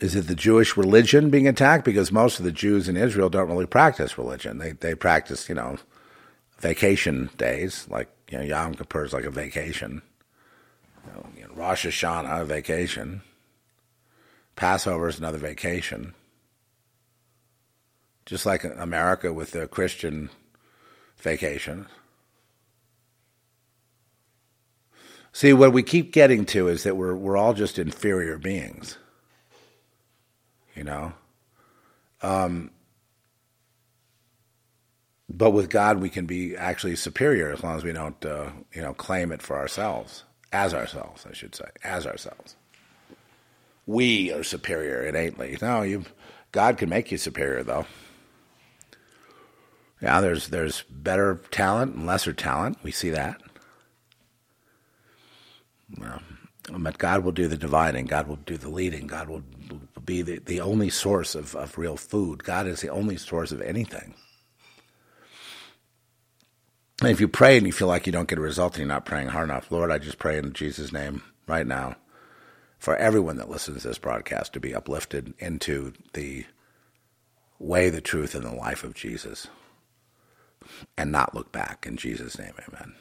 Is 0.02 0.16
it 0.16 0.26
the 0.26 0.34
Jewish 0.34 0.76
religion 0.76 1.30
being 1.30 1.46
attacked? 1.46 1.84
Because 1.84 2.10
most 2.10 2.40
of 2.40 2.44
the 2.44 2.50
Jews 2.50 2.88
in 2.88 2.96
Israel 2.96 3.30
don't 3.30 3.48
really 3.48 3.66
practice 3.66 4.18
religion. 4.18 4.58
They 4.58 4.72
they 4.72 4.96
practice, 4.96 5.48
you 5.48 5.54
know, 5.54 5.76
vacation 6.58 7.30
days, 7.38 7.86
like 7.88 8.08
you 8.28 8.38
know, 8.38 8.42
Yom 8.44 8.74
Kippur 8.74 9.04
is 9.04 9.12
like 9.12 9.22
a 9.22 9.30
vacation. 9.30 10.02
You 11.36 11.44
know, 11.44 11.54
Rosh 11.54 11.86
Hashanah, 11.86 12.42
a 12.42 12.44
vacation. 12.44 13.22
Passover 14.56 15.06
is 15.06 15.20
another 15.20 15.38
vacation. 15.38 16.14
Just 18.26 18.44
like 18.44 18.64
America 18.64 19.32
with 19.32 19.52
the 19.52 19.68
Christian 19.68 20.30
vacation. 21.18 21.86
See, 25.32 25.52
what 25.52 25.72
we 25.72 25.84
keep 25.84 26.12
getting 26.12 26.44
to 26.46 26.66
is 26.66 26.82
that 26.82 26.96
we're 26.96 27.14
we're 27.14 27.36
all 27.36 27.54
just 27.54 27.78
inferior 27.78 28.36
beings 28.36 28.98
you 30.74 30.84
know. 30.84 31.12
Um, 32.22 32.70
but 35.28 35.50
with 35.50 35.70
God, 35.70 36.00
we 36.00 36.10
can 36.10 36.26
be 36.26 36.56
actually 36.56 36.96
superior 36.96 37.52
as 37.52 37.62
long 37.62 37.76
as 37.76 37.84
we 37.84 37.92
don't, 37.92 38.24
uh, 38.24 38.50
you 38.72 38.82
know, 38.82 38.92
claim 38.92 39.32
it 39.32 39.42
for 39.42 39.56
ourselves, 39.56 40.24
as 40.52 40.74
ourselves, 40.74 41.26
I 41.28 41.32
should 41.32 41.54
say, 41.54 41.68
as 41.82 42.06
ourselves. 42.06 42.56
We 43.86 44.32
are 44.32 44.44
superior 44.44 45.02
innately. 45.02 45.56
No, 45.60 45.82
you, 45.82 46.04
God 46.52 46.76
can 46.76 46.88
make 46.88 47.10
you 47.10 47.18
superior, 47.18 47.62
though. 47.62 47.86
Yeah, 50.00 50.20
there's 50.20 50.48
there's 50.48 50.82
better 50.90 51.40
talent 51.50 51.94
and 51.94 52.06
lesser 52.06 52.32
talent. 52.32 52.78
We 52.82 52.90
see 52.90 53.10
that. 53.10 53.40
Well, 55.98 56.20
but 56.70 56.98
God 56.98 57.24
will 57.24 57.32
do 57.32 57.46
the 57.46 57.56
dividing. 57.56 58.06
God 58.06 58.26
will 58.26 58.36
do 58.36 58.56
the 58.56 58.68
leading. 58.68 59.06
God 59.06 59.28
will 59.28 59.44
be 60.04 60.22
the, 60.22 60.38
the 60.38 60.60
only 60.60 60.90
source 60.90 61.34
of, 61.34 61.54
of 61.54 61.78
real 61.78 61.96
food. 61.96 62.44
God 62.44 62.66
is 62.66 62.80
the 62.80 62.88
only 62.88 63.16
source 63.16 63.52
of 63.52 63.60
anything. 63.60 64.14
And 67.00 67.10
if 67.10 67.20
you 67.20 67.28
pray 67.28 67.56
and 67.56 67.66
you 67.66 67.72
feel 67.72 67.88
like 67.88 68.06
you 68.06 68.12
don't 68.12 68.28
get 68.28 68.38
a 68.38 68.42
result 68.42 68.74
and 68.74 68.80
you're 68.80 68.88
not 68.88 69.04
praying 69.04 69.28
hard 69.28 69.48
enough, 69.48 69.70
Lord, 69.70 69.90
I 69.90 69.98
just 69.98 70.18
pray 70.18 70.38
in 70.38 70.52
Jesus' 70.52 70.92
name 70.92 71.22
right 71.46 71.66
now 71.66 71.96
for 72.78 72.96
everyone 72.96 73.36
that 73.36 73.50
listens 73.50 73.82
to 73.82 73.88
this 73.88 73.98
broadcast 73.98 74.52
to 74.52 74.60
be 74.60 74.74
uplifted 74.74 75.34
into 75.38 75.92
the 76.14 76.44
way, 77.58 77.90
the 77.90 78.00
truth, 78.00 78.34
and 78.34 78.44
the 78.44 78.54
life 78.54 78.84
of 78.84 78.94
Jesus 78.94 79.48
and 80.96 81.10
not 81.10 81.34
look 81.34 81.52
back. 81.52 81.86
In 81.86 81.96
Jesus' 81.96 82.38
name, 82.38 82.54
amen. 82.68 82.94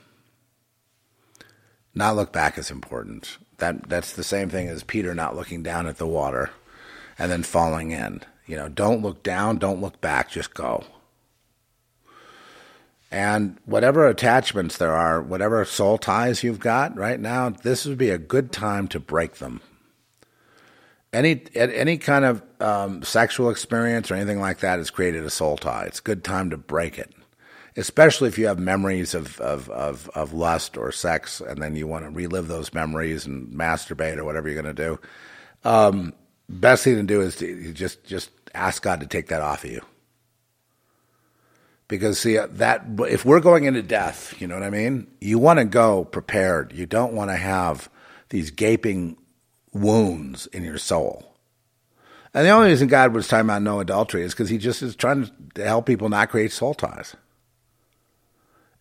Not 1.93 2.15
look 2.15 2.31
back 2.31 2.57
is 2.57 2.71
important. 2.71 3.37
That 3.57 3.87
that's 3.89 4.13
the 4.13 4.23
same 4.23 4.49
thing 4.49 4.67
as 4.67 4.83
Peter 4.83 5.13
not 5.13 5.35
looking 5.35 5.61
down 5.61 5.87
at 5.87 5.97
the 5.97 6.07
water 6.07 6.51
and 7.21 7.31
then 7.31 7.43
falling 7.43 7.91
in. 7.91 8.19
You 8.47 8.55
know, 8.55 8.67
don't 8.67 9.03
look 9.03 9.21
down, 9.21 9.59
don't 9.59 9.79
look 9.79 10.01
back, 10.01 10.31
just 10.31 10.55
go. 10.55 10.83
And 13.11 13.57
whatever 13.65 14.07
attachments 14.07 14.77
there 14.77 14.93
are, 14.93 15.21
whatever 15.21 15.63
soul 15.63 15.99
ties 15.99 16.43
you've 16.43 16.59
got 16.59 16.97
right 16.97 17.19
now, 17.19 17.49
this 17.49 17.85
would 17.85 17.99
be 17.99 18.09
a 18.09 18.17
good 18.17 18.51
time 18.51 18.87
to 18.87 18.99
break 18.99 19.35
them. 19.35 19.61
Any 21.13 21.43
any 21.53 21.99
kind 21.99 22.25
of 22.25 22.41
um, 22.59 23.03
sexual 23.03 23.51
experience 23.51 24.09
or 24.09 24.15
anything 24.15 24.39
like 24.39 24.61
that 24.61 24.79
has 24.79 24.89
created 24.89 25.23
a 25.23 25.29
soul 25.29 25.57
tie. 25.57 25.83
It's 25.83 25.99
a 25.99 26.03
good 26.03 26.23
time 26.23 26.49
to 26.49 26.57
break 26.57 26.97
it, 26.97 27.13
especially 27.75 28.29
if 28.29 28.39
you 28.39 28.47
have 28.47 28.57
memories 28.57 29.13
of, 29.13 29.39
of, 29.41 29.69
of, 29.69 30.09
of 30.15 30.33
lust 30.33 30.75
or 30.75 30.91
sex, 30.91 31.39
and 31.39 31.61
then 31.61 31.75
you 31.75 31.85
want 31.85 32.05
to 32.05 32.09
relive 32.09 32.47
those 32.47 32.73
memories 32.73 33.27
and 33.27 33.53
masturbate 33.53 34.17
or 34.17 34.25
whatever 34.25 34.49
you're 34.49 34.59
going 34.63 34.75
to 34.75 34.83
do. 34.83 34.99
Um, 35.63 36.13
best 36.51 36.83
thing 36.83 36.95
to 36.95 37.03
do 37.03 37.21
is 37.21 37.35
to 37.37 37.73
just 37.73 38.03
just 38.03 38.31
ask 38.53 38.83
God 38.83 38.99
to 38.99 39.07
take 39.07 39.27
that 39.27 39.41
off 39.41 39.63
of 39.63 39.71
you 39.71 39.81
because 41.91 42.17
see 42.17 42.37
uh, 42.37 42.47
that 42.51 42.85
if 42.99 43.25
we're 43.25 43.41
going 43.41 43.65
into 43.65 43.81
death, 43.81 44.33
you 44.39 44.47
know 44.47 44.55
what 44.55 44.63
I 44.63 44.69
mean. 44.69 45.07
You 45.19 45.37
want 45.37 45.59
to 45.59 45.65
go 45.65 46.05
prepared. 46.05 46.71
You 46.71 46.85
don't 46.85 47.13
want 47.13 47.31
to 47.31 47.35
have 47.35 47.89
these 48.29 48.49
gaping 48.49 49.17
wounds 49.73 50.47
in 50.47 50.63
your 50.63 50.77
soul. 50.77 51.35
And 52.33 52.45
the 52.45 52.51
only 52.51 52.69
reason 52.69 52.87
God 52.87 53.13
was 53.13 53.27
talking 53.27 53.45
about 53.45 53.61
no 53.61 53.81
adultery 53.81 54.23
is 54.23 54.31
because 54.31 54.49
He 54.49 54.57
just 54.57 54.81
is 54.81 54.95
trying 54.95 55.29
to 55.55 55.63
help 55.65 55.85
people 55.85 56.07
not 56.07 56.29
create 56.29 56.53
soul 56.53 56.73
ties. 56.73 57.17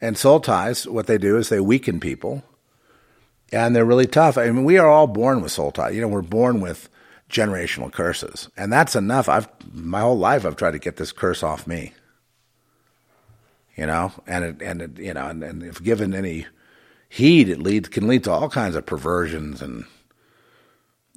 And 0.00 0.16
soul 0.16 0.38
ties, 0.38 0.86
what 0.86 1.08
they 1.08 1.18
do 1.18 1.36
is 1.36 1.48
they 1.48 1.58
weaken 1.58 1.98
people, 1.98 2.44
and 3.52 3.74
they're 3.74 3.84
really 3.84 4.06
tough. 4.06 4.38
I 4.38 4.46
mean, 4.46 4.64
we 4.64 4.78
are 4.78 4.88
all 4.88 5.08
born 5.08 5.42
with 5.42 5.50
soul 5.50 5.72
ties. 5.72 5.96
You 5.96 6.00
know, 6.00 6.08
we're 6.08 6.22
born 6.22 6.60
with 6.60 6.88
generational 7.30 7.92
curses, 7.92 8.48
and 8.56 8.72
that's 8.72 8.96
enough. 8.96 9.28
I've 9.28 9.48
my 9.72 10.00
whole 10.00 10.18
life 10.18 10.44
I've 10.44 10.56
tried 10.56 10.72
to 10.72 10.78
get 10.78 10.96
this 10.96 11.12
curse 11.12 11.42
off 11.42 11.66
me 11.66 11.92
you 13.80 13.86
know, 13.86 14.12
and 14.26 14.44
it, 14.44 14.60
and 14.60 14.82
it, 14.82 14.98
you 14.98 15.14
know, 15.14 15.26
and, 15.28 15.42
and 15.42 15.62
if 15.62 15.82
given 15.82 16.14
any 16.14 16.46
heed, 17.08 17.48
it 17.48 17.58
leads 17.62 17.88
can 17.88 18.06
lead 18.06 18.24
to 18.24 18.30
all 18.30 18.50
kinds 18.50 18.76
of 18.76 18.84
perversions 18.84 19.62
and 19.62 19.86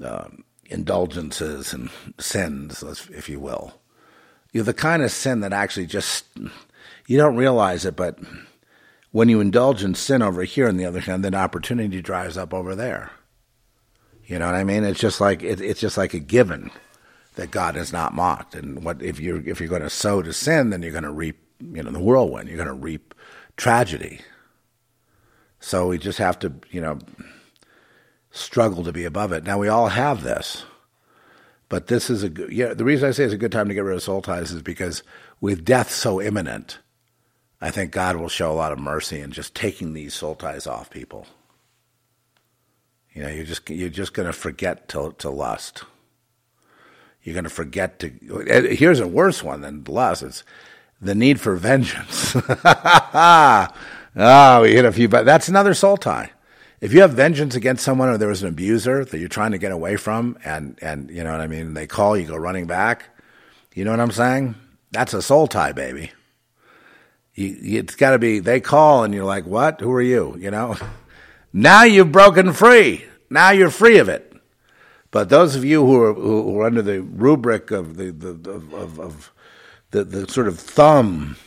um, 0.02 0.46
indulgences 0.70 1.74
and 1.74 1.90
sins, 2.20 2.82
if 3.12 3.28
you 3.28 3.38
will. 3.38 3.74
You're 4.54 4.64
the 4.64 4.74
kind 4.74 5.04
of 5.04 5.12
sin 5.12 5.42
that 5.42 5.52
actually 5.52 5.88
just 5.88 6.26
you 7.06 7.18
don't 7.18 7.36
realize 7.36 7.86
it, 7.86 7.98
but 7.98 8.18
when 9.12 9.28
you 9.28 9.42
indulge 9.42 9.84
in 9.84 9.94
sin 9.94 10.22
over 10.22 10.44
here, 10.44 10.70
on 10.70 10.78
the 10.78 10.86
other 10.86 11.02
hand, 11.02 11.26
then 11.26 11.36
opportunity 11.36 12.02
drives 12.02 12.38
up 12.38 12.54
over 12.54 12.76
there. 12.76 13.12
You 14.26 14.40
know 14.40 14.46
what 14.46 14.56
I 14.56 14.64
mean? 14.64 14.84
It's 14.84 15.00
just 15.00 15.20
like 15.20 15.44
it, 15.44 15.60
it's 15.60 15.82
just 15.82 15.98
like 15.98 16.14
a 16.14 16.20
given 16.20 16.72
that 17.36 17.52
God 17.52 17.76
is 17.76 17.92
not 17.92 18.14
mocked, 18.14 18.56
and 18.56 18.84
what 18.84 19.02
if 19.02 19.20
you're 19.20 19.48
if 19.48 19.60
you're 19.60 19.70
going 19.70 19.82
to 19.82 19.90
sow 19.90 20.22
to 20.22 20.34
sin, 20.34 20.70
then 20.70 20.82
you're 20.82 20.92
going 20.92 21.04
to 21.04 21.12
reap 21.12 21.40
you 21.60 21.84
know 21.84 21.92
the 21.92 22.00
whirlwind. 22.00 22.48
You're 22.48 22.58
going 22.58 22.68
to 22.68 22.74
reap 22.74 23.14
tragedy. 23.58 24.22
So 25.60 25.88
we 25.88 25.98
just 25.98 26.18
have 26.18 26.38
to, 26.40 26.54
you 26.72 26.82
know, 26.82 27.00
struggle 28.32 28.84
to 28.84 28.92
be 28.92 29.06
above 29.06 29.32
it. 29.32 29.46
Now 29.46 29.58
we 29.58 29.70
all 29.70 29.88
have 29.88 30.24
this, 30.24 30.64
but 31.70 31.88
this 31.88 32.10
is 32.10 32.24
a. 32.24 32.32
Yeah, 32.50 32.74
the 32.74 32.84
reason 32.84 33.08
I 33.08 33.12
say 33.12 33.24
it's 33.24 33.34
a 33.34 33.38
good 33.38 33.52
time 33.52 33.70
to 33.70 33.74
get 33.74 33.84
rid 33.84 33.96
of 33.96 34.04
soul 34.04 34.22
ties 34.22 34.52
is 34.52 34.62
because 34.62 35.04
with 35.40 35.64
death 35.64 35.90
so 35.90 36.22
imminent, 36.22 36.80
I 37.62 37.72
think 37.72 37.92
God 37.92 38.18
will 38.18 38.30
show 38.30 38.52
a 38.52 38.54
lot 38.54 38.74
of 38.74 38.80
mercy 38.80 39.22
in 39.22 39.32
just 39.32 39.56
taking 39.56 39.94
these 39.94 40.14
soul 40.14 40.36
ties 40.36 40.68
off 40.68 40.90
people. 40.90 41.28
You 43.14 43.24
know, 43.24 43.30
you're 43.30 43.46
just 43.46 43.70
you're 43.70 43.90
just 43.90 44.14
going 44.14 44.28
to 44.28 44.34
forget 44.34 44.88
to 44.90 45.16
to 45.20 45.30
lust. 45.30 45.84
You're 47.24 47.34
going 47.34 47.44
to 47.46 47.50
forget 47.50 48.00
to. 48.00 48.10
Here's 48.76 49.00
a 49.00 49.08
worse 49.08 49.44
one 49.44 49.62
than 49.62 49.84
lust. 49.86 50.24
It's 50.24 50.44
the 51.00 51.16
need 51.16 51.40
for 51.40 51.56
vengeance. 51.56 52.36
oh, 52.36 53.68
we 54.62 54.74
hit 54.74 54.86
a 54.86 54.92
few, 54.92 55.08
but 55.08 55.26
that's 55.26 55.48
another 55.48 55.74
soul 55.74 55.98
tie. 55.98 56.32
If 56.82 56.92
you 56.92 57.02
have 57.02 57.14
vengeance 57.14 57.56
against 57.56 57.86
someone 57.86 58.10
or 58.10 58.18
there 58.18 58.28
was 58.28 58.44
an 58.44 58.50
abuser 58.50 59.06
that 59.06 59.18
you're 59.18 59.30
trying 59.30 59.52
to 59.52 59.58
get 59.58 59.72
away 59.72 59.96
from, 59.96 60.38
and 60.44 60.78
and 60.82 61.10
you 61.10 61.24
know 61.24 61.32
what 61.32 61.40
I 61.40 61.48
mean, 61.48 61.76
they 61.76 61.88
call 61.88 62.18
you 62.18 62.28
go 62.28 62.36
running 62.36 62.68
back. 62.68 63.06
You 63.74 63.86
know 63.86 63.92
what 63.92 64.02
I'm 64.02 64.12
saying? 64.12 64.56
That's 64.92 65.14
a 65.14 65.22
soul 65.22 65.48
tie, 65.48 65.72
baby. 65.72 66.12
You, 67.36 67.80
it's 67.80 67.96
got 67.96 68.12
to 68.12 68.20
be. 68.20 68.40
They 68.40 68.60
call 68.60 69.04
and 69.04 69.14
you're 69.14 69.24
like, 69.24 69.46
"What? 69.46 69.80
Who 69.82 69.92
are 69.94 70.02
you?" 70.02 70.36
You 70.40 70.52
know. 70.52 70.76
Now 71.54 71.84
you've 71.84 72.12
broken 72.12 72.52
free. 72.52 73.06
Now 73.30 73.52
you're 73.52 73.70
free 73.70 74.00
of 74.00 74.10
it. 74.10 74.34
But 75.12 75.30
those 75.30 75.56
of 75.56 75.64
you 75.64 75.86
who 75.86 76.02
are 76.02 76.14
who 76.14 76.60
are 76.60 76.66
under 76.66 76.82
the 76.82 77.02
rubric 77.02 77.70
of 77.70 77.98
the, 77.98 78.12
the 78.12 78.50
of, 78.50 79.00
of 79.00 79.32
the, 79.92 80.04
the 80.04 80.28
sort 80.28 80.48
of 80.48 80.60
thumb 80.60 81.38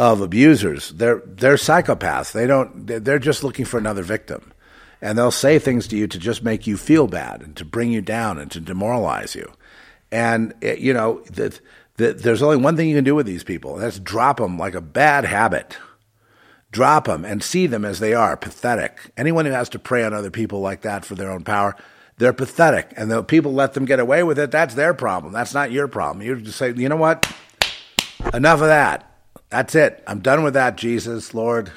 of 0.00 0.22
abusers. 0.22 0.90
They're 0.92 1.22
they're 1.26 1.56
psychopaths. 1.56 2.32
They 2.32 2.46
don't. 2.46 2.86
They're 2.86 3.18
just 3.18 3.44
looking 3.44 3.66
for 3.66 3.76
another 3.76 4.02
victim, 4.02 4.52
and 5.02 5.18
they'll 5.18 5.30
say 5.30 5.58
things 5.58 5.86
to 5.88 5.96
you 5.96 6.06
to 6.06 6.18
just 6.18 6.42
make 6.42 6.66
you 6.66 6.78
feel 6.78 7.06
bad 7.06 7.42
and 7.42 7.54
to 7.56 7.66
bring 7.66 7.92
you 7.92 8.00
down 8.00 8.38
and 8.38 8.50
to 8.50 8.60
demoralize 8.60 9.34
you. 9.34 9.52
And 10.10 10.54
it, 10.62 10.78
you 10.78 10.94
know 10.94 11.20
that 11.32 11.60
the, 11.96 12.14
there's 12.14 12.40
only 12.40 12.56
one 12.56 12.76
thing 12.76 12.88
you 12.88 12.96
can 12.96 13.04
do 13.04 13.14
with 13.14 13.26
these 13.26 13.44
people, 13.44 13.74
and 13.74 13.82
that's 13.82 13.98
drop 13.98 14.38
them 14.38 14.58
like 14.58 14.74
a 14.74 14.80
bad 14.80 15.26
habit. 15.26 15.76
Drop 16.72 17.06
them 17.06 17.24
and 17.24 17.42
see 17.42 17.66
them 17.66 17.84
as 17.84 17.98
they 17.98 18.14
are, 18.14 18.36
pathetic. 18.36 19.12
Anyone 19.16 19.44
who 19.44 19.52
has 19.52 19.68
to 19.70 19.78
prey 19.78 20.04
on 20.04 20.14
other 20.14 20.30
people 20.30 20.60
like 20.60 20.82
that 20.82 21.04
for 21.04 21.16
their 21.16 21.30
own 21.30 21.42
power, 21.42 21.74
they're 22.18 22.32
pathetic. 22.32 22.92
And 22.96 23.10
the 23.10 23.24
people 23.24 23.52
let 23.52 23.74
them 23.74 23.84
get 23.84 23.98
away 23.98 24.22
with 24.22 24.38
it, 24.38 24.50
that's 24.50 24.74
their 24.74 24.94
problem. 24.94 25.32
That's 25.32 25.54
not 25.54 25.72
your 25.72 25.88
problem. 25.88 26.24
You 26.24 26.40
just 26.40 26.58
say, 26.58 26.72
you 26.74 26.88
know 26.88 26.96
what? 26.96 27.26
Enough 28.32 28.60
of 28.60 28.68
that. 28.68 29.06
That's 29.48 29.74
it. 29.74 30.04
I'm 30.06 30.20
done 30.20 30.44
with 30.44 30.54
that, 30.54 30.76
Jesus, 30.76 31.34
Lord. 31.34 31.72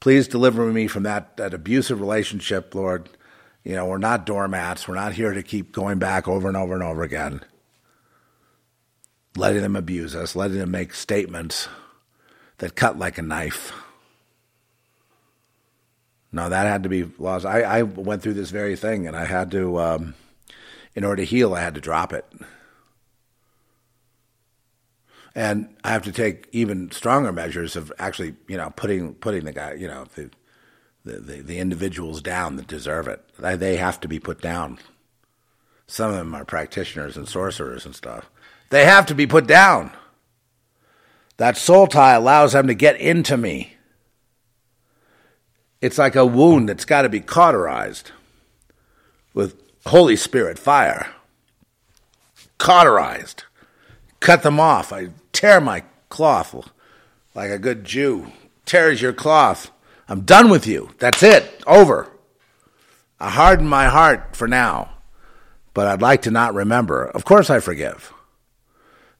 Please 0.00 0.28
deliver 0.28 0.66
me 0.66 0.86
from 0.86 1.04
that, 1.04 1.36
that 1.38 1.54
abusive 1.54 2.00
relationship, 2.00 2.74
Lord. 2.74 3.08
You 3.64 3.74
know, 3.74 3.86
we're 3.86 3.98
not 3.98 4.26
doormats. 4.26 4.86
We're 4.86 4.94
not 4.94 5.12
here 5.14 5.32
to 5.32 5.42
keep 5.42 5.72
going 5.72 5.98
back 5.98 6.28
over 6.28 6.48
and 6.48 6.56
over 6.56 6.74
and 6.74 6.82
over 6.82 7.02
again. 7.02 7.42
Letting 9.36 9.62
them 9.62 9.76
abuse 9.76 10.14
us, 10.14 10.34
letting 10.34 10.58
them 10.58 10.70
make 10.70 10.92
statements 10.92 11.68
that 12.58 12.74
cut 12.74 12.98
like 12.98 13.16
a 13.16 13.22
knife. 13.22 13.72
No, 16.32 16.48
that 16.48 16.66
had 16.66 16.84
to 16.84 16.88
be 16.88 17.04
lost. 17.18 17.44
I, 17.44 17.62
I 17.62 17.82
went 17.82 18.22
through 18.22 18.34
this 18.34 18.50
very 18.50 18.76
thing, 18.76 19.06
and 19.06 19.16
I 19.16 19.24
had 19.24 19.50
to, 19.50 19.80
um, 19.80 20.14
in 20.94 21.04
order 21.04 21.22
to 21.22 21.26
heal, 21.26 21.54
I 21.54 21.60
had 21.60 21.74
to 21.74 21.80
drop 21.80 22.12
it. 22.12 22.24
And 25.34 25.74
I 25.84 25.90
have 25.90 26.02
to 26.04 26.12
take 26.12 26.48
even 26.52 26.90
stronger 26.90 27.32
measures 27.32 27.76
of 27.76 27.92
actually, 27.98 28.34
you 28.48 28.56
know, 28.56 28.70
putting 28.70 29.14
putting 29.14 29.44
the 29.44 29.52
guy, 29.52 29.74
you 29.74 29.86
know, 29.86 30.06
the 30.16 30.30
the, 31.04 31.20
the, 31.20 31.42
the 31.42 31.58
individuals 31.58 32.20
down 32.20 32.56
that 32.56 32.66
deserve 32.66 33.08
it. 33.08 33.24
They 33.38 33.76
have 33.76 34.00
to 34.00 34.08
be 34.08 34.18
put 34.18 34.40
down. 34.40 34.78
Some 35.86 36.10
of 36.10 36.16
them 36.16 36.34
are 36.34 36.44
practitioners 36.44 37.16
and 37.16 37.28
sorcerers 37.28 37.86
and 37.86 37.94
stuff. 37.94 38.30
They 38.70 38.84
have 38.84 39.06
to 39.06 39.14
be 39.14 39.26
put 39.26 39.46
down. 39.46 39.92
That 41.36 41.56
soul 41.56 41.86
tie 41.86 42.14
allows 42.14 42.52
them 42.52 42.66
to 42.66 42.74
get 42.74 43.00
into 43.00 43.36
me. 43.36 43.76
It's 45.80 45.98
like 45.98 46.16
a 46.16 46.26
wound 46.26 46.68
that's 46.68 46.84
got 46.84 47.02
to 47.02 47.08
be 47.08 47.20
cauterized 47.20 48.12
with 49.32 49.60
Holy 49.86 50.16
Spirit 50.16 50.58
fire. 50.58 51.08
Cauterized. 52.58 53.44
Cut 54.20 54.42
them 54.42 54.60
off. 54.60 54.92
I 54.92 55.08
tear 55.32 55.60
my 55.60 55.84
cloth 56.10 56.70
like 57.34 57.50
a 57.50 57.58
good 57.58 57.84
Jew 57.84 58.30
tears 58.70 59.02
your 59.02 59.12
cloth. 59.12 59.72
I'm 60.08 60.20
done 60.20 60.48
with 60.48 60.64
you. 60.64 60.90
That's 60.98 61.24
it. 61.24 61.62
Over. 61.66 62.08
I 63.18 63.28
harden 63.28 63.66
my 63.66 63.86
heart 63.86 64.36
for 64.36 64.46
now, 64.46 64.90
but 65.74 65.88
I'd 65.88 66.00
like 66.00 66.22
to 66.22 66.30
not 66.30 66.54
remember. 66.54 67.04
Of 67.04 67.24
course, 67.24 67.50
I 67.50 67.58
forgive. 67.58 68.12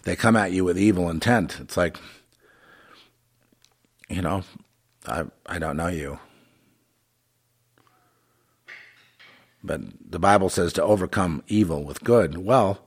They 0.05 0.15
come 0.15 0.37
at 0.37 0.53
you 0.53 0.65
with 0.65 0.79
evil 0.79 1.11
intent. 1.11 1.59
It's 1.61 1.77
like, 1.77 1.99
you 4.09 4.23
know, 4.23 4.45
I 5.07 5.25
I 5.45 5.59
don't 5.59 5.77
know 5.77 5.89
you. 5.89 6.19
But 9.63 9.81
the 10.11 10.19
Bible 10.19 10.49
says 10.49 10.73
to 10.75 10.83
overcome 10.83 11.43
evil 11.47 11.85
with 11.85 12.03
good. 12.03 12.39
Well, 12.39 12.87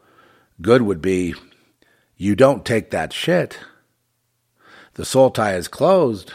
good 0.62 0.82
would 0.82 1.02
be 1.02 1.36
you 2.18 2.36
don't 2.36 2.66
take 2.66 2.92
that 2.92 3.14
shit. 3.14 3.60
The 4.94 5.06
soul 5.06 5.32
tie 5.32 5.56
is 5.56 5.68
closed. 5.68 6.34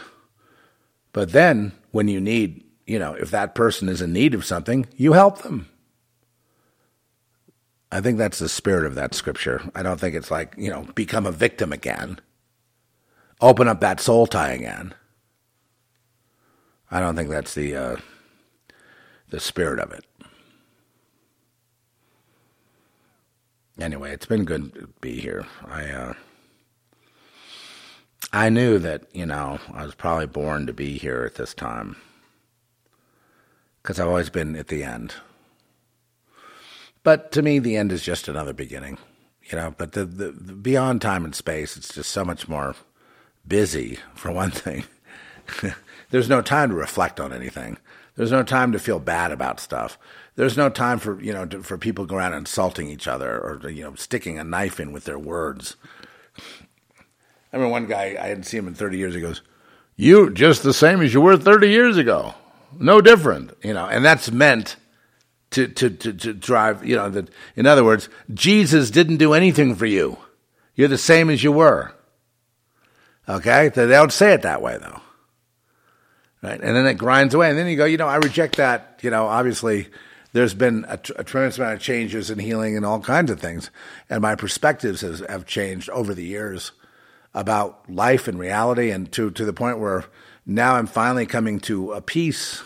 But 1.13 1.31
then 1.31 1.71
when 1.91 2.07
you 2.07 2.21
need, 2.21 2.63
you 2.85 2.99
know, 2.99 3.13
if 3.13 3.31
that 3.31 3.55
person 3.55 3.89
is 3.89 4.01
in 4.01 4.13
need 4.13 4.33
of 4.33 4.45
something, 4.45 4.87
you 4.95 5.13
help 5.13 5.41
them. 5.41 5.69
I 7.91 8.01
think 8.01 8.17
that's 8.17 8.39
the 8.39 8.49
spirit 8.49 8.85
of 8.85 8.95
that 8.95 9.15
scripture. 9.15 9.63
I 9.73 9.81
don't 9.81 9.99
think 9.99 10.13
it's 10.15 10.29
like, 10.29 10.53
you 10.57 10.69
know, 10.69 10.87
become 10.93 11.25
a 11.25 11.31
victim 11.31 11.73
again. 11.73 12.19
Open 13.41 13.67
up 13.67 13.79
that 13.81 13.99
soul 13.99 14.27
tie 14.27 14.51
again. 14.51 14.93
I 16.91 16.99
don't 16.99 17.15
think 17.15 17.29
that's 17.29 17.53
the 17.53 17.75
uh, 17.75 17.95
the 19.29 19.39
spirit 19.39 19.79
of 19.79 19.91
it. 19.91 20.05
Anyway, 23.79 24.11
it's 24.11 24.25
been 24.25 24.43
good 24.43 24.73
to 24.73 24.87
be 24.99 25.19
here. 25.19 25.45
I 25.65 25.85
uh, 25.89 26.13
I 28.33 28.49
knew 28.49 28.77
that 28.79 29.03
you 29.13 29.25
know 29.25 29.59
I 29.73 29.85
was 29.85 29.95
probably 29.95 30.25
born 30.25 30.67
to 30.67 30.73
be 30.73 30.97
here 30.97 31.23
at 31.23 31.35
this 31.35 31.53
time 31.53 31.95
because 33.81 33.99
I've 33.99 34.07
always 34.07 34.29
been 34.29 34.55
at 34.57 34.67
the 34.67 34.83
end. 34.83 35.15
But 37.03 37.31
to 37.31 37.41
me, 37.41 37.59
the 37.59 37.77
end 37.77 37.93
is 37.93 38.03
just 38.03 38.27
another 38.27 38.51
beginning, 38.53 38.97
you 39.49 39.57
know. 39.57 39.73
But 39.77 39.93
the, 39.93 40.03
the, 40.03 40.31
the 40.31 40.53
beyond 40.53 41.01
time 41.01 41.23
and 41.23 41.33
space, 41.33 41.77
it's 41.77 41.93
just 41.93 42.11
so 42.11 42.25
much 42.25 42.49
more 42.49 42.75
busy. 43.47 43.97
For 44.13 44.29
one 44.29 44.51
thing, 44.51 44.83
there's 46.09 46.29
no 46.29 46.41
time 46.41 46.69
to 46.69 46.75
reflect 46.75 47.21
on 47.21 47.31
anything. 47.31 47.77
There's 48.15 48.31
no 48.33 48.43
time 48.43 48.73
to 48.73 48.79
feel 48.79 48.99
bad 48.99 49.31
about 49.31 49.61
stuff. 49.61 49.97
There's 50.39 50.55
no 50.55 50.69
time 50.69 50.99
for 50.99 51.21
you 51.21 51.33
know 51.33 51.45
to, 51.47 51.61
for 51.63 51.77
people 51.77 52.05
to 52.05 52.09
go 52.09 52.15
around 52.15 52.31
insulting 52.31 52.87
each 52.87 53.09
other 53.09 53.37
or 53.37 53.69
you 53.69 53.83
know 53.83 53.95
sticking 53.95 54.39
a 54.39 54.43
knife 54.45 54.79
in 54.79 54.93
with 54.93 55.03
their 55.03 55.19
words. 55.19 55.75
I 56.37 57.57
remember 57.57 57.73
one 57.73 57.87
guy 57.87 58.15
I 58.17 58.27
hadn't 58.27 58.43
seen 58.43 58.59
him 58.59 58.69
in 58.69 58.73
30 58.73 58.97
years. 58.97 59.13
He 59.13 59.19
goes, 59.19 59.41
"You 59.97 60.29
just 60.29 60.63
the 60.63 60.73
same 60.73 61.01
as 61.01 61.13
you 61.13 61.19
were 61.19 61.35
30 61.35 61.67
years 61.67 61.97
ago, 61.97 62.35
no 62.79 63.01
different." 63.01 63.51
You 63.61 63.73
know, 63.73 63.85
and 63.87 64.05
that's 64.05 64.31
meant 64.31 64.77
to 65.51 65.67
to 65.67 65.89
to, 65.89 66.13
to 66.13 66.33
drive. 66.33 66.85
You 66.85 66.95
know, 66.95 67.09
that 67.09 67.29
in 67.57 67.65
other 67.65 67.83
words, 67.83 68.07
Jesus 68.33 68.89
didn't 68.91 69.17
do 69.17 69.33
anything 69.33 69.75
for 69.75 69.87
you. 69.87 70.19
You're 70.73 70.87
the 70.87 70.97
same 70.97 71.29
as 71.29 71.43
you 71.43 71.51
were. 71.51 71.91
Okay, 73.27 73.67
they 73.67 73.87
don't 73.87 74.13
say 74.13 74.31
it 74.31 74.43
that 74.43 74.61
way 74.61 74.77
though 74.77 75.01
right? 76.41 76.61
And 76.61 76.77
then 76.77 76.85
it 76.87 76.93
grinds 76.93 77.33
away, 77.33 77.49
and 77.49 77.59
then 77.59 77.67
you 77.67 77.75
go, 77.75 77.83
you 77.83 77.97
know, 77.97 78.07
I 78.07 78.15
reject 78.15 78.55
that. 78.55 78.99
You 79.01 79.09
know, 79.09 79.27
obviously, 79.27 79.89
there's 80.33 80.53
been 80.53 80.85
a, 80.87 80.97
tremendous 80.97 81.57
amount 81.57 81.73
of 81.73 81.79
changes 81.79 82.29
in 82.29 82.39
healing 82.39 82.77
and 82.77 82.85
all 82.85 82.99
kinds 82.99 83.31
of 83.31 83.39
things, 83.39 83.71
and 84.09 84.21
my 84.21 84.35
perspectives 84.35 85.01
has, 85.01 85.21
have 85.27 85.45
changed 85.45 85.89
over 85.89 86.13
the 86.13 86.25
years 86.25 86.71
about 87.33 87.89
life 87.89 88.27
and 88.27 88.39
reality, 88.39 88.91
and 88.91 89.11
to 89.11 89.31
to 89.31 89.45
the 89.45 89.53
point 89.53 89.79
where 89.79 90.05
now 90.45 90.75
I'm 90.75 90.87
finally 90.87 91.25
coming 91.25 91.59
to 91.61 91.93
a 91.93 92.01
peace 92.01 92.63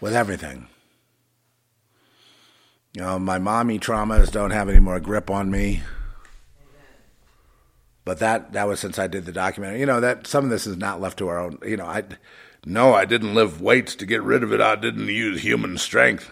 with 0.00 0.14
everything. 0.14 0.68
You 2.94 3.02
know, 3.02 3.18
my 3.18 3.38
mommy 3.38 3.78
traumas 3.78 4.30
don't 4.30 4.50
have 4.50 4.68
any 4.68 4.80
more 4.80 4.98
grip 4.98 5.30
on 5.30 5.50
me. 5.50 5.82
But 8.04 8.20
that 8.20 8.52
that 8.52 8.66
was 8.66 8.80
since 8.80 8.98
I 8.98 9.06
did 9.06 9.26
the 9.26 9.32
documentary. 9.32 9.80
You 9.80 9.86
know 9.86 10.00
that 10.00 10.26
some 10.26 10.44
of 10.44 10.50
this 10.50 10.66
is 10.66 10.78
not 10.78 11.00
left 11.00 11.18
to 11.18 11.28
our 11.28 11.38
own. 11.38 11.58
You 11.62 11.76
know, 11.76 11.84
I 11.84 12.04
no, 12.68 12.92
I 12.92 13.06
didn't 13.06 13.34
lift 13.34 13.62
weights 13.62 13.94
to 13.96 14.04
get 14.04 14.22
rid 14.22 14.42
of 14.42 14.52
it. 14.52 14.60
I 14.60 14.76
didn't 14.76 15.08
use 15.08 15.40
human 15.40 15.78
strength. 15.78 16.30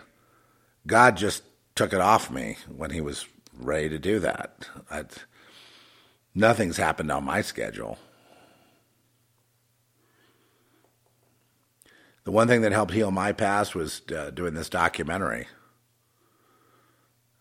God 0.87 1.17
just 1.17 1.43
took 1.75 1.95
it 1.95 2.01
off 2.01 2.31
me 2.31 2.59
when 2.69 2.91
He 2.91 3.01
was 3.01 3.27
ready 3.59 3.89
to 3.89 3.99
do 3.99 4.19
that. 4.21 4.69
I, 4.91 5.05
nothing's 6.35 6.77
happened 6.77 7.11
on 7.11 7.25
my 7.25 7.41
schedule. 7.41 7.97
The 12.25 12.33
one 12.33 12.49
thing 12.49 12.61
that 12.61 12.73
helped 12.73 12.93
heal 12.93 13.11
my 13.11 13.33
past 13.33 13.75
was 13.75 14.03
uh, 14.15 14.31
doing 14.31 14.53
this 14.53 14.69
documentary. 14.69 15.47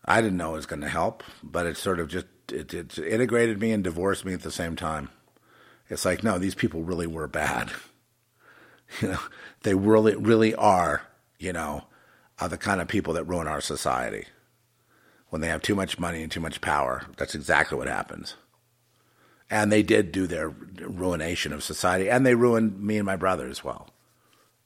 I 0.06 0.22
didn't 0.22 0.38
know 0.38 0.52
it 0.52 0.56
was 0.56 0.66
going 0.66 0.82
to 0.82 0.88
help, 0.88 1.22
but 1.42 1.66
it 1.66 1.76
sort 1.76 2.00
of 2.00 2.08
just 2.08 2.26
it, 2.50 2.72
it 2.72 2.96
integrated 2.96 3.60
me 3.60 3.72
and 3.72 3.84
divorced 3.84 4.24
me 4.24 4.32
at 4.32 4.42
the 4.42 4.50
same 4.50 4.74
time. 4.74 5.10
It's 5.90 6.06
like, 6.06 6.22
no, 6.22 6.38
these 6.38 6.54
people 6.54 6.82
really 6.82 7.06
were 7.06 7.28
bad. 7.28 7.70
you 9.00 9.08
know, 9.12 9.18
they 9.62 9.74
really, 9.74 10.16
really 10.16 10.54
are, 10.54 11.02
you 11.38 11.52
know, 11.52 11.84
are 12.38 12.48
the 12.48 12.58
kind 12.58 12.80
of 12.80 12.88
people 12.88 13.14
that 13.14 13.24
ruin 13.24 13.46
our 13.48 13.60
society. 13.60 14.26
When 15.28 15.40
they 15.40 15.48
have 15.48 15.62
too 15.62 15.74
much 15.74 15.98
money 15.98 16.22
and 16.22 16.30
too 16.30 16.40
much 16.40 16.60
power, 16.60 17.04
that's 17.16 17.34
exactly 17.34 17.76
what 17.76 17.88
happens. 17.88 18.36
And 19.50 19.70
they 19.70 19.82
did 19.82 20.12
do 20.12 20.26
their 20.26 20.48
ruination 20.48 21.52
of 21.52 21.64
society, 21.64 22.08
and 22.08 22.24
they 22.24 22.34
ruined 22.34 22.80
me 22.80 22.96
and 22.96 23.06
my 23.06 23.16
brother 23.16 23.48
as 23.48 23.62
well. 23.62 23.88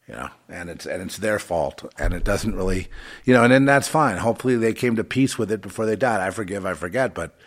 You 0.06 0.14
know, 0.14 0.28
and 0.48 0.68
it's 0.68 0.86
and 0.86 1.02
it's 1.02 1.18
their 1.18 1.38
fault, 1.38 1.84
and 1.98 2.12
it 2.12 2.24
doesn't 2.24 2.56
really, 2.56 2.88
you 3.24 3.32
know, 3.32 3.44
and 3.44 3.52
then 3.52 3.64
that's 3.64 3.88
fine. 3.88 4.16
Hopefully, 4.16 4.56
they 4.56 4.72
came 4.72 4.96
to 4.96 5.04
peace 5.04 5.38
with 5.38 5.52
it 5.52 5.60
before 5.60 5.86
they 5.86 5.96
died. 5.96 6.20
I 6.20 6.30
forgive, 6.30 6.66
I 6.66 6.74
forget, 6.74 7.14
but 7.14 7.38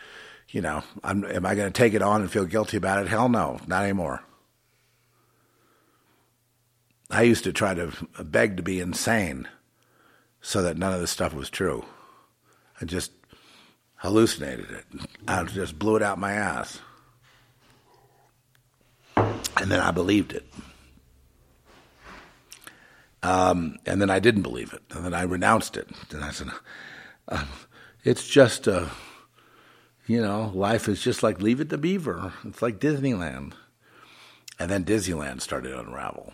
you 0.50 0.62
know, 0.62 0.84
I'm, 1.04 1.26
am 1.26 1.46
I 1.46 1.56
going 1.56 1.72
to 1.72 1.78
take 1.78 1.94
it 1.94 2.02
on 2.02 2.22
and 2.22 2.32
feel 2.32 2.46
guilty 2.46 2.78
about 2.78 3.02
it? 3.02 3.10
Hell 3.10 3.28
no, 3.28 3.60
not 3.68 3.84
anymore. 3.84 4.24
I 7.14 7.22
used 7.22 7.44
to 7.44 7.54
try 7.54 7.76
to 7.76 7.92
beg 8.24 8.58
to 8.58 8.64
be 8.64 8.80
insane 8.80 9.48
so 10.42 10.64
that 10.64 10.78
none 10.78 10.94
of 10.94 11.00
this 11.00 11.12
stuff 11.12 11.32
was 11.36 11.48
true. 11.48 11.86
I 12.82 12.86
just 12.86 13.12
hallucinated 13.98 14.72
it. 14.72 14.86
I 15.28 15.44
just 15.44 15.78
blew 15.78 15.96
it 15.96 16.02
out 16.02 16.18
my 16.18 16.32
ass. 16.32 16.80
And 19.16 19.70
then 19.70 19.80
I 19.80 19.92
believed 19.92 20.34
it. 20.34 20.52
Um, 23.22 23.78
and 23.86 24.02
then 24.02 24.10
I 24.10 24.18
didn't 24.18 24.42
believe 24.42 24.74
it. 24.74 24.82
And 24.90 25.06
then 25.06 25.14
I 25.14 25.22
renounced 25.22 25.78
it. 25.78 25.88
And 26.10 26.24
I 26.24 26.32
said, 26.32 26.48
uh, 27.28 27.46
it's 28.04 28.28
just 28.28 28.66
a, 28.66 28.90
you 30.08 30.20
know, 30.20 30.52
life 30.56 30.90
is 30.90 31.00
just 31.00 31.22
like 31.22 31.44
Leave 31.44 31.62
It 31.62 31.70
to 31.70 31.78
Beaver. 31.78 32.34
It's 32.44 32.64
like 32.64 32.80
Disneyland. 32.80 33.54
And 34.58 34.72
then 34.72 34.84
Disneyland 34.84 35.42
started 35.42 35.70
to 35.70 35.80
unravel. 35.80 36.34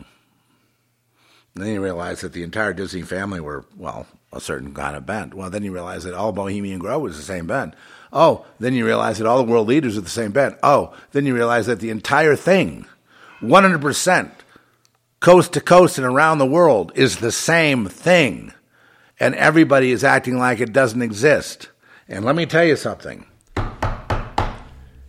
And 1.59 1.67
then 1.67 1.73
you 1.73 1.83
realize 1.83 2.21
that 2.21 2.31
the 2.31 2.43
entire 2.43 2.71
Disney 2.71 3.01
family 3.01 3.41
were, 3.41 3.65
well, 3.75 4.07
a 4.31 4.39
certain 4.39 4.73
kind 4.73 4.95
of 4.95 5.05
bent. 5.05 5.33
Well, 5.33 5.49
then 5.49 5.61
you 5.61 5.73
realize 5.73 6.05
that 6.05 6.13
all 6.13 6.31
Bohemian 6.31 6.79
Grove 6.79 7.01
was 7.01 7.17
the 7.17 7.21
same 7.21 7.47
bent. 7.47 7.73
Oh, 8.13 8.45
then 8.61 8.73
you 8.73 8.85
realize 8.85 9.17
that 9.17 9.27
all 9.27 9.43
the 9.43 9.51
world 9.51 9.67
leaders 9.67 9.97
are 9.97 10.01
the 10.01 10.09
same 10.09 10.31
bent. 10.31 10.55
Oh, 10.63 10.95
then 11.11 11.25
you 11.25 11.35
realize 11.35 11.65
that 11.65 11.81
the 11.81 11.89
entire 11.89 12.37
thing, 12.37 12.85
100%, 13.41 14.31
coast 15.19 15.51
to 15.51 15.59
coast 15.59 15.97
and 15.97 16.07
around 16.07 16.37
the 16.37 16.45
world, 16.45 16.93
is 16.95 17.17
the 17.17 17.29
same 17.29 17.89
thing. 17.89 18.53
And 19.19 19.35
everybody 19.35 19.91
is 19.91 20.05
acting 20.05 20.37
like 20.37 20.61
it 20.61 20.71
doesn't 20.71 21.01
exist. 21.01 21.67
And 22.07 22.23
let 22.23 22.37
me 22.37 22.45
tell 22.45 22.63
you 22.63 22.77
something 22.77 23.25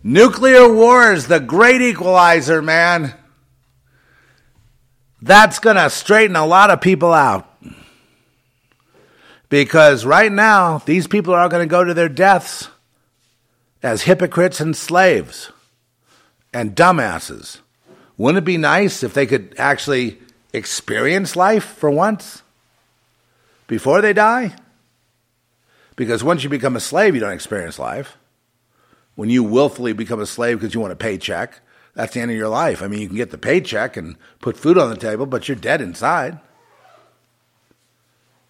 nuclear 0.03 0.69
war 0.69 1.13
is 1.13 1.27
the 1.27 1.39
great 1.39 1.79
equalizer, 1.81 2.61
man. 2.61 3.13
That's 5.21 5.59
going 5.59 5.75
to 5.75 5.89
straighten 5.89 6.35
a 6.35 6.45
lot 6.45 6.71
of 6.71 6.81
people 6.81 7.13
out. 7.13 7.47
Because 9.49 10.05
right 10.05 10.31
now, 10.31 10.79
these 10.79 11.07
people 11.07 11.33
are 11.33 11.49
going 11.49 11.61
to 11.61 11.69
go 11.69 11.83
to 11.83 11.93
their 11.93 12.09
deaths 12.09 12.69
as 13.83 14.03
hypocrites 14.03 14.59
and 14.59 14.75
slaves 14.75 15.51
and 16.53 16.75
dumbasses. 16.75 17.59
Wouldn't 18.17 18.43
it 18.43 18.45
be 18.45 18.57
nice 18.57 19.03
if 19.03 19.13
they 19.13 19.25
could 19.25 19.53
actually 19.57 20.19
experience 20.53 21.35
life 21.35 21.65
for 21.65 21.91
once 21.91 22.43
before 23.67 24.01
they 24.01 24.13
die? 24.13 24.55
Because 25.95 26.23
once 26.23 26.43
you 26.43 26.49
become 26.49 26.75
a 26.75 26.79
slave, 26.79 27.13
you 27.13 27.21
don't 27.21 27.33
experience 27.33 27.77
life. 27.77 28.17
When 29.15 29.29
you 29.29 29.43
willfully 29.43 29.93
become 29.93 30.21
a 30.21 30.25
slave 30.25 30.59
because 30.59 30.73
you 30.73 30.79
want 30.79 30.93
a 30.93 30.95
paycheck, 30.95 31.59
that's 31.93 32.13
the 32.13 32.21
end 32.21 32.31
of 32.31 32.37
your 32.37 32.49
life. 32.49 32.81
I 32.81 32.87
mean, 32.87 33.01
you 33.01 33.07
can 33.07 33.17
get 33.17 33.31
the 33.31 33.37
paycheck 33.37 33.97
and 33.97 34.15
put 34.39 34.57
food 34.57 34.77
on 34.77 34.89
the 34.89 34.95
table, 34.95 35.25
but 35.25 35.47
you're 35.47 35.57
dead 35.57 35.81
inside. 35.81 36.39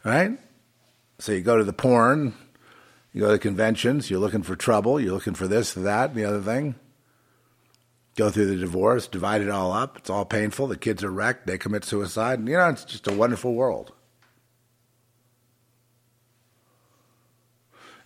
Right? 0.04 0.38
So 1.20 1.32
you 1.32 1.42
go 1.42 1.58
to 1.58 1.64
the 1.64 1.74
porn, 1.74 2.34
you 3.14 3.22
go 3.22 3.28
to 3.28 3.34
the 3.34 3.40
conventions, 3.40 4.10
you're 4.10 4.20
looking 4.20 4.44
for 4.44 4.56
trouble, 4.56 5.00
you're 5.00 5.14
looking 5.14 5.34
for 5.34 5.48
this, 5.48 5.74
that, 5.74 6.12
and 6.12 6.20
the 6.20 6.26
other 6.26 6.42
thing. 6.42 6.76
Go 8.16 8.30
through 8.30 8.48
the 8.48 8.58
divorce, 8.58 9.08
divide 9.08 9.42
it 9.42 9.50
all 9.50 9.72
up. 9.72 9.98
It's 9.98 10.10
all 10.10 10.26
painful. 10.26 10.68
The 10.68 10.78
kids 10.78 11.04
are 11.04 11.12
wrecked. 11.12 11.48
They 11.48 11.58
commit 11.58 11.86
suicide. 11.86 12.40
And, 12.40 12.48
you 12.48 12.58
know, 12.58 12.70
it's 12.70 12.84
just 12.84 13.08
a 13.08 13.14
wonderful 13.14 13.54
world. 13.54 13.94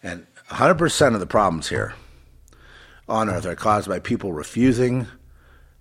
And 0.03 0.27
100% 0.51 1.13
of 1.15 1.19
the 1.19 1.25
problems 1.25 1.69
here 1.69 1.95
on 3.09 3.29
earth 3.29 3.45
are 3.47 3.55
caused 3.55 3.87
by 3.87 3.99
people 3.99 4.31
refusing 4.31 5.07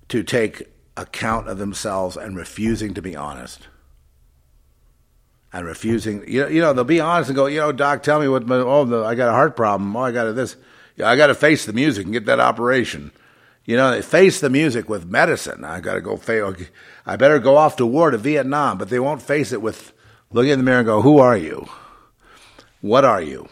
to 0.09 0.23
take 0.23 0.71
account 0.97 1.49
of 1.49 1.59
themselves 1.59 2.17
and 2.17 2.37
refusing 2.37 2.95
to 2.95 3.03
be 3.03 3.17
honest. 3.17 3.69
And 5.53 5.65
refusing, 5.67 6.25
you 6.27 6.43
know, 6.43 6.49
you 6.49 6.61
know, 6.61 6.73
they'll 6.73 6.85
be 6.85 7.01
honest 7.01 7.31
and 7.31 7.37
go, 7.37 7.47
you 7.47 7.61
know, 7.61 7.71
doc, 7.71 8.03
tell 8.03 8.21
me 8.21 8.27
what, 8.27 8.47
my, 8.47 8.57
oh, 8.57 8.85
the, 8.85 9.05
I 9.05 9.15
got 9.15 9.29
a 9.29 9.33
heart 9.33 9.55
problem. 9.57 9.95
Oh, 9.97 10.01
I 10.01 10.11
got 10.11 10.33
this. 10.33 10.57
Yeah, 10.97 11.09
I 11.09 11.17
got 11.17 11.29
to 11.29 11.35
face 11.35 11.65
the 11.65 11.73
music 11.73 12.05
and 12.05 12.13
get 12.13 12.27
that 12.27 12.41
operation. 12.41 13.13
You 13.65 13.77
know, 13.77 13.91
they 13.93 14.03
face 14.03 14.41
the 14.41 14.51
music 14.51 14.89
with 14.89 15.07
medicine. 15.07 15.65
I 15.65 15.81
got 15.81 15.95
to 15.95 16.01
go. 16.01 16.17
Fa- 16.17 16.57
I 17.07 17.17
better 17.17 17.39
go 17.39 17.57
off 17.57 17.77
to 17.77 17.87
war 17.87 18.11
to 18.11 18.19
Vietnam, 18.19 18.79
but 18.79 18.91
they 18.91 19.01
won't 19.01 19.23
face 19.23 19.53
it 19.53 19.63
with 19.63 19.93
looking 20.33 20.51
in 20.51 20.59
the 20.59 20.65
mirror 20.65 20.79
and 20.79 20.87
go, 20.87 21.03
"Who 21.03 21.19
are 21.19 21.37
you? 21.37 21.69
What 22.81 23.05
are 23.05 23.23
you? 23.23 23.49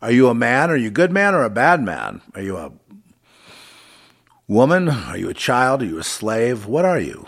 Are 0.00 0.12
you 0.12 0.28
a 0.28 0.34
man? 0.34 0.70
Are 0.70 0.76
you 0.76 0.88
a 0.88 0.92
good 0.92 1.10
man 1.10 1.34
or 1.34 1.42
a 1.42 1.50
bad 1.50 1.82
man? 1.82 2.22
Are 2.34 2.42
you 2.42 2.56
a 2.56 2.70
woman? 4.48 4.88
Are 4.88 5.16
you 5.16 5.28
a 5.28 5.34
child? 5.34 5.82
Are 5.82 5.86
you 5.86 5.98
a 5.98 6.04
slave? 6.04 6.66
What 6.66 6.84
are 6.84 6.98
you?" 6.98 7.26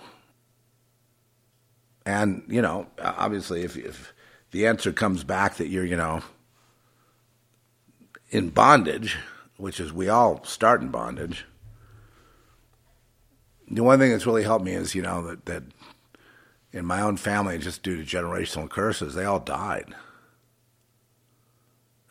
And 2.05 2.43
you 2.49 2.61
know, 2.61 2.89
obviously, 3.01 3.63
if, 3.63 3.77
if 3.77 4.13
the 4.51 4.67
answer 4.67 4.93
comes 4.93 5.23
back 5.23 5.57
that 5.57 5.69
you're, 5.69 5.85
you 5.85 5.97
know, 5.97 6.23
in 8.31 8.51
bondage, 8.51 9.17
which 9.57 9.79
is 9.79 9.93
we 9.93 10.09
all 10.09 10.43
start 10.45 10.81
in 10.81 10.89
bondage. 10.89 11.45
The 13.71 13.85
one 13.85 13.99
thing 14.01 14.11
that's 14.11 14.27
really 14.27 14.43
helped 14.43 14.65
me 14.65 14.73
is, 14.73 14.95
you 14.95 15.03
know, 15.03 15.23
that, 15.23 15.47
that 15.47 15.63
in 16.73 16.85
my 16.85 17.01
own 17.01 17.17
family, 17.17 17.59
just 17.59 17.83
due 17.83 18.03
to 18.03 18.17
generational 18.17 18.69
curses, 18.69 19.15
they 19.15 19.25
all 19.25 19.41
died. 19.41 19.95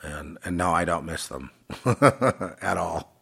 And 0.02 0.38
and 0.45 0.56
no, 0.56 0.72
I 0.72 0.86
don't 0.86 1.06
miss 1.06 1.27
them 1.27 1.52
at 1.86 2.77
all. 2.77 3.14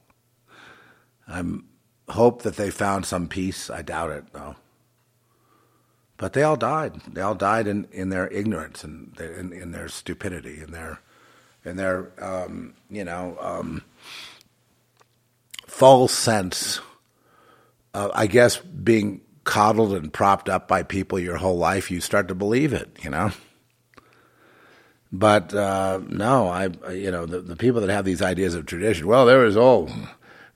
I'm 1.28 1.67
hope 2.10 2.44
that 2.44 2.56
they 2.56 2.70
found 2.70 3.06
some 3.06 3.28
peace. 3.28 3.70
I 3.70 3.82
doubt 3.82 4.12
it 4.12 4.26
though. 4.34 4.56
But 6.18 6.34
they 6.34 6.44
all 6.44 6.56
died. 6.56 7.02
They 7.08 7.22
all 7.22 7.36
died 7.36 7.68
in, 7.68 7.88
in 7.92 8.10
their 8.10 8.28
ignorance 8.30 8.84
and 8.84 9.18
in, 9.20 9.54
in 9.54 9.72
their 9.72 9.88
stupidity, 9.88 10.62
in 10.62 10.72
their 10.72 11.00
in 11.64 11.78
their 11.78 12.12
um, 12.24 12.74
you 12.90 13.04
know 13.04 13.38
um, 13.40 13.84
false 15.68 16.14
sense. 16.14 16.80
Of, 17.94 18.12
I 18.16 18.26
guess 18.28 18.58
being 18.58 19.22
coddled 19.44 19.94
and 19.94 20.12
propped 20.12 20.50
up 20.50 20.68
by 20.68 20.84
people 20.84 21.20
your 21.20 21.38
whole 21.38 21.58
life, 21.58 21.92
you 21.92 22.02
start 22.02 22.28
to 22.30 22.36
believe 22.36 22.74
it. 22.74 22.98
You 23.04 23.12
know. 23.12 23.32
But 25.12 25.54
uh, 25.54 26.02
no, 26.08 26.48
I 26.48 26.70
you 26.92 27.12
know 27.12 27.28
the, 27.28 27.42
the 27.42 27.56
people 27.56 27.82
that 27.82 27.92
have 27.92 28.06
these 28.06 28.24
ideas 28.24 28.56
of 28.56 28.66
tradition. 28.66 29.06
Well, 29.06 29.28
there 29.28 29.40
was 29.40 29.56
old 29.56 29.92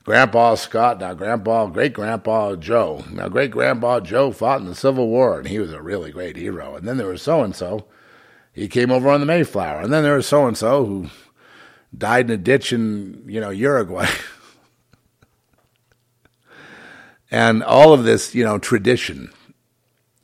Grandpa 0.04 0.56
Scott, 0.56 0.98
now 0.98 1.14
Grandpa, 1.14 1.66
great 1.66 1.92
Grandpa 1.92 2.56
Joe. 2.56 3.04
Now 3.10 3.28
great 3.28 3.52
Grandpa 3.52 4.00
Joe 4.00 4.32
fought 4.32 4.60
in 4.60 4.66
the 4.66 4.74
Civil 4.74 5.08
War, 5.08 5.38
and 5.38 5.46
he 5.46 5.60
was 5.60 5.72
a 5.72 5.80
really 5.80 6.10
great 6.10 6.36
hero. 6.36 6.74
And 6.74 6.88
then 6.88 6.96
there 6.96 7.06
was 7.06 7.22
so 7.22 7.42
and 7.42 7.54
so, 7.54 7.86
he 8.52 8.68
came 8.68 8.90
over 8.90 9.08
on 9.08 9.20
the 9.20 9.26
Mayflower. 9.26 9.80
And 9.80 9.92
then 9.92 10.02
there 10.02 10.16
was 10.16 10.26
so 10.26 10.46
and 10.46 10.58
so 10.58 10.84
who 10.84 11.10
died 11.96 12.26
in 12.26 12.32
a 12.32 12.36
ditch 12.36 12.72
in 12.72 13.22
you 13.26 13.40
know 13.40 13.50
Uruguay. 13.50 14.06
and 17.30 17.62
all 17.62 17.92
of 17.92 18.02
this, 18.02 18.34
you 18.34 18.44
know, 18.44 18.58
tradition 18.58 19.32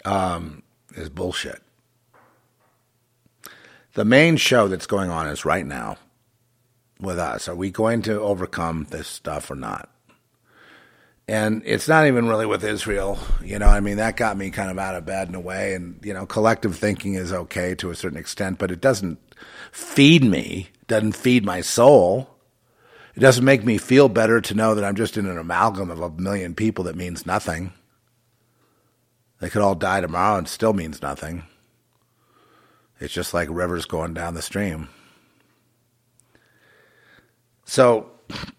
um, 0.05 0.64
is 0.94 1.09
bullshit. 1.09 1.62
The 3.94 4.05
main 4.05 4.36
show 4.36 4.66
that's 4.66 4.86
going 4.86 5.10
on 5.10 5.28
is 5.28 5.44
right 5.44 5.66
now 5.66 5.98
with 7.01 7.19
us. 7.19 7.49
Are 7.49 7.55
we 7.55 7.70
going 7.70 8.03
to 8.03 8.20
overcome 8.20 8.87
this 8.91 9.07
stuff 9.07 9.51
or 9.51 9.55
not? 9.55 9.89
And 11.29 11.62
it's 11.66 11.89
not 11.89 12.07
even 12.07 12.27
really 12.27 12.47
with 12.47 12.65
Israel. 12.65 13.19
You 13.45 13.59
know, 13.59 13.66
I 13.66 13.81
mean, 13.81 13.99
that 13.99 14.16
got 14.16 14.39
me 14.39 14.51
kind 14.51 14.70
of 14.70 14.79
out 14.79 14.95
of 14.95 15.05
bed 15.05 15.29
in 15.29 15.35
a 15.35 15.41
way. 15.41 15.75
And, 15.75 16.01
you 16.03 16.15
know, 16.15 16.25
collective 16.25 16.77
thinking 16.77 17.15
is 17.15 17.33
okay 17.33 17.75
to 17.77 17.91
a 17.91 17.95
certain 17.95 18.19
extent, 18.19 18.59
but 18.59 18.70
it 18.70 18.81
doesn't 18.81 19.19
feed 19.70 20.25
me, 20.25 20.70
doesn't 20.87 21.12
feed 21.12 21.45
my 21.45 21.61
soul. 21.61 22.31
It 23.15 23.20
doesn't 23.20 23.45
make 23.45 23.65
me 23.65 23.77
feel 23.77 24.09
better 24.09 24.41
to 24.41 24.55
know 24.55 24.75
that 24.75 24.85
I'm 24.85 24.97
just 24.97 25.19
in 25.19 25.27
an 25.27 25.37
amalgam 25.37 25.91
of 25.91 26.01
a 26.01 26.11
million 26.11 26.55
people 26.55 26.85
that 26.85 26.97
means 26.97 27.27
nothing. 27.27 27.73
They 29.41 29.51
could 29.51 29.62
all 29.62 29.75
die 29.75 30.01
tomorrow 30.01 30.39
and 30.39 30.49
still 30.49 30.73
means 30.73 31.03
nothing. 31.03 31.43
It's 33.01 33.12
just 33.12 33.35
like 33.35 33.49
rivers 33.51 33.85
going 33.85 34.15
down 34.15 34.35
the 34.35 34.43
stream. 34.43 34.89
So, 37.69 38.11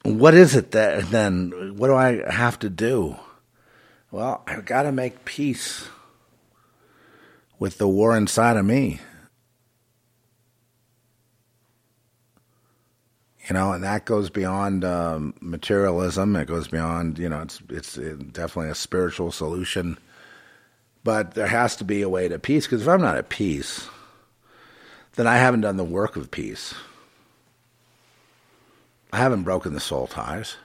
what 0.03 0.35
is 0.35 0.55
it 0.55 0.69
that 0.71 1.09
then? 1.09 1.73
What 1.77 1.87
do 1.87 1.95
I 1.95 2.31
have 2.31 2.59
to 2.59 2.69
do? 2.69 3.15
Well, 4.11 4.43
I've 4.45 4.65
got 4.65 4.83
to 4.83 4.91
make 4.91 5.25
peace 5.25 5.87
with 7.57 7.79
the 7.79 7.87
war 7.87 8.15
inside 8.15 8.55
of 8.55 8.65
me. 8.65 8.99
You 13.47 13.55
know, 13.55 13.71
and 13.71 13.83
that 13.83 14.05
goes 14.05 14.29
beyond 14.29 14.85
um, 14.85 15.33
materialism. 15.41 16.35
It 16.35 16.45
goes 16.45 16.67
beyond, 16.67 17.17
you 17.17 17.29
know, 17.29 17.41
it's 17.41 17.59
it's 17.67 17.95
definitely 17.95 18.69
a 18.69 18.75
spiritual 18.75 19.31
solution. 19.31 19.97
But 21.03 21.33
there 21.33 21.47
has 21.47 21.75
to 21.77 21.83
be 21.83 22.03
a 22.03 22.09
way 22.09 22.27
to 22.27 22.37
peace 22.37 22.67
because 22.67 22.83
if 22.83 22.87
I'm 22.87 23.01
not 23.01 23.17
at 23.17 23.29
peace, 23.29 23.87
then 25.15 25.25
I 25.25 25.37
haven't 25.37 25.61
done 25.61 25.77
the 25.77 25.83
work 25.83 26.15
of 26.15 26.29
peace. 26.29 26.75
I 29.11 29.17
haven't 29.17 29.43
broken 29.43 29.73
the 29.73 29.79
soul 29.79 30.07
ties. 30.07 30.57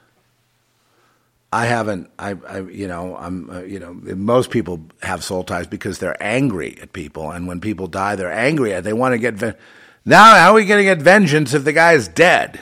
I 1.55 1.67
haven't. 1.67 2.11
I, 2.19 2.35
I 2.49 2.61
you 2.63 2.89
know, 2.89 3.17
I'm. 3.17 3.49
Uh, 3.49 3.61
you 3.61 3.79
know, 3.79 3.95
most 3.95 4.51
people 4.51 4.81
have 5.03 5.23
soul 5.23 5.45
ties 5.45 5.69
because 5.69 5.99
they're 6.01 6.21
angry 6.21 6.77
at 6.83 6.93
people, 6.93 7.31
and 7.31 7.47
when 7.47 7.61
people 7.61 7.87
die, 7.87 8.17
they're 8.17 8.33
angry 8.33 8.75
at. 8.75 8.83
They 8.83 8.93
want 8.93 9.13
to 9.13 9.19
get. 9.19 9.57
Now, 10.05 10.35
how 10.35 10.51
are 10.51 10.55
we 10.55 10.67
going 10.67 10.81
to 10.81 10.85
get 10.85 11.01
vengeance 11.01 11.55
if 11.55 11.63
the 11.63 11.73
guy 11.73 11.93
is 11.93 12.09
dead? 12.09 12.61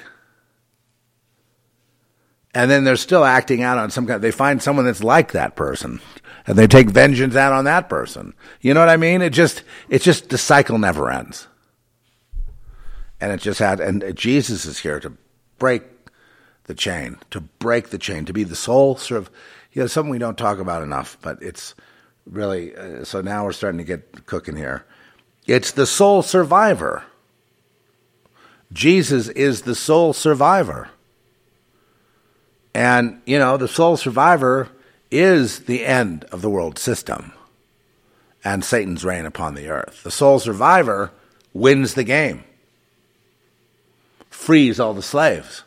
And 2.55 2.71
then 2.71 2.85
they're 2.85 2.97
still 2.97 3.25
acting 3.25 3.63
out 3.63 3.79
on 3.79 3.91
some 3.91 4.07
kind. 4.07 4.21
They 4.21 4.31
find 4.31 4.63
someone 4.63 4.85
that's 4.85 5.03
like 5.03 5.33
that 5.33 5.57
person, 5.57 6.03
and 6.47 6.59
they 6.59 6.67
take 6.67 6.91
vengeance 6.91 7.35
out 7.35 7.55
on 7.55 7.65
that 7.65 7.89
person. 7.89 8.35
You 8.61 8.75
know 8.75 8.81
what 8.81 8.91
I 8.91 8.99
mean? 8.99 9.23
It 9.23 9.31
just. 9.31 9.63
It's 9.89 10.05
just 10.05 10.29
the 10.29 10.37
cycle 10.37 10.77
never 10.77 11.11
ends. 11.11 11.49
And 13.23 13.33
it 13.33 13.41
just 13.41 13.59
had. 13.59 13.81
And 13.81 14.15
Jesus 14.15 14.67
is 14.67 14.81
here 14.81 15.01
to 15.01 15.15
break 15.63 15.85
the 16.65 16.75
chain, 16.75 17.17
to 17.31 17.41
break 17.41 17.91
the 17.91 17.99
chain, 17.99 18.25
to 18.25 18.33
be 18.33 18.43
the 18.43 18.57
sole 18.57 18.97
sort 18.97 19.19
of, 19.19 19.31
you 19.73 19.81
know, 19.81 19.87
something 19.87 20.11
we 20.11 20.19
don't 20.19 20.37
talk 20.37 20.59
about 20.59 20.83
enough, 20.83 21.17
but 21.23 21.41
it's 21.41 21.77
really, 22.27 22.75
uh, 22.75 23.05
so 23.05 23.21
now 23.21 23.45
we're 23.45 23.53
starting 23.53 23.79
to 23.79 23.85
get 23.85 24.27
cooking 24.27 24.57
here. 24.57 24.85
It's 25.47 25.71
the 25.71 25.87
sole 25.87 26.23
survivor. 26.23 27.05
Jesus 28.73 29.29
is 29.29 29.63
the 29.63 29.77
sole 29.77 30.13
survivor. 30.13 30.91
And, 32.75 33.23
you 33.25 33.39
know, 33.39 33.57
the 33.57 33.69
sole 33.69 33.97
survivor 33.97 34.69
is 35.13 35.67
the 35.67 35.87
end 35.87 36.25
of 36.33 36.43
the 36.43 36.51
world 36.51 36.77
system 36.77 37.33
and 38.43 38.65
Satan's 38.65 39.05
reign 39.05 39.27
upon 39.27 39.55
the 39.55 39.69
earth. 39.69 40.03
The 40.03 40.11
sole 40.11 40.41
survivor 40.41 41.13
wins 41.55 41.95
the 41.95 42.03
game 42.03 42.43
frees 44.43 44.79
all 44.79 44.95
the 44.95 45.03
slaves. 45.03 45.63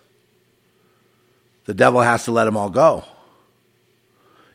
The 1.65 1.73
devil 1.73 2.01
has 2.01 2.25
to 2.25 2.31
let 2.31 2.45
them 2.45 2.57
all 2.57 2.69
go. 2.69 3.05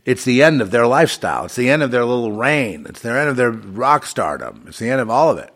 It's 0.05 0.25
the 0.25 0.43
end 0.43 0.61
of 0.61 0.71
their 0.71 0.87
lifestyle. 0.87 1.47
It's 1.47 1.57
the 1.57 1.71
end 1.71 1.83
of 1.83 1.91
their 1.91 2.05
little 2.05 2.33
reign. 2.33 2.87
It's 2.89 3.01
the 3.01 3.11
end 3.11 3.29
of 3.29 3.37
their 3.37 3.51
rock 3.51 4.07
stardom. 4.07 4.65
It's 4.69 4.79
the 4.79 4.91
end 4.91 5.01
of 5.01 5.11
all 5.11 5.31
of 5.31 5.39
it. 5.39 5.53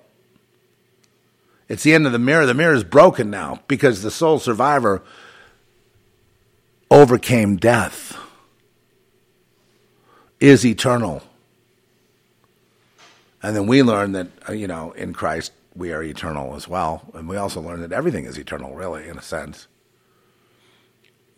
It's 1.68 1.82
the 1.82 1.94
end 1.94 2.06
of 2.06 2.12
the 2.12 2.18
mirror. 2.18 2.44
The 2.44 2.54
mirror 2.54 2.74
is 2.74 2.84
broken 2.84 3.30
now 3.30 3.60
because 3.68 4.02
the 4.02 4.10
sole 4.10 4.38
survivor 4.38 5.02
overcame 6.90 7.56
death, 7.56 8.16
is 10.38 10.64
eternal. 10.64 11.22
And 13.42 13.56
then 13.56 13.66
we 13.66 13.82
learn 13.82 14.12
that, 14.12 14.28
uh, 14.48 14.52
you 14.52 14.66
know, 14.66 14.92
in 14.92 15.12
Christ, 15.12 15.52
we 15.74 15.92
are 15.92 16.02
eternal 16.02 16.54
as 16.54 16.68
well. 16.68 17.02
And 17.14 17.28
we 17.28 17.36
also 17.36 17.60
learn 17.60 17.80
that 17.80 17.92
everything 17.92 18.24
is 18.24 18.38
eternal, 18.38 18.74
really, 18.74 19.08
in 19.08 19.18
a 19.18 19.22
sense. 19.22 19.66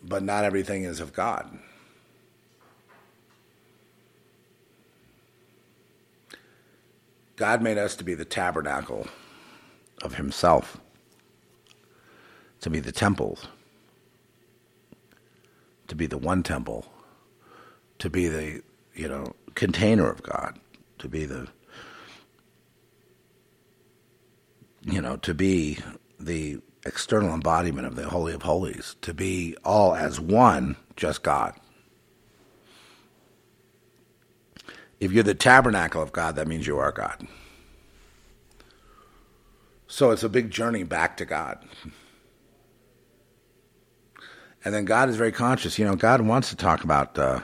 But 0.03 0.23
not 0.23 0.43
everything 0.43 0.83
is 0.83 0.99
of 0.99 1.13
God. 1.13 1.57
God 7.35 7.61
made 7.61 7.77
us 7.77 7.95
to 7.95 8.03
be 8.03 8.15
the 8.15 8.25
tabernacle 8.25 9.07
of 10.01 10.15
Himself, 10.15 10.77
to 12.61 12.69
be 12.69 12.79
the 12.79 12.91
temple, 12.91 13.37
to 15.87 15.95
be 15.95 16.07
the 16.07 16.17
one 16.17 16.41
temple, 16.41 16.91
to 17.99 18.09
be 18.09 18.27
the, 18.27 18.61
you 18.95 19.07
know, 19.07 19.35
container 19.53 20.09
of 20.09 20.23
God, 20.23 20.59
to 20.99 21.07
be 21.07 21.25
the 21.25 21.47
you 24.87 25.01
know, 25.01 25.17
to 25.17 25.33
be 25.33 25.77
the 26.19 26.59
external 26.85 27.33
embodiment 27.33 27.85
of 27.85 27.95
the 27.95 28.09
Holy 28.09 28.33
of 28.33 28.43
Holies, 28.43 28.95
to 29.01 29.13
be 29.13 29.55
all 29.63 29.93
as 29.93 30.19
one, 30.19 30.77
just 30.95 31.23
God. 31.23 31.53
If 34.99 35.11
you're 35.11 35.23
the 35.23 35.35
tabernacle 35.35 36.01
of 36.01 36.11
God, 36.11 36.35
that 36.35 36.47
means 36.47 36.65
you 36.65 36.77
are 36.77 36.91
God. 36.91 37.27
So 39.87 40.11
it's 40.11 40.23
a 40.23 40.29
big 40.29 40.49
journey 40.49 40.83
back 40.83 41.17
to 41.17 41.25
God. 41.25 41.63
And 44.65 44.73
then 44.73 44.85
God 44.85 45.09
is 45.09 45.17
very 45.17 45.31
conscious. 45.31 45.77
You 45.77 45.85
know, 45.85 45.95
God 45.95 46.21
wants 46.21 46.49
to 46.49 46.55
talk 46.55 46.83
about 46.83 47.17
uh, 47.19 47.41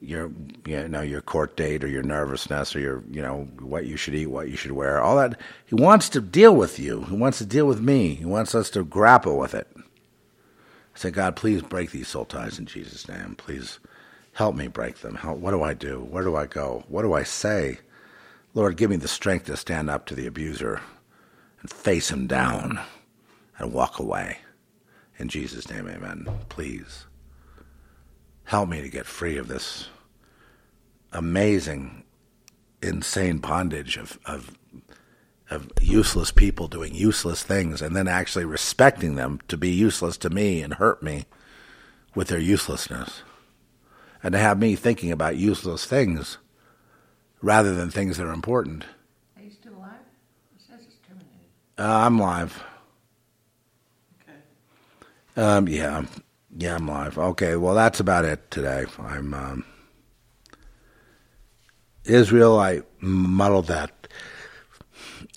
your, 0.00 0.30
you 0.66 0.88
know, 0.88 1.02
your 1.02 1.20
court 1.20 1.56
date 1.56 1.84
or 1.84 1.88
your 1.88 2.02
nervousness 2.02 2.74
or 2.74 2.80
your, 2.80 3.02
you 3.10 3.20
know, 3.20 3.48
what 3.60 3.86
you 3.86 3.96
should 3.96 4.14
eat, 4.14 4.26
what 4.26 4.48
you 4.48 4.56
should 4.56 4.72
wear, 4.72 5.00
all 5.00 5.16
that. 5.16 5.38
He 5.66 5.74
wants 5.74 6.08
to 6.10 6.20
deal 6.20 6.54
with 6.54 6.78
you. 6.78 7.02
He 7.04 7.16
wants 7.16 7.38
to 7.38 7.46
deal 7.46 7.66
with 7.66 7.80
me. 7.80 8.14
He 8.14 8.24
wants 8.24 8.54
us 8.54 8.70
to 8.70 8.84
grapple 8.84 9.38
with 9.38 9.54
it. 9.54 9.68
I 9.76 10.98
say, 10.98 11.10
God, 11.10 11.36
please 11.36 11.62
break 11.62 11.90
these 11.90 12.08
soul 12.08 12.24
ties 12.24 12.58
in 12.58 12.66
Jesus' 12.66 13.08
name. 13.08 13.34
Please 13.36 13.78
help 14.32 14.54
me 14.56 14.68
break 14.68 14.98
them. 14.98 15.16
How, 15.16 15.34
what 15.34 15.50
do 15.50 15.62
I 15.62 15.74
do? 15.74 16.00
Where 16.00 16.24
do 16.24 16.34
I 16.34 16.46
go? 16.46 16.84
What 16.88 17.02
do 17.02 17.12
I 17.12 17.22
say? 17.22 17.78
Lord, 18.54 18.76
give 18.76 18.90
me 18.90 18.96
the 18.96 19.08
strength 19.08 19.46
to 19.46 19.56
stand 19.56 19.90
up 19.90 20.06
to 20.06 20.14
the 20.14 20.26
abuser 20.26 20.80
and 21.60 21.70
face 21.70 22.10
him 22.10 22.26
down 22.26 22.80
and 23.58 23.72
walk 23.72 23.98
away. 23.98 24.38
In 25.18 25.28
Jesus' 25.28 25.68
name, 25.70 25.86
amen. 25.86 26.26
Please 26.48 27.04
help 28.50 28.68
me 28.68 28.82
to 28.82 28.88
get 28.88 29.06
free 29.06 29.36
of 29.36 29.46
this 29.46 29.86
amazing, 31.12 32.02
insane 32.82 33.38
bondage 33.38 33.96
of, 33.96 34.18
of, 34.26 34.58
of 35.50 35.70
useless 35.80 36.32
people 36.32 36.66
doing 36.66 36.92
useless 36.92 37.44
things 37.44 37.80
and 37.80 37.94
then 37.94 38.08
actually 38.08 38.44
respecting 38.44 39.14
them 39.14 39.38
to 39.46 39.56
be 39.56 39.70
useless 39.70 40.16
to 40.16 40.28
me 40.28 40.62
and 40.62 40.74
hurt 40.74 41.00
me 41.00 41.26
with 42.16 42.26
their 42.26 42.40
uselessness. 42.40 43.22
And 44.20 44.32
to 44.32 44.38
have 44.40 44.58
me 44.58 44.74
thinking 44.74 45.12
about 45.12 45.36
useless 45.36 45.86
things 45.86 46.38
rather 47.40 47.72
than 47.72 47.88
things 47.88 48.16
that 48.16 48.26
are 48.26 48.32
important. 48.32 48.84
Are 49.36 49.42
you 49.44 49.52
still 49.52 49.76
alive? 49.76 49.92
It 50.56 50.62
says 50.68 50.80
it's 50.88 50.96
terminated. 51.06 51.38
Uh, 51.78 52.04
I'm 52.04 52.18
live. 52.18 52.64
Okay. 54.20 54.38
Um, 55.36 55.68
yeah, 55.68 56.04
yeah, 56.56 56.74
I'm 56.74 56.86
live. 56.86 57.18
Okay, 57.18 57.56
well, 57.56 57.74
that's 57.74 58.00
about 58.00 58.24
it 58.24 58.50
today. 58.50 58.84
I'm 58.98 59.34
um, 59.34 59.64
Israel. 62.04 62.58
I 62.58 62.82
muddled 63.00 63.66
that. 63.68 64.08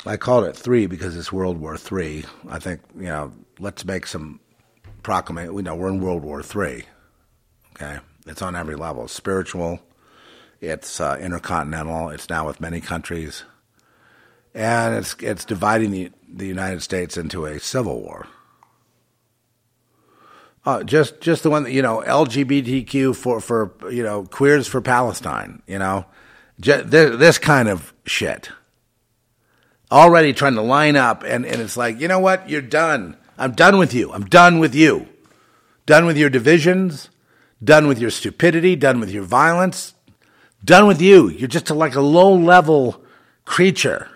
I 0.05 0.17
called 0.17 0.45
it 0.45 0.55
three 0.55 0.85
because 0.87 1.15
it's 1.15 1.31
World 1.31 1.59
War 1.59 1.77
Three. 1.77 2.25
I 2.49 2.59
think 2.59 2.81
you 2.95 3.03
know. 3.03 3.33
Let's 3.59 3.85
make 3.85 4.07
some 4.07 4.39
proclamation. 5.03 5.53
We 5.53 5.61
know 5.61 5.75
we're 5.75 5.89
in 5.89 6.01
World 6.01 6.23
War 6.23 6.41
Three. 6.41 6.85
Okay, 7.75 7.99
it's 8.25 8.41
on 8.41 8.55
every 8.55 8.75
level. 8.75 9.07
Spiritual. 9.07 9.79
It's 10.61 10.99
uh, 10.99 11.17
intercontinental. 11.21 12.09
It's 12.09 12.29
now 12.29 12.47
with 12.47 12.61
many 12.61 12.81
countries, 12.81 13.43
and 14.53 14.95
it's 14.95 15.15
it's 15.19 15.45
dividing 15.45 15.91
the 15.91 16.11
the 16.27 16.47
United 16.47 16.81
States 16.81 17.17
into 17.17 17.45
a 17.45 17.59
civil 17.59 18.01
war. 18.01 18.27
Uh, 20.65 20.81
just 20.83 21.19
just 21.19 21.43
the 21.43 21.49
one 21.49 21.63
that 21.63 21.71
you 21.71 21.81
know 21.81 22.01
LGBTQ 22.05 23.15
for 23.15 23.41
for 23.41 23.73
you 23.91 24.03
know 24.03 24.23
queers 24.23 24.67
for 24.67 24.79
Palestine. 24.79 25.61
You 25.67 25.79
know, 25.79 26.05
just, 26.59 26.89
this, 26.89 27.17
this 27.17 27.37
kind 27.37 27.67
of 27.67 27.93
shit. 28.05 28.49
Already 29.91 30.33
trying 30.33 30.55
to 30.55 30.61
line 30.61 30.95
up, 30.95 31.23
and, 31.23 31.45
and 31.45 31.61
it's 31.61 31.77
like, 31.77 31.99
you 31.99 32.07
know 32.07 32.19
what? 32.19 32.49
You're 32.49 32.61
done. 32.61 33.15
I'm 33.37 33.51
done 33.51 33.77
with 33.77 33.93
you. 33.93 34.11
I'm 34.11 34.25
done 34.25 34.59
with 34.59 34.73
you. 34.73 35.07
Done 35.85 36.05
with 36.05 36.17
your 36.17 36.29
divisions. 36.29 37.09
Done 37.63 37.87
with 37.87 37.99
your 37.99 38.09
stupidity. 38.09 38.75
Done 38.75 38.99
with 38.99 39.11
your 39.11 39.23
violence. 39.23 39.93
Done 40.63 40.87
with 40.87 41.01
you. 41.01 41.29
You're 41.29 41.47
just 41.47 41.69
a, 41.69 41.73
like 41.73 41.93
a 41.93 42.01
low 42.01 42.33
level 42.33 43.03
creature 43.45 44.09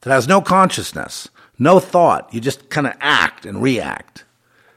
that 0.00 0.10
has 0.10 0.28
no 0.28 0.40
consciousness, 0.40 1.28
no 1.58 1.78
thought. 1.78 2.32
You 2.34 2.40
just 2.40 2.68
kind 2.68 2.86
of 2.86 2.94
act 3.00 3.46
and 3.46 3.62
react 3.62 4.24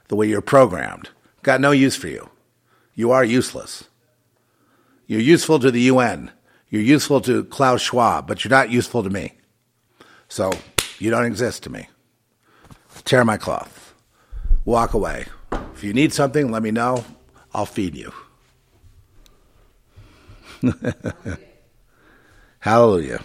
the 0.08 0.16
way 0.16 0.28
you're 0.28 0.40
programmed. 0.40 1.10
Got 1.42 1.60
no 1.60 1.70
use 1.70 1.96
for 1.96 2.08
you. 2.08 2.28
You 2.94 3.10
are 3.10 3.24
useless. 3.24 3.84
You're 5.06 5.20
useful 5.20 5.58
to 5.60 5.70
the 5.70 5.82
UN. 5.82 6.30
You're 6.68 6.82
useful 6.82 7.20
to 7.22 7.44
Klaus 7.44 7.82
Schwab, 7.82 8.26
but 8.26 8.44
you're 8.44 8.50
not 8.50 8.70
useful 8.70 9.02
to 9.02 9.10
me. 9.10 9.34
So 10.28 10.52
you 10.98 11.10
don't 11.10 11.24
exist 11.24 11.62
to 11.64 11.70
me. 11.70 11.88
Tear 13.04 13.24
my 13.24 13.36
cloth. 13.36 13.94
Walk 14.64 14.94
away. 14.94 15.26
If 15.74 15.84
you 15.84 15.92
need 15.92 16.12
something, 16.12 16.50
let 16.50 16.62
me 16.62 16.70
know. 16.70 17.04
I'll 17.54 17.66
feed 17.66 17.94
you. 17.94 18.12
hallelujah. 22.58 23.22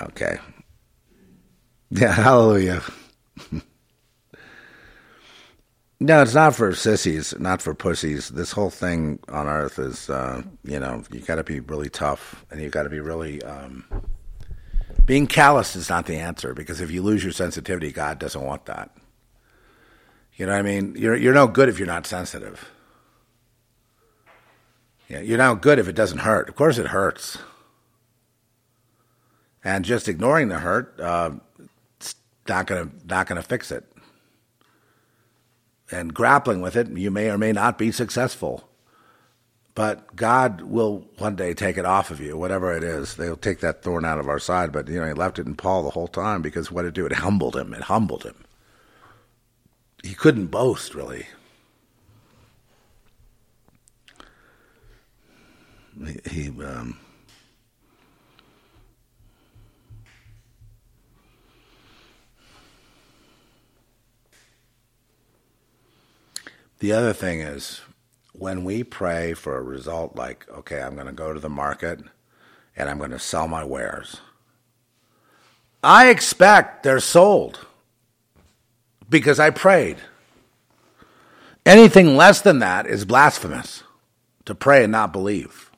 Okay. 0.00 0.38
Yeah, 1.90 2.12
hallelujah. 2.12 2.82
No, 6.04 6.20
it's 6.20 6.34
not 6.34 6.54
for 6.54 6.74
sissies, 6.74 7.32
not 7.38 7.62
for 7.62 7.74
pussies. 7.74 8.28
This 8.28 8.52
whole 8.52 8.68
thing 8.68 9.18
on 9.30 9.46
earth 9.46 9.78
is, 9.78 10.10
uh, 10.10 10.42
you 10.62 10.78
know, 10.78 11.02
you 11.10 11.20
got 11.20 11.36
to 11.36 11.44
be 11.44 11.60
really 11.60 11.88
tough 11.88 12.44
and 12.50 12.60
you 12.60 12.68
got 12.68 12.82
to 12.82 12.90
be 12.90 13.00
really. 13.00 13.42
Um, 13.42 13.86
being 15.06 15.26
callous 15.26 15.74
is 15.74 15.88
not 15.88 16.04
the 16.04 16.16
answer 16.16 16.52
because 16.52 16.82
if 16.82 16.90
you 16.90 17.00
lose 17.00 17.24
your 17.24 17.32
sensitivity, 17.32 17.90
God 17.90 18.18
doesn't 18.18 18.44
want 18.44 18.66
that. 18.66 18.94
You 20.34 20.44
know 20.44 20.52
what 20.52 20.58
I 20.58 20.62
mean? 20.62 20.94
You're 20.94 21.16
you're 21.16 21.32
no 21.32 21.46
good 21.46 21.70
if 21.70 21.78
you're 21.78 21.86
not 21.86 22.06
sensitive. 22.06 22.70
Yeah, 25.08 25.20
you're 25.20 25.38
no 25.38 25.54
good 25.54 25.78
if 25.78 25.88
it 25.88 25.94
doesn't 25.94 26.18
hurt. 26.18 26.50
Of 26.50 26.54
course, 26.54 26.76
it 26.76 26.88
hurts. 26.88 27.38
And 29.64 29.86
just 29.86 30.06
ignoring 30.06 30.48
the 30.48 30.58
hurt, 30.58 31.00
uh, 31.00 31.30
it's 31.96 32.14
not 32.46 32.66
gonna 32.66 32.90
not 33.06 33.26
gonna 33.26 33.40
fix 33.40 33.72
it 33.72 33.86
and 35.94 36.12
grappling 36.12 36.60
with 36.60 36.76
it, 36.76 36.88
you 36.88 37.10
may 37.10 37.30
or 37.30 37.38
may 37.38 37.52
not 37.52 37.78
be 37.78 37.92
successful. 37.92 38.68
But 39.74 40.14
God 40.14 40.62
will 40.62 41.06
one 41.18 41.36
day 41.36 41.54
take 41.54 41.78
it 41.78 41.84
off 41.84 42.10
of 42.10 42.20
you, 42.20 42.36
whatever 42.36 42.76
it 42.76 42.84
is. 42.84 43.14
They'll 43.14 43.36
take 43.36 43.60
that 43.60 43.82
thorn 43.82 44.04
out 44.04 44.18
of 44.20 44.28
our 44.28 44.38
side. 44.38 44.70
But 44.72 44.88
you 44.88 45.00
know, 45.00 45.06
he 45.06 45.12
left 45.12 45.38
it 45.38 45.46
in 45.46 45.56
Paul 45.56 45.82
the 45.82 45.90
whole 45.90 46.06
time 46.08 46.42
because 46.42 46.70
what 46.70 46.84
it 46.84 46.94
do? 46.94 47.06
It 47.06 47.12
humbled 47.12 47.56
him. 47.56 47.74
It 47.74 47.82
humbled 47.82 48.24
him. 48.24 48.36
He 50.02 50.14
couldn't 50.14 50.46
boast 50.46 50.94
really. 50.94 51.26
He, 56.04 56.20
he 56.30 56.48
um, 56.62 56.98
The 66.84 66.92
other 66.92 67.14
thing 67.14 67.40
is 67.40 67.80
when 68.34 68.62
we 68.62 68.84
pray 68.84 69.32
for 69.32 69.56
a 69.56 69.62
result 69.62 70.16
like, 70.16 70.46
okay, 70.50 70.82
I'm 70.82 70.96
going 70.96 71.06
to 71.06 71.14
go 71.14 71.32
to 71.32 71.40
the 71.40 71.48
market 71.48 71.98
and 72.76 72.90
I'm 72.90 72.98
going 72.98 73.10
to 73.12 73.18
sell 73.18 73.48
my 73.48 73.64
wares, 73.64 74.20
I 75.82 76.10
expect 76.10 76.82
they're 76.82 77.00
sold 77.00 77.66
because 79.08 79.40
I 79.40 79.48
prayed. 79.48 79.96
Anything 81.64 82.18
less 82.18 82.42
than 82.42 82.58
that 82.58 82.86
is 82.86 83.06
blasphemous 83.06 83.82
to 84.44 84.54
pray 84.54 84.82
and 84.82 84.92
not 84.92 85.10
believe. 85.10 85.70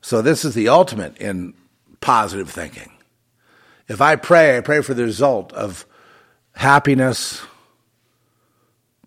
So, 0.00 0.20
this 0.20 0.44
is 0.44 0.56
the 0.56 0.68
ultimate 0.68 1.16
in 1.18 1.54
positive 2.00 2.50
thinking. 2.50 2.90
If 3.86 4.00
I 4.00 4.16
pray, 4.16 4.56
I 4.56 4.62
pray 4.62 4.82
for 4.82 4.94
the 4.94 5.04
result 5.04 5.52
of 5.52 5.86
happiness, 6.56 7.40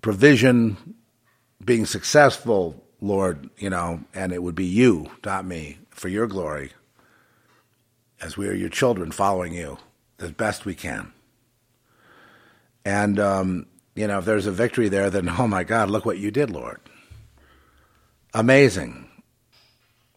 provision, 0.03 0.77
being 1.63 1.87
successful, 1.87 2.83
Lord, 3.01 3.49
you 3.57 3.71
know, 3.71 4.03
and 4.13 4.31
it 4.31 4.43
would 4.43 4.53
be 4.53 4.65
you, 4.65 5.09
not 5.25 5.45
me, 5.45 5.79
for 5.89 6.09
your 6.09 6.27
glory, 6.27 6.71
as 8.21 8.37
we 8.37 8.47
are 8.47 8.53
your 8.53 8.69
children 8.69 9.11
following 9.11 9.53
you 9.53 9.79
as 10.19 10.31
best 10.31 10.65
we 10.65 10.75
can. 10.75 11.11
And, 12.85 13.17
um, 13.17 13.65
you 13.95 14.05
know, 14.05 14.19
if 14.19 14.25
there's 14.25 14.45
a 14.45 14.51
victory 14.51 14.89
there, 14.89 15.09
then, 15.09 15.29
oh 15.39 15.47
my 15.47 15.63
God, 15.63 15.89
look 15.89 16.05
what 16.05 16.19
you 16.19 16.29
did, 16.29 16.51
Lord. 16.51 16.79
Amazing. 18.33 19.09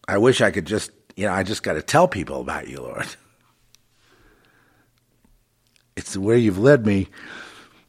I 0.07 0.17
wish 0.17 0.41
I 0.41 0.51
could 0.51 0.65
just, 0.65 0.91
you 1.15 1.27
know, 1.27 1.33
I 1.33 1.43
just 1.43 1.63
got 1.63 1.73
to 1.73 1.81
tell 1.81 2.07
people 2.07 2.41
about 2.41 2.67
you, 2.67 2.81
Lord. 2.81 3.07
It's 5.95 6.15
where 6.17 6.37
you've 6.37 6.59
led 6.59 6.85
me 6.85 7.07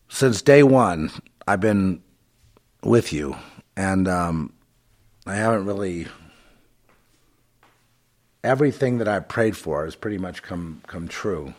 since 0.09 0.43
day 0.43 0.63
one. 0.63 1.11
I've 1.49 1.61
been 1.61 2.03
with 2.83 3.11
you, 3.11 3.35
and 3.75 4.07
um, 4.07 4.53
I 5.27 5.37
haven't 5.37 5.65
really. 5.65 6.07
Everything 8.45 8.99
that 8.99 9.09
I've 9.09 9.29
prayed 9.29 9.57
for 9.57 9.87
has 9.87 9.97
pretty 9.97 10.19
much 10.19 10.43
come 10.43 10.83
come 10.87 11.09
true. 11.09 11.55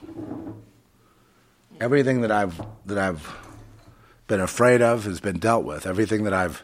Everything 1.81 2.21
that 2.21 2.31
I've 2.31 2.61
that 2.85 2.99
I've 2.99 3.35
been 4.27 4.39
afraid 4.39 4.83
of 4.83 5.05
has 5.05 5.19
been 5.19 5.39
dealt 5.39 5.65
with. 5.65 5.87
Everything 5.87 6.23
that 6.25 6.33
I've, 6.33 6.63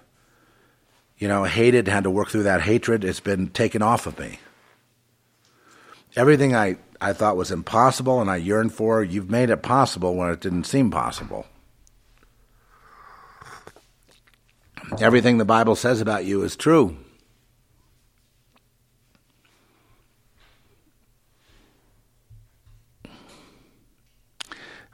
you 1.17 1.27
know, 1.27 1.45
hated, 1.45 1.87
had 1.87 2.03
to 2.03 2.11
work 2.11 2.29
through 2.29 2.43
that 2.43 2.61
hatred, 2.61 3.03
it's 3.03 3.19
been 3.19 3.47
taken 3.47 3.81
off 3.81 4.05
of 4.05 4.19
me. 4.19 4.37
Everything 6.15 6.55
I, 6.55 6.77
I 7.01 7.13
thought 7.13 7.37
was 7.37 7.49
impossible 7.49 8.21
and 8.21 8.29
I 8.29 8.35
yearned 8.35 8.73
for, 8.73 9.03
you've 9.03 9.31
made 9.31 9.49
it 9.49 9.63
possible 9.63 10.15
when 10.15 10.29
it 10.29 10.41
didn't 10.41 10.65
seem 10.65 10.91
possible. 10.91 11.47
Everything 14.99 15.37
the 15.37 15.45
Bible 15.45 15.75
says 15.75 16.01
about 16.01 16.25
you 16.25 16.43
is 16.43 16.55
true. 16.55 16.97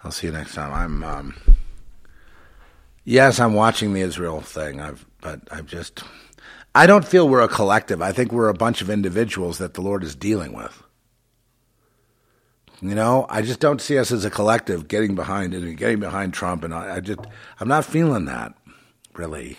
I'll 0.03 0.11
see 0.11 0.27
you 0.27 0.34
next 0.34 0.55
time. 0.55 0.73
I'm 0.73 1.03
um, 1.03 1.35
yes, 3.03 3.39
I'm 3.39 3.53
watching 3.53 3.93
the 3.93 4.01
Israel 4.01 4.41
thing. 4.41 4.81
I've 4.81 5.05
but 5.22 5.41
I've 5.51 5.68
just 5.68 6.03
I 6.73 6.88
don't 6.88 7.05
feel 7.05 7.30
we're 7.30 7.41
a 7.41 7.47
collective. 7.47 8.01
I 8.01 8.11
think 8.11 8.31
we're 8.31 8.49
a 8.49 8.53
bunch 8.53 8.81
of 8.81 8.89
individuals 8.89 9.57
that 9.59 9.73
the 9.73 9.81
Lord 9.81 10.03
is 10.03 10.15
dealing 10.15 10.53
with. 10.53 10.84
You 12.81 12.95
know, 12.95 13.27
I 13.30 13.43
just 13.43 13.59
don't 13.59 13.80
see 13.80 13.99
us 13.99 14.11
as 14.11 14.26
a 14.26 14.31
collective 14.31 14.88
getting 14.88 15.13
behind 15.13 15.53
it 15.53 15.61
and 15.61 15.77
getting 15.77 15.99
behind 15.99 16.34
Trump, 16.34 16.63
and 16.63 16.73
I, 16.73 16.95
I 16.95 16.99
just 16.99 17.19
I'm 17.59 17.68
not 17.68 17.85
feeling 17.85 18.26
that 18.26 18.55
really. 19.13 19.57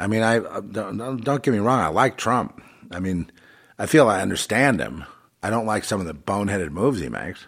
I 0.00 0.06
mean, 0.06 0.22
I 0.22 0.38
uh, 0.38 0.60
don't, 0.60 1.22
don't 1.22 1.42
get 1.42 1.52
me 1.52 1.58
wrong. 1.58 1.80
I 1.80 1.88
like 1.88 2.16
Trump. 2.16 2.62
I 2.90 3.00
mean, 3.00 3.30
I 3.78 3.86
feel 3.86 4.08
I 4.08 4.20
understand 4.20 4.80
him. 4.80 5.04
I 5.42 5.50
don't 5.50 5.66
like 5.66 5.84
some 5.84 6.00
of 6.00 6.06
the 6.06 6.14
boneheaded 6.14 6.70
moves 6.70 7.00
he 7.00 7.08
makes 7.08 7.46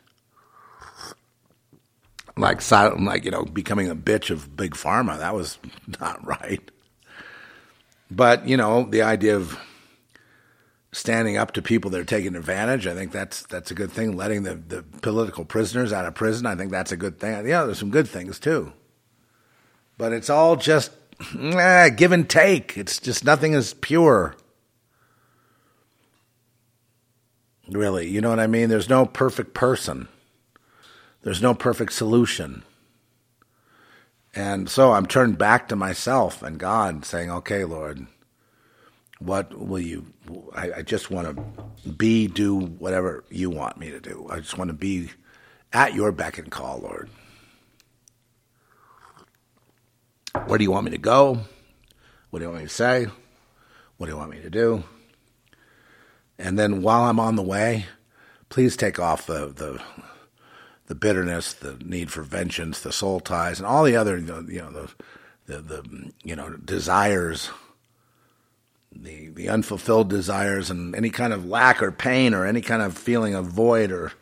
like 2.36 2.70
like 2.70 3.24
you 3.24 3.30
know, 3.30 3.44
becoming 3.44 3.88
a 3.88 3.96
bitch 3.96 4.30
of 4.30 4.56
big 4.56 4.74
pharma. 4.74 5.18
That 5.18 5.34
was 5.34 5.58
not 6.00 6.24
right. 6.26 6.70
But 8.10 8.46
you 8.48 8.56
know, 8.56 8.84
the 8.84 9.02
idea 9.02 9.36
of 9.36 9.58
standing 10.92 11.38
up 11.38 11.52
to 11.52 11.62
people 11.62 11.90
that 11.90 12.00
are 12.00 12.04
taking 12.04 12.36
advantage, 12.36 12.86
I 12.86 12.94
think 12.94 13.12
that's 13.12 13.42
that's 13.44 13.70
a 13.70 13.74
good 13.74 13.90
thing. 13.90 14.16
Letting 14.16 14.42
the, 14.42 14.54
the 14.54 14.82
political 14.82 15.44
prisoners 15.44 15.92
out 15.92 16.06
of 16.06 16.14
prison, 16.14 16.46
I 16.46 16.54
think 16.54 16.70
that's 16.70 16.92
a 16.92 16.96
good 16.96 17.18
thing. 17.18 17.46
Yeah, 17.46 17.64
there's 17.64 17.78
some 17.78 17.90
good 17.90 18.08
things 18.08 18.38
too. 18.38 18.72
But 19.98 20.12
it's 20.12 20.30
all 20.30 20.56
just 20.56 20.90
give 21.96 22.12
and 22.12 22.28
take. 22.28 22.76
It's 22.76 22.98
just 22.98 23.24
nothing 23.24 23.52
is 23.52 23.74
pure. 23.74 24.34
Really, 27.68 28.08
you 28.08 28.20
know 28.20 28.30
what 28.30 28.40
I 28.40 28.46
mean? 28.46 28.68
There's 28.68 28.88
no 28.88 29.06
perfect 29.06 29.54
person. 29.54 30.08
There's 31.22 31.40
no 31.40 31.54
perfect 31.54 31.92
solution. 31.92 32.64
And 34.34 34.68
so 34.68 34.92
I'm 34.92 35.06
turned 35.06 35.38
back 35.38 35.68
to 35.68 35.76
myself 35.76 36.42
and 36.42 36.58
God, 36.58 37.04
saying, 37.04 37.30
okay, 37.30 37.64
Lord, 37.64 38.06
what 39.18 39.56
will 39.58 39.80
you? 39.80 40.06
I, 40.54 40.72
I 40.78 40.82
just 40.82 41.10
want 41.10 41.36
to 41.36 41.90
be, 41.90 42.26
do 42.26 42.56
whatever 42.56 43.24
you 43.30 43.50
want 43.50 43.78
me 43.78 43.90
to 43.90 44.00
do. 44.00 44.26
I 44.30 44.40
just 44.40 44.58
want 44.58 44.68
to 44.68 44.74
be 44.74 45.10
at 45.72 45.94
your 45.94 46.12
beck 46.12 46.38
and 46.38 46.50
call, 46.50 46.80
Lord. 46.80 47.08
Where 50.46 50.58
do 50.58 50.64
you 50.64 50.70
want 50.70 50.86
me 50.86 50.90
to 50.92 50.98
go? 50.98 51.40
What 52.30 52.38
do 52.38 52.44
you 52.44 52.50
want 52.50 52.62
me 52.62 52.68
to 52.68 52.74
say? 52.74 53.06
What 53.96 54.06
do 54.06 54.12
you 54.12 54.18
want 54.18 54.30
me 54.30 54.40
to 54.40 54.50
do? 54.50 54.84
And 56.38 56.58
then 56.58 56.82
while 56.82 57.02
I'm 57.02 57.20
on 57.20 57.36
the 57.36 57.42
way, 57.42 57.86
please 58.48 58.76
take 58.76 58.98
off 58.98 59.26
the, 59.26 59.48
the 59.48 59.82
the 60.86 60.94
bitterness, 60.94 61.54
the 61.54 61.78
need 61.84 62.10
for 62.10 62.22
vengeance, 62.22 62.80
the 62.80 62.92
soul 62.92 63.20
ties, 63.20 63.58
and 63.58 63.66
all 63.66 63.84
the 63.84 63.96
other 63.96 64.18
you 64.18 64.26
know 64.26 64.70
the 64.70 64.90
the, 65.46 65.58
the 65.58 66.12
you 66.24 66.34
know 66.34 66.50
desires, 66.56 67.50
the 68.94 69.28
the 69.28 69.48
unfulfilled 69.48 70.08
desires, 70.10 70.70
and 70.70 70.94
any 70.94 71.10
kind 71.10 71.32
of 71.32 71.46
lack 71.46 71.82
or 71.82 71.92
pain 71.92 72.34
or 72.34 72.44
any 72.44 72.60
kind 72.60 72.82
of 72.82 72.96
feeling 72.96 73.34
of 73.34 73.46
void 73.46 73.92
or 73.92 74.12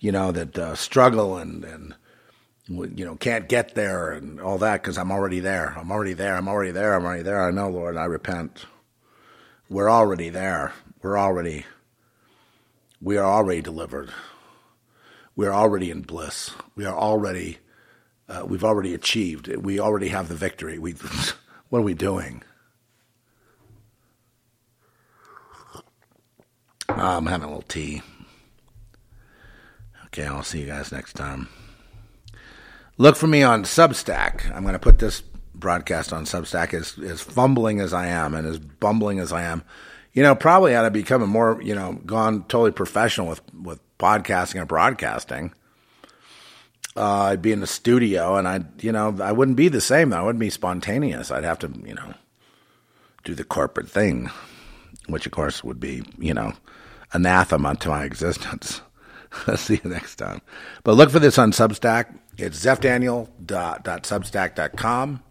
you 0.00 0.10
know 0.10 0.32
that 0.32 0.58
uh, 0.58 0.74
struggle 0.74 1.36
and 1.36 1.64
and 1.64 1.94
you 2.68 3.04
know 3.04 3.16
can't 3.16 3.48
get 3.48 3.74
there 3.74 4.12
and 4.12 4.40
all 4.40 4.58
that 4.58 4.82
because 4.82 4.98
I'm 4.98 5.10
already 5.10 5.40
there. 5.40 5.74
I'm 5.76 5.90
already 5.90 6.12
there. 6.12 6.36
I'm 6.36 6.48
already 6.48 6.72
there. 6.72 6.94
I'm 6.94 7.04
already 7.04 7.22
there. 7.22 7.42
I 7.42 7.50
know, 7.50 7.68
Lord. 7.68 7.96
I 7.96 8.04
repent. 8.04 8.66
We're 9.68 9.90
already 9.90 10.28
there. 10.28 10.72
We're 11.02 11.18
already. 11.18 11.64
We 13.00 13.16
are 13.16 13.24
already 13.24 13.62
delivered 13.62 14.10
we're 15.38 15.54
already 15.54 15.92
in 15.92 16.02
bliss. 16.02 16.50
We 16.74 16.84
are 16.84 16.98
already, 16.98 17.58
uh, 18.28 18.42
we've 18.44 18.64
already 18.64 18.92
achieved. 18.92 19.46
We 19.46 19.78
already 19.78 20.08
have 20.08 20.26
the 20.26 20.34
victory. 20.34 20.80
We, 20.80 20.94
what 21.68 21.78
are 21.78 21.82
we 21.82 21.94
doing? 21.94 22.42
I'm 26.88 27.26
having 27.26 27.44
a 27.44 27.46
little 27.46 27.62
tea. 27.62 28.02
Okay, 30.06 30.26
I'll 30.26 30.42
see 30.42 30.58
you 30.58 30.66
guys 30.66 30.90
next 30.90 31.12
time. 31.12 31.46
Look 32.98 33.14
for 33.14 33.28
me 33.28 33.44
on 33.44 33.62
Substack. 33.62 34.52
I'm 34.52 34.62
going 34.62 34.72
to 34.72 34.80
put 34.80 34.98
this 34.98 35.22
broadcast 35.54 36.12
on 36.12 36.24
Substack 36.24 36.74
as, 36.74 36.98
as 36.98 37.20
fumbling 37.20 37.80
as 37.80 37.92
I 37.92 38.08
am 38.08 38.34
and 38.34 38.46
as 38.46 38.58
bumbling 38.58 39.20
as 39.20 39.32
I 39.32 39.42
am. 39.42 39.62
You 40.12 40.24
know, 40.24 40.34
probably 40.34 40.74
ought 40.74 40.82
to 40.82 40.90
become 40.90 41.22
a 41.22 41.26
more, 41.26 41.60
you 41.62 41.76
know, 41.76 41.92
gone 42.04 42.42
totally 42.48 42.72
professional 42.72 43.28
with, 43.28 43.40
with 43.54 43.80
podcasting 43.98 44.58
and 44.58 44.66
broadcasting. 44.68 45.54
Uh, 46.96 47.26
I'd 47.26 47.42
be 47.42 47.52
in 47.52 47.60
the 47.60 47.68
studio, 47.68 48.34
and 48.34 48.48
I'd, 48.48 48.82
you 48.82 48.90
know, 48.90 49.16
I 49.22 49.30
wouldn't 49.30 49.56
be 49.56 49.68
the 49.68 49.80
same. 49.80 50.12
I 50.12 50.20
wouldn't 50.20 50.40
be 50.40 50.50
spontaneous. 50.50 51.30
I'd 51.30 51.44
have 51.44 51.60
to, 51.60 51.72
you 51.84 51.94
know, 51.94 52.14
do 53.22 53.36
the 53.36 53.44
corporate 53.44 53.88
thing, 53.88 54.28
which 55.06 55.24
of 55.24 55.30
course 55.30 55.62
would 55.62 55.78
be, 55.78 56.02
you 56.18 56.34
know, 56.34 56.54
anathema 57.12 57.76
to 57.76 57.90
my 57.90 58.02
existence. 58.04 58.80
See 59.54 59.80
you 59.84 59.90
next 59.90 60.16
time. 60.16 60.40
But 60.82 60.94
look 60.94 61.10
for 61.10 61.20
this 61.20 61.38
on 61.38 61.52
Substack. 61.52 62.06
It's 62.38 62.64
zephdaniel.substack.com. 62.64 65.22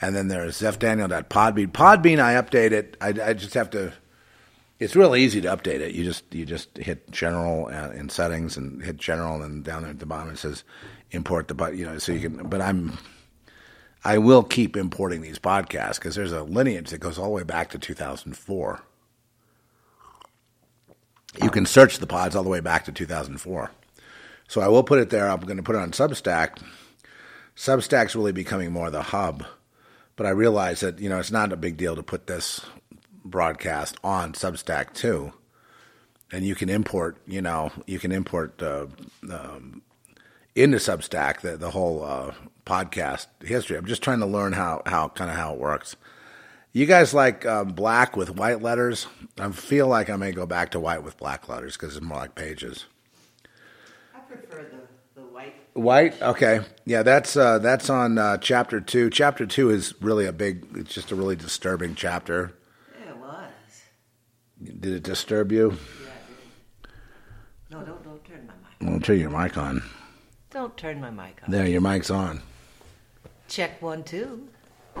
And 0.00 0.16
then 0.16 0.28
there's 0.28 0.60
zephdaniel.podbean. 0.60 1.68
Podbean, 1.68 2.18
I 2.18 2.34
update 2.34 2.72
it. 2.72 2.96
I, 3.00 3.08
I 3.08 3.32
just 3.34 3.54
have 3.54 3.70
to 3.70 3.92
it's 4.78 4.96
real 4.96 5.14
easy 5.14 5.40
to 5.40 5.48
update 5.48 5.80
it. 5.80 5.94
You 5.94 6.04
just 6.04 6.32
you 6.34 6.44
just 6.44 6.76
hit 6.76 7.10
general 7.10 7.66
uh, 7.66 7.90
in 7.90 8.08
settings 8.08 8.56
and 8.56 8.82
hit 8.82 8.96
general, 8.96 9.42
and 9.42 9.64
down 9.64 9.82
there 9.82 9.90
at 9.90 10.00
the 10.00 10.06
bottom 10.06 10.32
it 10.32 10.38
says 10.38 10.64
import 11.12 11.48
the 11.48 11.54
but 11.54 11.76
you 11.76 11.86
know 11.86 11.98
so 11.98 12.12
you 12.12 12.20
can. 12.20 12.48
But 12.48 12.60
I'm 12.60 12.98
I 14.04 14.18
will 14.18 14.42
keep 14.42 14.76
importing 14.76 15.22
these 15.22 15.38
podcasts 15.38 15.96
because 15.96 16.14
there's 16.14 16.32
a 16.32 16.42
lineage 16.42 16.90
that 16.90 16.98
goes 16.98 17.18
all 17.18 17.26
the 17.26 17.30
way 17.30 17.44
back 17.44 17.70
to 17.70 17.78
2004. 17.78 18.82
You 21.42 21.50
can 21.50 21.66
search 21.66 21.98
the 21.98 22.06
pods 22.06 22.36
all 22.36 22.44
the 22.44 22.50
way 22.50 22.60
back 22.60 22.84
to 22.84 22.92
2004. 22.92 23.70
So 24.48 24.60
I 24.60 24.68
will 24.68 24.84
put 24.84 24.98
it 24.98 25.10
there. 25.10 25.28
I'm 25.28 25.40
going 25.40 25.56
to 25.56 25.62
put 25.62 25.76
it 25.76 25.82
on 25.82 25.92
Substack. 25.92 26.58
Substack's 27.56 28.16
really 28.16 28.32
becoming 28.32 28.72
more 28.72 28.90
the 28.90 29.02
hub, 29.02 29.44
but 30.16 30.26
I 30.26 30.30
realize 30.30 30.80
that 30.80 30.98
you 30.98 31.08
know 31.08 31.18
it's 31.18 31.30
not 31.30 31.52
a 31.52 31.56
big 31.56 31.76
deal 31.76 31.94
to 31.94 32.02
put 32.02 32.26
this 32.26 32.60
broadcast 33.24 33.96
on 34.02 34.32
Substack 34.32 34.92
too, 34.92 35.32
and 36.32 36.44
you 36.44 36.54
can 36.54 36.68
import. 36.68 37.16
You 37.26 37.42
know, 37.42 37.70
you 37.86 38.00
can 38.00 38.10
import 38.10 38.60
uh, 38.60 38.86
um, 39.30 39.82
into 40.56 40.78
Substack 40.78 41.40
the 41.40 41.56
the 41.56 41.70
whole 41.70 42.02
uh, 42.02 42.34
podcast 42.66 43.28
history. 43.40 43.76
I'm 43.76 43.86
just 43.86 44.02
trying 44.02 44.20
to 44.20 44.26
learn 44.26 44.52
how 44.52 44.82
how 44.84 45.08
kind 45.08 45.30
of 45.30 45.36
how 45.36 45.54
it 45.54 45.60
works. 45.60 45.94
You 46.72 46.86
guys 46.86 47.14
like 47.14 47.46
um, 47.46 47.68
black 47.68 48.16
with 48.16 48.30
white 48.30 48.60
letters? 48.60 49.06
I 49.38 49.50
feel 49.52 49.86
like 49.86 50.10
I 50.10 50.16
may 50.16 50.32
go 50.32 50.44
back 50.44 50.72
to 50.72 50.80
white 50.80 51.04
with 51.04 51.16
black 51.16 51.48
letters 51.48 51.76
because 51.76 51.96
it's 51.96 52.04
more 52.04 52.18
like 52.18 52.34
pages. 52.34 52.86
Prefer 54.34 54.64
the, 54.70 55.20
the 55.20 55.26
white. 55.26 55.54
White, 55.74 56.22
okay, 56.22 56.60
yeah, 56.84 57.02
that's 57.02 57.36
uh, 57.36 57.58
that's 57.58 57.88
on 57.90 58.18
uh, 58.18 58.38
chapter 58.38 58.80
two. 58.80 59.10
Chapter 59.10 59.46
two 59.46 59.70
is 59.70 59.94
really 60.00 60.26
a 60.26 60.32
big. 60.32 60.66
It's 60.74 60.92
just 60.92 61.12
a 61.12 61.14
really 61.14 61.36
disturbing 61.36 61.94
chapter. 61.94 62.52
Yeah, 62.98 63.10
it 63.10 63.16
was. 63.16 63.50
Did 64.62 64.92
it 64.92 65.02
disturb 65.02 65.52
you? 65.52 65.70
Yeah, 65.70 65.74
it 65.74 65.78
did. 65.78 66.90
no, 67.70 67.84
don't 67.84 68.02
don't 68.04 68.24
turn 68.24 68.46
my 68.46 68.54
mic. 68.54 68.90
Don't 68.90 69.04
turn 69.04 69.20
your 69.20 69.30
mic 69.30 69.56
on. 69.56 69.82
Don't 70.50 70.76
turn 70.76 71.00
my 71.00 71.10
mic 71.10 71.40
on. 71.44 71.50
There, 71.50 71.66
your 71.66 71.80
mic's 71.80 72.10
on. 72.10 72.40
Check 73.48 73.82
one 73.82 74.04
two. 74.04 74.48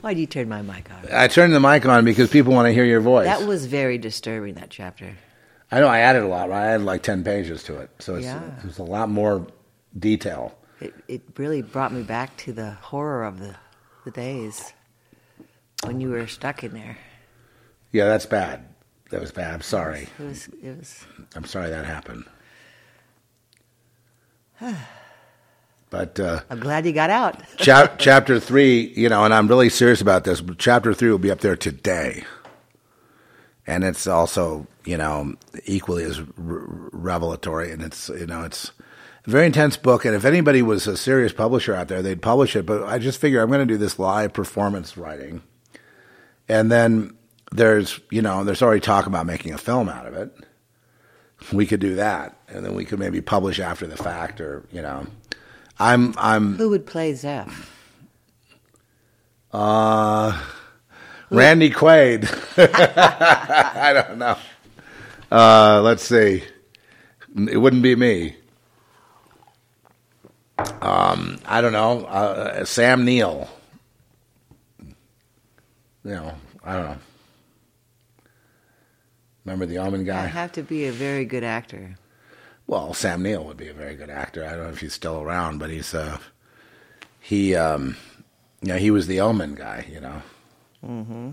Why 0.00 0.12
do 0.12 0.20
you 0.20 0.26
turn 0.26 0.48
my 0.48 0.60
mic 0.60 0.90
on? 0.90 1.08
I 1.12 1.28
turned 1.28 1.54
the 1.54 1.60
mic 1.60 1.86
on 1.86 2.04
because 2.04 2.28
people 2.28 2.52
want 2.52 2.66
to 2.66 2.72
hear 2.72 2.84
your 2.84 3.00
voice. 3.00 3.26
That 3.26 3.46
was 3.46 3.66
very 3.66 3.96
disturbing. 3.96 4.54
That 4.54 4.70
chapter. 4.70 5.14
I 5.76 5.80
know. 5.80 5.88
I 5.88 5.98
added 6.00 6.22
a 6.22 6.26
lot. 6.28 6.48
But 6.48 6.54
I 6.54 6.66
added 6.72 6.84
like 6.86 7.02
ten 7.02 7.24
pages 7.24 7.62
to 7.64 7.78
it, 7.80 7.90
so 7.98 8.14
it's, 8.14 8.24
Yeah. 8.26 8.40
it's 8.64 8.78
a 8.78 8.82
lot 8.84 9.08
more 9.08 9.46
detail. 9.98 10.56
It 10.80 10.94
it 11.08 11.22
really 11.36 11.62
brought 11.62 11.92
me 11.92 12.02
back 12.02 12.36
to 12.38 12.52
the 12.52 12.70
horror 12.72 13.24
of 13.24 13.38
the 13.40 13.56
the 14.04 14.10
days 14.10 14.72
when 15.84 16.00
you 16.00 16.10
were 16.10 16.26
stuck 16.26 16.62
in 16.64 16.72
there. 16.74 16.98
Yeah, 17.92 18.06
that's 18.06 18.26
bad. 18.26 18.64
That 19.10 19.20
was 19.20 19.32
bad. 19.32 19.54
I'm 19.54 19.62
sorry. 19.62 20.08
It 20.18 20.24
was 20.24 20.48
it 20.62 20.78
was. 20.78 21.04
I'm 21.36 21.44
sorry 21.44 21.70
that 21.70 21.84
happened. 21.86 22.24
But 25.90 26.18
uh, 26.18 26.40
I'm 26.50 26.58
glad 26.58 26.86
you 26.86 26.92
got 26.92 27.10
out. 27.10 27.36
chap- 27.56 27.98
chapter 28.00 28.40
three, 28.40 28.92
you 28.96 29.08
know, 29.08 29.24
and 29.24 29.32
I'm 29.32 29.46
really 29.46 29.68
serious 29.68 30.00
about 30.00 30.24
this. 30.24 30.40
But 30.40 30.58
chapter 30.58 30.92
three 30.92 31.08
will 31.08 31.18
be 31.18 31.30
up 31.30 31.38
there 31.38 31.54
today, 31.54 32.24
and 33.66 33.84
it's 33.84 34.06
also, 34.06 34.66
you 34.84 34.96
know, 34.96 35.34
equally 35.64 36.04
as 36.04 36.20
re- 36.20 36.26
revelatory. 36.92 37.70
And 37.72 37.82
it's, 37.82 38.08
you 38.10 38.26
know, 38.26 38.44
it's 38.44 38.72
a 39.26 39.30
very 39.30 39.46
intense 39.46 39.76
book. 39.76 40.04
And 40.04 40.14
if 40.14 40.24
anybody 40.24 40.60
was 40.62 40.86
a 40.86 40.96
serious 40.96 41.32
publisher 41.32 41.74
out 41.74 41.88
there, 41.88 42.02
they'd 42.02 42.20
publish 42.22 42.56
it. 42.56 42.66
But 42.66 42.82
I 42.84 42.98
just 42.98 43.20
figure 43.20 43.42
I'm 43.42 43.48
going 43.48 43.66
to 43.66 43.72
do 43.74 43.78
this 43.78 43.98
live 43.98 44.32
performance 44.32 44.96
writing, 44.96 45.42
and 46.48 46.70
then 46.70 47.16
there's 47.52 48.00
you 48.10 48.20
know 48.20 48.44
there's 48.44 48.62
already 48.62 48.80
talk 48.80 49.06
about 49.06 49.26
making 49.26 49.54
a 49.54 49.58
film 49.58 49.88
out 49.88 50.06
of 50.06 50.14
it. 50.14 50.30
We 51.52 51.66
could 51.66 51.80
do 51.80 51.94
that, 51.96 52.36
and 52.48 52.64
then 52.64 52.74
we 52.74 52.84
could 52.84 52.98
maybe 52.98 53.20
publish 53.20 53.60
after 53.60 53.86
the 53.86 53.96
fact, 53.96 54.40
or 54.40 54.66
you 54.72 54.82
know, 54.82 55.06
I'm 55.78 56.14
I'm 56.18 56.56
Who 56.56 56.68
would 56.70 56.86
play 56.86 57.14
Zeph? 57.14 57.70
uh, 59.52 60.38
Randy 61.36 61.70
Quaid. 61.70 62.24
I 62.58 63.92
don't 63.92 64.18
know. 64.18 64.36
Uh, 65.30 65.80
let's 65.82 66.04
see. 66.04 66.42
It 67.36 67.56
wouldn't 67.58 67.82
be 67.82 67.96
me. 67.96 68.36
Um, 70.80 71.38
I 71.46 71.60
don't 71.60 71.72
know. 71.72 72.04
Uh, 72.04 72.64
Sam 72.64 73.04
Neill. 73.04 73.48
You 76.04 76.10
know, 76.10 76.34
I 76.62 76.72
don't 76.74 76.84
know. 76.84 76.96
Remember 79.44 79.66
the 79.66 79.78
almond 79.78 80.08
I 80.10 80.12
guy? 80.12 80.26
have 80.26 80.52
to 80.52 80.62
be 80.62 80.86
a 80.86 80.92
very 80.92 81.24
good 81.24 81.44
actor. 81.44 81.96
Well, 82.66 82.94
Sam 82.94 83.22
Neill 83.22 83.44
would 83.44 83.56
be 83.58 83.68
a 83.68 83.74
very 83.74 83.94
good 83.94 84.10
actor. 84.10 84.44
I 84.44 84.50
don't 84.50 84.64
know 84.64 84.70
if 84.70 84.80
he's 84.80 84.94
still 84.94 85.20
around, 85.20 85.58
but 85.58 85.70
he's 85.70 85.92
uh, 85.94 86.18
he 87.20 87.54
um, 87.54 87.96
you 88.62 88.68
know, 88.68 88.78
he 88.78 88.90
was 88.90 89.06
the 89.06 89.20
Omen 89.20 89.54
guy. 89.54 89.86
You 89.90 90.00
know, 90.00 90.22
Mm-hmm. 90.84 91.30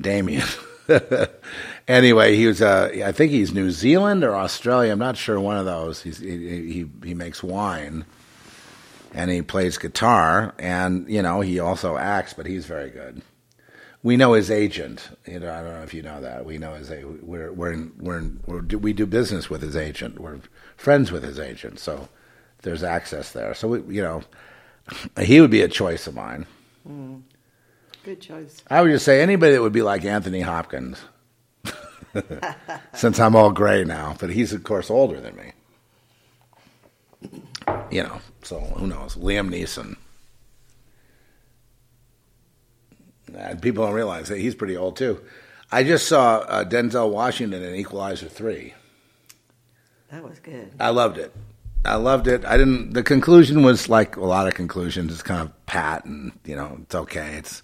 Damien. 0.00 0.46
anyway, 1.88 2.36
he 2.36 2.46
was. 2.46 2.62
Uh, 2.62 2.90
I 3.04 3.12
think 3.12 3.32
he's 3.32 3.52
New 3.52 3.70
Zealand 3.70 4.24
or 4.24 4.34
Australia. 4.34 4.92
I'm 4.92 4.98
not 4.98 5.16
sure. 5.16 5.38
One 5.40 5.56
of 5.56 5.64
those. 5.64 6.02
He's, 6.02 6.18
he 6.18 6.36
he 6.72 6.86
he 7.04 7.14
makes 7.14 7.42
wine, 7.42 8.04
and 9.12 9.30
he 9.30 9.42
plays 9.42 9.78
guitar, 9.78 10.54
and 10.58 11.08
you 11.08 11.22
know 11.22 11.40
he 11.40 11.60
also 11.60 11.96
acts, 11.96 12.32
but 12.32 12.46
he's 12.46 12.66
very 12.66 12.90
good. 12.90 13.22
We 14.02 14.16
know 14.16 14.32
his 14.32 14.50
agent. 14.50 15.10
You 15.26 15.40
know, 15.40 15.52
I 15.52 15.62
don't 15.62 15.74
know 15.74 15.82
if 15.82 15.92
you 15.94 16.02
know 16.02 16.20
that. 16.20 16.44
We 16.44 16.58
know 16.58 16.74
his. 16.74 16.90
We're 16.90 17.52
we're 17.52 17.72
in, 17.72 17.92
we're, 17.98 18.18
in, 18.18 18.40
we're 18.46 18.60
do, 18.62 18.78
we 18.78 18.92
do 18.92 19.06
business 19.06 19.50
with 19.50 19.62
his 19.62 19.76
agent. 19.76 20.18
We're 20.18 20.40
friends 20.76 21.12
with 21.12 21.22
his 21.22 21.38
agent, 21.38 21.78
so 21.78 22.08
there's 22.62 22.82
access 22.82 23.32
there. 23.32 23.54
So 23.54 23.68
we, 23.68 23.96
you 23.96 24.02
know, 24.02 24.22
he 25.20 25.40
would 25.40 25.50
be 25.50 25.62
a 25.62 25.68
choice 25.68 26.06
of 26.06 26.14
mine. 26.14 26.46
Mm. 26.88 27.22
Good 28.10 28.20
choice. 28.22 28.64
I 28.68 28.82
would 28.82 28.90
just 28.90 29.04
say 29.04 29.22
anybody 29.22 29.52
that 29.52 29.62
would 29.62 29.72
be 29.72 29.82
like 29.82 30.04
Anthony 30.04 30.40
Hopkins, 30.40 30.98
since 32.92 33.20
I'm 33.20 33.36
all 33.36 33.52
gray 33.52 33.84
now, 33.84 34.16
but 34.18 34.30
he's 34.30 34.52
of 34.52 34.64
course 34.64 34.90
older 34.90 35.20
than 35.20 35.36
me. 35.36 35.52
You 37.92 38.02
know, 38.02 38.20
so 38.42 38.58
who 38.58 38.88
knows? 38.88 39.14
Liam 39.14 39.48
Neeson. 39.48 39.96
And 43.32 43.62
people 43.62 43.84
don't 43.84 43.94
realize 43.94 44.26
that 44.26 44.38
he's 44.38 44.56
pretty 44.56 44.76
old 44.76 44.96
too. 44.96 45.20
I 45.70 45.84
just 45.84 46.08
saw 46.08 46.38
uh, 46.38 46.64
Denzel 46.64 47.12
Washington 47.12 47.62
in 47.62 47.76
Equalizer 47.76 48.26
three. 48.26 48.74
That 50.10 50.24
was 50.24 50.40
good. 50.40 50.72
I 50.80 50.90
loved 50.90 51.16
it. 51.16 51.32
I 51.84 51.94
loved 51.94 52.26
it. 52.26 52.44
I 52.44 52.56
didn't. 52.56 52.92
The 52.92 53.04
conclusion 53.04 53.62
was 53.62 53.88
like 53.88 54.16
a 54.16 54.24
lot 54.24 54.48
of 54.48 54.54
conclusions. 54.54 55.12
It's 55.12 55.22
kind 55.22 55.42
of 55.42 55.66
pat, 55.66 56.04
and 56.06 56.32
you 56.44 56.56
know, 56.56 56.76
it's 56.82 56.96
okay. 56.96 57.36
It's 57.36 57.62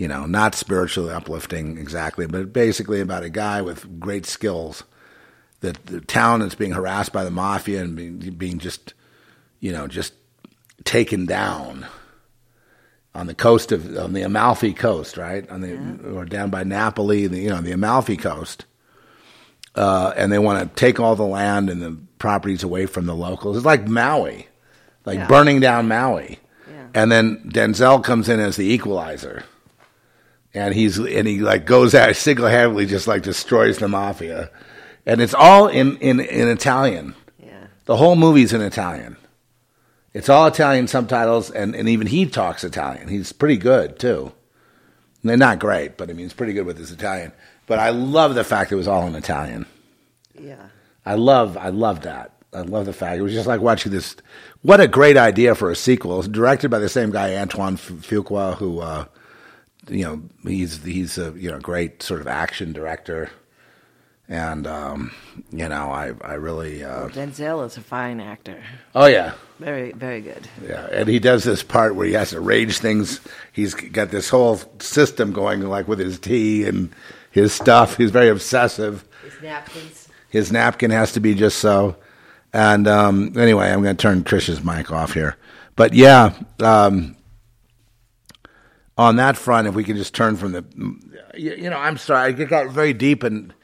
you 0.00 0.08
know, 0.08 0.24
not 0.24 0.54
spiritually 0.54 1.12
uplifting 1.12 1.76
exactly, 1.76 2.26
but 2.26 2.52
basically 2.52 3.00
about 3.00 3.22
a 3.22 3.28
guy 3.28 3.60
with 3.60 4.00
great 4.00 4.24
skills. 4.24 4.82
That 5.60 5.84
the 5.86 6.00
town 6.00 6.40
is 6.40 6.54
being 6.54 6.72
harassed 6.72 7.12
by 7.12 7.22
the 7.22 7.30
mafia 7.30 7.82
and 7.82 7.94
being, 7.94 8.18
being 8.18 8.58
just, 8.58 8.94
you 9.60 9.72
know, 9.72 9.86
just 9.86 10.14
taken 10.84 11.26
down 11.26 11.86
on 13.14 13.26
the 13.26 13.34
coast 13.34 13.72
of 13.72 13.94
on 13.98 14.14
the 14.14 14.22
Amalfi 14.22 14.72
coast, 14.72 15.18
right? 15.18 15.48
On 15.50 15.60
the 15.60 15.76
or 16.14 16.24
down 16.24 16.48
by 16.48 16.64
Napoli, 16.64 17.26
the, 17.26 17.38
you 17.38 17.50
know, 17.50 17.60
the 17.60 17.72
Amalfi 17.72 18.16
coast 18.16 18.64
uh, 19.74 20.12
and 20.16 20.32
they 20.32 20.38
want 20.38 20.60
to 20.66 20.80
take 20.80 20.98
all 20.98 21.14
the 21.16 21.24
land 21.24 21.70
and 21.70 21.82
the 21.82 21.96
properties 22.18 22.62
away 22.62 22.86
from 22.86 23.06
the 23.06 23.14
locals. 23.14 23.56
It's 23.56 23.66
like 23.66 23.86
Maui, 23.86 24.48
like 25.04 25.18
Yeah. 25.18 25.26
burning 25.26 25.60
down 25.60 25.88
Maui. 25.88 26.38
Yeah. 26.68 26.86
And 26.94 27.12
then 27.12 27.42
Denzel 27.48 28.02
comes 28.02 28.28
in 28.28 28.40
as 28.40 28.56
the 28.56 28.64
equalizer, 28.72 29.44
and 30.54 30.74
he's 30.74 30.98
and 30.98 31.26
he 31.28 31.40
like 31.40 31.64
goes 31.64 31.94
out 31.94 32.16
single 32.16 32.48
handedly, 32.48 32.86
just 32.86 33.06
like 33.06 33.22
destroys 33.22 33.78
the 33.78 33.88
mafia, 33.88 34.50
and 35.06 35.20
it's 35.20 35.34
all 35.34 35.68
in 35.68 35.96
in 35.98 36.20
in 36.20 36.48
Italian. 36.48 37.14
Yeah. 37.38 37.66
The 37.86 37.96
whole 37.96 38.16
movie's 38.16 38.52
in 38.52 38.60
Italian. 38.60 39.16
It's 40.12 40.28
all 40.28 40.48
Italian 40.48 40.88
subtitles, 40.88 41.50
and, 41.50 41.76
and 41.76 41.88
even 41.88 42.08
he 42.08 42.26
talks 42.26 42.64
Italian. 42.64 43.06
He's 43.06 43.32
pretty 43.32 43.56
good 43.56 43.98
too. 43.98 44.32
They're 45.22 45.36
not 45.36 45.60
great, 45.60 45.96
but 45.96 46.10
I 46.10 46.14
mean, 46.14 46.24
he's 46.24 46.32
pretty 46.32 46.52
good 46.52 46.66
with 46.66 46.78
his 46.78 46.90
Italian. 46.90 47.32
But 47.66 47.78
I 47.78 47.90
love 47.90 48.34
the 48.34 48.42
fact 48.42 48.72
it 48.72 48.76
was 48.76 48.88
all 48.88 49.06
in 49.06 49.14
Italian. 49.14 49.66
Yeah. 50.36 50.68
I 51.06 51.14
love, 51.14 51.56
I 51.56 51.68
love 51.68 52.02
that. 52.02 52.32
I 52.52 52.62
love 52.62 52.86
the 52.86 52.92
fact 52.92 53.18
it 53.18 53.22
was 53.22 53.32
just 53.32 53.46
like 53.46 53.60
watching 53.60 53.92
this. 53.92 54.16
What 54.62 54.80
a 54.80 54.88
great 54.88 55.16
idea 55.16 55.54
for 55.54 55.70
a 55.70 55.76
sequel! 55.76 56.22
Directed 56.22 56.68
by 56.70 56.80
the 56.80 56.88
same 56.88 57.12
guy, 57.12 57.36
Antoine 57.36 57.76
Fuqua, 57.76 58.56
who, 58.56 58.80
uh, 58.80 59.04
you 59.88 60.04
know, 60.04 60.22
he's 60.42 60.82
he's 60.84 61.18
a 61.18 61.32
you 61.36 61.50
know 61.50 61.58
great 61.58 62.02
sort 62.02 62.20
of 62.20 62.26
action 62.26 62.72
director, 62.72 63.30
and 64.28 64.66
um, 64.66 65.12
you 65.50 65.68
know, 65.68 65.90
I 65.90 66.12
I 66.22 66.34
really, 66.34 66.84
uh, 66.84 67.08
Denzel 67.08 67.66
is 67.66 67.76
a 67.76 67.80
fine 67.80 68.20
actor. 68.20 68.62
oh 68.94 69.06
yeah, 69.06 69.32
Very, 69.58 69.92
very 69.92 70.20
good. 70.20 70.48
yeah, 70.66 70.86
and 70.92 71.08
he 71.08 71.18
does 71.18 71.44
this 71.44 71.62
part 71.62 71.94
where 71.94 72.06
he 72.06 72.12
has 72.12 72.30
to 72.30 72.38
arrange 72.38 72.78
things. 72.78 73.20
He's 73.52 73.74
got 73.74 74.10
this 74.10 74.28
whole 74.28 74.60
system 74.80 75.32
going, 75.32 75.60
like 75.62 75.88
with 75.88 75.98
his 75.98 76.18
tea 76.18 76.64
and 76.66 76.90
his 77.30 77.52
stuff. 77.52 77.96
He's 77.96 78.10
very 78.10 78.28
obsessive. 78.28 79.04
His 79.24 79.42
napkins. 79.42 80.08
His 80.28 80.52
napkin 80.52 80.90
has 80.92 81.12
to 81.12 81.20
be 81.20 81.34
just 81.34 81.58
so. 81.58 81.96
And 82.52 82.86
um, 82.88 83.36
anyway, 83.38 83.68
I'm 83.70 83.82
going 83.82 83.96
to 83.96 84.00
turn 84.02 84.22
Trish's 84.24 84.62
mic 84.64 84.90
off 84.92 85.12
here. 85.14 85.36
But 85.76 85.92
yeah, 85.94 86.34
um, 86.60 87.16
on 89.00 89.16
that 89.16 89.34
front, 89.34 89.66
if 89.66 89.74
we 89.74 89.82
can 89.82 89.96
just 89.96 90.14
turn 90.14 90.36
from 90.36 90.52
the, 90.52 90.62
you, 91.34 91.54
you 91.54 91.70
know, 91.70 91.78
I'm 91.78 91.96
sorry, 91.96 92.34
I 92.34 92.44
got 92.44 92.70
very 92.70 92.92
deep 92.92 93.22
and 93.22 93.54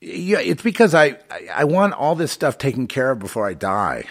yeah, 0.00 0.40
it's 0.40 0.62
because 0.62 0.94
I, 0.94 1.18
I 1.30 1.48
I 1.56 1.64
want 1.64 1.94
all 1.94 2.14
this 2.14 2.32
stuff 2.32 2.58
taken 2.58 2.86
care 2.86 3.10
of 3.10 3.18
before 3.18 3.46
I 3.46 3.54
die. 3.54 4.04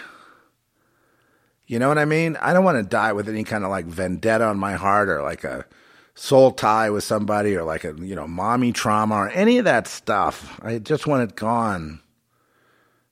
You 1.66 1.78
know 1.78 1.88
what 1.88 1.98
I 1.98 2.04
mean? 2.04 2.36
I 2.40 2.52
don't 2.52 2.64
want 2.64 2.78
to 2.78 2.88
die 2.88 3.12
with 3.12 3.28
any 3.28 3.44
kind 3.44 3.64
of 3.64 3.70
like 3.70 3.86
vendetta 3.86 4.44
on 4.44 4.58
my 4.58 4.74
heart 4.74 5.08
or 5.08 5.22
like 5.22 5.44
a 5.44 5.66
soul 6.14 6.50
tie 6.50 6.90
with 6.90 7.04
somebody 7.04 7.56
or 7.56 7.62
like 7.62 7.84
a 7.84 7.94
you 7.98 8.14
know 8.14 8.26
mommy 8.26 8.72
trauma 8.72 9.14
or 9.14 9.30
any 9.30 9.58
of 9.58 9.64
that 9.66 9.86
stuff. 9.86 10.60
I 10.62 10.78
just 10.78 11.06
want 11.06 11.28
it 11.28 11.36
gone. 11.36 12.00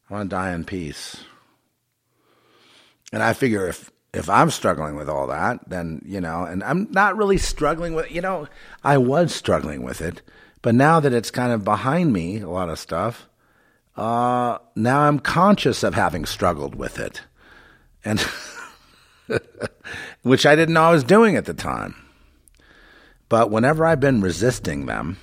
I 0.09 0.15
want 0.15 0.31
to 0.31 0.37
die 0.37 0.53
in 0.53 0.65
peace. 0.65 1.17
And 3.13 3.23
I 3.23 3.33
figure 3.33 3.69
if 3.69 3.92
if 4.15 4.29
I'm 4.29 4.51
struggling 4.51 4.95
with 4.95 5.09
all 5.09 5.27
that, 5.29 5.69
then 5.69 6.03
you 6.05 6.21
know, 6.21 6.45
and 6.45 6.63
I'm 6.65 6.89
not 6.91 7.17
really 7.17 7.39
struggling 7.39 7.95
with 7.95 8.11
you 8.11 8.21
know, 8.21 8.49
I 8.85 8.99
was 8.99 9.35
struggling 9.35 9.83
with 9.83 10.01
it, 10.01 10.23
but 10.61 10.75
now 10.75 11.01
that 11.01 11.13
it's 11.13 11.31
kind 11.31 11.53
of 11.53 11.65
behind 11.65 12.13
me, 12.13 12.41
a 12.41 12.49
lot 12.49 12.69
of 12.69 12.79
stuff, 12.79 13.29
uh, 13.97 14.59
now 14.77 15.01
I'm 15.01 15.19
conscious 15.19 15.83
of 15.83 15.95
having 15.95 16.25
struggled 16.25 16.75
with 16.75 16.99
it, 16.99 17.23
and 18.05 18.21
which 20.23 20.47
I 20.47 20.57
didn't 20.57 20.75
know 20.75 20.85
I 20.85 20.93
was 20.93 21.05
doing 21.05 21.37
at 21.37 21.47
the 21.47 21.55
time. 21.55 21.95
But 23.29 23.51
whenever 23.51 23.87
I've 23.87 24.01
been 24.01 24.21
resisting 24.21 24.85
them, 24.85 25.17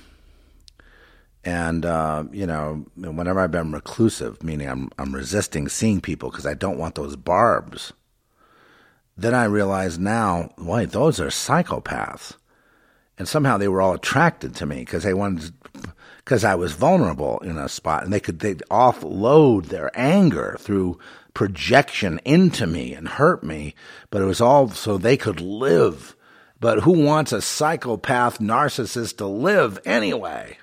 and 1.44 1.86
uh, 1.86 2.24
you 2.32 2.46
know, 2.46 2.86
whenever 2.96 3.38
I've 3.38 3.52
been 3.52 3.70
reclusive, 3.70 4.42
meaning 4.42 4.68
I'm 4.68 4.90
I'm 4.98 5.14
resisting 5.14 5.68
seeing 5.68 6.00
people 6.00 6.30
because 6.30 6.46
I 6.46 6.54
don't 6.54 6.78
want 6.78 6.96
those 6.96 7.14
barbs. 7.14 7.92
Then 9.16 9.34
I 9.34 9.44
realize 9.44 9.98
now, 9.98 10.50
wait, 10.56 10.90
those 10.90 11.20
are 11.20 11.26
psychopaths, 11.26 12.36
and 13.18 13.28
somehow 13.28 13.58
they 13.58 13.68
were 13.68 13.82
all 13.82 13.94
attracted 13.94 14.54
to 14.56 14.66
me 14.66 14.78
because 14.78 15.02
they 15.02 15.12
wanted, 15.12 15.52
because 16.18 16.42
I 16.44 16.54
was 16.54 16.72
vulnerable 16.72 17.38
in 17.40 17.58
a 17.58 17.68
spot, 17.68 18.04
and 18.04 18.12
they 18.12 18.20
could 18.20 18.38
they 18.38 18.54
offload 18.54 19.66
their 19.66 19.90
anger 19.94 20.56
through 20.58 20.98
projection 21.34 22.20
into 22.24 22.66
me 22.66 22.94
and 22.94 23.08
hurt 23.08 23.44
me, 23.44 23.74
but 24.10 24.22
it 24.22 24.26
was 24.26 24.40
all 24.40 24.70
so 24.70 24.96
they 24.96 25.16
could 25.16 25.40
live. 25.40 26.16
But 26.58 26.80
who 26.80 27.04
wants 27.04 27.32
a 27.32 27.40
psychopath 27.40 28.38
narcissist 28.38 29.16
to 29.18 29.26
live 29.26 29.78
anyway? 29.84 30.58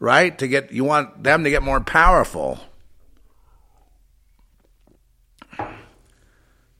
Right? 0.00 0.36
To 0.38 0.48
get 0.48 0.72
you 0.72 0.84
want 0.84 1.22
them 1.22 1.44
to 1.44 1.50
get 1.50 1.62
more 1.62 1.80
powerful. 1.80 2.60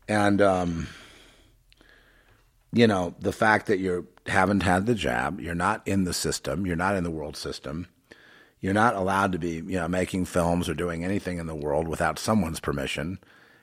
And 0.09 0.41
um 0.43 0.89
you 2.73 2.87
know, 2.87 3.15
the 3.19 3.33
fact 3.33 3.67
that 3.67 3.79
you 3.79 4.09
haven't 4.27 4.63
had 4.63 4.85
the 4.85 4.95
jab, 4.95 5.41
you're 5.41 5.55
not 5.55 5.87
in 5.87 6.05
the 6.05 6.13
system, 6.13 6.67
you're 6.67 6.77
not 6.77 6.97
in 6.97 7.05
the 7.05 7.11
world 7.11 7.35
system, 7.37 7.89
You're 8.61 8.75
not 8.75 8.97
allowed 8.97 9.33
to 9.33 9.39
be, 9.39 9.55
you 9.55 9.79
know, 9.79 9.89
making 9.89 10.25
films 10.25 10.69
or 10.69 10.75
doing 10.75 11.05
anything 11.05 11.39
in 11.39 11.47
the 11.47 11.55
world 11.55 11.87
without 11.87 12.19
someone's 12.19 12.61
permission. 12.61 13.19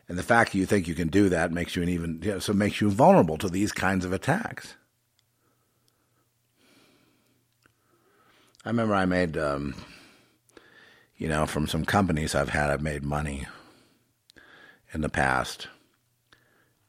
And 0.08 0.18
the 0.18 0.24
fact 0.24 0.52
that 0.52 0.58
you 0.58 0.66
think 0.66 0.88
you 0.88 0.96
can 0.96 1.10
do 1.10 1.30
that 1.30 1.52
makes 1.52 1.76
you 1.76 1.84
an 1.84 1.90
even, 1.90 2.22
you 2.24 2.32
know, 2.32 2.40
so 2.40 2.54
makes 2.54 2.80
you 2.80 2.90
vulnerable 2.90 3.38
to 3.40 3.50
these 3.50 3.72
kinds 3.72 4.06
of 4.06 4.14
attacks. 4.14 4.76
I 8.64 8.70
remember 8.70 8.96
I 8.96 9.06
made, 9.06 9.38
um, 9.38 9.76
you 11.18 11.28
know, 11.28 11.46
from 11.46 11.68
some 11.68 11.86
companies 11.86 12.34
I've 12.34 12.50
had, 12.50 12.70
I've 12.70 12.82
made 12.82 13.04
money 13.04 13.48
in 14.94 15.02
the 15.02 15.10
past. 15.10 15.68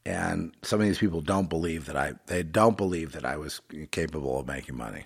And 0.07 0.55
some 0.63 0.81
of 0.81 0.87
these 0.87 0.99
people 0.99 1.21
don't 1.21 1.49
believe 1.49 1.85
that 1.87 1.97
I, 1.97 2.13
they 2.27 2.43
don't 2.43 2.77
believe 2.77 3.11
that 3.13 3.25
I 3.25 3.37
was 3.37 3.61
capable 3.91 4.39
of 4.39 4.47
making 4.47 4.77
money. 4.77 5.05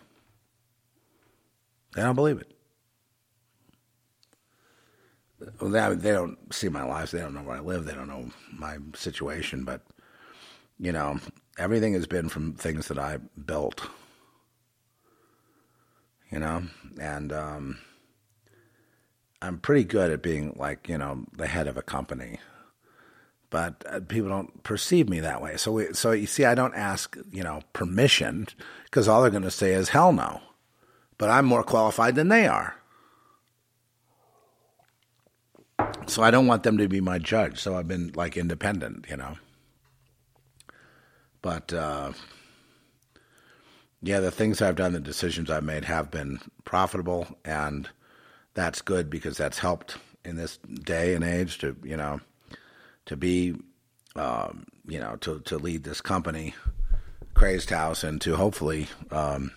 They 1.95 2.03
don't 2.03 2.15
believe 2.15 2.39
it. 2.39 2.53
Well, 5.59 5.71
They, 5.71 5.95
they 5.95 6.11
don't 6.11 6.53
see 6.53 6.69
my 6.69 6.83
lives. 6.83 7.11
They 7.11 7.19
don't 7.19 7.33
know 7.33 7.41
where 7.41 7.57
I 7.57 7.61
live. 7.61 7.85
They 7.85 7.93
don't 7.95 8.09
know 8.09 8.29
my 8.53 8.77
situation. 8.95 9.65
But, 9.65 9.81
you 10.79 10.91
know, 10.91 11.19
everything 11.57 11.93
has 11.93 12.07
been 12.07 12.29
from 12.29 12.53
things 12.53 12.87
that 12.89 12.99
I 12.99 13.17
built 13.45 13.81
you 16.31 16.39
know, 16.39 16.63
and 16.99 17.33
um, 17.33 17.79
I'm 19.41 19.59
pretty 19.59 19.83
good 19.83 20.11
at 20.11 20.23
being 20.23 20.55
like 20.57 20.87
you 20.89 20.97
know 20.97 21.25
the 21.33 21.47
head 21.47 21.67
of 21.67 21.77
a 21.77 21.81
company, 21.81 22.39
but 23.51 23.83
uh, 23.87 23.99
people 23.99 24.29
don't 24.29 24.63
perceive 24.63 25.07
me 25.07 25.19
that 25.19 25.41
way. 25.41 25.57
So 25.57 25.73
we, 25.73 25.93
so 25.93 26.11
you 26.11 26.25
see, 26.25 26.45
I 26.45 26.55
don't 26.55 26.73
ask 26.73 27.15
you 27.31 27.43
know 27.43 27.61
permission 27.73 28.47
because 28.85 29.07
all 29.07 29.21
they're 29.21 29.29
going 29.29 29.43
to 29.43 29.51
say 29.51 29.73
is 29.73 29.89
hell 29.89 30.11
no, 30.11 30.41
but 31.19 31.29
I'm 31.29 31.45
more 31.45 31.63
qualified 31.63 32.15
than 32.15 32.29
they 32.29 32.47
are. 32.47 32.75
So 36.07 36.23
I 36.23 36.31
don't 36.31 36.47
want 36.47 36.63
them 36.63 36.77
to 36.77 36.87
be 36.87 37.01
my 37.01 37.19
judge. 37.19 37.59
So 37.59 37.75
I've 37.75 37.87
been 37.87 38.11
like 38.15 38.37
independent, 38.37 39.05
you 39.09 39.17
know. 39.17 39.35
But 41.41 41.73
uh, 41.73 42.13
yeah, 44.01 44.19
the 44.19 44.31
things 44.31 44.61
I've 44.61 44.75
done, 44.75 44.93
the 44.93 44.99
decisions 44.99 45.49
I've 45.49 45.63
made 45.63 45.85
have 45.85 46.09
been 46.09 46.39
profitable, 46.63 47.27
and 47.43 47.89
that's 48.53 48.81
good 48.81 49.09
because 49.09 49.37
that's 49.37 49.59
helped 49.59 49.97
in 50.23 50.37
this 50.37 50.57
day 50.57 51.15
and 51.15 51.23
age 51.23 51.57
to 51.57 51.75
you 51.83 51.97
know 51.97 52.21
to 53.11 53.17
be 53.17 53.53
um, 54.15 54.65
you 54.87 54.97
know 54.97 55.17
to 55.17 55.41
to 55.41 55.57
lead 55.57 55.83
this 55.83 55.99
company, 55.99 56.55
Crazed 57.33 57.69
House, 57.69 58.05
and 58.05 58.21
to 58.21 58.37
hopefully 58.37 58.87
um, 59.11 59.51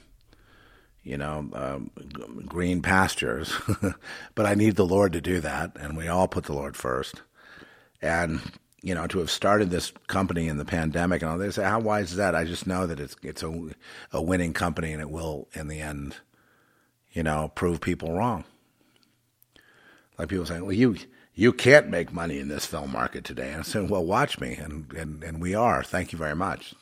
you 1.05 1.17
know 1.17 1.49
um, 1.53 1.91
green 2.47 2.83
pastures. 2.83 3.55
but 4.35 4.45
I 4.45 4.55
need 4.55 4.75
the 4.75 4.85
Lord 4.85 5.13
to 5.13 5.21
do 5.21 5.41
that, 5.41 5.77
and 5.79 5.97
we 5.97 6.09
all 6.09 6.27
put 6.27 6.45
the 6.45 6.53
Lord 6.53 6.77
first, 6.77 7.23
and 8.03 8.41
you 8.83 8.93
know, 8.93 9.07
to 9.07 9.21
have 9.21 9.31
started 9.31 9.71
this 9.71 9.93
company 10.09 10.49
in 10.49 10.59
the 10.59 10.65
pandemic 10.65 11.23
and 11.23 11.31
all 11.31 11.39
this. 11.39 11.55
How 11.55 11.79
wise 11.79 12.11
is 12.11 12.17
that? 12.17 12.35
I 12.35 12.43
just 12.43 12.67
know 12.67 12.89
that 12.89 12.99
it's 12.99 13.15
it's 13.23 13.45
a 13.45 13.71
a 14.13 14.21
winning 14.21 14.53
company 14.53 14.93
and 14.93 15.01
it 15.01 15.11
will, 15.11 15.47
in 15.53 15.69
the 15.69 15.81
end, 15.81 16.17
you 17.13 17.23
know, 17.23 17.53
prove 17.55 17.81
people 17.81 18.13
wrong. 18.13 18.43
Like 20.19 20.29
people 20.29 20.45
saying, 20.45 20.63
well, 20.63 20.73
you 20.73 20.97
you 21.35 21.53
can't 21.53 21.89
make 21.89 22.13
money 22.13 22.39
in 22.39 22.49
this 22.49 22.67
film 22.67 22.93
market 22.93 23.25
today. 23.25 23.51
And 23.51 23.61
I 23.61 23.63
said, 23.63 23.91
well, 23.91 24.05
watch 24.05 24.41
me, 24.41 24.55
and 24.55 24.93
and 24.93 25.23
and 25.23 25.41
we 25.41 25.55
are. 25.55 25.83
Thank 25.83 26.13
you 26.13 26.19
very 26.19 26.37
much. 26.37 26.75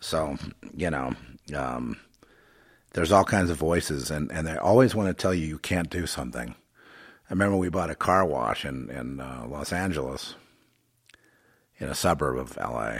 So 0.00 0.36
you 0.74 0.90
know, 0.90 1.14
um, 1.54 1.98
there's 2.92 3.12
all 3.12 3.24
kinds 3.24 3.50
of 3.50 3.56
voices, 3.56 4.10
and 4.10 4.30
and 4.32 4.46
they 4.46 4.56
always 4.56 4.94
want 4.94 5.08
to 5.08 5.22
tell 5.22 5.34
you 5.34 5.46
you 5.46 5.58
can't 5.58 5.90
do 5.90 6.06
something. 6.06 6.54
I 7.28 7.32
remember 7.32 7.56
we 7.56 7.68
bought 7.68 7.90
a 7.90 7.94
car 7.94 8.24
wash 8.24 8.64
in 8.64 8.90
in 8.90 9.20
uh, 9.20 9.46
Los 9.48 9.72
Angeles 9.72 10.34
in 11.80 11.88
a 11.88 11.94
suburb 11.94 12.38
of 12.38 12.56
LA. 12.56 12.98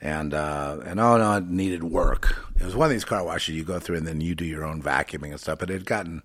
And 0.00 0.34
uh, 0.34 0.78
and 0.84 1.00
oh 1.00 1.16
no, 1.16 1.36
it 1.36 1.48
needed 1.48 1.84
work. 1.84 2.46
It 2.54 2.64
was 2.64 2.76
one 2.76 2.86
of 2.86 2.92
these 2.92 3.04
car 3.04 3.24
washes 3.24 3.56
you 3.56 3.64
go 3.64 3.78
through 3.78 3.96
and 3.96 4.06
then 4.06 4.20
you 4.20 4.34
do 4.34 4.44
your 4.44 4.64
own 4.64 4.82
vacuuming 4.82 5.30
and 5.30 5.40
stuff. 5.40 5.58
But 5.58 5.70
it 5.70 5.74
had 5.74 5.86
gotten, 5.86 6.22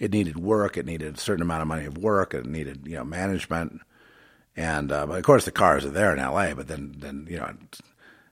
it 0.00 0.10
needed 0.12 0.38
work. 0.38 0.76
It 0.76 0.86
needed 0.86 1.14
a 1.14 1.20
certain 1.20 1.42
amount 1.42 1.62
of 1.62 1.68
money 1.68 1.84
of 1.84 1.98
work. 1.98 2.34
It 2.34 2.46
needed 2.46 2.86
you 2.86 2.96
know 2.96 3.04
management. 3.04 3.80
And 4.56 4.90
uh, 4.90 5.06
but 5.06 5.18
of 5.18 5.24
course 5.24 5.44
the 5.44 5.52
cars 5.52 5.84
are 5.84 5.90
there 5.90 6.12
in 6.12 6.18
LA. 6.18 6.54
But 6.54 6.66
then 6.66 6.96
then 6.98 7.28
you 7.30 7.36
know 7.36 7.54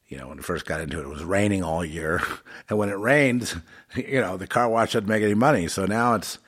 you 0.08 0.16
know, 0.16 0.28
when 0.28 0.38
it 0.38 0.44
first 0.44 0.64
got 0.64 0.80
into 0.80 0.98
it, 0.98 1.02
it 1.02 1.08
was 1.08 1.22
raining 1.22 1.62
all 1.62 1.84
year. 1.84 2.22
And 2.70 2.78
when 2.78 2.90
it 2.90 2.98
rained, 2.98 3.62
you 3.94 4.20
know, 4.20 4.36
the 4.36 4.46
car 4.46 4.68
wash 4.68 4.92
didn't 4.92 5.08
make 5.08 5.22
any 5.22 5.32
money. 5.32 5.68
So 5.68 5.86
now 5.86 6.14
it's, 6.14 6.38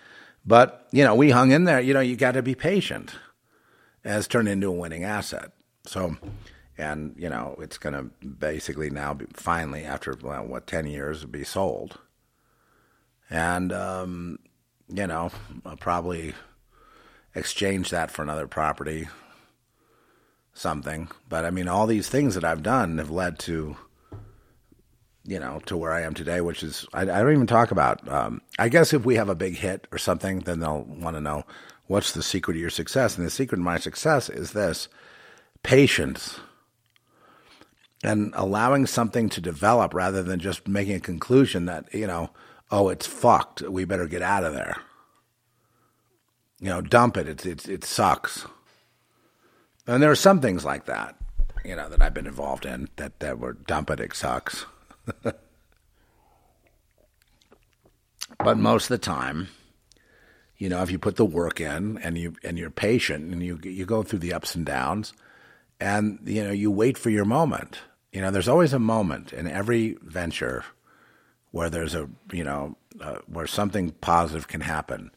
but, 0.44 0.86
you 0.92 1.02
know, 1.02 1.14
we 1.14 1.30
hung 1.30 1.51
in 1.51 1.64
there. 1.64 1.80
You 1.80 1.94
know, 1.94 2.01
you 2.01 2.14
got 2.14 2.32
to 2.32 2.42
be 2.42 2.55
patient 2.55 3.14
as 4.05 4.28
turned 4.28 4.48
into 4.48 4.68
a 4.68 4.72
winning 4.72 5.05
asset. 5.05 5.52
So, 5.86 6.18
and 6.76 7.14
you 7.16 7.28
know, 7.28 7.56
it's 7.59 7.78
going 7.78 7.94
to 7.94 8.26
basically 8.26 8.90
now 8.90 9.14
be, 9.14 9.26
finally 9.32 9.84
after 9.84 10.16
well, 10.22 10.44
what 10.44 10.66
ten 10.66 10.86
years 10.86 11.24
be 11.24 11.44
sold, 11.44 11.98
and 13.28 13.72
um, 13.72 14.38
you 14.92 15.06
know, 15.06 15.30
I'll 15.64 15.76
probably 15.76 16.34
exchange 17.34 17.90
that 17.90 18.10
for 18.10 18.22
another 18.22 18.46
property, 18.46 19.08
something. 20.52 21.08
But 21.28 21.44
I 21.44 21.50
mean, 21.50 21.68
all 21.68 21.86
these 21.86 22.08
things 22.08 22.34
that 22.34 22.44
I've 22.44 22.62
done 22.62 22.98
have 22.98 23.10
led 23.10 23.38
to 23.40 23.76
you 25.24 25.38
know, 25.38 25.60
to 25.66 25.76
where 25.76 25.92
I 25.92 26.02
am 26.02 26.14
today, 26.14 26.40
which 26.40 26.62
is 26.62 26.86
I, 26.92 27.02
I 27.02 27.04
don't 27.04 27.32
even 27.32 27.46
talk 27.46 27.70
about. 27.70 28.06
Um, 28.08 28.40
I 28.58 28.68
guess 28.68 28.92
if 28.92 29.04
we 29.04 29.16
have 29.16 29.28
a 29.28 29.34
big 29.34 29.56
hit 29.56 29.86
or 29.92 29.98
something, 29.98 30.40
then 30.40 30.60
they'll 30.60 30.82
want 30.82 31.16
to 31.16 31.20
know 31.20 31.44
what's 31.86 32.12
the 32.12 32.22
secret 32.22 32.56
of 32.56 32.60
your 32.60 32.70
success. 32.70 33.16
And 33.16 33.26
the 33.26 33.30
secret 33.30 33.58
of 33.58 33.64
my 33.64 33.78
success 33.78 34.28
is 34.28 34.52
this: 34.52 34.88
patience 35.62 36.40
and 38.02 38.32
allowing 38.34 38.86
something 38.86 39.28
to 39.28 39.40
develop 39.40 39.92
rather 39.92 40.22
than 40.22 40.40
just 40.40 40.66
making 40.66 40.94
a 40.94 41.00
conclusion 41.00 41.66
that, 41.66 41.92
you 41.92 42.06
know, 42.06 42.30
oh, 42.70 42.88
it's 42.88 43.06
fucked. 43.06 43.62
We 43.62 43.84
better 43.84 44.06
get 44.06 44.22
out 44.22 44.44
of 44.44 44.55
there. 44.55 44.76
You 46.60 46.68
know, 46.68 46.80
dump 46.80 47.16
it. 47.16 47.28
It's, 47.28 47.47
it's, 47.47 47.68
it 47.68 47.84
sucks. 47.84 48.47
And 49.86 50.02
there 50.02 50.10
are 50.10 50.16
some 50.16 50.40
things 50.40 50.64
like 50.64 50.84
that, 50.86 51.16
you 51.64 51.74
know, 51.74 51.88
that 51.88 52.02
I've 52.02 52.14
been 52.14 52.26
involved 52.26 52.66
in 52.66 52.88
that, 52.97 53.20
that 53.20 53.38
were 53.38 53.55
dump 53.55 53.90
it, 53.90 54.01
it 54.01 54.14
sucks. 54.14 54.66
but 58.38 58.59
most 58.59 58.84
of 58.84 58.88
the 58.90 58.98
time, 58.98 59.48
you 60.59 60.68
know, 60.68 60.82
if 60.82 60.90
you 60.90 60.98
put 60.98 61.16
the 61.16 61.24
work 61.24 61.60
in 61.60 61.97
and 61.98 62.18
you 62.18 62.36
and 62.44 62.59
you're 62.59 62.70
patient 62.70 63.32
and 63.32 63.42
you 63.42 63.59
you 63.62 63.86
go 63.86 64.02
through 64.02 64.18
the 64.18 64.34
ups 64.34 64.55
and 64.55 64.66
downs, 64.66 65.14
and 65.80 66.18
you 66.24 66.44
know 66.44 66.52
you 66.52 66.70
wait 66.70 66.98
for 66.98 67.10
your 67.10 67.24
moment 67.24 67.80
you 68.12 68.20
know 68.20 68.30
there's 68.30 68.48
always 68.48 68.72
a 68.72 68.78
moment 68.78 69.32
in 69.32 69.48
every 69.48 69.97
venture 70.02 70.64
where 71.51 71.70
there's 71.70 71.94
a 71.94 72.09
you 72.32 72.44
know 72.44 72.77
uh, 73.01 73.18
where 73.27 73.47
something 73.47 73.90
positive 74.01 74.48
can 74.48 74.60
happen. 74.60 75.10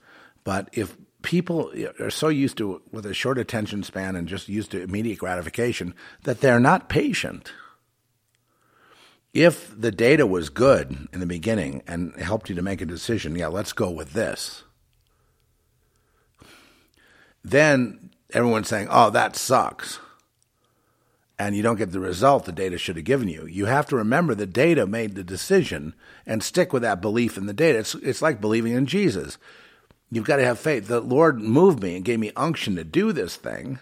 But 0.43 0.69
if 0.73 0.97
people 1.21 1.71
are 1.99 2.11
so 2.11 2.27
used 2.27 2.57
to 2.57 2.81
with 2.91 3.05
a 3.05 3.13
short 3.13 3.37
attention 3.37 3.81
span 3.81 4.15
and 4.15 4.27
just 4.27 4.49
used 4.49 4.71
to 4.71 4.81
immediate 4.81 5.17
gratification 5.19 5.95
that 6.23 6.41
they're 6.41 6.59
not 6.59 6.89
patient. 6.89 7.51
If 9.33 9.73
the 9.79 9.91
data 9.91 10.27
was 10.27 10.49
good 10.49 11.07
in 11.11 11.19
the 11.19 11.25
beginning 11.25 11.81
and 11.87 12.15
helped 12.17 12.49
you 12.49 12.55
to 12.55 12.61
make 12.61 12.81
a 12.81 12.85
decision 12.85 13.35
yeah 13.35 13.47
let's 13.47 13.73
go 13.73 13.89
with 13.89 14.13
this. 14.13 14.63
Then 17.43 18.11
everyone's 18.33 18.67
saying 18.67 18.87
oh 18.91 19.09
that 19.09 19.35
sucks 19.35 19.99
and 21.47 21.55
you 21.55 21.63
don't 21.63 21.77
get 21.77 21.91
the 21.91 21.99
result 21.99 22.45
the 22.45 22.51
data 22.51 22.77
should 22.77 22.95
have 22.95 23.05
given 23.05 23.27
you. 23.27 23.45
You 23.45 23.65
have 23.65 23.85
to 23.87 23.95
remember 23.95 24.33
the 24.33 24.45
data 24.45 24.87
made 24.87 25.15
the 25.15 25.23
decision 25.23 25.93
and 26.25 26.41
stick 26.41 26.71
with 26.71 26.83
that 26.83 27.01
belief 27.01 27.37
in 27.37 27.45
the 27.45 27.53
data. 27.53 27.79
It's, 27.79 27.95
it's 27.95 28.21
like 28.21 28.39
believing 28.39 28.73
in 28.73 28.85
Jesus. 28.85 29.37
You've 30.09 30.25
got 30.25 30.37
to 30.37 30.45
have 30.45 30.59
faith. 30.59 30.87
The 30.87 31.01
Lord 31.01 31.39
moved 31.39 31.81
me 31.81 31.95
and 31.95 32.05
gave 32.05 32.19
me 32.19 32.31
unction 32.35 32.75
to 32.75 32.83
do 32.83 33.11
this 33.11 33.35
thing. 33.35 33.79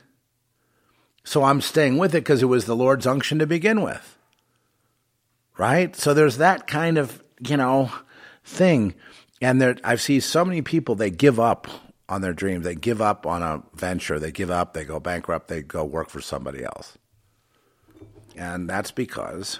So 1.24 1.44
I'm 1.44 1.62
staying 1.62 1.98
with 1.98 2.16
it 2.16 2.24
because 2.24 2.42
it 2.42 2.48
was 2.48 2.66
the 2.66 2.76
Lord's 2.76 3.06
unction 3.06 3.38
to 3.40 3.46
begin 3.46 3.82
with. 3.82 4.18
Right? 5.58 5.96
So 5.96 6.14
there's 6.14 6.38
that 6.38 6.66
kind 6.66 6.98
of, 6.98 7.22
you 7.40 7.58
know, 7.58 7.92
thing. 8.44 8.96
And 9.40 9.62
there, 9.62 9.76
I've 9.84 10.02
seen 10.02 10.22
so 10.22 10.44
many 10.44 10.62
people, 10.62 10.96
they 10.96 11.12
give 11.12 11.40
up 11.40 11.68
on 12.10 12.22
their 12.22 12.34
dreams. 12.34 12.66
They 12.66 12.76
give 12.76 13.02
up 13.02 13.26
on 13.26 13.44
a 13.44 13.64
venture. 13.74 14.20
They 14.20 14.32
give 14.32 14.52
up. 14.52 14.74
They 14.74 14.84
go 14.84 15.00
bankrupt. 15.00 15.48
They 15.48 15.62
go 15.62 15.86
work 15.86 16.10
for 16.10 16.22
somebody 16.22 16.64
else. 16.64 16.98
And 18.36 18.70
that's 18.70 18.92
because 18.92 19.60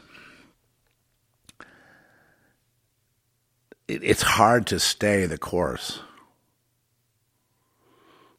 it, 3.88 4.04
it's 4.04 4.22
hard 4.22 4.68
to 4.68 4.80
stay 4.80 5.26
the 5.26 5.38
course 5.38 6.00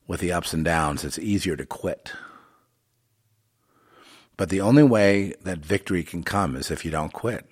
with 0.06 0.20
the 0.20 0.32
ups 0.32 0.52
and 0.52 0.64
downs. 0.64 1.04
It's 1.04 1.18
easier 1.18 1.56
to 1.56 1.66
quit. 1.66 2.12
But 4.36 4.48
the 4.48 4.60
only 4.60 4.82
way 4.82 5.34
that 5.42 5.58
victory 5.58 6.02
can 6.02 6.22
come 6.22 6.56
is 6.56 6.70
if 6.70 6.84
you 6.84 6.90
don't 6.90 7.12
quit. 7.12 7.46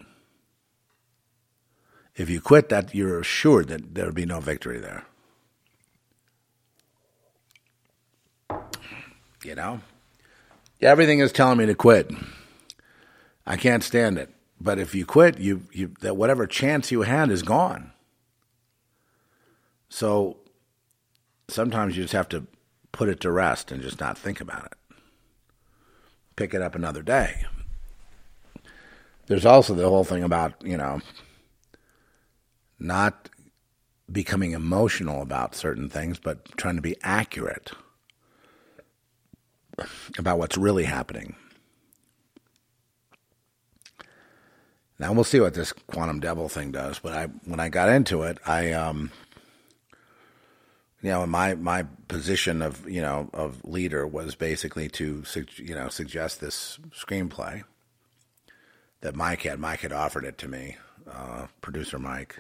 If 2.17 2.29
you 2.29 2.41
quit, 2.41 2.69
that 2.71 2.95
you're 2.95 3.21
assured 3.21 3.69
that 3.69 3.95
there'll 3.95 4.13
be 4.13 4.27
no 4.27 4.41
victory 4.41 4.79
there. 4.79 5.05
You 9.45 9.55
know, 9.55 9.81
everything 10.83 11.21
is 11.21 11.33
telling 11.33 11.59
me 11.59 11.67
to 11.67 11.75
quit. 11.75 12.11
I 13.51 13.57
can't 13.57 13.83
stand 13.83 14.17
it. 14.17 14.31
But 14.61 14.79
if 14.79 14.95
you 14.95 15.05
quit, 15.05 15.41
you 15.41 15.63
you 15.73 15.93
that 16.03 16.17
whatever 16.17 16.47
chance 16.47 16.93
you 16.93 17.03
had 17.03 17.33
is 17.33 17.43
gone. 17.43 17.91
So 19.89 20.37
sometimes 21.49 21.97
you 21.97 22.05
just 22.05 22.13
have 22.13 22.29
to 22.29 22.47
put 22.93 23.09
it 23.09 23.19
to 23.23 23.33
rest 23.33 23.73
and 23.73 23.83
just 23.83 23.99
not 23.99 24.17
think 24.17 24.41
about 24.41 24.67
it. 24.67 24.97
Pick 26.37 26.55
it 26.55 26.63
up 26.63 26.77
another 26.77 27.03
day. 27.03 27.45
There's 29.27 29.45
also 29.47 29.75
the 29.75 29.89
whole 29.89 30.05
thing 30.05 30.23
about, 30.23 30.55
you 30.63 30.77
know, 30.77 31.01
not 32.79 33.31
becoming 34.13 34.53
emotional 34.53 35.23
about 35.23 35.57
certain 35.57 35.89
things, 35.89 36.21
but 36.21 36.57
trying 36.57 36.77
to 36.77 36.83
be 36.83 36.95
accurate 37.03 37.73
about 40.19 40.39
what's 40.39 40.57
really 40.57 40.85
happening. 40.85 41.35
Now 45.01 45.15
we'll 45.15 45.25
see 45.25 45.41
what 45.41 45.55
this 45.55 45.73
quantum 45.73 46.21
devil 46.21 46.51
thing 46.51 46.73
does. 46.73 46.99
But 46.99 47.15
I, 47.15 47.25
when 47.47 47.59
I 47.59 47.71
got 47.71 47.89
into 47.89 48.23
it, 48.25 48.37
I, 48.47 48.73
um, 48.73 49.11
you 51.01 51.09
know, 51.09 51.27
my 51.27 51.55
my 51.55 51.87
position 52.07 52.61
of 52.61 52.87
you 52.89 53.01
know 53.01 53.31
of 53.33 53.65
leader 53.65 54.07
was 54.07 54.35
basically 54.35 54.91
to 54.91 55.25
you 55.57 55.75
know 55.75 55.89
suggest 55.89 56.43
this 56.43 56.79
screenplay 56.91 57.65
that 59.01 59.17
Mike 59.17 59.43
had. 59.43 59.59
Mike 59.59 59.81
had 59.81 59.93
offered 59.93 60.27
it 60.27 60.37
to 60.37 60.49
me, 60.49 60.77
uh, 61.11 61.47
producer 61.63 61.99
Mike, 61.99 62.39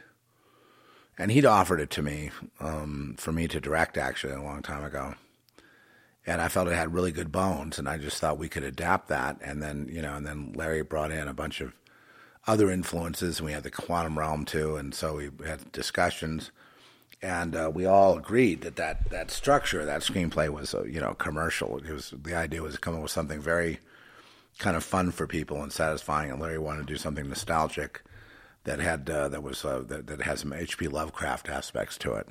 and 1.16 1.32
he'd 1.32 1.47
offered 1.47 1.81
it 1.81 1.89
to 1.89 2.03
me 2.03 2.31
um, 2.61 3.15
for 3.16 3.32
me 3.32 3.49
to 3.49 3.59
direct 3.59 3.97
actually 3.97 4.35
a 4.35 4.43
long 4.43 4.61
time 4.61 4.85
ago. 4.85 5.15
And 6.27 6.43
I 6.43 6.49
felt 6.49 6.69
it 6.69 6.74
had 6.74 6.93
really 6.93 7.12
good 7.12 7.32
bones, 7.32 7.78
and 7.78 7.89
I 7.89 7.97
just 7.97 8.19
thought 8.19 8.37
we 8.37 8.51
could 8.51 8.65
adapt 8.65 9.09
that. 9.09 9.39
And 9.41 9.62
then 9.62 9.89
you 9.91 10.03
know, 10.03 10.16
and 10.16 10.27
then 10.27 10.53
Larry 10.55 10.82
brought 10.82 11.11
in 11.11 11.27
a 11.27 11.32
bunch 11.32 11.62
of 11.62 11.73
other 12.47 12.71
influences, 12.71 13.39
and 13.39 13.47
we 13.47 13.53
had 13.53 13.62
the 13.62 13.71
quantum 13.71 14.19
realm 14.19 14.45
too, 14.45 14.77
and 14.77 14.95
so 14.95 15.17
we 15.17 15.31
had 15.47 15.71
discussions, 15.73 16.51
and 17.23 17.55
uh, 17.55 17.71
we 17.73 17.85
all 17.85 18.17
agreed 18.17 18.62
that 18.62 18.77
that, 18.77 19.11
that 19.11 19.31
structure, 19.31 19.85
that 19.85 20.03
screenplay 20.03 20.49
was 20.49 20.75
uh, 20.75 20.85
you 20.85 21.01
know 21.01 21.15
commercial. 21.15 21.79
It 21.79 21.91
was 21.91 22.15
the 22.23 22.35
idea 22.35 22.62
was 22.62 22.75
to 22.75 22.81
come 22.81 22.97
up 22.97 23.03
with 23.03 23.11
something 23.11 23.41
very 23.41 23.81
kind 24.59 24.77
of 24.77 24.85
fun 24.85 25.11
for 25.11 25.27
people 25.27 25.62
and 25.62 25.73
satisfying, 25.73 26.31
and 26.31 26.41
Larry 26.41 26.59
wanted 26.59 26.87
to 26.87 26.93
do 26.93 26.99
something 26.99 27.29
nostalgic 27.29 28.03
that 28.65 28.79
had 28.79 29.09
uh, 29.09 29.29
that 29.29 29.43
was 29.43 29.65
uh, 29.65 29.83
that, 29.87 30.07
that 30.07 30.23
has 30.23 30.41
some 30.41 30.53
H.P. 30.53 30.89
Lovecraft 30.89 31.49
aspects 31.49 31.99
to 31.99 32.15
it. 32.15 32.29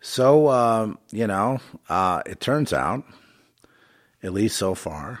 So 0.00 0.48
um, 0.48 0.98
you 1.12 1.28
know, 1.28 1.60
uh, 1.88 2.22
it 2.26 2.40
turns 2.40 2.72
out, 2.72 3.04
at 4.24 4.32
least 4.32 4.56
so 4.56 4.74
far 4.74 5.20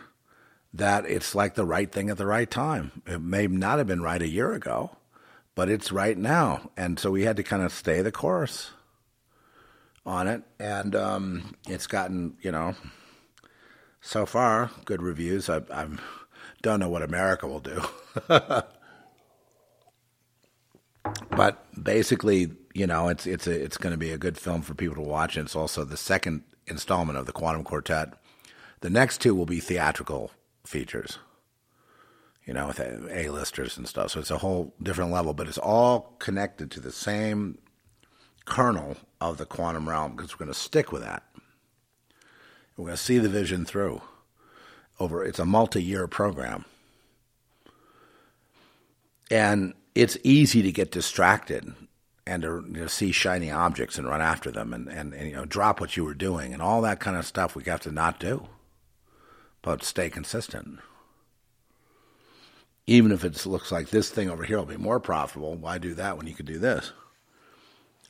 that 0.74 1.04
it's 1.06 1.34
like 1.34 1.54
the 1.54 1.64
right 1.64 1.90
thing 1.90 2.10
at 2.10 2.16
the 2.16 2.26
right 2.26 2.50
time. 2.50 3.02
It 3.06 3.20
may 3.20 3.46
not 3.46 3.78
have 3.78 3.86
been 3.86 4.02
right 4.02 4.22
a 4.22 4.28
year 4.28 4.52
ago, 4.52 4.96
but 5.54 5.68
it's 5.68 5.92
right 5.92 6.16
now. 6.16 6.70
And 6.76 6.98
so 6.98 7.10
we 7.10 7.22
had 7.24 7.36
to 7.36 7.42
kind 7.42 7.62
of 7.62 7.72
stay 7.72 8.00
the 8.00 8.12
course 8.12 8.70
on 10.06 10.28
it. 10.28 10.42
And 10.58 10.96
um, 10.96 11.56
it's 11.68 11.86
gotten, 11.86 12.36
you 12.40 12.50
know, 12.50 12.74
so 14.00 14.24
far, 14.24 14.70
good 14.84 15.02
reviews. 15.02 15.50
I, 15.50 15.60
I 15.70 15.88
don't 16.62 16.80
know 16.80 16.88
what 16.88 17.02
America 17.02 17.46
will 17.46 17.60
do. 17.60 17.82
but 21.30 21.66
basically, 21.82 22.50
you 22.74 22.86
know, 22.86 23.08
it's 23.08 23.26
it's 23.26 23.46
a, 23.46 23.52
it's 23.52 23.76
going 23.76 23.92
to 23.92 23.98
be 23.98 24.12
a 24.12 24.18
good 24.18 24.38
film 24.38 24.62
for 24.62 24.74
people 24.74 24.96
to 24.96 25.02
watch. 25.02 25.36
And 25.36 25.44
it's 25.46 25.56
also 25.56 25.84
the 25.84 25.98
second 25.98 26.44
installment 26.66 27.18
of 27.18 27.26
the 27.26 27.32
Quantum 27.32 27.62
Quartet. 27.62 28.14
The 28.80 28.90
next 28.90 29.20
two 29.20 29.34
will 29.34 29.46
be 29.46 29.60
theatrical 29.60 30.30
features, 30.72 31.18
you 32.46 32.54
know, 32.54 32.68
with 32.68 32.80
A-listers 32.80 33.76
and 33.76 33.86
stuff. 33.86 34.10
So 34.10 34.20
it's 34.20 34.30
a 34.30 34.38
whole 34.38 34.74
different 34.82 35.12
level, 35.12 35.34
but 35.34 35.46
it's 35.46 35.58
all 35.58 36.16
connected 36.18 36.70
to 36.72 36.80
the 36.80 36.90
same 36.90 37.58
kernel 38.46 38.96
of 39.20 39.36
the 39.36 39.44
quantum 39.44 39.88
realm 39.88 40.16
because 40.16 40.32
we're 40.32 40.46
going 40.46 40.54
to 40.54 40.58
stick 40.58 40.90
with 40.90 41.02
that. 41.02 41.24
We're 42.76 42.86
going 42.86 42.96
to 42.96 43.02
see 43.02 43.18
the 43.18 43.28
vision 43.28 43.66
through. 43.66 44.00
Over, 44.98 45.24
it's 45.24 45.38
a 45.38 45.44
multi-year 45.44 46.06
program, 46.06 46.64
and 49.30 49.74
it's 49.94 50.16
easy 50.22 50.62
to 50.62 50.70
get 50.70 50.92
distracted 50.92 51.74
and 52.24 52.42
to 52.42 52.64
you 52.68 52.80
know, 52.82 52.86
see 52.86 53.10
shiny 53.10 53.50
objects 53.50 53.98
and 53.98 54.06
run 54.06 54.20
after 54.20 54.50
them 54.50 54.72
and, 54.72 54.88
and, 54.88 55.12
and 55.12 55.28
you 55.28 55.34
know 55.34 55.44
drop 55.44 55.80
what 55.80 55.96
you 55.96 56.04
were 56.04 56.14
doing 56.14 56.52
and 56.52 56.62
all 56.62 56.82
that 56.82 57.00
kind 57.00 57.16
of 57.16 57.26
stuff. 57.26 57.56
We 57.56 57.64
have 57.64 57.80
to 57.80 57.90
not 57.90 58.20
do 58.20 58.46
but 59.62 59.84
stay 59.84 60.10
consistent. 60.10 60.80
Even 62.86 63.12
if 63.12 63.24
it 63.24 63.46
looks 63.46 63.70
like 63.70 63.88
this 63.88 64.10
thing 64.10 64.28
over 64.28 64.42
here 64.42 64.58
will 64.58 64.66
be 64.66 64.76
more 64.76 64.98
profitable, 64.98 65.54
why 65.54 65.78
do 65.78 65.94
that 65.94 66.18
when 66.18 66.26
you 66.26 66.34
could 66.34 66.46
do 66.46 66.58
this? 66.58 66.92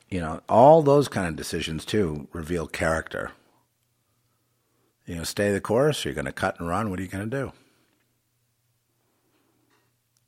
You 0.08 0.20
know, 0.20 0.40
all 0.48 0.82
those 0.82 1.08
kind 1.08 1.28
of 1.28 1.36
decisions 1.36 1.84
too 1.84 2.26
reveal 2.32 2.66
character. 2.66 3.32
You 5.06 5.16
know, 5.16 5.24
stay 5.24 5.52
the 5.52 5.60
course, 5.60 6.04
you're 6.04 6.14
going 6.14 6.24
to 6.24 6.32
cut 6.32 6.58
and 6.58 6.68
run, 6.68 6.88
what 6.88 6.98
are 6.98 7.02
you 7.02 7.08
going 7.08 7.28
to 7.28 7.36
do? 7.36 7.52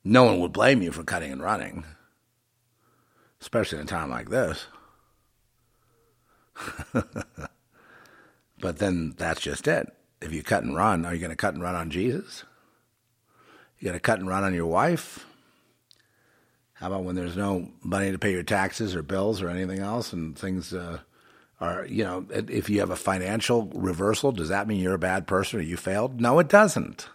No 0.03 0.25
one 0.25 0.39
would 0.39 0.53
blame 0.53 0.83
you 0.83 0.91
for 0.91 1.03
cutting 1.03 1.31
and 1.31 1.41
running, 1.41 1.85
especially 3.41 3.79
in 3.79 3.85
a 3.85 3.87
time 3.87 4.11
like 4.11 4.29
this. 4.29 4.67
but 8.59 8.77
then 8.77 9.15
that's 9.17 9.41
just 9.41 9.67
it 9.67 9.91
if 10.21 10.33
you 10.33 10.43
cut 10.43 10.63
and 10.63 10.75
run, 10.75 11.05
are 11.05 11.13
you 11.13 11.19
going 11.19 11.29
to 11.29 11.35
cut 11.35 11.53
and 11.53 11.63
run 11.63 11.75
on 11.75 11.89
Jesus? 11.89 12.43
You 13.79 13.85
going 13.85 13.95
to 13.95 13.99
cut 13.99 14.19
and 14.19 14.27
run 14.27 14.43
on 14.43 14.53
your 14.53 14.67
wife? 14.67 15.25
How 16.73 16.87
about 16.87 17.03
when 17.03 17.15
there's 17.15 17.37
no 17.37 17.69
money 17.81 18.11
to 18.11 18.19
pay 18.19 18.31
your 18.31 18.43
taxes 18.43 18.95
or 18.95 19.01
bills 19.01 19.41
or 19.41 19.49
anything 19.49 19.79
else, 19.79 20.11
and 20.11 20.37
things 20.37 20.73
uh, 20.73 20.99
are, 21.61 21.85
you 21.85 22.03
know, 22.03 22.25
if 22.29 22.69
you 22.69 22.81
have 22.81 22.89
a 22.89 22.97
financial 22.97 23.67
reversal, 23.73 24.31
does 24.31 24.49
that 24.49 24.67
mean 24.67 24.81
you're 24.81 24.93
a 24.93 24.99
bad 24.99 25.25
person 25.25 25.59
or 25.59 25.63
you 25.63 25.77
failed? 25.77 26.19
No, 26.19 26.39
it 26.39 26.49
doesn't. 26.49 27.07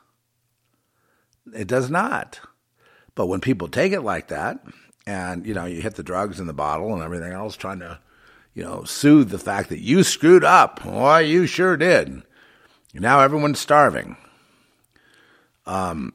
It 1.55 1.69
does 1.69 1.91
not. 1.91 2.41
But 3.15 3.27
when 3.27 3.41
people 3.41 3.69
take 3.69 3.93
it 3.93 4.01
like 4.01 4.29
that, 4.29 4.65
and 5.07 5.47
you 5.47 5.53
know, 5.53 5.67
you 5.67 5.83
hit 5.83 5.97
the 5.97 6.03
drugs 6.03 6.41
in 6.41 6.47
the 6.47 6.53
bottle 6.53 6.95
and 6.95 7.03
everything 7.03 7.33
else, 7.33 7.57
trying 7.57 7.81
to, 7.81 7.99
you 8.55 8.63
know, 8.63 8.85
soothe 8.85 9.31
the 9.31 9.39
fact 9.39 9.69
that 9.69 9.81
you 9.81 10.03
screwed 10.03 10.45
up. 10.45 10.85
Why, 10.85 11.21
you 11.21 11.47
sure 11.47 11.77
did. 11.77 12.23
Now 12.95 13.21
everyone's 13.21 13.61
starving. 13.61 14.17
Um, 15.67 16.13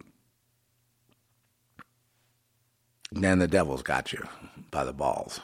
then 3.12 3.40
the 3.40 3.48
devil's 3.48 3.82
got 3.82 4.12
you 4.12 4.28
by 4.72 4.84
the 4.84 4.94
balls. 4.94 5.40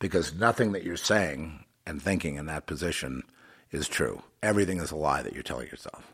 Because 0.00 0.34
nothing 0.34 0.72
that 0.72 0.84
you're 0.84 0.96
saying 0.96 1.64
and 1.86 2.02
thinking 2.02 2.36
in 2.36 2.46
that 2.46 2.66
position 2.66 3.22
is 3.70 3.88
true. 3.88 4.22
Everything 4.42 4.80
is 4.80 4.90
a 4.90 4.96
lie 4.96 5.22
that 5.22 5.32
you're 5.32 5.42
telling 5.42 5.68
yourself. 5.68 6.12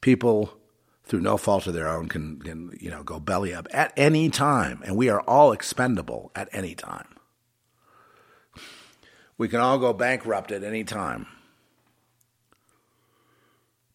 People, 0.00 0.52
through 1.04 1.20
no 1.20 1.36
fault 1.36 1.66
of 1.66 1.74
their 1.74 1.88
own, 1.88 2.08
can, 2.08 2.40
can 2.40 2.76
you 2.80 2.90
know 2.90 3.02
go 3.02 3.20
belly 3.20 3.52
up 3.54 3.68
at 3.72 3.92
any 3.96 4.28
time, 4.30 4.80
and 4.84 4.96
we 4.96 5.08
are 5.08 5.20
all 5.22 5.52
expendable 5.52 6.32
at 6.34 6.48
any 6.52 6.74
time. 6.74 7.16
We 9.36 9.48
can 9.48 9.60
all 9.60 9.78
go 9.78 9.92
bankrupt 9.92 10.52
at 10.52 10.64
any 10.64 10.84
time. 10.84 11.26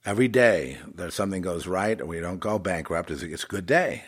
Every 0.06 0.28
day 0.28 0.78
that 0.94 1.14
something 1.14 1.42
goes 1.42 1.66
right 1.66 2.00
or 2.00 2.06
we 2.06 2.20
don't 2.20 2.40
go 2.40 2.60
bankrupt, 2.60 3.10
it's 3.10 3.24
a 3.24 3.48
good 3.48 3.66
day. 3.66 4.04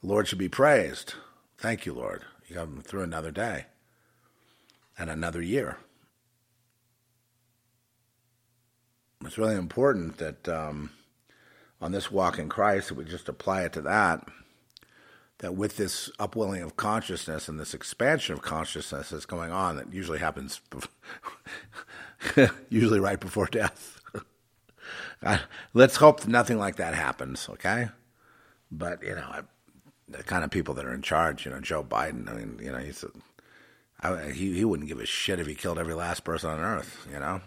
The 0.00 0.06
Lord 0.06 0.28
should 0.28 0.38
be 0.38 0.48
praised. 0.48 1.14
Thank 1.58 1.84
you, 1.84 1.92
Lord. 1.92 2.22
You 2.46 2.54
got 2.54 2.66
them 2.66 2.80
through 2.80 3.02
another 3.02 3.32
day 3.32 3.66
and 4.96 5.10
another 5.10 5.42
year. 5.42 5.78
It's 9.24 9.36
really 9.36 9.56
important 9.56 10.18
that 10.18 10.48
um, 10.48 10.90
on 11.80 11.90
this 11.90 12.12
walk 12.12 12.38
in 12.38 12.48
Christ, 12.48 12.92
we 12.92 13.04
just 13.04 13.28
apply 13.28 13.64
it 13.64 13.72
to 13.72 13.82
that. 13.82 14.28
That 15.38 15.56
with 15.56 15.76
this 15.76 16.08
upwelling 16.20 16.62
of 16.62 16.76
consciousness 16.76 17.48
and 17.48 17.58
this 17.58 17.74
expansion 17.74 18.34
of 18.34 18.42
consciousness 18.42 19.10
that's 19.10 19.26
going 19.26 19.50
on, 19.50 19.74
that 19.74 19.92
usually 19.92 20.20
happens, 20.20 20.60
usually 22.68 23.00
right 23.00 23.18
before 23.18 23.46
death 23.46 23.89
let's 25.74 25.96
hope 25.96 26.26
nothing 26.26 26.58
like 26.58 26.76
that 26.76 26.94
happens, 26.94 27.48
okay? 27.50 27.88
But, 28.70 29.02
you 29.02 29.14
know, 29.14 29.26
I, 29.28 29.42
the 30.08 30.22
kind 30.22 30.44
of 30.44 30.50
people 30.50 30.74
that 30.74 30.84
are 30.84 30.94
in 30.94 31.02
charge, 31.02 31.44
you 31.44 31.50
know, 31.50 31.60
Joe 31.60 31.84
Biden, 31.84 32.28
I 32.28 32.34
mean, 32.34 32.58
you 32.62 32.72
know, 32.72 32.78
he's 32.78 33.04
a, 33.04 33.10
I, 34.00 34.30
he, 34.30 34.54
he 34.54 34.64
wouldn't 34.64 34.88
give 34.88 35.00
a 35.00 35.06
shit 35.06 35.38
if 35.38 35.46
he 35.46 35.54
killed 35.54 35.78
every 35.78 35.94
last 35.94 36.24
person 36.24 36.50
on 36.50 36.60
earth, 36.60 37.06
you 37.12 37.18
know? 37.18 37.40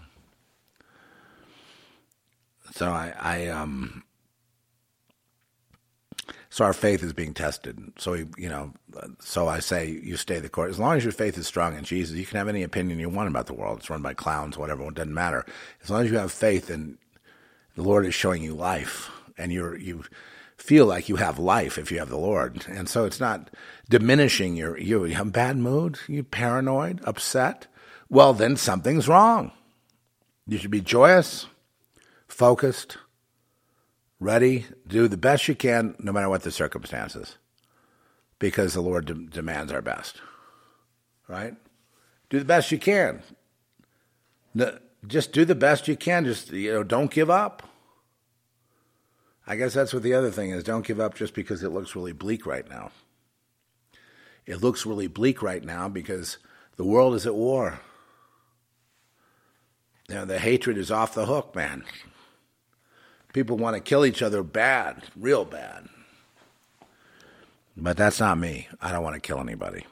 So 2.72 2.90
I, 2.90 3.14
I, 3.20 3.48
um, 3.48 4.04
So 6.54 6.64
our 6.66 6.74
faith 6.74 7.02
is 7.02 7.14
being 7.14 7.34
tested. 7.34 7.80
So 7.98 8.12
we, 8.12 8.28
you 8.38 8.48
know, 8.48 8.74
so 9.20 9.48
I 9.48 9.58
say 9.58 9.90
you 9.90 10.18
stay 10.18 10.40
the 10.40 10.50
course. 10.50 10.74
As 10.74 10.80
long 10.80 10.96
as 10.96 11.04
your 11.04 11.12
faith 11.12 11.36
is 11.36 11.48
strong 11.48 11.76
in 11.76 11.84
Jesus, 11.84 12.16
you 12.16 12.28
can 12.28 12.38
have 12.38 12.48
any 12.48 12.62
opinion 12.62 13.00
you 13.00 13.10
want 13.10 13.28
about 13.28 13.48
the 13.48 13.56
world. 13.56 13.80
It's 13.80 13.90
run 13.90 14.04
by 14.04 14.14
clowns, 14.14 14.56
whatever. 14.56 14.88
It 14.88 14.94
doesn't 14.94 15.14
matter. 15.14 15.48
As 15.82 15.90
long 15.90 16.04
as 16.04 16.12
you 16.12 16.18
have 16.20 16.32
faith 16.32 16.70
and 16.70 17.00
the 17.76 17.84
Lord 17.84 18.06
is 18.06 18.14
showing 18.14 18.44
you 18.44 18.54
life, 18.54 19.10
and 19.38 19.52
you're 19.52 19.78
you 19.78 20.04
feel 20.58 20.86
like 20.86 21.10
you 21.10 21.18
have 21.18 21.38
life 21.40 21.78
if 21.78 21.92
you 21.92 22.00
have 22.00 22.10
the 22.10 22.18
Lord. 22.18 22.66
And 22.70 22.88
so 22.88 23.06
it's 23.06 23.20
not 23.20 23.50
diminishing 23.90 24.56
your 24.56 24.78
you, 24.78 25.06
you 25.06 25.16
have 25.16 25.32
bad 25.32 25.58
mood, 25.58 26.00
you 26.08 26.24
paranoid, 26.24 27.02
upset. 27.04 27.68
Well, 28.10 28.34
then 28.34 28.56
something's 28.56 29.08
wrong. 29.08 29.52
You 30.48 30.58
should 30.58 30.72
be 30.72 30.82
joyous, 30.82 31.48
focused, 32.28 32.98
ready, 34.20 34.66
do 34.88 35.08
the 35.08 35.18
best 35.18 35.48
you 35.48 35.56
can, 35.56 35.96
no 36.00 36.12
matter 36.12 36.30
what 36.30 36.44
the 36.44 36.52
circumstances, 36.52 37.38
because 38.40 38.74
the 38.74 38.82
Lord 38.82 39.06
de- 39.06 39.14
demands 39.14 39.72
our 39.72 39.82
best. 39.82 40.22
Right? 41.28 41.56
Do 42.30 42.40
the 42.40 42.46
best 42.46 42.72
you 42.72 42.78
can. 42.78 43.22
No, 44.54 44.78
just 45.08 45.32
do 45.32 45.46
the 45.46 45.56
best 45.56 45.88
you 45.88 45.96
can. 45.96 46.26
Just 46.26 46.52
you 46.52 46.72
know, 46.72 46.84
don't 46.84 47.12
give 47.12 47.30
up. 47.30 47.64
I 49.46 49.56
guess 49.56 49.74
that's 49.74 49.94
what 49.94 50.04
the 50.04 50.14
other 50.14 50.32
thing 50.32 50.52
is. 50.52 50.64
Don't 50.64 50.86
give 50.86 51.00
up 51.00 51.16
just 51.16 51.34
because 51.34 51.64
it 51.64 51.70
looks 51.70 51.96
really 51.96 52.14
bleak 52.14 52.46
right 52.46 52.70
now. 52.70 52.92
It 54.46 54.62
looks 54.62 54.86
really 54.86 55.08
bleak 55.08 55.42
right 55.42 55.64
now 55.64 55.90
because 55.90 56.38
the 56.76 56.86
world 56.86 57.16
is 57.16 57.26
at 57.26 57.36
war. 57.36 57.80
You 60.10 60.16
know, 60.16 60.26
the 60.26 60.40
hatred 60.40 60.78
is 60.78 60.92
off 60.92 61.14
the 61.14 61.26
hook, 61.26 61.56
man. 61.56 61.84
People 63.34 63.58
want 63.58 63.76
to 63.76 63.82
kill 63.82 64.06
each 64.06 64.22
other 64.22 64.44
bad, 64.44 65.04
real 65.16 65.44
bad. 65.44 65.88
But 67.76 67.98
that's 67.98 68.20
not 68.20 68.38
me. 68.38 68.68
I 68.82 68.92
don't 68.92 69.04
want 69.04 69.16
to 69.16 69.22
kill 69.22 69.40
anybody. 69.40 69.86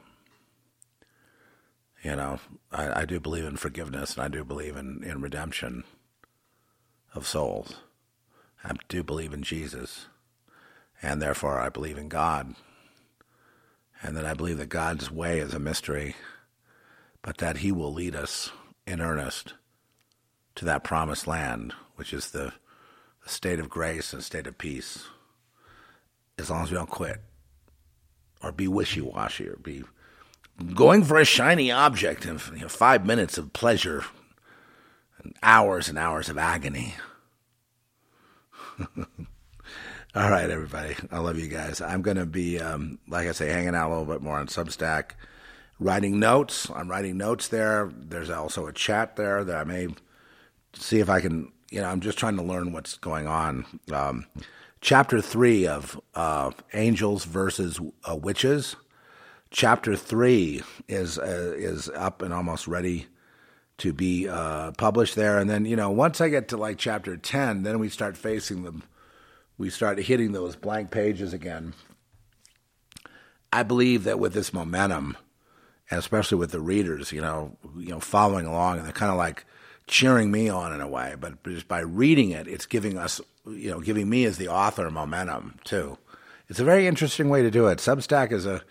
You 2.02 2.16
know, 2.16 2.40
I, 2.72 3.02
I 3.02 3.04
do 3.04 3.20
believe 3.20 3.44
in 3.44 3.56
forgiveness 3.56 4.14
and 4.14 4.24
I 4.24 4.28
do 4.28 4.44
believe 4.44 4.76
in, 4.76 5.04
in 5.04 5.20
redemption 5.20 5.84
of 7.14 7.26
souls. 7.26 7.76
I 8.64 8.72
do 8.88 9.02
believe 9.02 9.32
in 9.32 9.42
Jesus. 9.42 10.06
And 11.00 11.22
therefore, 11.22 11.60
I 11.60 11.68
believe 11.68 11.98
in 11.98 12.08
God. 12.08 12.54
And 14.02 14.16
that 14.16 14.26
I 14.26 14.34
believe 14.34 14.58
that 14.58 14.68
God's 14.68 15.10
way 15.10 15.38
is 15.38 15.54
a 15.54 15.60
mystery, 15.60 16.16
but 17.22 17.38
that 17.38 17.58
He 17.58 17.70
will 17.70 17.92
lead 17.92 18.16
us 18.16 18.50
in 18.84 19.00
earnest 19.00 19.54
to 20.56 20.64
that 20.64 20.84
promised 20.84 21.28
land, 21.28 21.72
which 21.94 22.12
is 22.12 22.30
the, 22.30 22.52
the 23.22 23.28
state 23.28 23.60
of 23.60 23.68
grace 23.68 24.12
and 24.12 24.22
state 24.22 24.48
of 24.48 24.58
peace, 24.58 25.04
as 26.36 26.50
long 26.50 26.64
as 26.64 26.70
we 26.70 26.76
don't 26.76 26.90
quit 26.90 27.20
or 28.42 28.50
be 28.50 28.66
wishy 28.66 29.00
washy 29.00 29.48
or 29.48 29.56
be 29.56 29.84
going 30.74 31.04
for 31.04 31.18
a 31.18 31.24
shiny 31.24 31.70
object 31.70 32.24
and 32.24 32.40
you 32.54 32.62
know, 32.62 32.68
five 32.68 33.06
minutes 33.06 33.38
of 33.38 33.52
pleasure 33.52 34.04
and 35.22 35.34
hours 35.42 35.88
and 35.88 35.98
hours 35.98 36.28
of 36.28 36.38
agony. 36.38 36.94
All 40.14 40.30
right, 40.30 40.50
everybody. 40.50 40.94
I 41.10 41.20
love 41.20 41.38
you 41.38 41.48
guys. 41.48 41.80
I'm 41.80 42.02
going 42.02 42.18
to 42.18 42.26
be, 42.26 42.60
um, 42.60 42.98
like 43.08 43.26
I 43.26 43.32
say, 43.32 43.48
hanging 43.48 43.74
out 43.74 43.88
a 43.88 43.92
little 43.96 44.04
bit 44.12 44.20
more 44.20 44.38
on 44.38 44.46
Substack, 44.46 45.12
writing 45.80 46.18
notes. 46.18 46.68
I'm 46.74 46.90
writing 46.90 47.16
notes 47.16 47.48
there. 47.48 47.90
There's 47.94 48.28
also 48.28 48.66
a 48.66 48.72
chat 48.74 49.16
there 49.16 49.42
that 49.42 49.56
I 49.56 49.64
may 49.64 49.88
see 50.74 51.00
if 51.00 51.08
I 51.08 51.20
can, 51.20 51.50
you 51.70 51.80
know, 51.80 51.88
I'm 51.88 52.00
just 52.00 52.18
trying 52.18 52.36
to 52.36 52.42
learn 52.42 52.72
what's 52.72 52.98
going 52.98 53.26
on. 53.26 53.64
Um, 53.90 54.26
chapter 54.82 55.22
three 55.22 55.66
of 55.66 55.98
uh, 56.14 56.50
Angels 56.74 57.24
versus 57.24 57.80
uh, 58.04 58.14
Witches. 58.16 58.76
Chapter 59.52 59.94
three 59.94 60.62
is 60.88 61.18
uh, 61.18 61.54
is 61.56 61.88
up 61.90 62.22
and 62.22 62.32
almost 62.32 62.66
ready 62.66 63.06
to 63.78 63.92
be 63.92 64.28
uh, 64.28 64.72
published 64.72 65.14
there. 65.14 65.38
And 65.38 65.50
then, 65.50 65.64
you 65.64 65.76
know, 65.76 65.90
once 65.90 66.20
I 66.20 66.28
get 66.28 66.48
to 66.48 66.56
like 66.56 66.78
chapter 66.78 67.16
10, 67.16 67.62
then 67.62 67.78
we 67.78 67.88
start 67.88 68.16
facing 68.16 68.62
them. 68.62 68.84
We 69.58 69.70
start 69.70 69.98
hitting 69.98 70.32
those 70.32 70.56
blank 70.56 70.90
pages 70.90 71.32
again. 71.32 71.74
I 73.52 73.62
believe 73.62 74.04
that 74.04 74.18
with 74.18 74.32
this 74.32 74.54
momentum, 74.54 75.16
and 75.90 75.98
especially 75.98 76.38
with 76.38 76.52
the 76.52 76.60
readers, 76.60 77.12
you 77.12 77.20
know, 77.20 77.56
you 77.76 77.90
know, 77.90 78.00
following 78.00 78.46
along, 78.46 78.78
and 78.78 78.86
they're 78.86 78.92
kind 78.92 79.12
of 79.12 79.18
like 79.18 79.44
cheering 79.86 80.30
me 80.30 80.48
on 80.48 80.72
in 80.72 80.80
a 80.80 80.88
way. 80.88 81.14
But 81.18 81.42
just 81.44 81.68
by 81.68 81.80
reading 81.80 82.30
it, 82.30 82.48
it's 82.48 82.66
giving 82.66 82.96
us, 82.96 83.20
you 83.46 83.70
know, 83.70 83.80
giving 83.80 84.08
me 84.08 84.24
as 84.24 84.38
the 84.38 84.48
author 84.48 84.90
momentum 84.90 85.58
too. 85.64 85.98
It's 86.48 86.60
a 86.60 86.64
very 86.64 86.86
interesting 86.86 87.28
way 87.28 87.42
to 87.42 87.50
do 87.50 87.66
it. 87.66 87.78
Substack 87.78 88.32
is 88.32 88.46
a, 88.46 88.62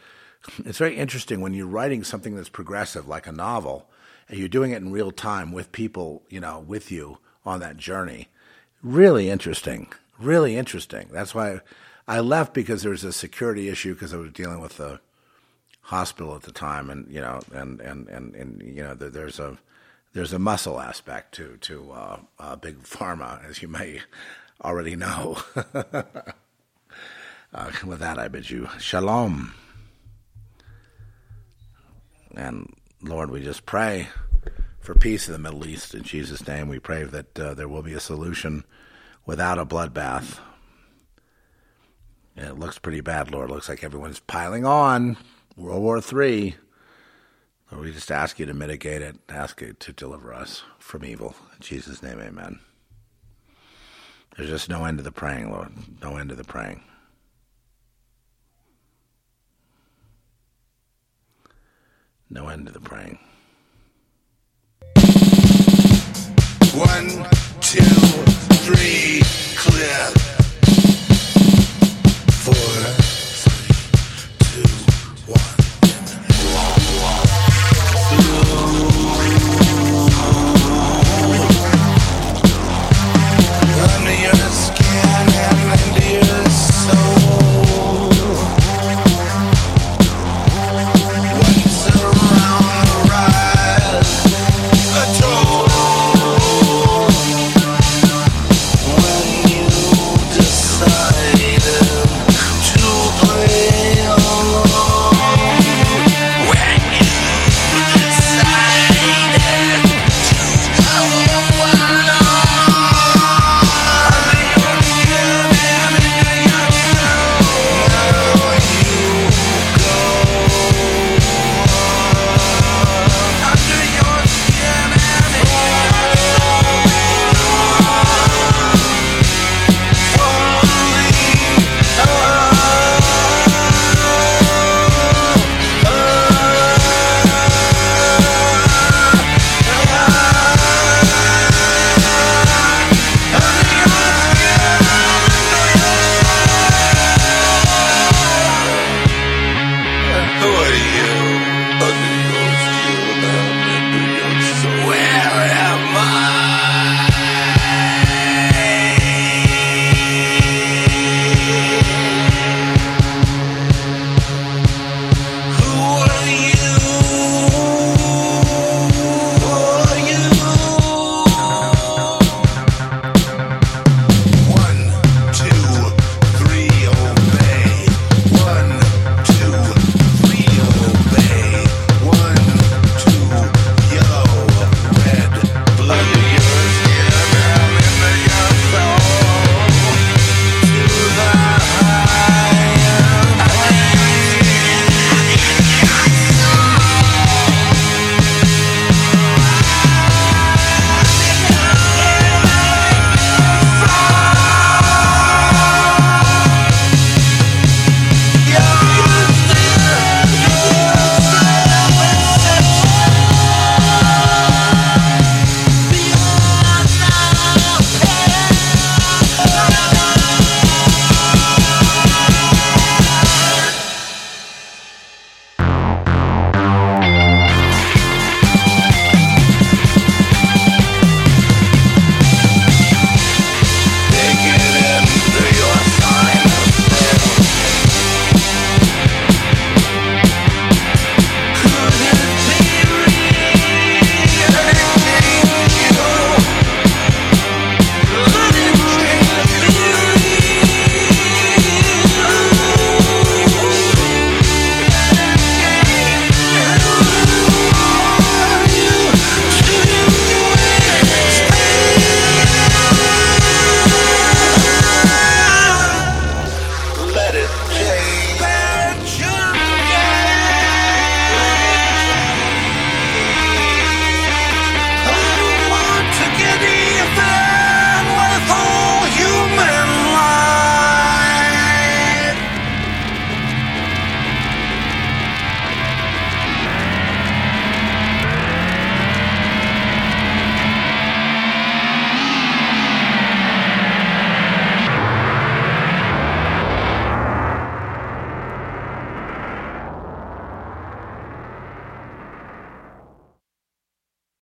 it's 0.60 0.78
very 0.78 0.98
interesting 0.98 1.42
when 1.42 1.54
you're 1.54 1.68
writing 1.68 2.04
something 2.04 2.36
that's 2.36 2.50
progressive, 2.50 3.08
like 3.08 3.28
a 3.28 3.32
novel 3.32 3.88
and 4.32 4.40
you're 4.40 4.48
doing 4.48 4.72
it 4.72 4.78
in 4.78 4.92
real 4.92 5.12
time 5.12 5.52
with 5.52 5.72
people, 5.72 6.24
you 6.30 6.40
know, 6.40 6.60
with 6.60 6.92
you 6.92 7.20
on 7.46 7.60
that 7.60 7.78
journey. 7.78 8.30
Really 8.82 9.30
interesting. 9.30 9.92
Really 10.18 10.56
interesting. 10.56 11.10
That's 11.12 11.36
why 11.36 11.60
I 12.08 12.22
left 12.22 12.54
because 12.54 12.82
there 12.82 12.92
was 12.92 13.04
a 13.04 13.14
security 13.14 13.70
issue 13.70 13.94
because 13.94 14.14
I 14.14 14.18
was 14.18 14.32
dealing 14.32 14.62
with 14.62 14.78
the 14.78 15.00
hospital 15.82 16.36
at 16.36 16.44
the 16.44 16.52
time, 16.52 16.90
and 16.90 17.12
you 17.12 17.22
know, 17.22 17.42
and 17.54 17.80
and 17.82 18.08
and, 18.08 18.36
and 18.36 18.62
you 18.62 18.84
know, 18.84 18.94
there's 18.94 19.40
a 19.40 19.58
there's 20.14 20.34
a 20.34 20.40
muscle 20.40 20.80
aspect 20.80 21.34
to 21.36 21.58
to 21.62 21.92
uh, 21.92 22.20
uh, 22.40 22.56
big 22.56 22.84
pharma, 22.84 23.44
as 23.48 23.62
you 23.62 23.68
may 23.68 24.02
already 24.64 24.96
know. 24.96 25.38
uh, 25.54 26.04
with 27.86 28.00
that, 28.00 28.20
I 28.20 28.28
bid 28.28 28.50
you 28.50 28.70
shalom, 28.80 29.54
and 32.36 32.74
Lord, 33.02 33.32
we 33.32 33.44
just 33.44 33.66
pray 33.66 34.10
for 34.80 34.96
peace 34.96 35.28
in 35.28 35.34
the 35.34 35.40
Middle 35.40 35.66
East. 35.66 35.94
In 35.94 36.04
Jesus' 36.04 36.48
name, 36.48 36.68
we 36.68 36.80
pray 36.80 37.04
that 37.04 37.40
uh, 37.40 37.54
there 37.54 37.68
will 37.68 37.82
be 37.82 37.94
a 37.94 38.00
solution 38.00 38.64
without 39.26 39.60
a 39.60 39.66
bloodbath. 39.66 40.40
it 42.36 42.58
looks 42.58 42.80
pretty 42.80 43.02
bad, 43.02 43.32
Lord. 43.32 43.50
It 43.50 43.54
looks 43.54 43.70
like 43.70 43.84
everyone's 43.84 44.20
piling 44.20 44.66
on. 44.66 45.18
World 45.56 45.82
War 45.82 45.98
III. 45.98 46.56
Lord, 47.72 47.86
we 47.86 47.92
just 47.92 48.12
ask 48.12 48.40
you 48.40 48.46
to 48.46 48.54
mitigate 48.54 49.02
it, 49.02 49.18
ask 49.30 49.62
you 49.62 49.74
to 49.74 49.94
deliver 49.94 50.34
us 50.34 50.64
from 50.80 51.06
evil. 51.06 51.36
In 51.54 51.62
Jesus' 51.62 52.04
name, 52.04 52.20
amen. 52.20 52.60
There's 54.36 54.50
just 54.50 54.70
no 54.70 54.86
end 54.86 54.98
to 54.98 55.04
the 55.04 55.12
praying, 55.12 55.52
Lord. 55.52 55.72
No 56.02 56.18
end 56.18 56.30
to 56.30 56.36
the 56.36 56.44
praying. 56.44 56.84
No 62.34 62.48
end 62.48 62.66
to 62.68 62.72
the 62.72 62.80
praying. 62.80 63.20
One, 66.74 67.28
two, 67.60 67.84
three, 68.64 69.22
clear. 69.58 70.31